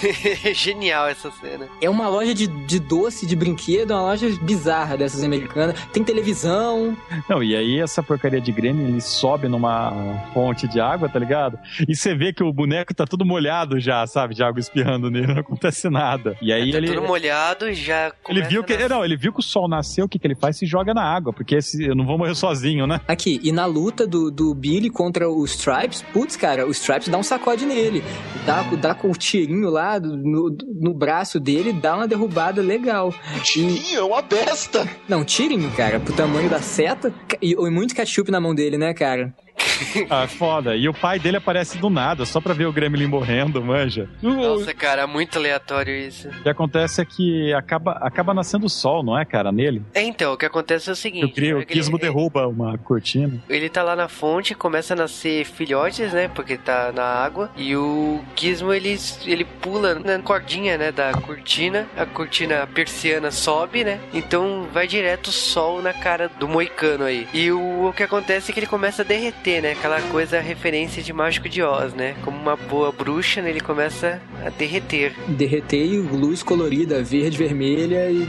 Genial 0.54 1.08
essa 1.08 1.30
cena. 1.30 1.66
É 1.80 1.88
uma 1.88 2.08
loja 2.08 2.34
de, 2.34 2.46
de 2.46 2.78
doce, 2.78 3.26
de 3.26 3.36
brinquedo, 3.36 3.92
uma 3.92 4.02
loja 4.02 4.28
bizarra 4.42 4.96
dessas 4.96 5.22
americanas. 5.22 5.80
Tem 5.92 6.02
televisão. 6.02 6.96
Não, 7.28 7.42
e 7.42 7.54
aí 7.54 7.80
essa 7.80 8.02
porcaria 8.02 8.40
de 8.40 8.52
Grêmio, 8.52 8.86
ele 8.86 9.00
sobe 9.00 9.48
numa 9.48 9.92
fonte 10.32 10.68
de 10.68 10.80
água, 10.80 11.08
tá 11.08 11.18
ligado? 11.18 11.58
E 11.88 11.94
você 11.94 12.14
vê 12.14 12.32
que 12.32 12.42
o 12.42 12.52
boneco 12.52 12.94
tá 12.94 13.06
tudo 13.06 13.24
molhado 13.24 13.80
já, 13.80 14.06
sabe? 14.14 14.34
De 14.34 14.42
água 14.42 14.58
espirrando 14.60 15.10
nele, 15.10 15.26
não 15.26 15.40
acontece 15.40 15.90
nada. 15.90 16.36
E 16.40 16.52
aí 16.52 16.70
tá 16.70 16.78
ele. 16.78 16.86
tudo 16.88 17.02
molhado 17.02 17.68
e 17.68 17.74
já 17.74 18.12
Ele 18.28 18.42
viu 18.42 18.64
que. 18.64 18.72
a- 18.72 18.88
Não, 18.88 19.04
ele 19.04 19.16
viu 19.16 19.32
que 19.32 19.40
o 19.40 19.42
sol 19.42 19.68
nasceu, 19.68 20.06
o 20.06 20.08
que, 20.08 20.18
que 20.18 20.26
ele 20.26 20.34
faz? 20.34 20.56
Se 20.56 20.66
joga 20.66 20.94
na 20.94 21.02
água, 21.02 21.32
porque 21.32 21.56
esse, 21.56 21.84
eu 21.84 21.94
não 21.94 22.06
vou 22.06 22.16
morrer 22.16 22.34
sozinho, 22.34 22.86
né? 22.86 23.00
Aqui, 23.08 23.40
e 23.42 23.50
na 23.52 23.66
luta 23.66 24.06
do, 24.06 24.30
do 24.30 24.54
Billy 24.54 24.88
contra 24.90 25.28
o 25.28 25.44
Stripes, 25.44 26.02
putz, 26.12 26.36
cara, 26.36 26.66
o 26.66 26.70
Stripes 26.70 27.08
dá 27.08 27.18
um 27.18 27.22
sacode 27.22 27.66
nele. 27.66 28.02
Dá, 28.46 28.62
dá 28.80 28.94
com 28.94 29.10
o 29.10 29.14
tirinho 29.14 29.68
lá 29.70 29.98
no, 29.98 30.56
no 30.80 30.94
braço 30.94 31.40
dele, 31.40 31.72
dá 31.72 31.96
uma 31.96 32.06
derrubada 32.08 32.62
legal. 32.62 33.12
Tirinho, 33.42 33.98
é 33.98 34.02
uma 34.02 34.22
besta. 34.22 34.88
Não, 35.08 35.24
tirinho, 35.24 35.70
cara, 35.72 35.98
pro 36.00 36.14
tamanho 36.14 36.48
da 36.48 36.60
seta. 36.60 37.12
E, 37.42 37.52
e 37.52 37.70
muito 37.70 37.94
ketchup 37.94 38.30
na 38.30 38.40
mão 38.40 38.54
dele, 38.54 38.78
né, 38.78 38.92
cara? 38.94 39.34
Ah, 40.10 40.26
foda. 40.26 40.76
E 40.76 40.88
o 40.88 40.94
pai 40.94 41.18
dele 41.18 41.36
aparece 41.36 41.78
do 41.78 41.88
nada, 41.90 42.24
só 42.24 42.40
pra 42.40 42.52
ver 42.54 42.66
o 42.66 42.72
Gremlin 42.72 43.06
morrendo, 43.06 43.62
manja. 43.62 44.08
O- 44.22 44.28
Nossa, 44.30 44.72
cara, 44.74 45.06
muito 45.06 45.38
aleatório 45.38 45.94
isso. 45.94 46.28
O 46.28 46.42
que 46.42 46.48
acontece 46.48 47.00
é 47.00 47.04
que 47.04 47.52
acaba, 47.54 47.92
acaba 48.00 48.34
nascendo 48.34 48.68
sol, 48.68 49.02
não 49.02 49.18
é, 49.18 49.24
cara, 49.24 49.50
nele? 49.52 49.82
É, 49.94 50.02
então, 50.02 50.32
o 50.32 50.36
que 50.36 50.44
acontece 50.46 50.88
é 50.90 50.92
o 50.92 50.96
seguinte. 50.96 51.22
Eu 51.22 51.28
queria, 51.30 51.54
né, 51.54 51.58
o 51.60 51.62
ele- 51.62 51.74
Gizmo 51.74 51.98
derruba 51.98 52.46
uma 52.48 52.76
cortina. 52.78 53.42
Ele 53.48 53.68
tá 53.68 53.82
lá 53.82 53.94
na 53.96 54.08
fonte, 54.08 54.54
começa 54.54 54.94
a 54.94 54.96
nascer 54.96 55.44
filhotes, 55.44 56.12
né? 56.12 56.28
Porque 56.34 56.56
tá 56.56 56.92
na 56.94 57.04
água. 57.04 57.50
E 57.56 57.74
o 57.76 58.20
Gizmo, 58.36 58.72
ele, 58.72 58.96
ele 59.26 59.44
pula 59.44 59.94
na 59.96 60.18
cordinha, 60.18 60.76
né? 60.78 60.92
Da 60.92 61.12
cortina. 61.12 61.86
A 61.96 62.06
cortina 62.06 62.66
persiana 62.66 63.30
sobe, 63.30 63.84
né? 63.84 64.00
Então 64.12 64.66
vai 64.72 64.86
direto 64.86 65.28
o 65.28 65.32
sol 65.32 65.80
na 65.82 65.92
cara 65.92 66.28
do 66.38 66.46
moicano 66.48 67.04
aí. 67.04 67.26
E 67.32 67.50
o, 67.50 67.88
o 67.88 67.92
que 67.92 68.02
acontece 68.02 68.50
é 68.50 68.54
que 68.54 68.60
ele 68.60 68.66
começa 68.66 69.02
a 69.02 69.04
derreter, 69.04 69.62
né? 69.64 69.72
Aquela 69.72 70.00
coisa, 70.02 70.38
referência 70.40 71.02
de 71.02 71.10
Mágico 71.10 71.48
de 71.48 71.62
Oz, 71.62 71.94
né? 71.94 72.14
Como 72.22 72.38
uma 72.38 72.54
boa 72.54 72.92
bruxa, 72.92 73.40
né, 73.40 73.48
ele 73.48 73.60
começa 73.60 74.20
a 74.44 74.50
derreter. 74.50 75.14
Derreter 75.26 75.86
e 75.86 75.98
luz 75.98 76.42
colorida, 76.42 77.02
verde, 77.02 77.38
vermelha 77.38 78.10
e. 78.10 78.28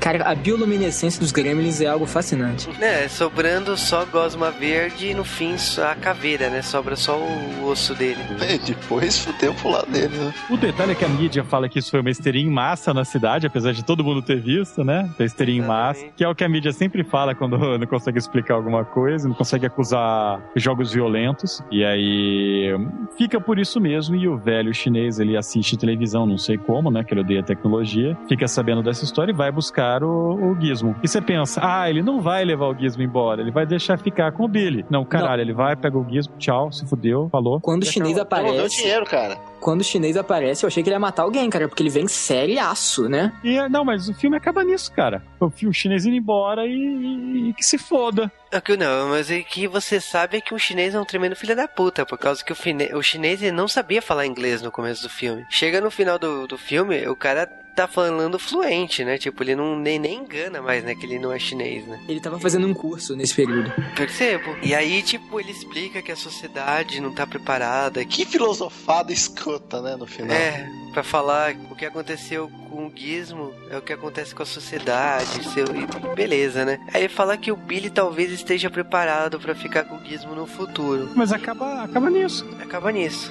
Cara, 0.00 0.24
a 0.24 0.34
bioluminescência 0.36 1.18
dos 1.18 1.32
gremlins 1.32 1.80
é 1.80 1.86
algo 1.86 2.06
fascinante. 2.06 2.68
Né, 2.78 3.08
sobrando 3.08 3.76
só 3.76 4.04
gosma 4.04 4.52
verde 4.52 5.08
e 5.08 5.14
no 5.14 5.24
fim 5.24 5.58
só 5.58 5.90
a 5.90 5.94
caveira, 5.96 6.48
né? 6.48 6.62
Sobra 6.62 6.94
só 6.94 7.18
o 7.18 7.66
osso 7.66 7.94
dele. 7.94 8.20
E 8.48 8.58
depois 8.58 9.18
fudeu 9.18 9.52
pro 9.54 9.70
lado 9.70 9.90
dele, 9.90 10.16
né? 10.16 10.32
O 10.48 10.56
detalhe 10.56 10.92
é 10.92 10.94
que 10.94 11.04
a 11.04 11.08
mídia 11.08 11.42
fala 11.42 11.68
que 11.68 11.80
isso 11.80 11.90
foi 11.90 12.00
uma 12.00 12.10
histeria 12.10 12.42
em 12.42 12.50
massa 12.50 12.94
na 12.94 13.04
cidade, 13.04 13.48
apesar 13.48 13.72
de 13.72 13.84
todo 13.84 14.04
mundo 14.04 14.22
ter 14.22 14.40
visto, 14.40 14.84
né? 14.84 15.10
Da 15.18 15.24
histeria 15.24 15.56
em 15.56 15.66
massa, 15.66 16.06
que 16.16 16.22
é 16.22 16.28
o 16.28 16.34
que 16.34 16.44
a 16.44 16.48
mídia 16.48 16.72
sempre 16.72 17.02
fala 17.02 17.34
quando 17.34 17.56
não 17.78 17.86
consegue 17.86 18.18
explicar 18.18 18.54
alguma 18.54 18.84
coisa, 18.84 19.26
não 19.26 19.34
consegue 19.34 19.66
acusar 19.66 20.35
jogos 20.54 20.92
violentos. 20.92 21.62
E 21.70 21.84
aí 21.84 22.74
fica 23.16 23.40
por 23.40 23.58
isso 23.58 23.80
mesmo. 23.80 24.16
E 24.16 24.28
o 24.28 24.36
velho 24.36 24.72
chinês, 24.74 25.18
ele 25.18 25.36
assiste 25.36 25.76
televisão, 25.76 26.26
não 26.26 26.38
sei 26.38 26.56
como, 26.58 26.90
né? 26.90 27.04
Que 27.04 27.14
ele 27.14 27.20
odeia 27.20 27.42
tecnologia, 27.42 28.16
fica 28.28 28.46
sabendo 28.46 28.82
dessa 28.82 29.04
história 29.04 29.32
e 29.32 29.34
vai 29.34 29.50
buscar 29.50 30.02
o, 30.02 30.34
o 30.34 30.60
Gizmo. 30.60 30.96
E 31.02 31.08
você 31.08 31.20
pensa, 31.20 31.60
ah, 31.62 31.88
ele 31.88 32.02
não 32.02 32.20
vai 32.20 32.44
levar 32.44 32.66
o 32.66 32.74
Gizmo 32.74 33.02
embora, 33.02 33.40
ele 33.40 33.50
vai 33.50 33.66
deixar 33.66 33.98
ficar 33.98 34.32
com 34.32 34.44
o 34.44 34.48
Billy. 34.48 34.84
Não, 34.90 35.04
caralho, 35.04 35.42
ele 35.42 35.52
vai, 35.52 35.76
pega 35.76 35.98
o 35.98 36.06
Gizmo, 36.08 36.34
tchau, 36.38 36.70
se 36.72 36.86
fudeu, 36.86 37.28
falou. 37.30 37.60
Quando 37.60 37.82
o 37.82 37.86
chinês 37.86 38.18
acabou. 38.18 38.36
Devolveu 38.36 38.66
aparece. 38.66 38.82
dinheiro, 38.82 39.06
cara. 39.06 39.38
Quando 39.60 39.80
o 39.80 39.84
chinês 39.84 40.16
aparece, 40.16 40.64
eu 40.64 40.68
achei 40.68 40.82
que 40.82 40.88
ele 40.88 40.94
ia 40.96 41.00
matar 41.00 41.22
alguém, 41.22 41.48
cara, 41.50 41.68
porque 41.68 41.82
ele 41.82 41.90
vem 41.90 42.06
seriaço, 42.06 43.08
né? 43.08 43.32
E, 43.42 43.68
não, 43.68 43.84
mas 43.84 44.08
o 44.08 44.14
filme 44.14 44.36
acaba 44.36 44.62
nisso, 44.62 44.92
cara. 44.92 45.22
O 45.40 45.50
filme 45.50 45.74
chinês 45.74 46.04
indo 46.06 46.16
embora 46.16 46.66
e, 46.66 46.70
e- 46.72 47.48
e 47.50 47.52
que 47.54 47.64
se 47.64 47.78
foda. 47.78 48.30
É 48.52 48.60
que 48.60 48.76
não, 48.76 49.08
mas 49.10 49.28
o 49.30 49.42
que 49.44 49.66
você 49.66 50.00
sabe 50.00 50.38
é 50.38 50.40
que 50.40 50.54
o 50.54 50.58
chinês 50.58 50.94
é 50.94 51.00
um 51.00 51.04
tremendo 51.04 51.34
filho 51.36 51.56
da 51.56 51.66
puta, 51.66 52.06
por 52.06 52.16
causa 52.18 52.44
que 52.44 52.52
o, 52.52 52.56
fine- 52.56 52.94
o 52.94 53.02
chinês 53.02 53.40
não 53.52 53.66
sabia 53.68 54.00
falar 54.00 54.26
inglês 54.26 54.62
no 54.62 54.70
começo 54.70 55.02
do 55.02 55.08
filme. 55.10 55.44
Chega 55.50 55.80
no 55.80 55.90
final 55.90 56.18
do, 56.18 56.46
do 56.46 56.56
filme, 56.56 57.06
o 57.08 57.16
cara 57.16 57.48
tá 57.76 57.86
falando 57.86 58.38
fluente, 58.38 59.04
né? 59.04 59.18
Tipo, 59.18 59.42
ele 59.42 59.54
não 59.54 59.78
nem, 59.78 59.98
nem 59.98 60.20
engana 60.20 60.62
mais, 60.62 60.82
né? 60.82 60.94
Que 60.94 61.04
ele 61.04 61.18
não 61.18 61.30
é 61.30 61.38
chinês, 61.38 61.86
né? 61.86 62.00
Ele 62.08 62.20
tava 62.20 62.40
fazendo 62.40 62.66
um 62.66 62.72
curso 62.72 63.14
nesse 63.14 63.34
período. 63.34 63.70
Percebo. 63.94 64.56
E 64.62 64.74
aí, 64.74 65.02
tipo, 65.02 65.38
ele 65.38 65.52
explica 65.52 66.00
que 66.00 66.10
a 66.10 66.16
sociedade 66.16 67.00
não 67.00 67.12
tá 67.12 67.26
preparada, 67.26 68.02
que 68.04 68.24
filosofada 68.24 69.12
escrota, 69.12 69.82
né, 69.82 69.94
no 69.94 70.06
final. 70.06 70.34
é, 70.34 70.66
pra 70.94 71.02
falar 71.02 71.54
o 71.70 71.76
que 71.76 71.84
aconteceu 71.84 72.50
com 72.70 72.86
o 72.86 72.92
Gizmo 72.94 73.52
é 73.70 73.76
o 73.76 73.82
que 73.82 73.92
acontece 73.92 74.34
com 74.34 74.42
a 74.42 74.46
sociedade, 74.46 75.44
seu, 75.52 75.66
e 75.66 76.14
beleza, 76.14 76.64
né? 76.64 76.80
Aí 76.94 77.02
ele 77.02 77.08
fala 77.12 77.36
que 77.36 77.52
o 77.52 77.56
Billy 77.56 77.90
talvez 77.90 78.32
esteja 78.32 78.70
preparado 78.70 79.38
pra 79.38 79.54
ficar 79.54 79.84
com 79.84 79.96
o 79.96 80.04
Gizmo 80.04 80.34
no 80.34 80.46
futuro. 80.46 81.10
Mas 81.14 81.30
acaba, 81.30 81.82
acaba 81.82 82.08
nisso. 82.08 82.46
Acaba 82.58 82.90
nisso. 82.90 83.30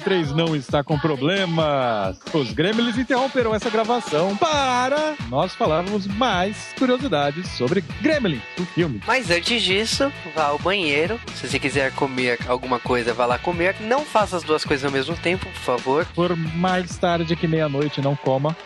3 0.00 0.32
não 0.32 0.54
está 0.56 0.82
com 0.82 0.98
problemas. 0.98 2.18
Os 2.32 2.52
gremlins 2.52 2.96
interromperam 2.98 3.54
essa 3.54 3.70
gravação 3.70 4.36
para 4.36 5.14
nós 5.28 5.54
falarmos 5.54 6.06
mais 6.06 6.74
curiosidades 6.78 7.48
sobre 7.50 7.82
Gremlin, 8.00 8.40
o 8.58 8.64
filme. 8.64 9.00
Mas 9.06 9.30
antes 9.30 9.62
disso, 9.62 10.12
vá 10.34 10.46
ao 10.46 10.58
banheiro. 10.58 11.20
Se 11.34 11.48
você 11.48 11.58
quiser 11.58 11.92
comer 11.92 12.38
alguma 12.46 12.78
coisa, 12.78 13.12
vá 13.12 13.26
lá 13.26 13.38
comer. 13.38 13.76
Não 13.80 14.04
faça 14.04 14.36
as 14.36 14.42
duas 14.42 14.64
coisas 14.64 14.84
ao 14.84 14.90
mesmo 14.90 15.16
tempo, 15.16 15.46
por 15.46 15.60
favor. 15.60 16.06
Por 16.14 16.36
mais 16.36 16.96
tarde 16.98 17.36
que 17.36 17.46
meia-noite, 17.46 18.00
não 18.00 18.16
coma. 18.16 18.56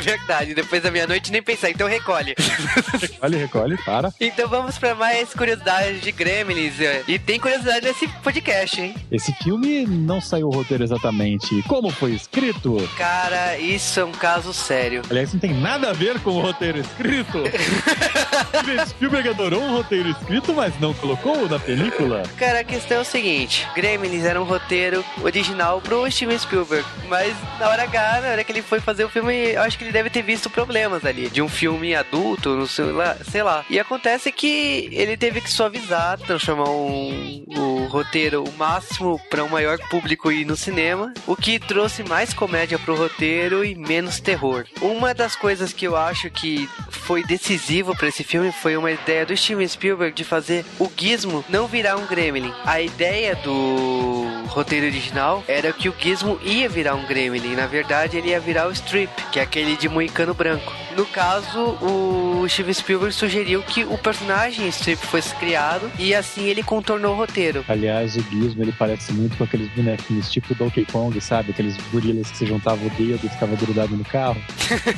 Verdade, 0.00 0.54
depois 0.54 0.82
da 0.82 0.90
meia-noite 0.90 1.32
nem 1.32 1.42
pensar, 1.42 1.70
então 1.70 1.88
recolhe. 1.88 2.34
recolhe, 3.00 3.36
recolhe, 3.36 3.76
para. 3.84 4.12
Então 4.20 4.48
vamos 4.48 4.78
para 4.78 4.94
mais 4.94 5.32
curiosidades 5.32 6.00
de 6.00 6.12
Gremlins. 6.12 6.74
E 7.08 7.18
tem 7.18 7.38
curiosidade 7.40 7.86
nesse 7.86 8.08
podcast, 8.22 8.80
hein? 8.80 8.94
Esse 9.10 9.32
filme 9.34 9.86
não 9.86 10.20
saiu 10.26 10.48
o 10.48 10.50
roteiro 10.50 10.84
exatamente 10.84 11.62
como 11.62 11.90
foi 11.90 12.12
escrito. 12.12 12.76
Cara, 12.96 13.58
isso 13.58 14.00
é 14.00 14.04
um 14.04 14.12
caso 14.12 14.52
sério. 14.52 15.02
Aliás, 15.10 15.32
não 15.32 15.40
tem 15.40 15.52
nada 15.52 15.90
a 15.90 15.92
ver 15.92 16.18
com 16.20 16.30
o 16.30 16.40
roteiro 16.40 16.78
escrito. 16.78 17.42
Steven 18.62 18.86
Spielberg 18.86 19.28
adorou 19.28 19.62
um 19.62 19.76
roteiro 19.76 20.10
escrito, 20.10 20.54
mas 20.54 20.78
não 20.80 20.94
colocou 20.94 21.48
na 21.48 21.58
película. 21.58 22.22
Cara, 22.36 22.60
a 22.60 22.64
questão 22.64 22.98
é 22.98 23.00
o 23.00 23.04
seguinte: 23.04 23.66
Gremlins 23.74 24.24
era 24.24 24.40
um 24.40 24.44
roteiro 24.44 25.04
original 25.22 25.80
pro 25.80 26.10
Steven 26.10 26.38
Spielberg, 26.38 26.86
mas 27.08 27.34
na 27.58 27.68
hora 27.68 27.82
H, 27.84 28.20
na 28.20 28.28
hora 28.28 28.44
que 28.44 28.52
ele 28.52 28.62
foi 28.62 28.80
fazer 28.80 29.04
o 29.04 29.08
filme, 29.08 29.52
eu 29.52 29.62
acho 29.62 29.76
que 29.76 29.84
ele 29.84 29.92
deve 29.92 30.10
ter 30.10 30.22
visto 30.22 30.48
problemas 30.48 31.04
ali 31.04 31.28
de 31.28 31.42
um 31.42 31.48
filme 31.48 31.94
adulto, 31.94 32.56
não 32.56 32.66
sei 32.66 32.84
lá, 32.86 33.16
sei 33.30 33.42
lá. 33.42 33.64
E 33.68 33.78
acontece 33.78 34.30
que 34.30 34.88
ele 34.92 35.16
teve 35.16 35.40
que 35.40 35.50
suavizar, 35.50 36.18
transformar 36.18 36.70
um, 36.70 37.44
o 37.48 37.86
roteiro 37.86 38.44
o 38.44 38.52
máximo 38.52 39.20
para 39.30 39.44
um 39.44 39.48
maior 39.48 39.78
público 39.88 40.11
público 40.12 40.32
ir 40.32 40.44
no 40.44 40.56
cinema, 40.56 41.12
o 41.26 41.34
que 41.34 41.58
trouxe 41.58 42.02
mais 42.02 42.34
comédia 42.34 42.78
pro 42.78 42.94
roteiro 42.94 43.64
e 43.64 43.74
menos 43.74 44.20
terror. 44.20 44.64
Uma 44.80 45.14
das 45.14 45.34
coisas 45.34 45.72
que 45.72 45.86
eu 45.86 45.96
acho 45.96 46.30
que 46.30 46.68
foi 46.90 47.22
decisivo 47.24 47.96
para 47.96 48.08
esse 48.08 48.22
filme 48.22 48.52
foi 48.52 48.76
uma 48.76 48.90
ideia 48.90 49.24
do 49.24 49.36
Steven 49.36 49.66
Spielberg 49.66 50.14
de 50.14 50.24
fazer 50.24 50.64
o 50.78 50.90
Gizmo 50.96 51.44
não 51.48 51.66
virar 51.66 51.96
um 51.96 52.06
gremlin. 52.06 52.52
A 52.64 52.80
ideia 52.80 53.34
do 53.36 54.26
roteiro 54.48 54.86
original 54.86 55.42
era 55.48 55.72
que 55.72 55.88
o 55.88 55.94
Gizmo 55.98 56.38
ia 56.42 56.68
virar 56.68 56.94
um 56.94 57.06
gremlin. 57.06 57.54
Na 57.54 57.66
verdade, 57.66 58.18
ele 58.18 58.30
ia 58.30 58.40
virar 58.40 58.68
o 58.68 58.72
Strip, 58.72 59.10
que 59.30 59.40
é 59.40 59.42
aquele 59.42 59.76
de 59.76 59.88
moicano 59.88 60.34
branco. 60.34 60.72
No 60.96 61.06
caso, 61.06 61.58
o 61.80 62.46
Steven 62.48 62.74
Spielberg 62.74 63.14
sugeriu 63.14 63.62
que 63.62 63.84
o 63.84 63.96
personagem 63.96 64.68
Strip 64.68 65.06
fosse 65.06 65.34
criado 65.36 65.90
e 65.98 66.14
assim 66.14 66.44
ele 66.44 66.62
contornou 66.62 67.14
o 67.14 67.16
roteiro. 67.16 67.64
Aliás, 67.66 68.14
o 68.16 68.20
Gizmo, 68.20 68.62
ele 68.62 68.72
parece 68.72 69.12
muito 69.12 69.36
com 69.38 69.44
aqueles 69.44 69.72
bonequinhos 70.02 70.30
tipo 70.30 70.54
Donkey 70.54 70.84
Kong, 70.84 71.18
sabe? 71.20 71.50
Aqueles 71.50 71.76
gorilas 71.92 72.30
que 72.30 72.38
você 72.38 72.46
juntava 72.46 72.84
o 72.84 72.90
dedo 72.90 73.24
e 73.24 73.28
ficava 73.28 73.54
grudado 73.56 73.96
no 73.96 74.04
carro. 74.04 74.40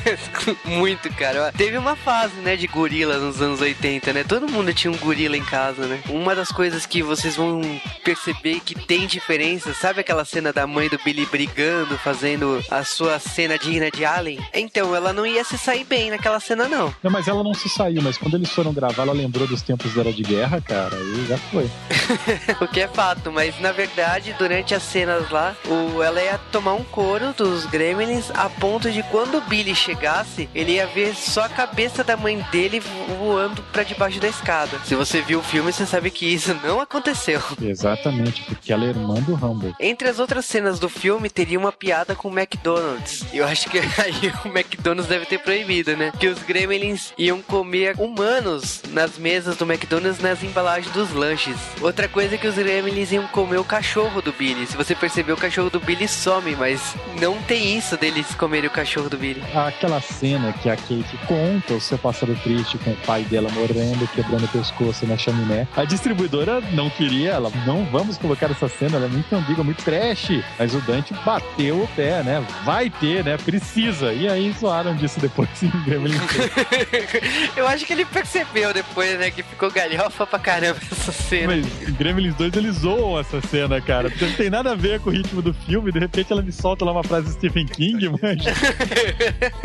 Muito, 0.65 1.09
cara. 1.13 1.51
Teve 1.55 1.77
uma 1.77 1.95
fase, 1.95 2.35
né, 2.41 2.55
de 2.55 2.67
gorilas 2.67 3.21
nos 3.21 3.41
anos 3.41 3.61
80, 3.61 4.13
né? 4.13 4.23
Todo 4.23 4.49
mundo 4.49 4.73
tinha 4.73 4.91
um 4.91 4.97
gorila 4.97 5.37
em 5.37 5.43
casa, 5.43 5.85
né? 5.87 6.01
Uma 6.09 6.35
das 6.35 6.49
coisas 6.49 6.85
que 6.85 7.03
vocês 7.03 7.35
vão 7.35 7.61
perceber 8.03 8.59
que 8.59 8.75
tem 8.75 9.07
diferença, 9.07 9.73
sabe 9.73 10.01
aquela 10.01 10.25
cena 10.25 10.51
da 10.51 10.65
mãe 10.65 10.89
do 10.89 10.99
Billy 11.03 11.25
brigando, 11.25 11.97
fazendo 11.97 12.63
a 12.69 12.83
sua 12.83 13.19
cena 13.19 13.57
digna 13.57 13.89
de 13.91 14.05
Alien? 14.05 14.39
Então, 14.53 14.95
ela 14.95 15.13
não 15.13 15.25
ia 15.25 15.43
se 15.43 15.57
sair 15.57 15.83
bem 15.83 16.09
naquela 16.09 16.39
cena, 16.39 16.67
não. 16.67 16.93
Não, 17.03 17.11
mas 17.11 17.27
ela 17.27 17.43
não 17.43 17.53
se 17.53 17.69
saiu, 17.69 18.01
mas 18.01 18.17
quando 18.17 18.35
eles 18.35 18.49
foram 18.49 18.73
gravar, 18.73 19.03
ela 19.03 19.13
lembrou 19.13 19.47
dos 19.47 19.61
tempos 19.61 19.93
da 19.93 20.01
Era 20.01 20.13
de 20.13 20.23
Guerra, 20.23 20.61
cara, 20.61 20.95
e 20.95 21.25
já 21.27 21.37
foi. 21.37 21.69
o 22.61 22.67
que 22.67 22.81
é 22.81 22.87
fato, 22.87 23.31
mas 23.31 23.59
na 23.59 23.71
verdade, 23.71 24.35
durante 24.37 24.73
as 24.73 24.83
cenas 24.95 25.29
lá, 25.29 25.53
o, 25.67 26.01
ela 26.01 26.21
ia 26.23 26.37
tomar 26.53 26.73
um 26.73 26.83
couro 26.85 27.33
dos 27.33 27.65
Gremlins 27.65 28.31
a 28.33 28.49
ponto 28.49 28.89
de 28.89 29.03
quando 29.03 29.39
o 29.39 29.41
Billy 29.41 29.75
chegasse, 29.75 30.47
ele 30.55 30.75
ia 30.75 30.87
ver 30.87 31.13
só 31.13 31.41
a 31.43 31.49
cabeça 31.49 32.01
da 32.01 32.15
mãe 32.15 32.37
dele 32.49 32.79
vo- 32.79 33.15
voando 33.15 33.61
pra 33.73 33.83
debaixo 33.83 34.21
da 34.21 34.29
escada. 34.29 34.79
Se 34.85 34.95
você 34.95 35.21
viu 35.21 35.39
o 35.39 35.43
filme, 35.43 35.73
você 35.73 35.85
sabe 35.85 36.09
que 36.09 36.25
isso 36.33 36.57
não 36.63 36.79
aconteceu. 36.79 37.41
Exatamente, 37.61 38.41
porque 38.43 38.71
ela 38.71 38.85
é 38.85 38.87
irmã 38.87 39.15
do 39.15 39.33
Rambo. 39.33 39.75
Entre 39.81 40.07
as 40.07 40.17
outras 40.17 40.45
cenas 40.45 40.79
do 40.79 40.87
filme, 40.87 41.29
teria 41.29 41.59
uma 41.59 41.73
piada 41.73 42.15
com 42.15 42.29
o 42.29 42.39
McDonald's. 42.39 43.25
Eu 43.33 43.45
acho 43.45 43.69
que 43.69 43.79
aí 44.01 44.31
o 44.45 44.47
McDonald's 44.47 45.07
deve 45.09 45.25
ter 45.25 45.39
proibido, 45.39 45.97
né? 45.97 46.13
Que 46.17 46.27
os 46.29 46.39
gremlins 46.43 47.11
iam 47.17 47.41
comer 47.41 47.95
humanos 47.99 48.81
nas 48.91 49.17
mesas 49.17 49.57
do 49.57 49.65
McDonald's 49.65 50.21
nas 50.21 50.41
embalagens 50.41 50.93
dos 50.93 51.11
lanches. 51.11 51.57
Outra 51.81 52.07
coisa 52.07 52.35
é 52.35 52.37
que 52.37 52.47
os 52.47 52.55
gremlins 52.55 53.11
iam 53.11 53.27
comer 53.27 53.57
o 53.57 53.63
cachorro 53.65 54.21
do 54.21 54.31
Billy. 54.31 54.65
Se 54.67 54.77
você 54.77 54.84
perceber, 54.93 55.31
o 55.31 55.37
cachorro 55.37 55.69
do 55.69 55.79
Billy 55.79 56.07
some, 56.07 56.55
mas 56.55 56.95
não 57.19 57.41
tem 57.43 57.77
isso 57.77 57.97
deles 57.97 58.35
comerem 58.35 58.67
o 58.67 58.71
cachorro 58.71 59.09
do 59.09 59.17
Billy. 59.17 59.41
Aquela 59.55 59.99
cena 60.01 60.53
que 60.53 60.69
a 60.69 60.75
Kate 60.75 61.17
conta 61.27 61.73
o 61.73 61.81
seu 61.81 61.97
passado 61.97 62.35
triste 62.43 62.77
com 62.79 62.91
o 62.91 62.97
pai 62.97 63.23
dela 63.23 63.49
morrendo, 63.51 64.07
quebrando 64.13 64.43
o 64.45 64.47
pescoço 64.49 65.07
na 65.07 65.17
chaminé. 65.17 65.67
A 65.75 65.85
distribuidora 65.85 66.61
não 66.73 66.89
queria, 66.89 67.31
ela, 67.31 67.51
não 67.65 67.85
vamos 67.85 68.17
colocar 68.17 68.51
essa 68.51 68.67
cena, 68.67 68.97
ela 68.97 69.05
é 69.05 69.09
muito 69.09 69.33
ambígua, 69.33 69.63
muito 69.63 69.83
trash. 69.83 70.43
Mas 70.59 70.73
o 70.75 70.81
Dante 70.81 71.13
bateu 71.25 71.81
o 71.81 71.87
pé, 71.95 72.21
né? 72.21 72.45
Vai 72.63 72.89
ter, 72.89 73.23
né? 73.23 73.37
Precisa. 73.37 74.11
E 74.13 74.27
aí 74.27 74.53
zoaram 74.59 74.95
disso 74.95 75.19
depois 75.19 75.49
em 75.63 75.69
Gremlin 75.85 76.19
3. 76.27 77.51
Eu 77.55 77.67
acho 77.67 77.85
que 77.85 77.93
ele 77.93 78.05
percebeu 78.05 78.73
depois, 78.73 79.17
né? 79.17 79.31
Que 79.31 79.43
ficou 79.43 79.71
galhofa 79.71 80.25
pra 80.27 80.39
caramba 80.39 80.79
essa 80.91 81.11
cena. 81.11 81.55
Mas 81.55 81.65
em 81.87 81.93
Gremlins 81.93 82.35
2 82.35 82.55
eles 82.55 82.75
zoam 82.77 83.19
essa 83.19 83.39
cena, 83.41 83.79
cara. 83.79 84.09
Porque 84.09 84.25
não 84.25 84.33
tem 84.33 84.49
nada 84.49 84.71
a 84.71 84.74
ver 84.75 84.99
com 84.99 85.09
o 85.09 85.13
ritmo 85.13 85.41
do 85.41 85.53
filme. 85.53 85.91
De 85.91 85.99
repente 85.99 86.31
ela 86.31 86.41
me 86.41 86.51
solta 86.51 86.85
lá 86.85 86.91
uma 86.91 87.03
frase 87.03 87.27
de 87.27 87.33
Stephen 87.33 87.65
King, 87.65 88.09
mas. 88.21 88.43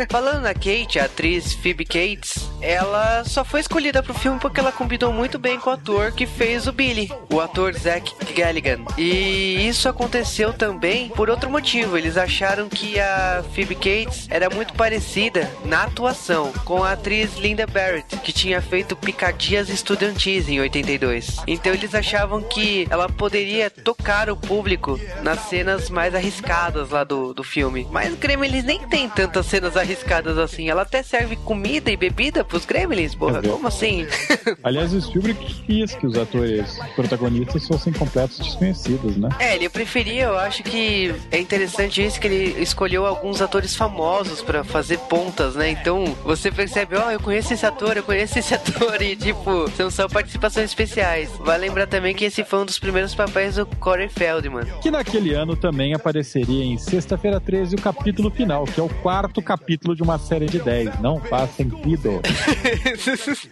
Falando 0.09 0.41
na 0.41 0.53
Kate, 0.53 0.99
a 0.99 1.05
atriz 1.05 1.53
Phoebe 1.53 1.85
Cates, 1.85 2.49
ela 2.61 3.23
só 3.23 3.43
foi 3.43 3.59
escolhida 3.59 4.01
pro 4.03 4.13
filme 4.13 4.39
porque 4.39 4.59
ela 4.59 4.71
combinou 4.71 5.11
muito 5.11 5.37
bem 5.37 5.59
com 5.59 5.69
o 5.69 5.73
ator 5.73 6.11
que 6.11 6.25
fez 6.25 6.67
o 6.67 6.71
Billy, 6.71 7.11
o 7.31 7.39
ator 7.39 7.73
Zach 7.73 8.13
Galligan. 8.35 8.85
E 8.97 9.67
isso 9.67 9.89
aconteceu 9.89 10.53
também 10.53 11.09
por 11.09 11.29
outro 11.29 11.49
motivo. 11.49 11.97
Eles 11.97 12.17
acharam 12.17 12.69
que 12.69 12.99
a 12.99 13.43
Phoebe 13.53 13.75
Cates 13.75 14.27
era 14.29 14.49
muito 14.49 14.73
parecida 14.73 15.49
na 15.65 15.83
atuação 15.83 16.51
com 16.65 16.83
a 16.83 16.93
atriz 16.93 17.37
Linda 17.37 17.65
Barrett, 17.65 18.17
que 18.17 18.31
tinha 18.31 18.61
feito 18.61 18.95
Picadias 18.95 19.69
Estudantis 19.69 20.47
em 20.47 20.59
82. 20.59 21.37
Então 21.47 21.73
eles 21.73 21.95
achavam 21.95 22.41
que 22.41 22.87
ela 22.89 23.09
poderia 23.09 23.69
tocar 23.69 24.29
o 24.29 24.37
público 24.37 24.99
nas 25.23 25.39
cenas 25.49 25.89
mais 25.89 26.13
arriscadas 26.15 26.89
lá 26.89 27.03
do, 27.03 27.33
do 27.33 27.43
filme. 27.43 27.87
Mas 27.91 28.15
Gremlins 28.15 28.63
nem 28.63 28.79
tem 28.87 29.09
tantas 29.09 29.45
cenas 29.45 29.77
arriscadas 29.77 30.37
assim. 30.37 30.69
Ela 30.69 30.81
até 30.83 31.03
serve 31.03 31.35
comida 31.35 31.91
e 31.91 31.97
bebida 31.97 32.43
pros 32.43 32.65
Gremlins, 32.65 33.15
porra. 33.15 33.39
É. 33.39 33.47
Como 33.47 33.67
assim? 33.67 34.07
Aliás, 34.63 34.93
o 34.93 35.01
Spielberg 35.01 35.39
quis 35.65 35.95
que 35.95 36.07
os 36.07 36.17
atores 36.17 36.79
protagonistas 36.95 37.67
fossem 37.67 37.93
completos 37.93 38.39
desconhecidos, 38.39 39.17
né? 39.17 39.29
É, 39.39 39.55
ele 39.55 39.69
preferia, 39.69 40.25
eu 40.25 40.37
acho 40.37 40.63
que 40.63 41.13
é 41.31 41.39
interessante 41.39 42.03
isso 42.03 42.19
que 42.19 42.27
ele 42.27 42.61
escolheu 42.61 43.05
alguns 43.05 43.41
atores 43.41 43.75
famosos 43.75 44.41
pra 44.41 44.63
fazer 44.63 44.97
pontas, 44.99 45.55
né? 45.55 45.69
Então 45.69 46.05
você 46.23 46.51
percebe, 46.51 46.95
ó, 46.95 47.11
eu 47.11 47.19
conheço 47.19 47.53
esse 47.53 47.65
ator, 47.65 47.97
eu 47.97 48.03
conheço 48.03 48.37
esse 48.39 48.53
ator 48.55 49.01
e 49.01 49.15
tipo, 49.15 49.69
são 49.71 49.89
só 49.89 50.07
participações 50.07 50.65
especiais. 50.65 51.29
Vai 51.39 51.57
lembrar 51.57 51.87
também 51.87 52.13
que 52.13 52.25
esse 52.25 52.43
foi 52.43 52.59
um 52.59 52.65
dos 52.65 52.79
primeiros 52.79 53.15
papéis 53.15 53.55
do 53.55 53.65
Corey 53.65 54.09
Feldman. 54.09 54.65
Que 54.81 54.90
naquele 54.91 55.33
ano 55.33 55.55
também 55.55 55.93
apareceria 55.93 56.63
em 56.63 56.77
Sexta-feira 56.77 57.39
13 57.39 57.75
o 57.75 57.81
capítulo 57.81 58.29
final, 58.29 58.65
que 58.65 58.79
é 58.79 58.83
o 58.83 58.89
quarto 58.89 59.41
capítulo 59.41 59.95
de 59.95 60.03
uma 60.03 60.19
série 60.19 60.45
de 60.45 60.59
10. 60.59 60.99
Não 60.99 61.19
faz 61.19 61.51
sentido. 61.55 62.21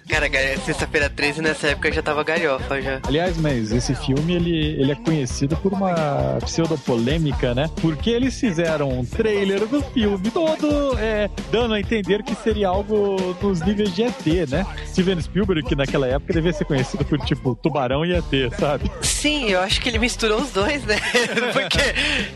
Cara, 0.08 0.30
cara, 0.30 0.58
sexta-feira 0.60 1.10
13 1.10 1.42
nessa 1.42 1.68
época 1.68 1.92
já 1.92 2.02
tava 2.02 2.24
galhofa 2.24 2.82
já. 2.82 3.00
Aliás, 3.08 3.38
mas 3.38 3.72
esse 3.72 3.96
filme 3.96 4.34
ele, 4.34 4.82
ele 4.82 4.92
é 4.92 4.96
conhecido 4.96 5.56
por 5.58 5.72
uma 5.72 6.40
pseudopolêmica, 6.42 7.54
né? 7.54 7.70
Porque 7.82 8.10
eles 8.10 8.40
fizeram 8.40 8.90
um 8.90 9.06
trailer 9.06 9.66
do 9.68 9.82
filme 9.82 10.30
todo 10.32 10.98
é, 10.98 11.30
dando 11.52 11.74
a 11.76 11.80
entender 11.80 12.24
que 12.24 12.36
seria 12.36 12.70
algo 12.70 13.16
nos 13.42 13.62
níveis 13.62 13.94
de 13.94 14.04
ET, 14.04 14.50
né? 14.50 14.66
Steven 14.88 15.22
Spielberg, 15.22 15.64
que 15.64 15.76
naquela 15.76 16.08
época 16.08 16.34
devia 16.34 16.52
ser 16.54 16.66
conhecido 16.66 17.06
por 17.06 17.20
tipo 17.20 17.56
Tubarão 17.56 18.06
e 18.06 18.14
ET, 18.14 18.54
sabe? 18.60 18.92
Sim, 19.02 19.50
eu 19.50 19.62
acho 19.62 19.82
que 19.82 19.90
ele 19.90 20.00
misturou 20.00 20.42
os 20.42 20.52
dois, 20.52 20.84
né? 20.84 20.98
Porque 21.54 21.80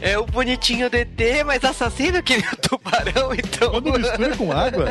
é 0.02 0.18
o 0.18 0.26
bonitinho 0.26 0.90
DT, 0.90 1.44
mas 1.44 1.64
assassino 1.64 2.22
que 2.22 2.38
nem 2.38 2.48
o 2.48 2.56
tubarão, 2.56 3.34
então. 3.34 3.72
Quando 3.72 4.00
mistura 4.00 4.36
com 4.36 4.52
água. 4.52 4.86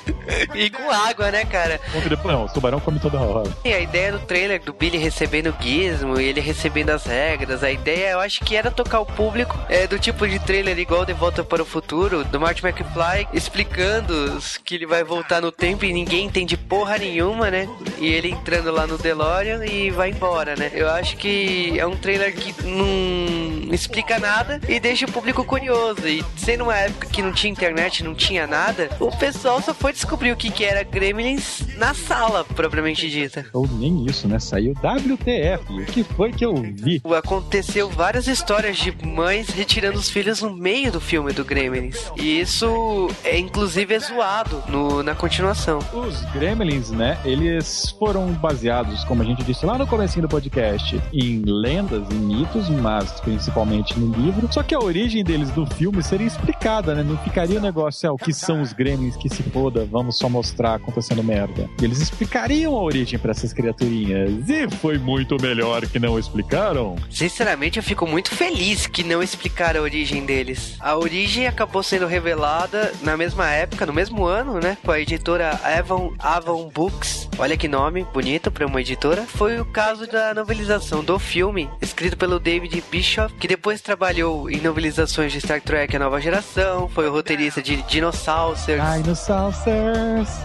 e 0.54 0.70
com 0.70 0.90
água, 0.90 1.30
né, 1.30 1.44
cara? 1.44 1.80
Não, 2.24 2.44
o 2.44 2.48
tubarão 2.48 2.80
come 2.80 2.98
toda 2.98 3.20
hora. 3.20 3.50
E 3.64 3.72
a 3.72 3.80
ideia 3.80 4.12
do 4.12 4.20
trailer 4.20 4.62
do 4.62 4.72
Billy 4.72 4.98
recebendo 4.98 5.50
o 5.50 5.62
gizmo 5.62 6.20
e 6.20 6.24
ele 6.24 6.40
recebendo 6.40 6.90
as 6.90 7.04
regras, 7.04 7.62
a 7.62 7.70
ideia 7.70 8.10
eu 8.10 8.20
acho 8.20 8.44
que 8.44 8.56
era 8.56 8.70
tocar 8.70 9.00
o 9.00 9.06
público 9.06 9.58
é, 9.68 9.86
do 9.86 9.98
tipo 9.98 10.26
de 10.26 10.38
trailer 10.38 10.78
igual 10.78 11.04
De 11.04 11.12
Volta 11.12 11.44
para 11.44 11.62
o 11.62 11.66
Futuro, 11.66 12.24
do 12.24 12.40
Marty 12.40 12.64
McFly, 12.64 13.28
explicando 13.32 14.38
que 14.64 14.74
ele 14.74 14.86
vai 14.86 15.04
voltar 15.04 15.40
no 15.40 15.52
tempo 15.52 15.84
e 15.84 15.92
ninguém 15.92 16.26
entende 16.26 16.56
porra 16.56 16.98
nenhuma, 16.98 17.50
né? 17.50 17.68
E 17.98 18.06
ele 18.06 18.30
entrando 18.30 18.70
lá 18.70 18.86
no 18.86 18.98
DeLorean 18.98 19.64
e 19.64 19.90
vai 19.90 20.10
embora, 20.10 20.56
né? 20.56 20.70
Eu 20.72 20.88
acho 20.90 21.16
que 21.16 21.78
é 21.78 21.86
um 21.86 21.96
trailer 21.96 22.34
que 22.34 22.54
não 22.64 23.33
explica 23.72 24.18
nada 24.18 24.60
e 24.68 24.78
deixa 24.78 25.06
o 25.06 25.12
público 25.12 25.44
curioso. 25.44 26.06
E 26.06 26.24
sendo 26.36 26.64
uma 26.64 26.76
época 26.76 27.08
que 27.08 27.22
não 27.22 27.32
tinha 27.32 27.52
internet, 27.52 28.04
não 28.04 28.14
tinha 28.14 28.46
nada, 28.46 28.90
o 29.00 29.10
pessoal 29.16 29.60
só 29.62 29.74
foi 29.74 29.92
descobrir 29.92 30.32
o 30.32 30.36
que, 30.36 30.50
que 30.50 30.64
era 30.64 30.82
Gremlins 30.82 31.62
na 31.76 31.94
sala, 31.94 32.44
propriamente 32.44 33.08
dita. 33.10 33.46
Ou 33.52 33.66
nem 33.66 34.06
isso, 34.06 34.28
né? 34.28 34.38
Saiu 34.38 34.72
WTF. 34.72 35.72
O 35.72 35.84
que 35.86 36.02
foi 36.02 36.32
que 36.32 36.44
eu 36.44 36.54
vi? 36.54 37.00
Aconteceu 37.16 37.88
várias 37.88 38.26
histórias 38.26 38.76
de 38.76 38.94
mães 39.06 39.48
retirando 39.48 39.98
os 39.98 40.10
filhos 40.10 40.42
no 40.42 40.54
meio 40.54 40.90
do 40.90 41.00
filme 41.00 41.32
do 41.32 41.44
Gremlins. 41.44 42.10
E 42.16 42.40
isso 42.40 43.08
é 43.22 43.38
inclusive 43.38 43.94
é 43.94 43.98
zoado 43.98 44.62
no, 44.68 45.02
na 45.02 45.14
continuação. 45.14 45.78
Os 45.92 46.22
Gremlins, 46.32 46.90
né? 46.90 47.18
Eles 47.24 47.90
foram 47.98 48.32
baseados, 48.32 49.04
como 49.04 49.22
a 49.22 49.24
gente 49.24 49.42
disse 49.44 49.64
lá 49.64 49.78
no 49.78 49.86
comecinho 49.86 50.22
do 50.22 50.28
podcast, 50.28 51.00
em 51.12 51.42
lendas 51.46 52.06
e 52.10 52.14
mitos, 52.14 52.68
mas 52.68 53.20
principalmente 53.24 53.98
no 53.98 54.14
livro. 54.14 54.48
Só 54.52 54.62
que 54.62 54.74
a 54.74 54.78
origem 54.78 55.24
deles 55.24 55.54
no 55.54 55.66
filme 55.66 56.02
seria 56.02 56.26
explicada, 56.26 56.94
né? 56.94 57.02
Não 57.02 57.16
ficaria 57.18 57.58
o 57.58 57.62
negócio, 57.62 58.06
é 58.06 58.10
o 58.10 58.16
que 58.16 58.32
são 58.32 58.60
os 58.60 58.72
Gremlins 58.72 59.16
que 59.16 59.28
se 59.28 59.42
foda, 59.42 59.86
vamos 59.90 60.18
só 60.18 60.28
mostrar 60.28 60.74
acontecendo 60.74 61.22
merda. 61.22 61.68
Eles 61.82 62.00
explicariam 62.00 62.74
a 62.74 62.82
origem 62.82 63.18
pra 63.18 63.30
essas 63.30 63.52
criaturinhas. 63.52 64.48
E 64.48 64.68
foi 64.76 64.98
muito 64.98 65.36
melhor 65.40 65.86
que 65.86 65.98
não 65.98 66.18
explicaram. 66.18 66.96
Sinceramente, 67.10 67.78
eu 67.78 67.82
fico 67.82 68.06
muito 68.06 68.30
feliz 68.30 68.86
que 68.86 69.02
não 69.02 69.22
explicaram 69.22 69.80
a 69.80 69.82
origem 69.82 70.24
deles. 70.24 70.76
A 70.80 70.96
origem 70.96 71.46
acabou 71.46 71.82
sendo 71.82 72.06
revelada 72.06 72.92
na 73.02 73.16
mesma 73.16 73.50
época, 73.50 73.86
no 73.86 73.92
mesmo 73.92 74.24
ano, 74.24 74.60
né? 74.60 74.76
Com 74.84 74.90
a 74.90 75.00
editora 75.00 75.58
Avon, 75.62 76.12
Avon 76.18 76.68
Books. 76.68 77.28
olha 77.38 77.56
que 77.56 77.68
nome 77.68 78.04
bonito 78.12 78.50
pra 78.50 78.66
uma 78.66 78.80
editora, 78.80 79.22
foi 79.22 79.60
o 79.60 79.64
caso 79.64 80.06
da 80.06 80.34
novelização 80.34 81.02
do 81.02 81.18
filme, 81.18 81.68
escrito 81.80 82.16
pelo 82.16 82.38
David 82.38 82.82
Bischoff, 83.14 83.34
que 83.34 83.46
depois 83.46 83.80
trabalhou 83.80 84.50
em 84.50 84.60
novelizações 84.60 85.30
de 85.32 85.40
Star 85.40 85.60
Trek 85.60 85.94
A 85.94 86.00
Nova 86.00 86.20
Geração, 86.20 86.88
foi 86.88 87.06
o 87.08 87.12
roteirista 87.12 87.62
de 87.62 87.80
Dinosaurs, 87.82 88.66
Dinosaurs. 88.66 89.56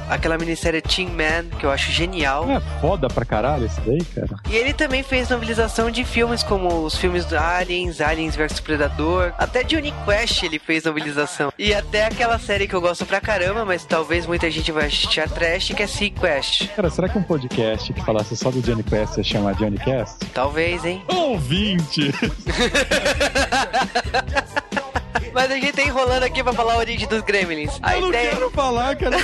aquela 0.07 0.37
minissérie 0.37 0.79
Teen 0.79 1.09
Man, 1.09 1.45
que 1.57 1.65
eu 1.65 1.71
acho 1.71 1.91
genial. 1.91 2.47
É 2.47 2.59
foda 2.79 3.07
pra 3.07 3.25
caralho 3.25 3.65
esse 3.65 3.81
daí, 3.81 4.03
cara. 4.03 4.39
E 4.47 4.55
ele 4.55 4.73
também 4.73 5.01
fez 5.01 5.29
novelização 5.29 5.89
de 5.89 6.03
filmes 6.03 6.43
como 6.43 6.85
os 6.85 6.95
filmes 6.95 7.25
do 7.25 7.35
Aliens, 7.35 8.01
Aliens 8.01 8.35
vs 8.35 8.59
Predador, 8.59 9.33
até 9.39 9.63
Johnny 9.63 9.91
Quest 10.05 10.43
ele 10.43 10.59
fez 10.59 10.83
novelização. 10.83 11.51
E 11.57 11.73
até 11.73 12.05
aquela 12.05 12.37
série 12.37 12.67
que 12.67 12.75
eu 12.75 12.81
gosto 12.81 13.03
pra 13.03 13.19
caramba, 13.19 13.65
mas 13.65 13.83
talvez 13.83 14.27
muita 14.27 14.51
gente 14.51 14.71
vai 14.71 14.85
assistir 14.85 15.21
a 15.21 15.27
trash, 15.27 15.73
que 15.75 15.81
é 15.81 15.87
Sequest. 15.87 16.67
Cara, 16.75 16.91
será 16.91 17.09
que 17.09 17.17
um 17.17 17.23
podcast 17.23 17.91
que 17.91 18.05
falasse 18.05 18.37
só 18.37 18.51
do 18.51 18.61
Johnny 18.61 18.83
Quest 18.83 19.17
ia 19.17 19.23
chamar 19.23 19.55
Johnny 19.55 19.79
Cast? 19.79 20.23
Talvez, 20.35 20.85
hein? 20.85 21.01
Ouvinte! 21.07 22.13
Mas 25.33 25.51
a 25.51 25.55
gente 25.55 25.71
tá 25.73 25.81
enrolando 25.83 26.23
aqui 26.23 26.43
pra 26.43 26.51
falar 26.53 26.73
a 26.73 26.77
origem 26.77 27.07
dos 27.07 27.21
Gremlins. 27.21 27.77
A 27.81 27.95
Eu 27.95 28.01
não 28.01 28.09
ideia... 28.09 28.31
quero 28.31 28.49
falar, 28.51 28.95
cara. 28.95 29.15
é. 29.15 29.19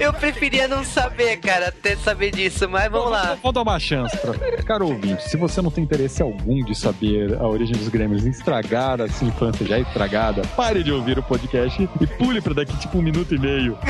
Eu 0.00 0.14
preferia 0.14 0.66
não 0.66 0.82
saber, 0.82 1.36
cara, 1.36 1.68
até 1.68 1.94
saber 1.94 2.30
disso, 2.30 2.66
mas 2.66 2.90
vamos 2.90 3.10
lá. 3.10 3.36
Vou 3.42 3.52
dar 3.52 3.60
uma 3.60 3.78
chance 3.78 4.16
pra. 4.16 4.32
Caro 4.62 4.88
ouvinte, 4.88 5.28
se 5.28 5.36
você 5.36 5.60
não 5.60 5.70
tem 5.70 5.84
interesse 5.84 6.22
algum 6.22 6.64
de 6.64 6.74
saber 6.74 7.36
a 7.38 7.46
origem 7.46 7.76
dos 7.76 7.88
Gremlins 7.88 8.24
estragar 8.24 9.02
a 9.02 9.08
sua 9.10 9.28
infância 9.28 9.66
já 9.66 9.78
estragada, 9.78 10.40
pare 10.56 10.82
de 10.82 10.90
ouvir 10.90 11.18
o 11.18 11.22
podcast 11.22 11.86
e 12.00 12.06
pule 12.06 12.40
pra 12.40 12.54
daqui 12.54 12.74
tipo 12.78 12.96
um 12.96 13.02
minuto 13.02 13.34
e 13.34 13.38
meio. 13.38 13.78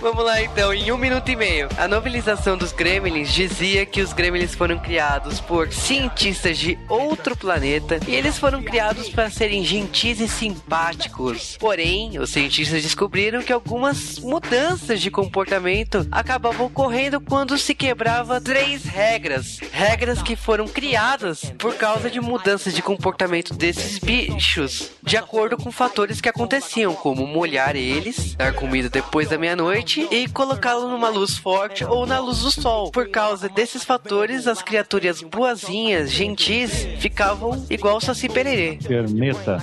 Vamos 0.00 0.24
lá 0.24 0.42
então, 0.42 0.74
em 0.74 0.92
um 0.92 0.98
minuto 0.98 1.28
e 1.30 1.36
meio. 1.36 1.68
A 1.78 1.88
novelização 1.88 2.56
dos 2.56 2.70
Gremlins 2.70 3.32
dizia 3.32 3.86
que 3.86 4.02
os 4.02 4.12
Gremlins 4.12 4.54
foram 4.54 4.78
criados 4.78 5.40
por 5.40 5.72
cientistas 5.72 6.58
de 6.58 6.78
outro 6.88 7.36
planeta 7.36 7.98
e 8.06 8.14
eles 8.14 8.38
foram 8.38 8.62
criados 8.62 9.08
para 9.08 9.30
serem 9.30 9.64
gentis 9.64 10.20
e 10.20 10.28
simpáticos. 10.28 11.56
Porém, 11.58 12.18
os 12.18 12.30
cientistas 12.30 12.82
descobriram 12.82 13.42
que 13.42 13.52
algumas 13.52 14.18
mudanças 14.18 15.00
de 15.00 15.10
comportamento 15.10 16.06
acabavam 16.12 16.66
ocorrendo 16.66 17.20
quando 17.20 17.56
se 17.56 17.74
quebrava 17.74 18.40
três 18.40 18.84
regras. 18.84 19.58
Regras 19.72 20.22
que 20.22 20.36
foram 20.36 20.68
criadas 20.68 21.52
por 21.58 21.74
causa 21.74 22.10
de 22.10 22.20
mudanças 22.20 22.74
de 22.74 22.82
comportamento 22.82 23.54
desses 23.54 23.98
bichos, 23.98 24.90
de 25.02 25.16
acordo 25.16 25.56
com 25.56 25.72
fatores 25.72 26.20
que 26.20 26.28
aconteciam, 26.28 26.94
como 26.94 27.26
molhar 27.26 27.76
eles, 27.76 28.34
dar 28.34 28.52
comida 28.52 28.90
depois 28.90 29.28
da 29.28 29.38
meia-noite 29.38 29.86
e 30.10 30.28
colocá-lo 30.28 30.88
numa 30.88 31.08
luz 31.08 31.36
forte 31.36 31.84
ou 31.84 32.06
na 32.06 32.18
luz 32.18 32.40
do 32.40 32.50
sol. 32.50 32.90
Por 32.90 33.08
causa 33.08 33.48
desses 33.48 33.84
fatores, 33.84 34.46
as 34.46 34.62
criaturas 34.62 35.22
boazinhas, 35.22 36.10
gentis, 36.10 36.86
ficavam 36.98 37.64
igual 37.70 38.00
Saci 38.00 38.28
Pererê. 38.28 38.78
Perneta. 38.86 39.58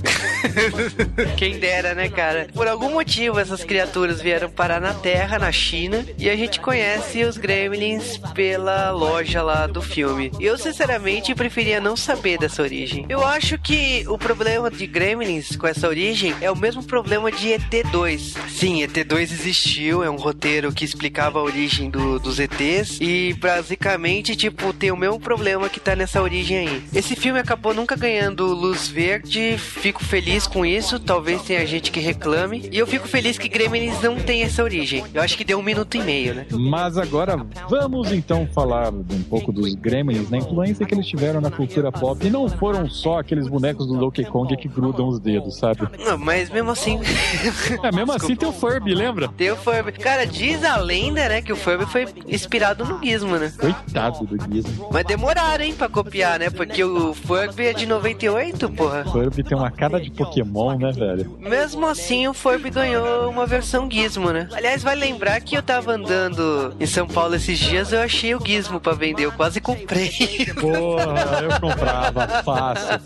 Quem 1.38 1.60
dera, 1.60 1.94
né, 1.94 2.10
cara? 2.10 2.48
Por 2.54 2.68
algum 2.68 2.92
motivo, 2.92 3.40
essas 3.40 3.64
criaturas 3.64 4.22
vieram 4.22 4.50
parar 4.50 4.80
na 4.80 4.94
Terra, 4.94 5.40
na 5.40 5.52
China, 5.52 6.06
e 6.18 6.30
a 6.30 6.36
gente 6.36 6.60
conhece 6.60 7.24
os 7.24 7.38
Gremlins 7.38 8.18
pela 8.34 8.92
loja 8.92 9.42
lá 9.42 9.68
do 9.68 9.82
filme. 9.82 10.32
Eu, 10.40 10.58
sinceramente, 10.58 11.36
preferia 11.36 11.80
não 11.80 11.96
saber 11.96 12.38
dessa 12.38 12.62
origem. 12.62 13.06
Eu 13.10 13.26
acho 13.26 13.58
que 13.58 14.06
o 14.08 14.18
problema 14.18 14.70
de 14.70 14.88
Gremlins 14.88 15.56
com 15.56 15.68
essa 15.68 15.88
origem 15.88 16.36
é 16.42 16.52
o 16.52 16.56
mesmo 16.56 16.84
problema 16.84 17.32
de 17.32 17.50
ET2. 17.50 18.38
Sim, 18.50 18.82
ET2 18.82 19.22
existiu, 19.22 20.04
é 20.04 20.10
um 20.10 20.13
roteiro 20.16 20.72
que 20.72 20.84
explicava 20.86 21.40
a 21.40 21.44
origem 21.44 21.90
do- 21.90 22.20
dos 22.20 22.40
ETs, 22.40 23.00
e 23.02 23.34
basicamente, 23.40 24.36
tipo, 24.36 24.72
tem 24.74 24.92
o 24.92 24.98
mesmo 24.98 25.20
problema 25.20 25.70
que 25.70 25.80
tá 25.80 25.96
nessa 25.96 26.22
origem 26.22 26.58
aí. 26.68 26.84
Esse 26.94 27.16
filme 27.16 27.40
acabou 27.40 27.74
nunca 27.74 27.96
ganhando 27.96 28.46
luz 28.54 28.88
verde, 28.88 29.58
fico 29.58 30.04
feliz 30.04 30.46
com 30.48 30.66
isso, 30.66 31.00
talvez 31.00 31.42
tenha 31.42 31.66
gente 31.66 31.92
que 31.92 32.00
reclame, 32.00 32.70
e 32.72 32.78
eu 32.78 32.86
fico 32.88 33.08
feliz 33.08 33.38
que 33.38 33.48
Gremlins 33.48 34.02
não 34.02 34.16
tem 34.18 34.44
essa 34.44 34.64
origem. 34.64 35.04
Eu 35.14 35.22
acho 35.22 35.38
que 35.38 35.44
deu 35.44 35.60
um 35.60 35.64
minuto 35.64 35.96
e 35.98 36.02
meio, 36.02 36.34
né? 36.36 36.46
Mas 36.52 36.98
agora 36.98 37.38
vamos 37.70 38.12
então 38.12 38.48
falar 38.54 38.92
um 38.94 39.24
pouco 39.30 39.52
dos 39.52 39.74
Gremlins, 39.76 40.30
na 40.30 40.38
influência 40.38 40.86
que 40.86 40.94
eles 40.94 41.08
tiveram 41.08 41.42
na 41.42 41.50
cultura 41.52 41.92
pop. 41.92 42.26
E 42.26 42.30
não 42.30 42.48
foram 42.50 42.90
só 42.90 43.20
aqueles 43.20 43.48
bonecos 43.48 43.88
do 43.88 43.98
Donkey 43.98 44.26
Kong 44.26 44.56
que 44.58 44.68
grudam 44.68 45.08
os 45.08 45.20
dedos, 45.20 45.58
sabe? 45.58 45.88
Não, 46.06 46.18
mas 46.18 46.50
mesmo 46.50 46.72
assim. 46.72 47.00
É, 47.84 47.92
mesmo 47.92 48.12
assim 48.14 48.36
tem 48.36 48.48
o 48.48 48.52
Furby, 48.52 48.94
lembra? 48.94 49.28
Tem 49.30 49.52
o 49.52 49.56
Furby. 49.56 49.92
Cara, 50.04 50.28
diz 50.28 50.66
a 50.66 50.76
lenda, 50.76 51.30
né, 51.30 51.42
que 51.42 51.54
o 51.54 51.56
Furby 51.56 51.86
foi 51.86 52.06
inspirado 52.28 52.84
no 52.84 53.02
Gizmo, 53.02 53.38
né? 53.38 53.54
Coitado 53.58 54.26
do 54.26 54.38
Gizmo. 54.54 54.90
Mas 54.92 55.06
demoraram, 55.06 55.64
hein, 55.64 55.74
pra 55.74 55.88
copiar, 55.88 56.38
né? 56.40 56.50
Porque 56.50 56.84
o 56.84 57.14
Furby 57.14 57.68
é 57.68 57.74
de 57.74 57.86
98, 57.86 58.70
porra. 58.72 59.06
Furby 59.06 59.42
tem 59.44 59.58
uma 59.58 59.72
cara 59.72 60.02
de 60.02 60.12
Pokémon, 60.12 60.78
né, 60.78 60.92
velho? 60.92 61.38
Mesmo 61.40 61.88
assim, 61.88 62.28
o 62.28 62.34
Furby 62.34 62.70
ganhou 62.70 63.30
uma 63.30 63.46
versão 63.46 63.90
Gizmo, 63.90 64.32
né? 64.32 64.50
Aliás, 64.52 64.84
vai 64.84 64.96
lembrar 64.96 65.40
que 65.40 65.56
eu 65.56 65.64
tava 65.64 65.94
andando 65.94 66.76
em 66.82 66.86
São 66.86 67.08
Paulo 67.08 67.36
esses 67.36 67.58
dias, 67.58 67.94
eu 67.94 68.02
achei 68.02 68.36
o 68.36 68.46
Gizmo 68.46 68.82
pra 68.82 68.92
vender, 68.92 69.24
eu 69.24 69.32
quase 69.32 69.62
comprei. 69.62 70.12
Porra, 70.60 71.44
eu 71.44 71.62
comprava 71.62 72.28
fácil. 72.44 73.00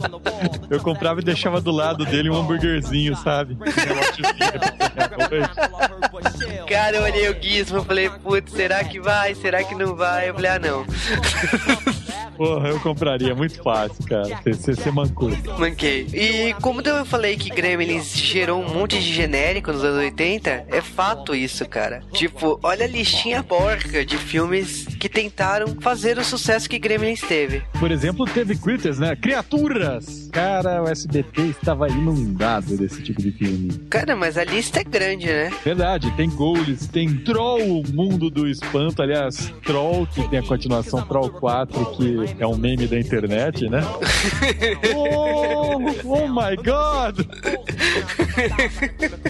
Eu 0.68 0.80
comprava 0.80 1.20
e 1.22 1.24
deixava 1.24 1.62
do 1.62 1.70
lado 1.70 2.06
dele 2.06 2.32
um 2.32 2.36
hambúrguerzinho, 2.38 3.16
sabe? 3.18 3.56
Cara, 6.68 6.87
eu 6.96 7.04
olhei 7.04 7.30
o 7.30 7.42
Gizmo, 7.42 7.84
falei, 7.84 8.10
putz, 8.10 8.52
será 8.52 8.84
que 8.84 9.00
vai? 9.00 9.36
Será 9.36 9.64
que 9.64 9.76
não 9.76 9.96
vai? 9.96 10.30
Eu 10.30 10.34
falei, 10.34 10.52
ah, 10.52 10.60
não. 10.60 10.86
Porra, 12.38 12.70
eu 12.70 12.80
compraria, 12.80 13.34
muito 13.34 13.62
fácil, 13.64 14.06
cara. 14.06 14.40
Você, 14.46 14.76
você 14.76 14.92
mancou. 14.92 15.32
Manquei. 15.58 16.08
E 16.14 16.54
como 16.62 16.82
eu 16.82 17.06
falei 17.06 17.36
que 17.36 17.50
Gremlins 17.50 18.16
gerou 18.16 18.62
um 18.62 18.74
monte 18.74 19.00
de 19.00 19.14
genérico 19.14 19.72
nos 19.72 19.84
anos 19.84 19.98
80, 19.98 20.66
é 20.68 20.82
fato 20.82 21.34
isso, 21.34 21.68
cara. 21.68 22.04
Tipo, 22.14 22.60
olha 22.62 22.86
a 22.86 22.88
listinha 22.88 23.44
porca 23.44 24.06
de 24.06 24.18
filmes 24.18 24.86
que 25.00 25.10
tentaram 25.10 25.76
fazer 25.82 26.18
o 26.18 26.24
sucesso 26.24 26.70
que 26.70 26.78
Gremlins 26.78 27.22
teve. 27.22 27.64
Por 27.80 27.92
exemplo, 27.92 28.26
teve 28.26 28.56
Critters, 28.56 29.00
né? 29.00 29.16
Criaturas! 29.16 30.30
Cara, 30.32 30.84
o 30.84 30.88
SBT 30.88 31.42
estava 31.42 31.90
inundado 31.90 32.78
desse 32.78 33.02
tipo 33.02 33.22
de 33.22 33.32
filme. 33.32 33.74
Cara, 33.90 34.16
mas 34.16 34.38
a 34.38 34.44
lista 34.44 34.80
é 34.80 34.84
grande, 34.84 35.26
né? 35.26 35.52
Verdade, 35.64 36.12
tem 36.12 36.30
Ghouls, 36.30 36.88
tem 36.88 37.18
Troll, 37.18 37.82
o 37.82 37.84
mundo 37.92 38.30
do 38.30 38.48
espanto. 38.48 39.02
Aliás, 39.02 39.52
Troll, 39.64 40.06
que 40.08 40.28
tem 40.30 40.40
a 40.40 40.44
continuação 40.44 41.02
Troll 41.02 41.30
4, 41.30 41.86
que 41.98 42.27
é 42.40 42.48
um 42.48 42.58
meme 42.58 42.88
da 42.88 43.00
internet, 43.00 43.70
né? 43.70 43.82
oh, 44.96 45.78
oh 46.06 46.28
my 46.28 46.56
god! 46.58 47.26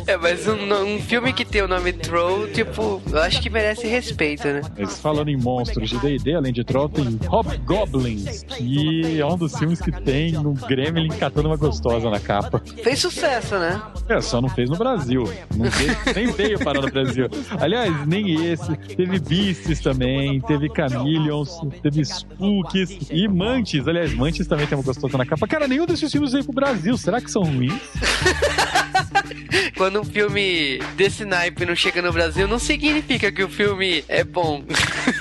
É, 0.05 0.17
mas 0.17 0.47
um, 0.47 0.55
um 0.95 0.99
filme 1.01 1.31
que 1.33 1.45
tem 1.45 1.61
o 1.61 1.67
nome 1.67 1.93
Troll, 1.93 2.47
tipo, 2.49 3.01
eu 3.11 3.19
acho 3.21 3.41
que 3.41 3.49
merece 3.49 3.87
respeito, 3.87 4.47
né? 4.47 4.61
Mas 4.77 4.99
falando 4.99 5.29
em 5.29 5.37
monstros 5.37 5.89
de 5.89 5.97
D&D, 5.99 6.35
além 6.35 6.53
de 6.53 6.63
Troll, 6.63 6.89
tem 6.89 7.17
Hobgoblins, 7.27 8.43
que 8.43 9.19
é 9.19 9.25
um 9.25 9.37
dos 9.37 9.57
filmes 9.57 9.79
que 9.81 9.91
tem 9.91 10.37
um 10.37 10.53
Gremlin 10.53 11.09
catando 11.09 11.49
uma 11.49 11.57
gostosa 11.57 12.09
na 12.09 12.19
capa. 12.19 12.61
Fez 12.83 12.99
sucesso, 12.99 13.57
né? 13.57 13.81
É, 14.09 14.21
só 14.21 14.41
não 14.41 14.49
fez 14.49 14.69
no 14.69 14.77
Brasil. 14.77 15.23
Não 15.55 15.69
veio- 15.69 15.97
nem 16.15 16.31
veio 16.31 16.59
parar 16.59 16.81
no 16.81 16.91
Brasil. 16.91 17.27
Aliás, 17.59 18.05
nem 18.07 18.45
esse. 18.51 18.75
Teve 18.95 19.19
Beasts 19.19 19.79
também, 19.79 20.39
teve 20.41 20.69
Chameleons, 20.75 21.49
teve 21.81 22.03
Spooks 22.05 23.09
e 23.11 23.27
Mantis. 23.27 23.87
Aliás, 23.87 24.13
Mantis 24.13 24.47
também 24.47 24.65
tem 24.67 24.77
uma 24.77 24.83
gostosa 24.83 25.17
na 25.17 25.25
capa. 25.25 25.47
Cara, 25.47 25.67
nenhum 25.67 25.85
desses 25.85 26.11
filmes 26.11 26.31
veio 26.31 26.43
pro 26.43 26.53
Brasil. 26.53 26.97
Será 26.97 27.19
que 27.21 27.29
são 27.31 27.43
ruins? 27.43 27.73
Quando 29.75 30.01
um 30.01 30.03
filme 30.03 30.79
desse 30.95 31.25
naipe 31.25 31.65
não 31.65 31.75
chega 31.75 32.01
no 32.01 32.11
Brasil, 32.11 32.47
não 32.47 32.59
significa 32.59 33.31
que 33.31 33.43
o 33.43 33.49
filme 33.49 34.03
é 34.07 34.23
bom. 34.23 34.63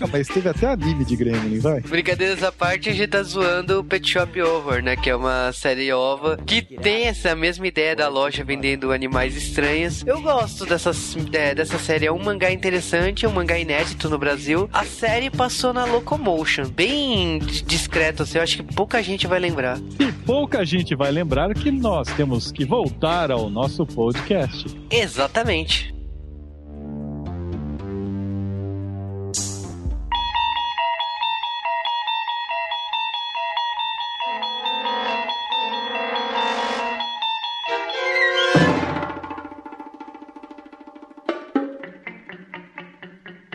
Ah, 0.00 0.06
mas 0.12 0.28
teve 0.28 0.48
até 0.48 0.66
anime 0.66 1.04
de 1.04 1.16
Gremlin, 1.16 1.58
vai. 1.58 1.80
Brincadeiras 1.80 2.42
à 2.42 2.52
parte, 2.52 2.88
a 2.88 2.92
gente 2.92 3.08
tá 3.08 3.22
zoando 3.22 3.80
o 3.80 3.84
Pet 3.84 4.08
Shop 4.08 4.40
Over, 4.40 4.82
né? 4.82 4.96
Que 4.96 5.10
é 5.10 5.16
uma 5.16 5.52
série 5.52 5.92
ova 5.92 6.36
que 6.36 6.62
tem 6.62 7.06
essa 7.06 7.34
mesma 7.34 7.66
ideia 7.66 7.96
da 7.96 8.08
loja 8.08 8.44
vendendo 8.44 8.92
animais 8.92 9.36
estranhos. 9.36 10.04
Eu 10.06 10.20
gosto 10.20 10.64
dessas, 10.66 11.16
é, 11.32 11.54
dessa 11.54 11.78
série. 11.78 12.06
É 12.06 12.12
um 12.12 12.22
mangá 12.22 12.50
interessante, 12.50 13.24
é 13.24 13.28
um 13.28 13.32
mangá 13.32 13.58
inédito 13.58 14.08
no 14.08 14.18
Brasil. 14.18 14.68
A 14.72 14.84
série 14.84 15.30
passou 15.30 15.72
na 15.72 15.84
Locomotion, 15.84 16.68
bem 16.68 17.38
discreto, 17.38 18.22
assim. 18.22 18.38
Eu 18.38 18.44
acho 18.44 18.56
que 18.58 18.74
pouca 18.74 19.02
gente 19.02 19.26
vai 19.26 19.38
lembrar. 19.38 19.78
E 19.98 20.12
pouca 20.24 20.64
gente 20.64 20.94
vai 20.94 21.10
lembrar 21.10 21.52
que 21.54 21.70
nós 21.70 22.08
temos 22.08 22.52
que 22.52 22.64
voltar 22.64 23.30
ao 23.30 23.50
nosso 23.50 23.86
podcast. 23.86 24.66
Exatamente. 24.90 25.97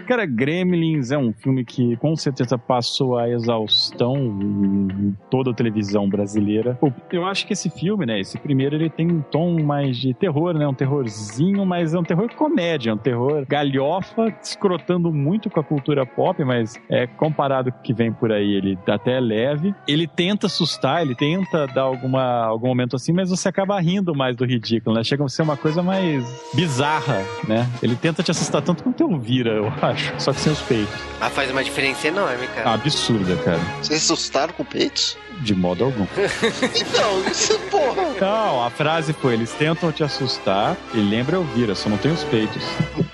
Cara, 0.08 0.26
Gremlins 0.26 1.12
é 1.12 1.18
um 1.18 1.34
filme 1.34 1.64
que 1.64 1.96
com 1.98 2.16
certeza 2.16 2.58
passou 2.58 3.18
a 3.18 3.30
exaustão 3.30 4.16
em 4.18 5.16
toda 5.30 5.52
a 5.52 5.54
televisão 5.54 6.10
brasileira. 6.10 6.78
Eu 7.12 7.26
acho 7.26 7.48
que 7.48 7.54
esse 7.54 7.70
filme, 7.70 8.06
né, 8.06 8.20
esse 8.20 8.38
primeiro, 8.38 8.76
ele 8.76 8.90
tem 8.90 9.10
um 9.12 9.22
tom 9.22 9.62
mais 9.64 9.98
de 9.98 10.14
terror, 10.14 10.54
né, 10.54 10.68
um 10.68 10.74
terrorzinho, 10.74 11.66
mas 11.66 11.94
é 11.94 12.00
um 12.00 12.04
terror 12.04 12.34
comédia, 12.36 12.92
é 12.92 12.94
um 12.94 12.98
terror 12.98 13.46
galhofa, 13.48 14.34
escrotando 14.42 15.12
muito 15.12 15.50
com 15.50 15.60
a 15.60 15.64
cultura 15.64 16.06
pop, 16.06 16.44
mas 16.44 16.80
é 16.90 17.08
comparado 17.08 17.72
com 17.72 17.80
o 17.80 17.82
que 17.82 17.94
vem 17.94 18.12
por 18.12 18.32
aí, 18.32 18.56
ele 18.56 18.78
até 18.88 19.18
é 19.18 19.20
leve. 19.20 19.74
Ele 19.88 20.08
tenta 20.08 20.48
assustar, 20.48 21.02
ele 21.02 21.16
tenta 21.16 21.66
dar 21.68 21.84
alguma, 21.84 22.46
algum 22.46 22.68
momento 22.68 22.96
assim, 22.96 23.14
mas 23.14 23.30
você 23.30 23.48
acaba 23.48 23.80
rindo 23.80 24.14
mais 24.16 24.36
do 24.36 24.46
ridículo, 24.46 24.96
né? 24.96 25.04
Chega 25.04 25.24
a 25.24 25.30
ser 25.30 25.44
uma 25.44 25.58
coisa 25.58 25.82
mais 25.82 26.24
bizarra, 26.54 27.24
né? 27.48 27.68
Ele 27.82 27.96
tenta 27.96 28.22
te 28.22 28.32
assustar 28.32 28.62
tanto 28.62 28.84
quanto 28.84 29.02
eu 29.02 29.20
vira, 29.20 29.52
eu 29.52 29.68
acho, 29.82 29.93
só 30.18 30.34
que 30.34 30.40
sem 30.40 30.52
os 30.52 30.62
peitos. 30.62 30.94
Mas 31.20 31.34
faz 31.34 31.52
uma 31.52 31.64
diferença 31.64 32.08
enorme, 32.08 32.48
cara. 32.48 32.74
Absurda, 32.74 33.36
cara. 33.38 33.60
Vocês 33.82 34.04
assustaram 34.04 34.54
com 34.54 34.64
peitos? 34.64 35.18
De 35.40 35.56
modo 35.56 35.86
algum. 35.86 36.06
Então, 36.76 37.32
isso, 37.32 37.58
porra. 37.72 38.04
Não, 38.20 38.64
a 38.64 38.70
frase 38.70 39.14
foi: 39.14 39.34
eles 39.34 39.52
tentam 39.54 39.92
te 39.92 40.04
assustar 40.04 40.78
e 40.94 40.98
lembra 40.98 41.38
Elvira, 41.38 41.76
só 41.76 41.90
não 41.90 41.98
tem 41.98 42.12
os 42.12 42.24
peitos. 42.26 42.62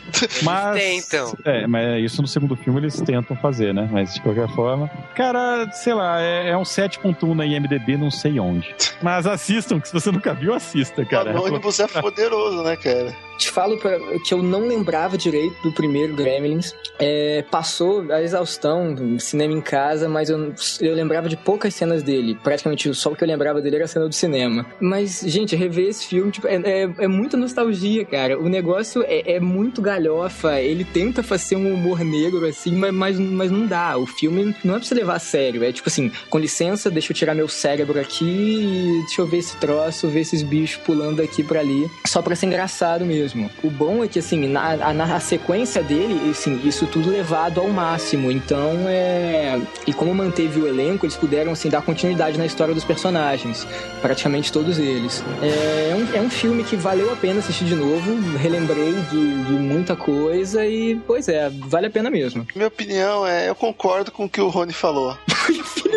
Mas. 0.44 0.76
Tentam. 0.76 1.34
É, 1.46 1.68
mas 1.68 2.04
isso 2.04 2.22
no 2.22 2.28
segundo 2.28 2.56
filme 2.56 2.80
eles 2.80 3.00
tentam 3.02 3.38
fazer, 3.38 3.74
né? 3.74 3.88
Mas 3.92 4.14
de 4.16 4.22
qualquer 4.22 4.50
forma. 4.50 4.90
Cara, 5.16 5.70
sei 5.72 5.94
lá, 5.94 6.22
é, 6.22 6.50
é 6.50 6.58
um 6.58 6.64
7.1 6.64 7.34
na 7.34 7.46
IMDB, 7.46 7.96
não 7.98 8.12
sei 8.12 8.40
onde. 8.40 8.76
Mas 9.02 9.26
assistam, 9.26 9.80
que 9.80 9.88
se 9.88 9.94
você 9.94 10.12
nunca 10.12 10.34
viu, 10.34 10.54
assista, 10.54 11.06
cara. 11.06 11.32
Anônimos 11.32 11.80
é 11.80 11.88
poderoso, 12.02 12.64
né, 12.64 12.76
cara? 12.76 13.16
Te 13.40 13.50
falo 13.50 13.78
pra- 13.78 13.98
que 14.24 14.34
eu 14.34 14.44
não 14.44 14.68
lembrava 14.68 15.18
direito 15.18 15.56
do 15.64 15.72
primeiro 15.72 16.14
Gremlins. 16.14 16.74
É, 17.00 17.44
passou 17.50 18.06
a 18.12 18.22
exaustão, 18.22 19.18
cinema 19.18 19.54
em 19.54 19.62
casa, 19.62 20.10
mas 20.10 20.30
eu, 20.30 20.54
eu 20.82 20.94
lembrava 20.94 21.30
de 21.30 21.38
poucas 21.38 21.74
cenas 21.74 22.04
dele. 22.04 22.38
Praticamente 22.44 22.94
só 22.94 23.12
o 23.12 23.16
que 23.16 23.24
eu 23.24 23.28
lembrava 23.28 23.62
dele 23.62 23.78
era 23.78 23.86
a 23.86 23.88
cena 23.88 24.08
do 24.10 24.14
cinema. 24.14 24.66
Mas, 24.82 25.24
gente, 25.26 25.56
rever 25.56 25.88
esse 25.88 26.06
filme 26.06 26.32
tipo, 26.32 26.48
é, 26.48 26.56
é, 26.56 26.90
é 27.00 27.08
muita 27.08 27.38
nostalgia, 27.38 28.04
cara. 28.04 28.38
O 28.38 28.50
negócio 28.50 29.04
é, 29.08 29.36
é 29.36 29.40
muito 29.40 29.82
galhofa. 29.82 30.60
Ele 30.60 30.84
tenta 30.84 31.24
fazer 31.24 31.56
um 31.56 31.74
humor 31.74 32.02
negro, 32.04 32.46
assim, 32.46 32.76
mas, 32.76 32.94
mas, 32.94 33.18
mas 33.20 33.50
não 33.50 33.66
dá. 33.66 33.98
O 33.98 34.06
filme 34.06 34.54
não 34.66 34.76
é 34.76 34.80
pra 34.80 34.86
você 34.86 34.94
levar 34.96 35.16
a 35.16 35.20
sério. 35.20 35.64
É 35.64 35.72
tipo 35.72 35.88
assim, 35.88 36.12
com 36.30 36.38
licença, 36.38 36.90
deixa 36.92 37.14
eu 37.14 37.16
tirar 37.16 37.34
meu 37.34 37.48
cérebro 37.48 37.98
aqui 38.02 38.26
e 38.26 39.00
deixa 39.06 39.22
eu 39.22 39.28
ver 39.28 39.38
esse 39.38 39.56
troço, 39.58 40.10
ver 40.10 40.20
esses 40.22 40.42
bichos 40.44 40.82
pulando 40.86 41.18
daqui 41.18 41.42
pra 41.42 41.62
ali. 41.62 41.90
Só 42.06 42.22
pra 42.22 42.36
ser 42.36 42.48
engraçado 42.48 43.06
mesmo. 43.06 43.29
O 43.64 43.70
bom 43.70 44.04
é 44.04 44.08
que, 44.08 44.20
assim, 44.20 44.48
na, 44.48 44.72
a, 44.72 44.94
na 44.94 45.16
a 45.16 45.20
sequência 45.20 45.82
dele, 45.84 46.30
assim, 46.30 46.62
isso 46.64 46.86
tudo 46.88 47.10
levado 47.10 47.60
ao 47.60 47.68
máximo. 47.70 48.32
Então, 48.32 48.86
é... 48.88 49.60
E 49.86 49.94
como 49.94 50.14
manteve 50.14 50.60
o 50.60 50.68
elenco, 50.68 51.06
eles 51.06 51.16
puderam, 51.16 51.52
assim, 51.52 51.70
dar 51.70 51.82
continuidade 51.82 52.38
na 52.38 52.46
história 52.46 52.74
dos 52.74 52.84
personagens. 52.84 53.68
Praticamente 54.02 54.52
todos 54.52 54.80
eles. 54.80 55.24
É 55.42 55.96
um, 55.96 56.18
é 56.18 56.22
um 56.22 56.30
filme 56.30 56.64
que 56.64 56.76
valeu 56.76 57.12
a 57.12 57.16
pena 57.16 57.40
assistir 57.40 57.66
de 57.66 57.76
novo. 57.76 58.38
Relembrei 58.38 58.94
de, 59.10 59.44
de 59.44 59.54
muita 59.54 59.96
coisa 59.96 60.66
e, 60.66 60.96
pois 61.08 61.28
é, 61.28 61.50
vale 61.50 61.88
a 61.88 61.90
pena 61.90 62.10
mesmo. 62.10 62.46
Minha 62.56 62.68
opinião 62.68 63.26
é, 63.26 63.50
eu 63.50 63.56
concordo 63.56 64.12
com 64.12 64.26
o 64.26 64.30
que 64.30 64.42
o 64.42 64.50
Rony 64.50 64.74
falou. 64.74 65.18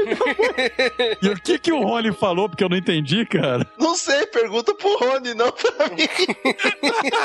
E 1.21 1.29
o 1.29 1.37
que, 1.37 1.59
que 1.59 1.73
o 1.73 1.83
Rony 1.83 2.13
falou, 2.13 2.49
porque 2.49 2.65
eu 2.65 2.69
não 2.69 2.77
entendi, 2.77 3.25
cara? 3.27 3.67
Não 3.79 3.95
sei, 3.95 4.27
pergunta 4.27 4.75
pro 4.75 4.99
Rony, 4.99 5.35
não 5.35 5.53
pra 5.53 5.89
mim. 5.89 6.09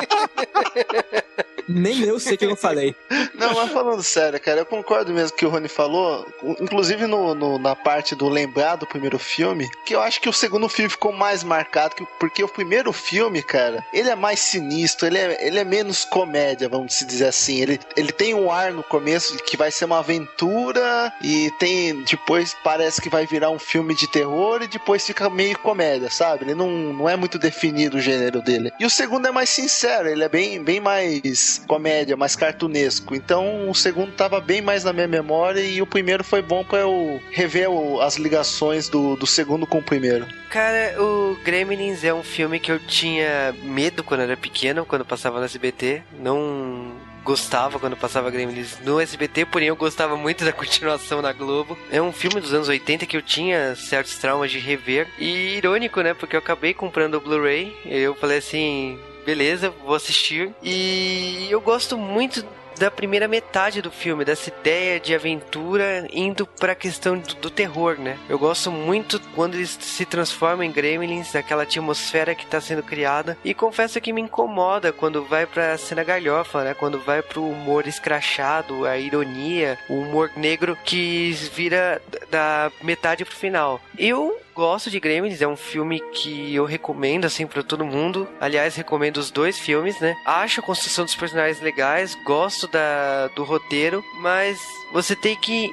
Nem 1.68 2.02
eu 2.04 2.18
sei 2.18 2.36
o 2.36 2.38
que 2.38 2.46
eu 2.46 2.56
falei. 2.56 2.96
Não, 3.36 3.54
mas 3.54 3.70
falando 3.72 4.02
sério, 4.02 4.40
cara, 4.40 4.60
eu 4.62 4.66
concordo 4.66 5.14
mesmo 5.14 5.36
que 5.36 5.46
o 5.46 5.50
Rony 5.50 5.68
falou, 5.68 6.26
inclusive 6.62 7.06
no, 7.06 7.36
no- 7.36 7.60
na 7.60 7.76
parte 7.76 8.16
do 8.16 8.30
lembrar 8.30 8.78
do 8.78 8.88
primeiro 8.88 9.20
filme, 9.20 9.70
que 9.86 9.94
eu 9.94 10.02
acho 10.02 10.22
que 10.22 10.30
o 10.30 10.34
segundo 10.34 10.70
filme 10.70 10.90
ficou 10.90 11.12
mais 11.12 11.44
marcado, 11.44 11.96
que- 11.96 12.08
porque 12.22 12.42
o 12.42 12.48
primeiro 12.48 12.94
filme, 12.94 13.44
cara, 13.44 13.84
ele 13.94 14.10
é 14.10 14.16
mais 14.16 14.40
sinistro, 14.40 15.08
ele 15.08 15.18
é, 15.18 15.46
ele 15.46 15.60
é 15.60 15.66
menos 15.66 16.06
comédia, 16.06 16.70
vamos 16.70 17.04
dizer 17.06 17.26
assim. 17.28 17.60
Ele, 17.60 17.80
ele 17.98 18.14
tem 18.14 18.34
um 18.34 18.50
ar 18.50 18.72
no 18.72 18.82
começo 18.84 19.36
que 19.44 19.58
vai 19.58 19.70
ser 19.70 19.86
uma 19.86 20.00
aventura 20.00 21.12
e 21.22 21.52
tem, 21.60 22.02
depois 22.04 22.56
parece 22.64 23.02
que 23.02 23.10
vai 23.10 23.26
virar 23.26 23.50
um 23.50 23.60
filme 23.60 23.94
de 23.94 24.08
terror 24.08 24.62
e 24.64 24.68
depois 24.68 25.06
fica 25.06 25.30
meio 25.30 25.60
comédia, 25.60 26.10
sabe? 26.10 26.46
Ele 26.46 26.56
não, 26.56 26.70
não 26.70 27.10
é 27.10 27.18
muito 27.18 27.38
definido 27.38 27.98
o 27.98 28.02
gênero 28.02 28.42
dele. 28.42 28.72
E 28.80 28.86
o 28.86 28.90
segundo 28.90 29.28
é 29.28 29.32
mais 29.32 29.50
sincero, 29.50 29.87
ele 30.06 30.24
é 30.24 30.30
bem, 30.30 30.64
bem 30.64 30.80
mais 30.80 31.62
comédia, 31.68 32.16
mais 32.18 32.36
cartunesco. 32.36 33.16
Então 33.16 33.70
o 33.70 33.76
segundo 33.76 34.12
tava 34.14 34.40
bem 34.40 34.62
mais 34.62 34.84
na 34.84 34.94
minha 34.94 35.08
memória 35.08 35.60
e 35.62 35.82
o 35.82 35.86
primeiro 35.88 36.24
foi 36.24 36.42
bom 36.42 36.64
pra 36.64 36.80
eu 36.80 37.22
rever 37.32 37.70
o- 37.70 38.02
as 38.02 38.18
ligações 38.18 38.90
do, 38.90 39.16
do 39.16 39.26
segundo 39.28 39.66
com 39.68 39.80
o 39.80 39.84
primeiro. 39.84 40.26
Cara, 40.50 40.96
o 41.02 41.38
Gremlins 41.44 42.04
é 42.04 42.14
um 42.14 42.24
filme 42.24 42.60
que 42.60 42.72
eu 42.72 42.80
tinha 42.80 43.54
medo 43.64 44.04
quando 44.04 44.22
era 44.22 44.38
pequeno, 44.38 44.86
quando 44.86 45.04
passava 45.06 45.40
no 45.40 45.46
SBT. 45.46 46.02
Não 46.20 46.92
gostava 47.24 47.78
quando 47.78 47.98
passava 47.98 48.32
Gremlins 48.32 48.78
no 48.86 49.02
SBT, 49.02 49.46
porém 49.48 49.68
eu 49.68 49.76
gostava 49.76 50.16
muito 50.16 50.46
da 50.46 50.54
continuação 50.54 51.22
na 51.22 51.34
Globo. 51.34 51.78
É 51.92 52.02
um 52.02 52.14
filme 52.14 52.40
dos 52.40 52.54
anos 52.54 52.70
80 52.70 53.06
que 53.06 53.18
eu 53.18 53.22
tinha 53.22 53.76
certos 53.76 54.18
traumas 54.18 54.50
de 54.50 54.60
rever. 54.60 55.08
E 55.20 55.58
irônico, 55.58 56.00
né? 56.02 56.14
Porque 56.14 56.36
eu 56.36 56.40
acabei 56.40 56.74
comprando 56.74 57.16
o 57.16 57.22
Blu-ray. 57.22 57.76
Eu 57.86 58.16
falei 58.16 58.38
assim, 58.38 58.98
beleza, 59.28 59.70
vou 59.70 59.94
assistir. 59.94 60.54
E 60.64 61.48
eu 61.50 61.60
gosto 61.60 61.98
muito 61.98 62.46
da 62.80 62.90
primeira 62.90 63.28
metade 63.28 63.82
do 63.82 63.92
filme, 63.92 64.24
dessa 64.24 64.50
ideia 64.50 65.00
de 65.00 65.14
aventura 65.14 66.08
indo 66.14 66.46
pra 66.46 66.76
questão 66.76 67.18
do, 67.18 67.36
do 67.36 67.50
terror, 67.50 68.00
né? 68.00 68.18
Eu 68.30 68.40
gosto 68.40 68.72
muito 68.72 69.20
quando 69.36 69.56
eles 69.56 69.78
se 69.82 70.06
transformam 70.06 70.64
em 70.64 70.72
gremlins, 70.72 71.36
aquela 71.36 71.64
atmosfera 71.64 72.36
que 72.36 72.46
tá 72.46 72.62
sendo 72.62 72.84
criada. 72.84 73.38
E 73.44 73.54
confesso 73.54 74.00
que 74.00 74.14
me 74.14 74.22
incomoda 74.22 74.94
quando 74.94 75.26
vai 75.26 75.46
pra 75.46 75.78
cena 75.78 76.04
galhofa, 76.04 76.64
né? 76.64 76.74
Quando 76.74 77.00
vai 77.02 77.22
pro 77.22 77.44
humor 77.44 77.86
escrachado, 77.86 78.86
a 78.86 78.98
ironia, 78.98 79.78
o 79.90 79.96
humor 79.96 80.32
negro 80.38 80.78
que 80.86 81.32
vira 81.54 82.02
da 82.30 82.72
metade 82.82 83.26
pro 83.26 83.36
final. 83.36 83.82
Eu 83.98 84.40
gosto 84.58 84.90
de 84.90 85.00
Gremlins, 85.00 85.40
é 85.40 85.48
um 85.48 85.56
filme 85.56 86.00
que 86.12 86.56
eu 86.56 86.66
recomendo 86.66 87.26
assim 87.26 87.46
para 87.46 87.62
todo 87.62 87.86
mundo. 87.86 88.28
Aliás, 88.42 88.76
recomendo 88.76 89.18
os 89.18 89.30
dois 89.30 89.60
filmes, 89.60 90.00
né? 90.00 90.16
Acho 90.26 90.62
a 90.62 90.64
construção 90.64 91.06
dos 91.06 91.16
personagens 91.16 91.62
legais, 91.62 92.18
gosto 92.26 92.68
da, 92.68 93.28
do 93.36 93.44
roteiro, 93.44 94.04
mas 94.20 94.60
você 94.92 95.16
tem 95.16 95.36
que 95.36 95.72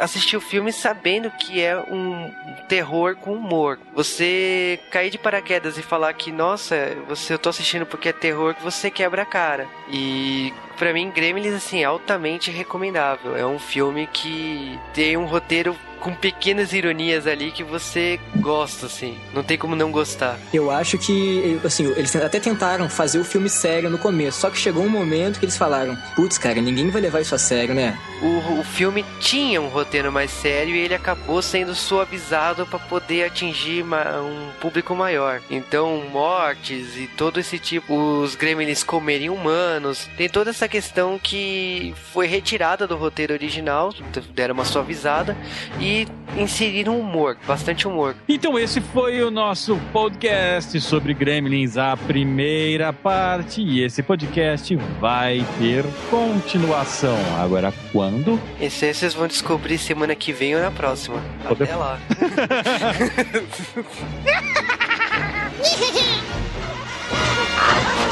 assistir 0.00 0.36
o 0.36 0.40
filme 0.40 0.72
sabendo 0.72 1.30
que 1.30 1.62
é 1.62 1.76
um 1.76 2.30
terror 2.68 3.16
com 3.16 3.34
humor. 3.34 3.78
Você 3.94 4.80
cair 4.90 5.10
de 5.10 5.18
paraquedas 5.18 5.76
e 5.76 5.82
falar 5.82 6.12
que, 6.14 6.32
nossa, 6.32 6.96
você 7.06 7.34
eu 7.34 7.38
tô 7.38 7.50
assistindo 7.50 7.84
porque 7.84 8.08
é 8.08 8.12
terror, 8.14 8.54
que 8.54 8.62
você 8.62 8.90
quebra 8.90 9.22
a 9.22 9.26
cara. 9.26 9.68
E 9.90 10.54
Pra 10.76 10.92
mim, 10.92 11.10
Gremlins, 11.10 11.54
assim, 11.54 11.80
é 11.80 11.84
altamente 11.84 12.50
recomendável. 12.50 13.36
É 13.36 13.46
um 13.46 13.58
filme 13.58 14.06
que 14.12 14.78
tem 14.92 15.16
um 15.16 15.24
roteiro 15.26 15.76
com 16.00 16.14
pequenas 16.14 16.72
ironias 16.72 17.26
ali 17.26 17.50
que 17.50 17.64
você 17.64 18.20
gosta, 18.36 18.86
assim. 18.86 19.18
Não 19.34 19.42
tem 19.42 19.58
como 19.58 19.74
não 19.74 19.90
gostar. 19.90 20.38
Eu 20.52 20.70
acho 20.70 20.98
que, 20.98 21.58
assim, 21.64 21.86
eles 21.96 22.14
até 22.14 22.38
tentaram 22.38 22.88
fazer 22.88 23.18
o 23.18 23.24
filme 23.24 23.48
sério 23.48 23.90
no 23.90 23.98
começo, 23.98 24.40
só 24.40 24.50
que 24.50 24.58
chegou 24.58 24.84
um 24.84 24.88
momento 24.88 25.38
que 25.38 25.44
eles 25.44 25.56
falaram: 25.56 25.96
putz, 26.14 26.38
cara, 26.38 26.60
ninguém 26.60 26.90
vai 26.90 27.00
levar 27.00 27.20
isso 27.20 27.34
a 27.34 27.38
sério, 27.38 27.74
né? 27.74 27.98
O, 28.22 28.60
o 28.60 28.64
filme 28.64 29.04
tinha 29.20 29.60
um 29.60 29.68
roteiro 29.68 30.12
mais 30.12 30.30
sério 30.30 30.74
e 30.74 30.78
ele 30.78 30.94
acabou 30.94 31.42
sendo 31.42 31.74
suavizado 31.74 32.66
para 32.66 32.78
poder 32.78 33.24
atingir 33.24 33.84
um 33.84 34.50
público 34.60 34.94
maior. 34.94 35.40
Então, 35.50 36.04
mortes 36.12 36.96
e 36.96 37.08
todo 37.16 37.40
esse 37.40 37.58
tipo, 37.58 37.94
os 38.22 38.34
gremlins 38.34 38.82
comerem 38.82 39.28
humanos, 39.28 40.08
tem 40.16 40.28
toda 40.28 40.50
essa 40.50 40.65
questão 40.68 41.18
que 41.18 41.94
foi 42.12 42.26
retirada 42.26 42.86
do 42.86 42.96
roteiro 42.96 43.32
original, 43.32 43.92
deram 44.34 44.54
uma 44.54 44.64
suavizada 44.64 45.36
e 45.80 46.06
inseriram 46.36 46.98
humor, 46.98 47.36
bastante 47.46 47.86
humor. 47.88 48.14
Então 48.28 48.58
esse 48.58 48.80
foi 48.80 49.22
o 49.22 49.30
nosso 49.30 49.76
podcast 49.92 50.80
sobre 50.80 51.14
Gremlins, 51.14 51.76
a 51.76 51.96
primeira 51.96 52.92
parte. 52.92 53.60
E 53.62 53.82
esse 53.82 54.02
podcast 54.02 54.74
vai 55.00 55.44
ter 55.58 55.84
continuação. 56.10 57.16
Agora 57.40 57.72
quando? 57.92 58.40
Esse 58.60 58.86
aí 58.86 58.94
vocês 58.94 59.14
vão 59.14 59.26
descobrir 59.26 59.78
semana 59.78 60.14
que 60.14 60.32
vem 60.32 60.54
ou 60.54 60.60
na 60.62 60.70
próxima. 60.70 61.20
Pode- 61.46 61.62
Até 61.64 61.76
lá. 61.76 61.98